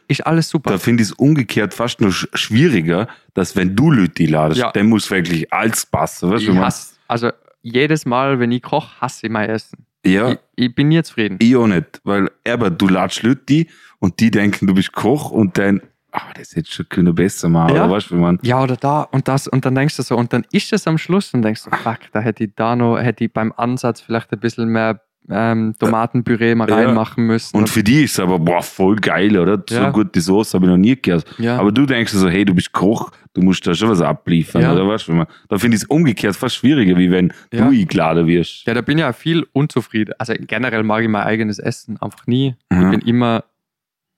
[0.09, 0.71] ist alles super.
[0.71, 4.71] da finde ich es umgekehrt fast sch- schwieriger, dass wenn du Leute ladest, Ja.
[4.73, 6.31] dann muss wirklich alles passen.
[6.31, 7.31] Weißt du, ich hasse, also
[7.63, 9.87] jedes Mal, wenn ich koche, hasse ich mein Essen.
[10.05, 11.39] Ja, Ich, ich bin nie zufrieden.
[11.41, 12.01] ich auch nicht.
[12.05, 13.67] Weil, aber du ladest Leute
[14.01, 15.81] und die denken, du bist Koch und dann,
[16.13, 17.75] ah, das hätte schon können besser machen.
[17.75, 17.85] Ja.
[17.87, 18.39] Oder weißt du, man.
[18.43, 20.99] Ja, oder da und das und dann denkst du so, und dann ist es am
[20.99, 24.31] Schluss und denkst du, fuck, da hätte ich da noch, hätte ich beim Ansatz vielleicht
[24.33, 25.01] ein bisschen mehr
[25.31, 26.77] ähm, Tomatenpüree mal Ja.
[26.77, 27.57] reinmachen müssen.
[27.57, 29.63] Und für die ist es aber, boah, voll geil, oder?
[29.71, 29.87] Ja.
[29.87, 31.25] So gute Soße habe ich noch nie gehört.
[31.39, 31.57] ja.
[31.59, 34.73] Aber du denkst so, hey, du bist Koch, du musst da schon was abliefern, Ja.
[34.75, 37.65] oder man- Da finde ich es umgekehrt fast schwieriger, wie wenn Ja.
[37.67, 38.67] du eingeladen wirst.
[38.67, 40.15] ja, da bin ich ja viel unzufrieden.
[40.19, 42.55] Also generell mag ich mein eigenes Essen einfach nie.
[42.71, 42.83] Mhm.
[42.85, 43.45] Ich bin immer,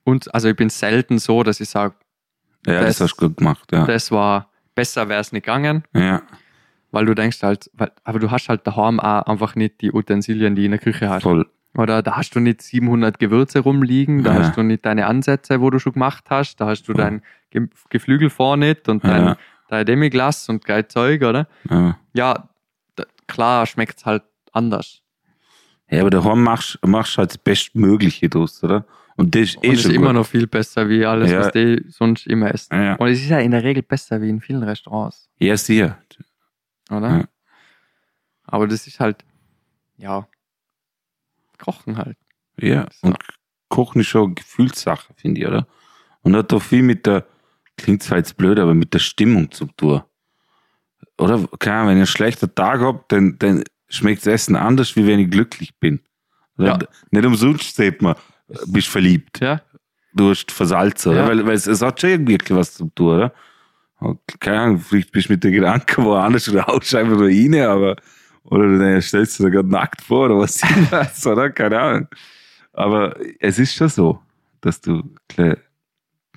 [0.05, 1.95] und, also ich bin selten so, dass ich sage,
[2.67, 3.85] Ja, das, Das- hast du gut gemacht, ja.
[3.87, 5.85] das war besser, wäre es nicht gegangen.
[5.95, 6.23] ja.
[6.97, 10.57] Weil du denkst halt, weil, aber du hast halt daheim auch einfach nicht die Utensilien,
[10.57, 11.25] die in der Küche hast.
[11.25, 11.47] Voll.
[11.77, 14.39] Oder da hast du nicht 700 Gewürze rumliegen, da Ja.
[14.41, 17.03] hast du nicht deine Ansätze, wo du schon gemacht hast, da hast du Voll.
[17.03, 19.37] dein Ge Geflügel vorne nicht und dein, Ja.
[19.69, 21.47] dein Demiglas und geil Zeug, oder?
[21.71, 21.99] Ja.
[22.15, 22.49] Ja,
[22.97, 25.03] da, klar schmeckt es halt anders.
[25.91, 28.87] ja, aber daheim machst du machst halt das Bestmögliche draus, oder?
[29.19, 31.41] Und das ist eh ist immer noch viel besser wie alles, Ja.
[31.41, 32.75] was die sonst immer essen.
[32.75, 35.99] Ja, Und es ist ja in der Regel besser wie in vielen Restaurants, ja sicher.
[36.91, 37.19] Oder?
[37.19, 37.25] Ja.
[38.45, 39.25] Aber das ist halt,
[39.97, 40.27] ja,
[41.59, 42.17] Kochen halt.
[42.59, 43.09] Ja, So.
[43.09, 43.19] und
[43.69, 45.67] Kochen ist schon eine Gefühlssache, finde ich, oder?
[46.23, 47.27] Und hat auch viel mit der,
[47.77, 50.03] klingt zwar jetzt blöd, aber mit der Stimmung zu tun.
[51.19, 54.97] Oder, keine Ahnung, wenn ich einen schlechten Tag habe, dann, dann schmeckt das Essen anders,
[54.97, 56.01] wie wenn ich glücklich bin.
[56.59, 56.79] Ja.
[57.11, 58.17] Nicht umsonst sagt man,
[58.67, 59.41] bist verliebt.
[59.41, 59.61] Ja,
[60.15, 61.23] Du hast versalzen, oder?
[61.23, 61.29] Ja.
[61.29, 63.35] Weil, weil es, es hat schon irgendwie was zu tun, oder?
[64.41, 67.97] Keine Ahnung, vielleicht bist du mit den Gedanken woanders oder haust einfach nur rein, aber,
[68.45, 71.51] oder du stellst dir da gerade nackt vor, oder was ich weiß, oder?
[71.51, 72.09] Keine Ahnung.
[72.73, 74.21] Aber es ist schon so,
[74.61, 75.03] dass du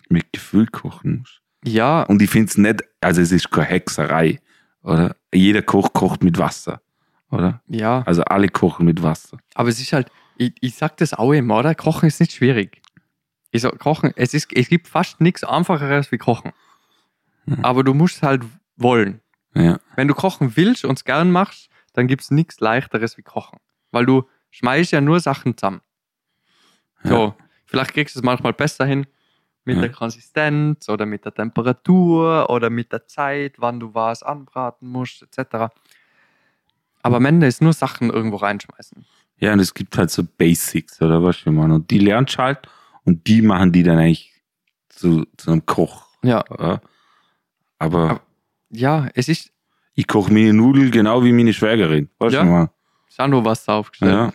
[0.10, 1.42] mit Gefühl kochen musst.
[1.66, 4.40] ja, Und ich finde es nicht, also es ist keine Hexerei,
[4.82, 5.16] oder?
[5.34, 6.82] Jeder Koch kocht mit Wasser,
[7.30, 7.62] oder?
[7.68, 8.02] ja.
[8.06, 9.38] Also alle kochen mit Wasser.
[9.54, 11.76] Aber es ist halt, ich, ich sag das auch immer, oder?
[11.76, 12.82] Kochen ist nicht schwierig.
[13.52, 16.52] Ich sag, Kochen, es, ist, es gibt fast nichts Einfacheres wie Kochen.
[17.58, 17.66] Mhm.
[17.66, 18.44] Aber du musst halt
[18.78, 19.22] wollen.
[19.56, 23.24] Ja, Wenn du kochen willst und es gern machst, dann gibt es nichts leichteres wie
[23.24, 23.60] Kochen.
[23.92, 25.82] Weil du schmeißt ja nur Sachen zusammen.
[27.04, 27.34] So,
[27.66, 29.06] vielleicht kriegst du es manchmal besser hin
[29.66, 29.82] mit Ja.
[29.84, 35.22] der Konsistenz oder mit der Temperatur oder mit der Zeit, wann du was anbraten musst,
[35.24, 35.72] etc.
[37.02, 39.06] Aber am Ende ist nur Sachen irgendwo reinschmeißen.
[39.38, 41.76] Ja, und es gibt halt so Basics, oder was ich meine.
[41.76, 42.60] Und die lernst du halt
[43.06, 44.34] und die machen die dann eigentlich
[44.90, 46.08] zu, zu einem Koch.
[46.24, 46.44] Ja.
[46.50, 46.82] Oder?
[47.80, 48.22] Aber Aber-
[48.70, 49.52] Ja, es ist,
[49.96, 52.10] ich koche meine Nudeln genau wie meine Schwägerin.
[52.20, 52.44] Weißt Ja.
[52.44, 52.70] du mal?
[53.10, 54.12] ist auch nur Wasser aufgestellt.
[54.14, 54.34] Ja.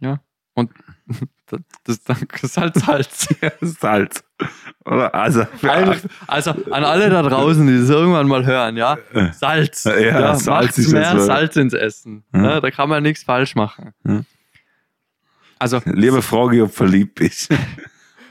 [0.00, 0.20] Ja.
[0.54, 0.70] Und
[1.84, 3.28] das, das, das halt Salz.
[3.60, 4.24] Salz.
[4.84, 5.14] Oder?
[5.14, 8.98] Also, Eigentlich, also an alle da draußen, die das irgendwann mal hören, ja,
[9.32, 9.84] Salz.
[9.84, 11.18] Ja, Salz macht ist mehr?
[11.20, 12.24] Salz ins Essen.
[12.34, 12.42] Ja.
[12.42, 13.92] Ja, da kann man nichts falsch machen.
[14.04, 14.22] Ja.
[15.58, 17.50] Also, Lieber frage ob verliebt bist.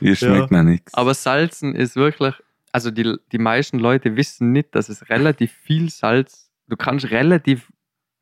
[0.00, 0.94] Mir schmeckt mir nichts.
[0.94, 2.34] aber Salzen ist wirklich,
[2.76, 7.72] also die, die meisten Leute wissen nicht, dass es relativ viel Salz, du kannst relativ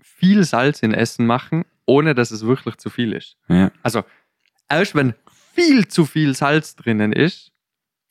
[0.01, 3.37] viel Salz in Essen machen, ohne dass es wirklich zu viel ist.
[3.49, 3.73] Ja.
[3.83, 4.05] Also,
[4.69, 5.15] erst wenn
[5.55, 7.51] viel zu viel Salz drinnen ist,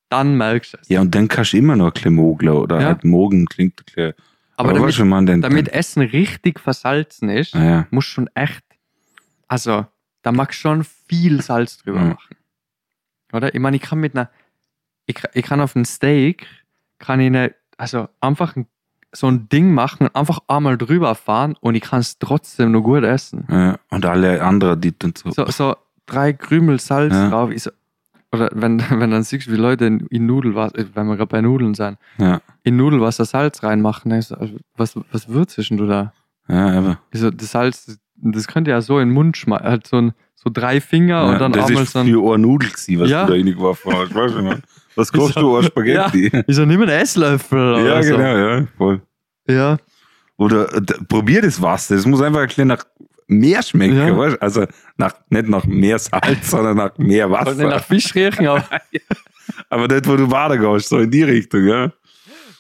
[0.10, 0.90] dann merkst du es.
[0.90, 2.88] ja, und dann kannst du immer noch ein bisschen mogeln oder Ja.
[2.88, 4.14] halt mogen klingt ein bisschen.
[4.58, 7.88] aber weißt damit, man, dann, damit Essen richtig versalzen ist, dann, ja.
[7.90, 8.64] muss schon echt,
[9.48, 9.86] also
[10.24, 12.10] da magst du schon viel Salz drüber Mhm.
[12.10, 12.36] machen.
[13.32, 13.56] Oder?
[13.56, 14.30] Ich meine, ich kann mit einer,
[15.06, 16.48] ich, ich kann auf ein Steak,
[17.00, 18.68] kann ich eine, also einfach ein,
[19.12, 22.82] so ein Ding machen und einfach einmal drüber fahren und ich kann es trotzdem noch
[22.82, 23.46] gut essen.
[23.50, 23.78] ja.
[23.90, 25.30] Und alle anderen, die dann so.
[25.32, 25.76] So, so
[26.06, 27.30] drei Krümel Salz Ja.
[27.30, 27.52] drauf.
[27.58, 27.70] So,
[28.32, 31.42] oder wenn, wenn dann siehst, wie Leute in, in Nudelwasser, äh, wenn wir gerade bei
[31.42, 35.86] Nudeln sind, Ja, in Nudelwasser Salz reinmachen, ich so, also, was, was würzest denn du
[35.86, 36.14] da?
[36.48, 37.00] ja, aber.
[37.12, 39.68] Ich so, das Salz, das, das könnt ihr ja so in den Mund schmeißen.
[39.68, 42.08] Halt so, ein, so drei Finger Ja, und dann das einmal ist so ein.
[42.08, 43.26] für eine Nudel was Ja.
[43.26, 44.16] du da reingeworfen hast.
[44.16, 44.62] Weißt du?
[44.96, 45.58] Was kochst so- du?
[45.58, 46.30] Ein Spaghetti?
[46.34, 47.74] Ja, Ich so, nimm einen Esslöffel.
[47.76, 48.16] oder so.
[48.18, 49.02] genau, ja, voll.
[49.48, 49.78] Ja,
[50.38, 51.96] Oder äh, d- probier das Wasser.
[51.96, 52.84] Es muss einfach ein bisschen nach
[53.28, 54.18] mehr schmecken, Ja.
[54.18, 54.42] weißt?
[54.42, 54.66] Also
[54.98, 57.84] nach, nicht nach mehr Salz, sondern nach mehr wollte nicht nach Wasser.
[57.86, 58.64] Fisch riechen, aber
[59.70, 61.92] Aber nicht, wo du baden gehst, so in die Richtung, ja?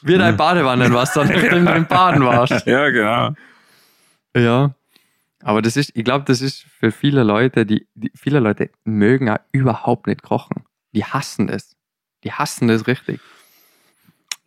[0.02, 2.66] wie dein Badewannenwasser, nachdem du im Baden warst.
[2.68, 3.34] Ja, genau.
[4.36, 4.76] Ja.
[5.42, 9.30] Aber das ist, ich glaube, das ist für viele Leute, die, die viele Leute mögen
[9.30, 10.64] auch überhaupt nicht kochen.
[10.94, 11.73] Die hassen es.
[12.24, 13.20] Die hassen das richtig.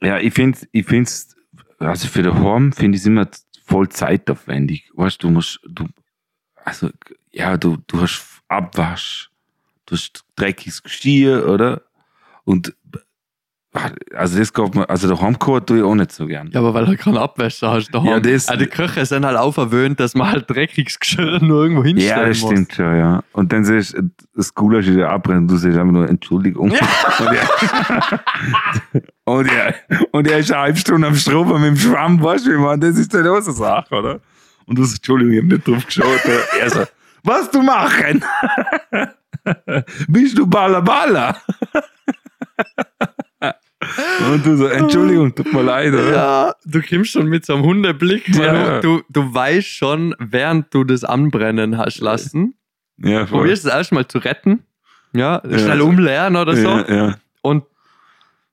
[0.01, 1.37] Ja, ich finde ich find's,
[1.79, 3.29] also für daheim finde ich es immer
[3.65, 4.91] voll zeitaufwendig.
[4.95, 5.87] Weißt du, du musst, du,
[6.65, 6.91] also,
[7.33, 9.31] ja, du, du hast Abwasch,
[9.87, 11.83] du hast dreckiges Geschirr, oder?
[12.45, 12.75] Und,
[14.15, 16.51] also das geht mir, also daheim kochen tue ich auch nicht so gern.
[16.53, 18.07] Ja, aber weil du keine Abwäsche hast daheim.
[18.09, 21.63] Ja, das- also die Köche sind halt auch verwöhnt, dass man halt dreckiges Geschirr nur
[21.63, 22.51] irgendwo hinstellen Ja, das muss.
[22.51, 23.23] stimmt schon, ja.
[23.33, 26.71] Und dann siehst du, das Gulasch ist ja abbrennen und du siehst einfach nur Entschuldigung.
[26.71, 26.81] Und,
[27.33, 28.21] er,
[29.25, 29.75] und, er,
[30.13, 32.81] und er ist eine halbe Stunde am Strubben mit dem Schwamm, weißt du, wie man,
[32.81, 34.21] das ist dann auch so eine Sache, oder?
[34.67, 36.21] Und du sagst, Entschuldigung, ich hab nicht drauf geschaut.
[36.61, 36.85] er so,
[37.25, 38.23] was du machen?
[40.09, 41.37] Bist du Balla Balla?
[44.33, 46.11] Und du so, Entschuldigung, tut mir leid, oder?
[46.13, 48.25] Ja, du kommst schon mit so einem Hundeblick.
[48.39, 48.81] weil Ja.
[48.81, 52.55] Du, du weißt schon, während du das Anbrennen hast lassen,
[52.99, 53.41] Ja, voll.
[53.41, 54.63] probierst es erstmal zu retten.
[55.13, 55.59] Ja, Ja.
[55.59, 56.69] schnell umleeren oder so.
[56.69, 57.15] Ja, ja.
[57.43, 57.65] Und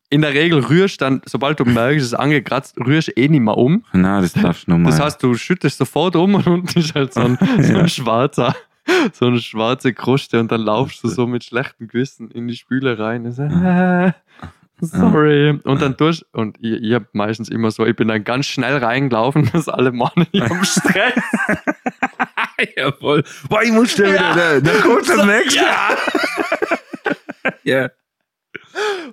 [0.10, 3.58] in der Regel rührst dann, sobald du merkst, es ist angekratzt, rührst eh nicht mehr
[3.58, 3.84] um.
[3.94, 4.92] Na, das darfst du nochmal.
[4.92, 8.56] Das heißt, du schüttest sofort um und unten ist halt so ein, so ein schwarzer,
[9.14, 13.00] so eine schwarze Kruste und dann laufst du so mit schlechtem Gewissen in die Spüle
[13.00, 13.32] rein.
[13.32, 14.12] So, äh,
[14.82, 15.60] sorry.
[15.64, 18.78] Und dann durch, und ich, ich hab meistens immer so, ich bin dann ganz schnell
[18.78, 21.14] reingelaufen, dass alle Mann nicht am Stress.
[22.78, 23.24] Jawohl.
[23.50, 24.36] Boah, ich muss schon wieder, Ja.
[24.36, 25.60] da, da kommt das nächste.
[25.60, 25.90] Ja.
[27.66, 27.90] Ja.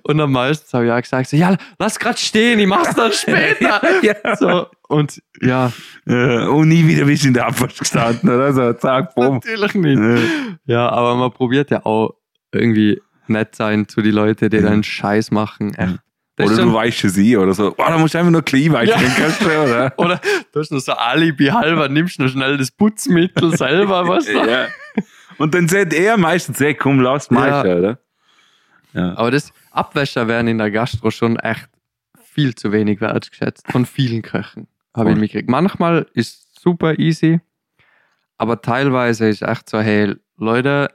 [0.03, 3.11] Und am meisten habe ich auch gesagt, so, ja, lass grad stehen, ich mach's dann
[3.11, 3.81] später.
[4.01, 4.35] ja.
[4.37, 5.71] So, und ja,
[6.07, 8.53] Äh, und nie wieder bist du in der Abwasch gestanden, oder?
[8.53, 9.35] So, zack, bumm.
[9.35, 9.99] natürlich nicht.
[9.99, 10.19] Äh,
[10.65, 12.15] Ja, aber man probiert ja auch
[12.53, 13.01] irgendwie
[13.31, 14.63] nett sein zu den Leuten, die Ja.
[14.63, 15.73] dann Scheiß machen.
[15.75, 15.99] Echt.
[16.37, 17.71] Das Oder du weißt es eh, oder so.
[17.77, 18.93] Oh, da musst du einfach nur klein weichen,
[19.47, 19.61] Ja.
[19.63, 19.93] oder?
[19.97, 20.21] oder
[20.53, 24.45] du hast noch so Alibi halber, nimmst noch schnell das Putzmittel selber, was da.
[24.47, 24.67] ja.
[25.37, 27.75] Und dann sagt er meistens, hey, komm, lass mal, Ja.
[27.77, 27.99] oder?
[28.93, 29.17] Ja.
[29.17, 31.69] Aber das Abwäscher werden in der Gastro schon echt
[32.23, 33.69] viel zu wenig wertgeschätzt.
[33.71, 35.49] Von vielen Köchen habe ich mitgekriegt.
[35.49, 37.39] Manchmal ist super easy,
[38.37, 40.89] aber teilweise ist echt so, hey, Leute,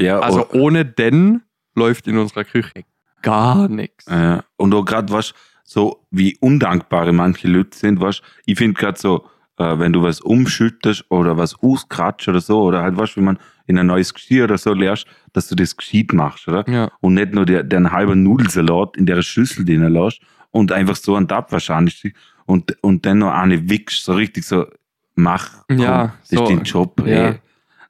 [0.00, 1.42] ja also oh, ohne den
[1.74, 2.84] läuft in unserer Küche
[3.22, 4.06] gar nichts.
[4.06, 5.34] äh, und auch gerade, was
[5.64, 9.26] so wie undankbare manche Leute sind, was ich finde gerade so,
[9.58, 13.38] äh, wenn du was umschüttest oder was auskratzt oder so, oder halt was, wie man
[13.66, 16.68] in ein neues Geschirr oder so lernst, dass du das gescheit machst, oder?
[16.68, 20.96] Ja, und nicht nur der, den halben Nudelsalat in der Schüssel drin lässt und einfach
[20.96, 22.14] so ein Tab wahrscheinlich
[22.46, 24.66] und, und dann noch eine wickst, so richtig so,
[25.14, 27.28] mach, komm, Ja, das so, ist dein Job, ja.
[27.28, 27.38] ey.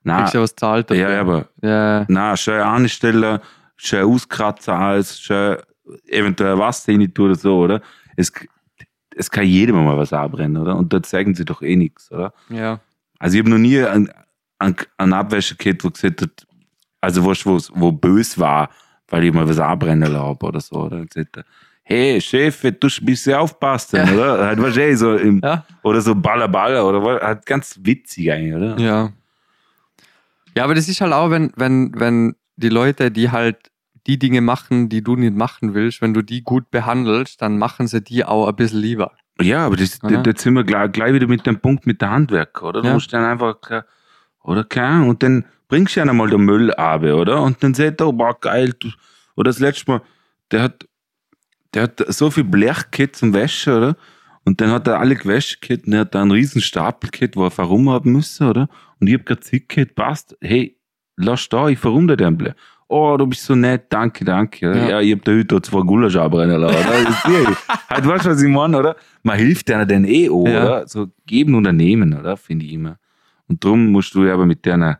[0.02, 1.10] Na, kriegst ja was zahlt dafür.
[1.10, 3.38] ja, aber, Ja, na, schön anstellen,
[3.82, 5.56] schön auskratzen alles, schön
[6.08, 7.82] eventuell Wasser rein tun oder so, oder?
[8.16, 8.32] Es,
[9.16, 10.76] es kann jedem mal was abbrennen, oder?
[10.76, 12.32] Und da zeigen sie doch eh nichts, oder?
[12.48, 12.80] ja.
[13.18, 14.10] Also ich habe noch nie einen,
[14.58, 16.46] einen, einen Abwäscher gehabt, wo gesagt hat,
[17.02, 18.70] also wo, wo, wo böse war,
[19.08, 20.76] weil ich mal was anbrennen habe oder so.
[20.76, 21.44] Oder gesagt,
[21.82, 24.46] hey Chef, du musst ein bisschen aufpassen, oder?
[24.46, 28.54] Halt wahrscheinlich so im, Ja, oder so Baller Baller oder was, halt ganz witzig eigentlich,
[28.54, 28.78] oder?
[28.78, 29.12] ja.
[30.56, 33.69] Ja, aber das ist halt auch, wenn, wenn, wenn die Leute, die halt
[34.06, 37.86] die Dinge machen, die du nicht machen willst, wenn du die gut behandelst, dann machen
[37.86, 39.12] sie die auch ein bisschen lieber.
[39.40, 40.22] Ja, aber das, Oder?
[40.22, 42.82] da, sind wir gleich, gleich wieder mit dem Punkt mit der Handwerker, oder?
[42.82, 42.94] Du Ja.
[42.94, 43.56] musst dann einfach,
[44.42, 47.42] oder kein, und dann bringst du ja einmal den Müll ab, oder?
[47.42, 48.88] Und dann sagt er, oh, boah, geil, du,
[49.36, 50.02] oder das letzte Mal,
[50.50, 50.86] der hat,
[51.72, 53.96] der hat so viel Blech gehabt zum Wäschen, oder?
[54.44, 57.36] Und dann hat er alle gewäscht gehabt und er hat da einen riesen Stapel gehabt,
[57.36, 58.68] wo er warum haben müssen, oder?
[58.98, 60.76] Und ich hab grad Zeit gehabt, passt, hey,
[61.16, 62.54] lass da, ich warum da den Blech?
[62.92, 64.66] Oh, du bist so nett, danke, danke.
[64.66, 64.88] Ja, Ja.
[64.88, 66.84] ja ich hab da heute zwei Gulasch abbrennen lassen,
[67.88, 68.96] halt, weißt du, was ich meine, oder?
[69.22, 70.64] Man hilft denen dann eh auch, Ja.
[70.64, 70.88] oder?
[70.88, 72.36] So geben und nehmen, oder?
[72.36, 72.98] Finde ich immer.
[73.46, 74.96] Und darum musst du ja aber mit denen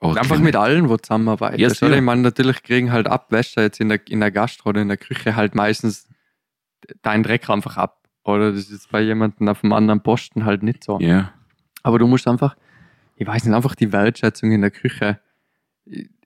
[0.00, 1.60] auch Einfach mit allen, wo zusammenarbeiten.
[1.60, 1.76] Ja, oder?
[1.76, 1.94] sicher.
[1.96, 4.96] Ich meine, natürlich kriegen halt Abwäscher jetzt in der, in der Gastro oder in der
[4.96, 6.08] Küche halt meistens
[7.02, 8.08] deinen Dreck einfach ab.
[8.24, 10.98] Oder das ist bei jemandem auf dem anderen Posten halt nicht so.
[10.98, 11.32] Ja.
[11.84, 12.56] Aber du musst einfach,
[13.14, 15.20] ich weiß nicht, einfach die Wertschätzung in der Küche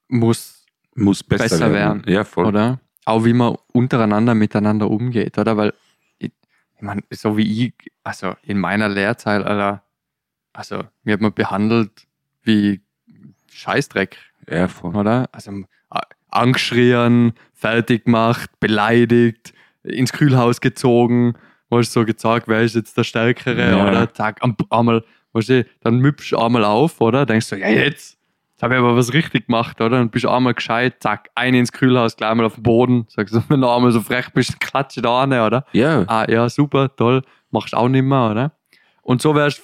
[0.09, 2.01] muss, Muss besser, Besser werden.
[2.05, 2.13] werden.
[2.13, 2.47] Ja, voll.
[2.47, 2.81] oder?
[3.05, 5.57] Auch wie man untereinander miteinander umgeht, oder?
[5.57, 5.75] Weil,
[6.19, 6.33] ich,
[6.77, 9.83] ich meine, so wie ich, also in meiner Lehrzeit, Alter,
[10.53, 12.07] also, mir hat man behandelt
[12.43, 12.81] wie
[13.51, 14.17] Scheißdreck,
[14.51, 14.95] Ja, voll.
[14.97, 15.29] oder?
[15.33, 15.53] Also
[16.31, 19.53] angeschrien, fertig gemacht, beleidigt,
[19.83, 21.35] ins Kühlhaus gezogen,
[21.71, 23.89] wo ich so gezeigt, wer ist jetzt der Stärkere, Ja.
[23.89, 24.13] oder?
[24.15, 27.25] Zack, am- einmal, weißt du, dann müpfst du einmal auf, oder?
[27.27, 28.16] Denkst du, ja jetzt,
[28.57, 30.01] jetzt habe ich aber was richtig gemacht, oder?
[30.01, 33.43] Und bist einmal gescheit, zack, eine ins Kühlhaus, gleich mal auf den Boden, sagst du,
[33.49, 35.67] wenn du einmal so frech bist, klatsche da an, oder?
[35.73, 36.05] Ja.
[36.09, 38.53] Ah, ja, super, toll, machst auch nicht mehr, oder?
[39.03, 39.63] Und so wärst du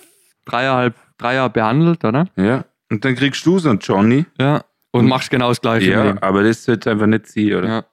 [0.50, 2.26] dreieinhalb, drei Jahre behandelt, oder?
[2.36, 2.64] Ja.
[2.90, 4.26] Und dann kriegst du so einen Johnny.
[4.38, 4.62] Ja.
[4.90, 5.90] Und Und- machst genau das Gleiche.
[5.90, 7.68] Ja, aber das sollte einfach nicht sein, oder?
[7.68, 7.84] Ja.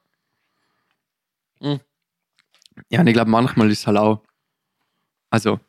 [1.62, 1.80] Mhm.
[2.90, 4.22] Ja, und ich glaube, manchmal ist halt auch,
[5.30, 5.60] also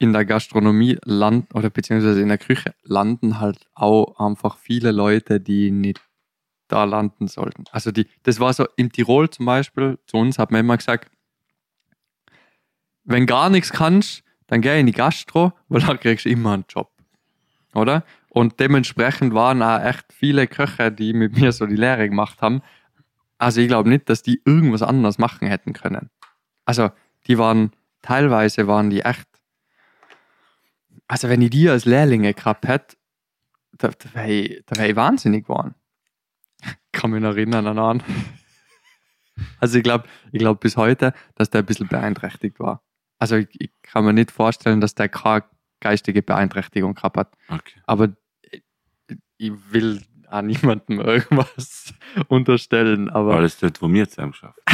[0.00, 5.40] in der Gastronomie landen, oder beziehungsweise in der Küche landen halt auch einfach viele Leute,
[5.40, 6.00] die nicht
[6.68, 7.64] da landen sollten.
[7.70, 11.10] Also die, das war so in Tirol zum Beispiel, zu uns hat man immer gesagt,
[13.04, 16.64] wenn gar nichts kannst, dann geh in die Gastro, weil da kriegst du immer einen
[16.66, 16.90] Job.
[17.74, 18.02] Oder?
[18.30, 22.62] Und dementsprechend waren auch echt viele Köche, die mit mir so die Lehre gemacht haben.
[23.36, 26.08] Also ich glaube nicht, dass die irgendwas anderes machen hätten können.
[26.64, 26.90] Also
[27.26, 29.28] die waren, teilweise waren die echt,
[31.10, 32.96] also wenn ich die als Lehrlinge gehabt hätte,
[33.72, 35.74] da, da wäre ich, wär ich wahnsinnig geworden.
[36.62, 38.02] Ich kann mich noch erinnern an einen.
[39.58, 42.82] Also ich glaube ich glaub bis heute, dass der ein bisschen beeinträchtigt war.
[43.18, 45.44] Also ich, ich kann mir nicht vorstellen, dass der keine
[45.80, 47.32] geistige Beeinträchtigung gehabt hat.
[47.48, 47.80] Okay.
[47.86, 48.08] Aber
[48.50, 48.62] ich-
[49.38, 51.92] ich will an niemandem irgendwas
[52.28, 53.08] unterstellen.
[53.10, 54.60] Aber Weil das dort, wo wir zusammen schaffen.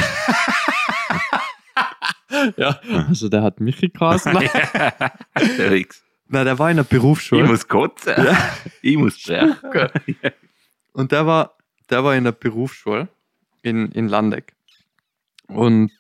[2.56, 4.26] ja, also der hat mich gekrast.
[4.26, 6.02] Der Rix.
[6.28, 7.44] Na, der war in der Ich Berufsschule.
[7.44, 8.14] muss kotzen.
[8.82, 9.56] Ich muss sprechen.
[10.92, 11.56] Und der war,
[11.90, 13.08] der war in der Berufsschule
[13.62, 14.54] in, in Landeck.
[15.48, 15.92] Und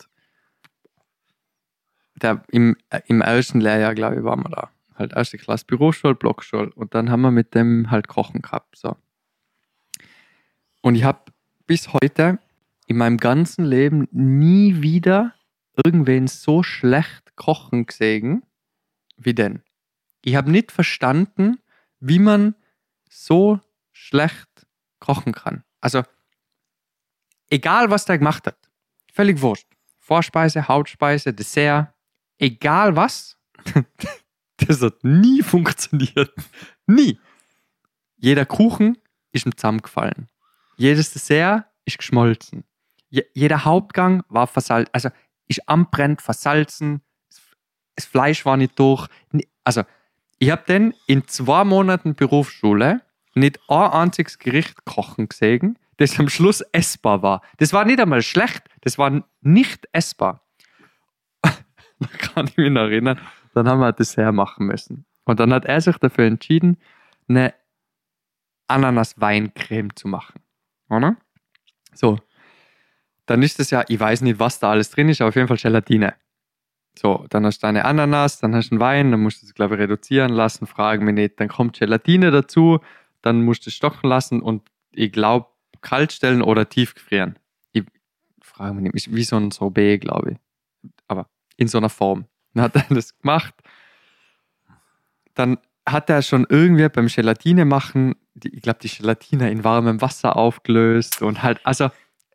[2.16, 4.70] der, im, im ersten Lehrjahr, glaube ich, waren wir da.
[4.94, 6.70] Halt erste Klasse Berufsschule, Blockschule.
[6.74, 8.76] Und dann haben wir mit dem halt Kochen gehabt.
[8.78, 8.96] So.
[10.80, 11.20] Und ich habe
[11.66, 12.38] bis heute
[12.86, 15.34] in meinem ganzen Leben nie wieder
[15.84, 18.42] irgendwen so schlecht kochen gesehen
[19.18, 19.62] wie denn.
[20.26, 21.60] Ich habe nicht verstanden,
[22.00, 22.56] wie man
[23.08, 23.60] so
[23.92, 24.66] schlecht
[24.98, 25.62] kochen kann.
[25.80, 26.02] Also,
[27.48, 28.58] egal was der gemacht hat,
[29.12, 29.68] völlig wurscht.
[30.00, 31.94] Vorspeise, Hauptspeise, Dessert,
[32.38, 33.38] egal was,
[34.56, 36.34] das hat nie funktioniert.
[36.88, 37.20] Nie.
[38.16, 38.98] Jeder Kuchen
[39.30, 40.28] ist ihm zusammengefallen.
[40.76, 42.64] Jedes Dessert ist geschmolzen.
[43.10, 45.08] Je jeder Hauptgang war versalzen, also
[45.46, 47.00] ist anbrennt, versalzen,
[47.94, 49.06] das Fleisch war nicht durch.
[49.62, 49.84] Also,
[50.38, 53.00] ich habe dann in zwei Monaten Berufsschule
[53.34, 57.42] nicht ein einziges Gericht kochen gesehen, das am Schluss essbar war.
[57.58, 60.42] Das war nicht einmal schlecht, das war nicht essbar.
[61.42, 63.18] da kann ich mich noch erinnern,
[63.54, 65.06] dann haben wir ein Dessert machen müssen.
[65.24, 66.78] Und dann hat er sich dafür entschieden,
[67.28, 67.54] eine
[68.68, 70.40] Ananas-Weincreme zu machen.
[70.88, 71.16] Oder?
[71.94, 72.18] So.
[73.26, 75.48] Dann ist das ja, ich weiß nicht, was da alles drin ist, aber auf jeden
[75.48, 76.14] Fall Gelatine.
[76.98, 79.54] So, dann hast du eine Ananas, dann hast du einen Wein, dann musst du es,
[79.54, 81.40] glaube ich, reduzieren lassen, fragen mich nicht.
[81.40, 82.80] Dann kommt Gelatine dazu,
[83.22, 85.46] dann musst du es stocken lassen und ich glaube,
[85.82, 87.38] kalt stellen oder tiefgefrieren.
[87.72, 87.84] Ich
[88.40, 90.90] frage mich nicht, wie so ein Sorbet, glaube ich.
[91.06, 92.26] Aber in so einer Form.
[92.54, 93.54] Dann hat er das gemacht.
[95.34, 100.00] Dann hat er schon irgendwie beim Gelatine machen, die, ich glaube, die Gelatine in warmem
[100.00, 101.90] Wasser aufgelöst und halt, also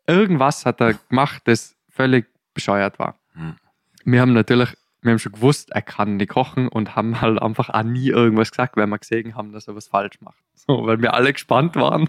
[0.06, 3.16] irgendwas hat er gemacht, das völlig bescheuert war.
[3.32, 3.56] Hm.
[4.04, 7.70] Wir haben natürlich, wir haben schon gewusst, er kann nicht kochen und haben halt einfach
[7.70, 10.42] auch nie irgendwas gesagt, weil wir gesehen haben, dass er was falsch macht.
[10.54, 12.08] So, weil wir alle gespannt waren,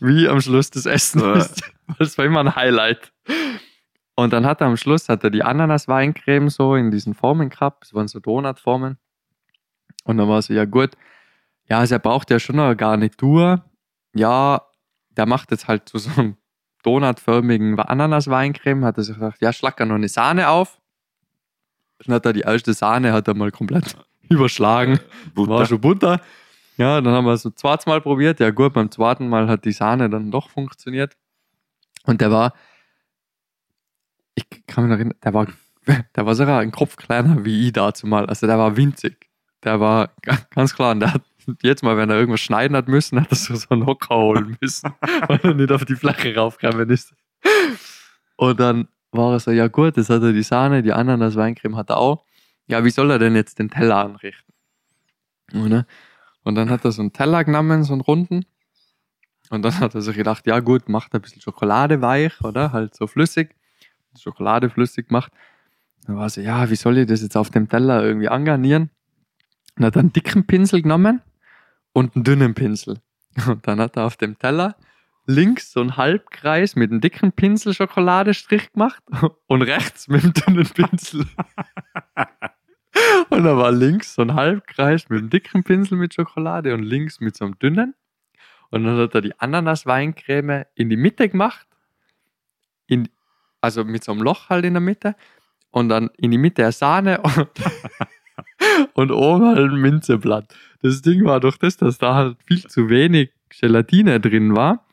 [0.00, 1.34] wie am Schluss das Essen Ja.
[1.34, 1.62] ist.
[1.98, 3.12] Das war immer ein Highlight.
[4.14, 7.84] Und dann hat er am Schluss hat er die Ananas-Weincreme so in diesen Formen gehabt.
[7.86, 8.98] Es waren so Donutformen.
[10.04, 10.90] Und dann war so, ja gut,
[11.68, 13.64] ja, also er braucht ja schon eine Garnitur.
[14.14, 14.62] Ja,
[15.10, 16.36] der macht jetzt halt so, so einen
[16.82, 18.84] donutförmigen Ananas-Weincreme.
[18.84, 20.79] Hat er sich gedacht, ja, schlag er noch eine Sahne auf.
[22.04, 23.94] Dann hat er die erste Sahne hat er mal komplett
[24.28, 24.98] überschlagen.
[25.34, 25.66] War Butter.
[25.66, 26.20] schon Butter.
[26.76, 28.40] Ja, dann haben wir es so zweites Mal probiert.
[28.40, 31.16] Ja gut, beim zweiten Mal hat die Sahne dann doch funktioniert.
[32.04, 32.54] Und der war,
[34.34, 35.46] ich kann mich noch erinnern, der war,
[36.16, 38.26] der war sogar ein Kopf kleiner wie ich dazu mal.
[38.26, 39.28] Also der war winzig.
[39.62, 40.92] Der war ga- ganz klar.
[40.92, 41.22] Und der hat
[41.62, 44.56] jetzt mal, wenn er irgendwas schneiden hat müssen, hat er so, so einen Hocker holen
[44.60, 44.94] müssen,
[45.28, 47.14] weil er nicht auf die Fläche raufgekommen ist.
[48.36, 51.76] Und dann war er so, ja gut, das hat er die Sahne, die Ananas, Weincreme
[51.76, 52.24] hat er auch.
[52.66, 54.54] Ja, wie soll er denn jetzt den Teller anrichten?
[55.52, 55.86] Oder?
[56.44, 58.44] Und dann hat er so einen Teller genommen, so einen runden.
[59.50, 62.72] Und dann hat er sich gedacht, ja gut, macht ein bisschen Schokolade weich, oder?
[62.72, 63.54] Halt so flüssig.
[64.18, 65.32] Schokolade flüssig gemacht.
[66.06, 68.90] Dann war so, ja, wie soll ich das jetzt auf dem Teller irgendwie angarnieren?
[69.76, 71.20] Und hat einen dicken Pinsel genommen
[71.92, 72.98] und einen dünnen Pinsel.
[73.46, 74.76] Und dann hat er auf dem Teller
[75.30, 79.02] links so einen Halbkreis mit einem dicken Pinsel Schokoladestrich gemacht
[79.46, 81.26] und rechts mit dem dünnen Pinsel.
[83.30, 87.20] Und da war links so ein Halbkreis mit einem dicken Pinsel mit Schokolade und links
[87.20, 87.94] mit so einem dünnen.
[88.70, 91.66] Und dann hat er die Ananas-Weincreme in die Mitte gemacht.
[92.86, 93.08] In,
[93.60, 95.14] also mit so einem Loch halt in der Mitte.
[95.70, 97.50] Und dann in die Mitte eine Sahne und,
[98.94, 100.52] und oben halt ein Minzeblatt.
[100.82, 104.86] Das Ding war durch das, dass da halt viel zu wenig Gelatine drin war,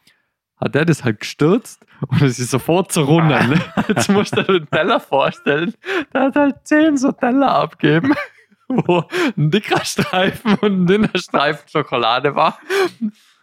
[0.60, 3.50] hat er das halt gestürzt und es ist sofort zerrunnen.
[3.50, 3.61] Ne?
[3.88, 5.74] Jetzt musst du dir den Teller vorstellen.
[6.14, 8.14] Der hat halt zehn so Teller abgeben,
[8.68, 9.03] wo
[9.38, 12.60] ein dicker Streifen und ein dünner Streifen Schokolade war.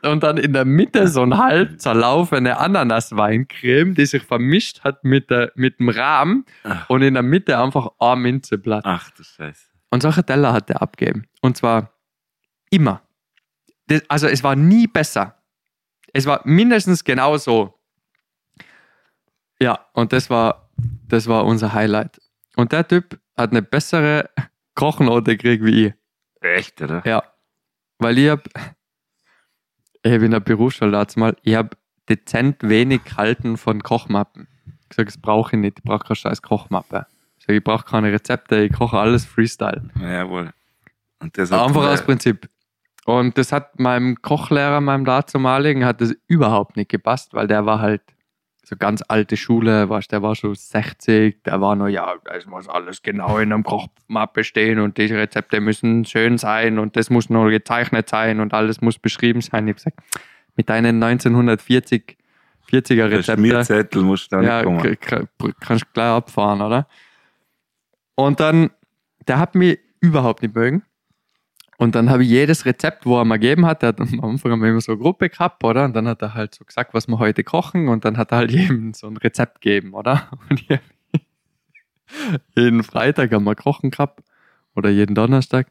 [0.03, 5.31] Und dann in der Mitte so ein halb zerlaufene Ananas-Weincreme, die sich vermischt hat mit,
[5.31, 6.91] der, mit dem Rahmen Ach.
[6.91, 8.85] und in der Mitte einfach ein Minzeblatt.
[8.85, 9.69] Ach du Scheiße.
[9.91, 11.27] Und solche Teller hat er abgeben.
[11.41, 11.93] Und zwar
[12.71, 13.01] immer.
[13.87, 15.37] Das, also es war nie besser.
[16.15, 17.75] Es war mindestens genauso.
[19.61, 20.71] Ja, und das war,
[21.09, 22.21] das war unser Highlight.
[22.57, 24.31] Und der Typ hat eine bessere
[24.75, 25.95] Kochnote gekriegt wie ich.
[26.41, 27.03] Echt, oder?
[27.05, 27.25] Ja.
[27.99, 28.49] Weil ich hab,
[30.03, 31.77] ich hab in der Berufsschule mal, ich hab
[32.09, 34.47] dezent wenig gehalten von Kochmappen.
[34.91, 37.07] Ich sag, das brauche ich nicht, ich brauche keine scheiß Kochmappe.
[37.39, 39.91] Ich sag, ich brauche keine Rezepte, ich koche alles Freestyle.
[40.01, 40.53] Ja, jawohl.
[41.19, 42.49] Und das Einfach aus Prinzip.
[43.07, 47.81] Und das hat meinem Kochlehrer, meinem dazumaligen, hat das überhaupt nicht gepasst, weil der war
[47.81, 48.03] halt
[48.67, 52.67] so ganz alte Schule, weißt, der war schon 60, der war nur, ja, es muss
[52.67, 57.29] alles genau in einem Kochmappe stehen und die Rezepte müssen schön sein und das muss
[57.29, 59.69] nur gezeichnet sein und alles muss beschrieben sein.
[59.69, 59.99] Ich hab gesagt,
[60.57, 62.17] mit deinen 1940
[62.71, 64.97] 40er Der Rezepte Schmierzettel musst du da ja, kommen.
[65.61, 66.89] kannst du gleich abfahren, oder?
[68.15, 68.71] Und dann,
[69.27, 70.83] der hat mich überhaupt nicht mögen.
[71.77, 74.53] Und dann habe ich jedes Rezept, wo er mir gegeben hat, der hat am Anfang
[74.53, 75.85] immer so eine Gruppe gehabt, oder?
[75.85, 78.39] Und dann hat er halt so gesagt, was wir heute kochen und dann hat er
[78.39, 80.31] halt jedem so ein Rezept gegeben, oder?
[80.51, 80.65] Und
[82.57, 84.23] jeden Freitag haben wir kochen gehabt
[84.77, 85.67] oder jeden Donnerstag.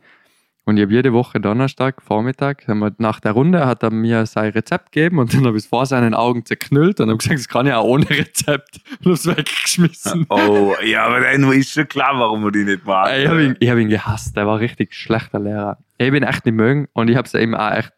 [0.66, 4.26] Und ich habe jede Woche Donnerstag, Vormittag, haben wir, nach der Runde hat er mir
[4.26, 7.40] sein Rezept gegeben und dann habe ich es vor seinen Augen zerknüllt und habe gesagt,
[7.40, 10.26] das kann ich auch ohne Rezept und habe es weggeschmissen.
[10.30, 13.14] Oh, ja, aber dann ist schon klar, warum wir die nicht machen.
[13.20, 15.78] Ich habe ihn, ich hab ihn gehasst, der war richtig schlechter Lehrer.
[15.98, 17.92] Ich ihn echt nicht mögen und ich habe es ihm auch echt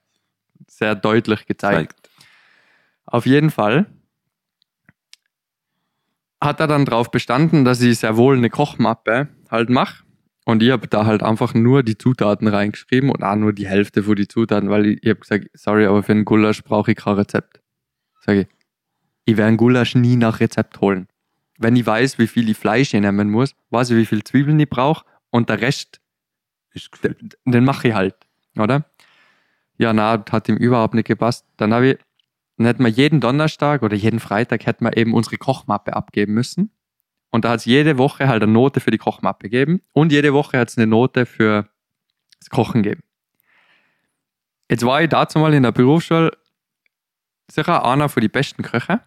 [0.67, 1.93] sehr deutlich gezeigt.
[1.93, 2.09] Zeigt.
[3.05, 3.85] Auf jeden Fall
[6.41, 10.04] hat er dann darauf bestanden, dass ich sehr wohl eine Kochmappe halt mache.
[10.45, 14.03] Und ich habe da halt einfach nur die Zutaten reingeschrieben und auch nur die Hälfte
[14.03, 16.97] von die Zutaten, weil ich, ich habe gesagt, sorry, aber für einen Gulasch brauche ich
[16.97, 17.61] kein Rezept.
[18.21, 18.47] Sage ich,
[19.25, 21.07] ich werde einen Gulasch nie nach Rezept holen.
[21.57, 24.59] Wenn ich weiß, wie viel ich Fleisch ich nehmen muss, weiß ich, wie viel Zwiebeln
[24.59, 25.99] ich brauche und der Rest
[27.03, 27.15] den,
[27.45, 28.15] den mache ich halt,
[28.57, 28.85] oder?
[29.77, 31.45] Ja, na, hat ihm überhaupt nicht gepasst.
[31.57, 31.97] Dann habe ich,
[32.57, 36.71] dann hätten wir jeden Donnerstag oder jeden Freitag hätten wir eben unsere Kochmappe abgeben müssen.
[37.35, 40.33] Und da hat es jede Woche halt eine Note für die Kochmappe gegeben und jede
[40.33, 41.67] Woche hat es eine Note für
[42.39, 43.03] das Kochen gegeben.
[44.71, 46.31] Jetzt war ich dazu mal in der Berufsschule
[47.51, 49.01] sicher einer von die besten Köche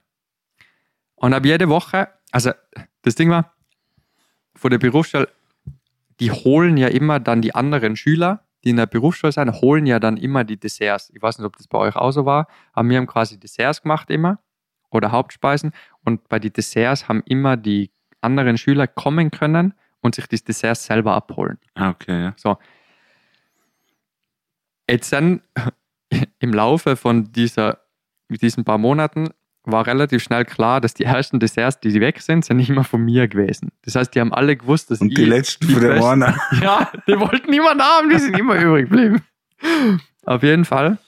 [1.14, 2.50] und habe jede Woche, also
[3.00, 3.54] das Ding war,
[4.54, 5.30] von der Berufsschule
[6.20, 10.00] die holen ja immer dann die anderen Schüler, die in der Berufsschule sind, holen ja
[10.00, 11.10] dann immer die Desserts.
[11.14, 13.80] Ich weiß nicht, ob das bei euch auch so war, aber wir haben quasi Desserts
[13.80, 14.38] gemacht immer
[14.90, 15.72] oder Hauptspeisen
[16.04, 17.90] und bei den Desserts haben immer die
[18.20, 21.58] anderen Schüler kommen können und sich das Dessert selber abholen.
[21.74, 22.34] Ah, okay, ja.
[22.36, 22.58] So.
[24.88, 25.42] Jetzt dann
[26.38, 27.80] im Laufe von dieser,
[28.28, 29.28] diesen paar Monaten
[29.64, 33.02] war relativ schnell klar, dass die ersten Desserts, die weg sind, sind nicht mehr von
[33.04, 33.70] mir gewesen.
[33.82, 36.38] Das heißt, die haben alle gewusst, dass Und ich die letzten die von der Warner.
[36.62, 39.22] ja, die wollten niemand haben, die sind immer übrig geblieben.
[40.24, 40.98] Auf jeden Fall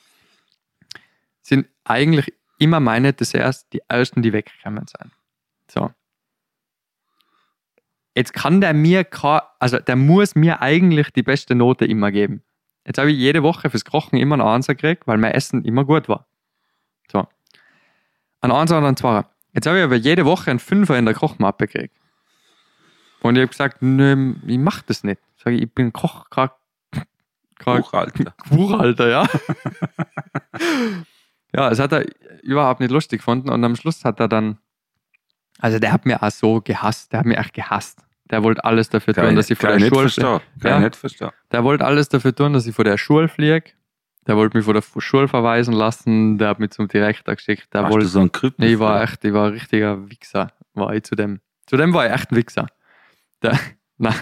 [1.43, 5.11] sind eigentlich immer meine Desserts die ersten, die weggekommen sind.
[5.71, 5.91] So.
[8.21, 9.07] Jetzt kann der mir,
[9.61, 12.43] also der muss mir eigentlich die beste Note immer geben.
[12.85, 15.87] Jetzt habe ich jede Woche fürs Kochen immer einen Einser gekriegt, weil mein Essen immer
[15.87, 16.27] gut war.
[17.11, 17.27] So.
[18.43, 19.31] Ein Einser und ein Zweier.
[19.55, 21.97] Jetzt habe ich aber jede Woche einen Fünfer in der Kochmappe gekriegt.
[23.23, 25.23] Und ich habe gesagt, nö, ich mach das nicht.
[25.39, 26.51] Ich, ich bin Koch, kein
[27.65, 28.35] Buchhalter.
[28.51, 29.27] Buchhalter, ja.
[31.55, 32.05] ja, es hat er
[32.43, 34.59] überhaupt nicht lustig gefunden und am Schluss hat er dann,
[35.59, 38.05] also der hat mir auch so gehasst, der hat mir echt gehasst.
[38.31, 40.79] Der wollte alles dafür tun, dass ich vor der Schule Ja.
[40.81, 41.31] nicht verstehen.
[41.51, 43.73] Der wollte alles dafür tun, dass ich vor der Schule fliege.
[44.27, 46.39] Der wollte mich vor der Schule verweisen lassen.
[46.39, 47.69] Der hat mich zum Direktor geschickt.
[47.73, 48.31] Der Hast wollte du so einen?
[48.59, 51.41] Nee, ich war echt, ich war ein richtiger Wichser, war ich zu dem.
[51.67, 52.67] Zu dem war ich echt ein Wichser.
[53.43, 53.59] Der,
[53.99, 54.15] na,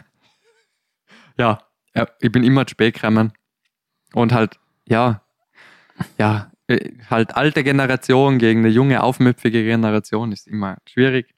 [1.36, 1.58] ja,
[1.94, 3.32] ja, ich bin immer zu spät gekommen.
[4.14, 5.22] Und halt, ja,
[6.16, 11.34] ja, äh, halt alte Generation gegen eine junge, aufmüpfige Generation ist immer schwierig.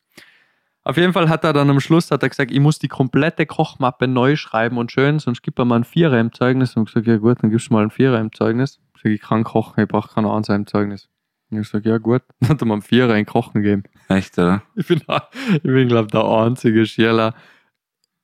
[0.90, 3.46] Auf jeden Fall hat er dann am Schluss hat er gesagt, ich muss die komplette
[3.46, 6.76] Kochmappe neu schreiben und schön, sonst gibt er mal einen Vierer im Zeugnis.
[6.76, 8.80] Und ich gesagt, ja gut, dann gibst du mal einen Vierer im Zeugnis.
[8.96, 11.08] Ich sag, ich kann kochen, ich brauche keinen Einser im Zeugnis.
[11.50, 13.84] Und ich sag, ja gut, dann hat er mir einen Vierer in Kochen gegeben.
[14.08, 14.62] Echt, oder?
[14.74, 15.00] Ich bin,
[15.54, 17.34] ich bin glaube der einzige Schüler,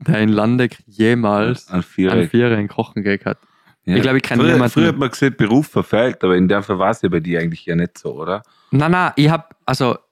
[0.00, 2.12] der in Landeck jemals Ein Vierer.
[2.14, 3.38] einen Vierer in Kochen gekriegt hat.
[3.84, 3.94] Ja.
[3.96, 4.72] Ich glaube, ich kenne früher, niemanden.
[4.72, 7.38] Früher hat man gesehen, Beruf verfehlt, aber in der Fall war es ja bei dir
[7.40, 8.42] eigentlich ja nicht so, oder?
[8.72, 10.05] Nein, nein, ich habe, also, ich, ich-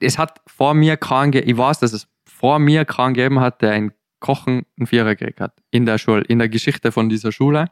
[0.00, 3.62] es hat vor mir keinen, ge- ich weiß, dass es vor mir keinen gegeben hat,
[3.62, 5.54] der in Kochen einen Vierer gekriegt hat.
[5.70, 7.66] In der Schule, in der Geschichte von dieser Schule.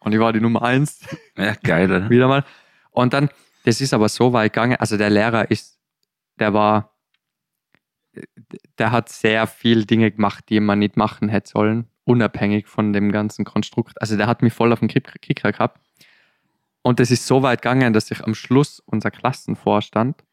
[0.00, 1.00] Und ich war die Nummer eins,
[1.36, 2.10] Ja, geil, oder?
[2.10, 2.44] wieder mal.
[2.90, 3.28] Und dann,
[3.64, 5.78] das ist aber so weit gegangen, also der Lehrer ist,
[6.38, 6.96] der war,
[8.78, 13.12] der hat sehr viel Dinge gemacht, die man nicht machen hätte sollen, unabhängig von dem
[13.12, 14.00] ganzen Konstrukt.
[14.00, 15.80] Also der hat mich voll auf den Kick- Kicker gehabt.
[16.82, 20.24] Und das ist so weit gegangen, dass sich am Schluss unser Klassenvorstand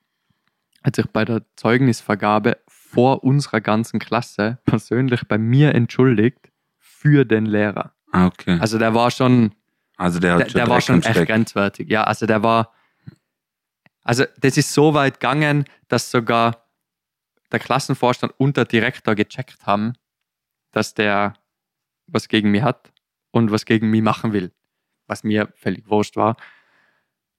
[0.86, 7.46] hat sich bei der Zeugnisvergabe vor unserer ganzen Klasse persönlich bei mir entschuldigt für den
[7.46, 7.94] Lehrer.
[8.12, 8.58] Ah, okay.
[8.60, 9.54] Also der war schon,
[9.98, 11.28] Also der hat der, schon der war schon echt Steck.
[11.28, 11.90] grenzwertig.
[11.90, 12.72] Ja, also der war.
[14.04, 16.68] Also, das ist so weit gegangen, dass sogar
[17.52, 19.94] der Klassenvorstand und der Direktor gecheckt haben,
[20.72, 21.34] dass der
[22.06, 22.94] was gegen mich hat
[23.32, 24.52] und was gegen mich machen will.
[25.08, 26.38] Was mir völlig wurscht war.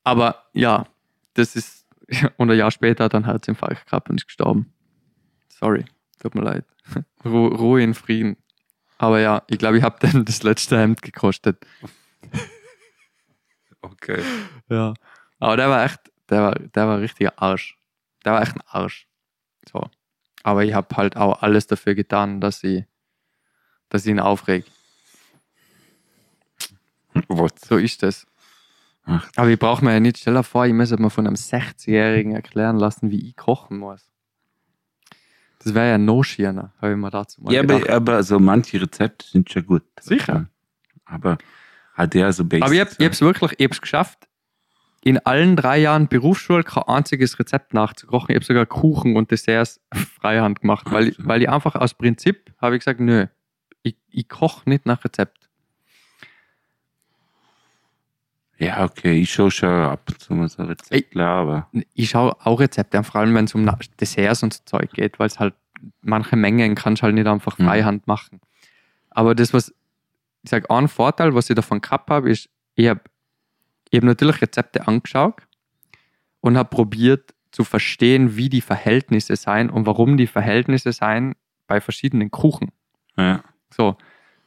[0.02, 0.86] Aber ja,
[1.34, 1.86] das ist.
[2.36, 4.73] Und ein Jahr später hat er einen Herzinfarkt gehabt und ist gestorben.
[5.49, 5.85] Sorry,
[6.20, 6.65] tut mir leid.
[7.25, 8.36] Ru Ruhe in Frieden.
[8.99, 11.65] Aber ja, ich glaube, ich habe dann das letzte Hemd gekostet.
[13.83, 14.20] Okay.
[14.68, 14.94] Ja.
[15.39, 17.78] Aber der war echt, der war, der war richtiger Arsch.
[18.25, 19.07] Der war echt ein Arsch.
[19.70, 19.89] So.
[20.43, 22.85] Aber ich habe halt auch alles dafür getan, dass ich,
[23.89, 24.65] dass ich ihn aufreg.
[27.28, 27.52] Was?
[27.65, 28.26] So ist das.
[29.07, 29.28] Ach.
[29.36, 32.33] Aber ich brauche mir ja nicht, stell dir vor, ich muss mir von einem 60-Jährigen
[32.33, 34.10] erklären lassen, wie ich kochen muss.
[35.60, 38.81] Das wäre ja no schierner, habe ich mir dazu mal Ja, aber, aber so manche
[38.81, 39.83] Rezepte sind schon gut.
[40.01, 40.47] Sicher.
[41.05, 41.39] Aber
[41.94, 42.67] hat der so Basics.
[42.67, 44.28] Aber ich habe es wirklich ich hab's geschafft,
[45.02, 48.31] in allen drei Jahren Berufsschule kein einziges Rezept nachzukochen.
[48.31, 49.81] Ich habe sogar Kuchen und Desserts
[50.20, 53.26] freihand gemacht, weil, ich- weil ich einfach aus Prinzip habe ich gesagt, nö,
[53.83, 55.45] ich, ich koche nicht nach Rezept.
[58.59, 61.68] Ja, okay, ich schaue schon ab und zu mal so Rezepte, aber.
[61.94, 63.68] Ich schaue auch Rezepte an, vor allem wenn es um
[64.01, 65.55] Desserts und so Zeug geht, weil es halt
[66.01, 67.65] manche Mengen kannst du halt nicht einfach Mhm.
[67.65, 68.41] freihand machen.
[69.10, 69.75] Aber das, was
[70.43, 73.01] ich sage, ein Vorteil, was ich davon gehabt habe, ist, ich habe
[73.91, 75.43] ich hab natürlich Rezepte angeschaut
[76.41, 81.35] und habe probiert zu verstehen, wie die Verhältnisse sein und warum die Verhältnisse sein
[81.67, 82.70] bei verschiedenen Kuchen.
[83.17, 83.43] Ja.
[83.70, 83.97] So.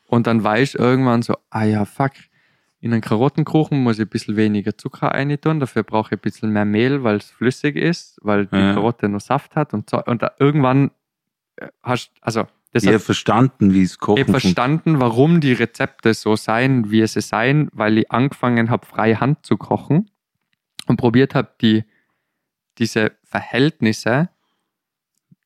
[0.07, 2.11] Und dann weiß ich irgendwann so, ah ja, fuck,
[2.82, 6.51] in einen Karottenkuchen muss ich ein bisschen weniger Zucker reintun, dafür brauche ich ein bisschen
[6.51, 8.74] mehr Mehl, weil es flüssig ist, weil die Ja.
[8.74, 10.03] Karotte nur Saft hat und so.
[10.03, 10.91] Und da irgendwann
[11.58, 15.53] äh, hast also das Ich habe verstanden, wie es ich kochen habe verstanden, warum die
[15.53, 20.11] Rezepte so sein, wie sie sein, weil ich angefangen habe, freie Hand zu kochen
[20.85, 21.83] und probiert habe, die,
[22.77, 24.30] diese Verhältnisse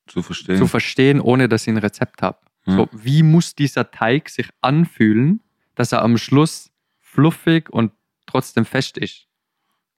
[0.05, 0.57] zu verstehen.
[0.57, 2.39] zu verstehen, ohne dass ich ein Rezept habe.
[2.65, 2.75] Ja.
[2.75, 5.41] So, wie muss dieser Teig sich anfühlen,
[5.75, 6.72] dass er am Schluss
[7.13, 7.91] fluffig und
[8.25, 9.27] trotzdem fest ist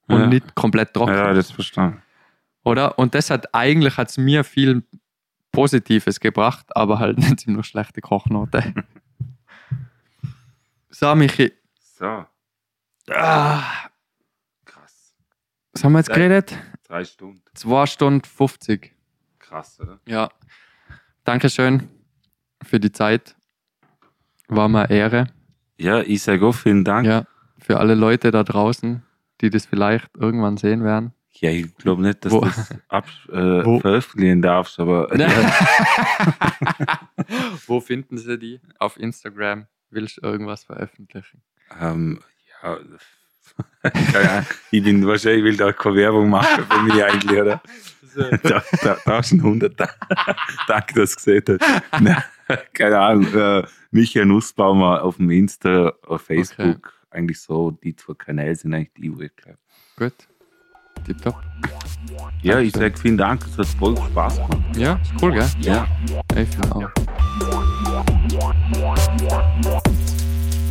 [0.08, 0.28] und Ja.
[0.28, 1.14] nicht komplett trocken.
[1.16, 2.02] ja, das verstanden.
[2.64, 2.98] Oder?
[3.00, 4.84] Und das hat eigentlich hat's mir viel
[5.52, 8.74] Positives gebracht, aber halt nicht ziemlich schlechte Kochnote.
[10.90, 11.52] so, Michi.
[11.80, 12.26] So,
[13.12, 13.62] Ah,
[14.66, 15.16] krass.
[15.72, 16.58] was haben wir jetzt geredet?
[16.88, 17.42] Drei Stunden.
[17.54, 18.94] 2 Stunden 50.
[19.40, 20.00] Krass, oder?
[20.08, 20.30] Ja.
[21.24, 21.88] Dankeschön
[22.64, 23.36] für die Zeit.
[24.48, 25.28] War mal Ehre.
[25.78, 27.06] Ja, ich sage auch vielen Dank.
[27.08, 27.26] Ja,
[27.60, 29.04] für alle Leute da draußen,
[29.42, 31.14] die das vielleicht irgendwann sehen werden.
[31.38, 35.28] Ja, ich glaube nicht, dass du das ab, äh, Wo- veröffentlichen darfst, aber ja,
[37.68, 38.62] Wo finden sie die?
[38.80, 39.68] Auf Instagram.
[39.90, 41.42] Willst du irgendwas veröffentlichen?
[41.82, 42.20] ähm,
[42.64, 42.78] ja,
[44.72, 47.62] ich bin wahrscheinlich will da keine Werbung machen für mich eigentlich, oder?
[48.44, 49.90] Da, da, da ist ein Hunderter.
[50.70, 51.44] Danke, dass du gesehen
[51.92, 52.24] hast.
[52.74, 53.34] Keine Ahnung.
[53.34, 56.94] Äh, Michael Nussbaumer auf dem Insta, auf Facebook.
[57.10, 59.58] Eigentlich so, die zwei Kanäle sind eigentlich die, wo ich glaube.
[59.98, 60.14] Gut.
[61.06, 61.42] Tipptopp.
[62.42, 64.78] Ja, ich sage vielen Dank, es hat voll Spaß gemacht.
[64.78, 65.48] Ja, cool, gell?
[65.62, 65.88] Ja.
[66.36, 66.92] Ich finde auch.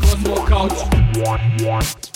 [0.01, 2.14] Cosmo Couch.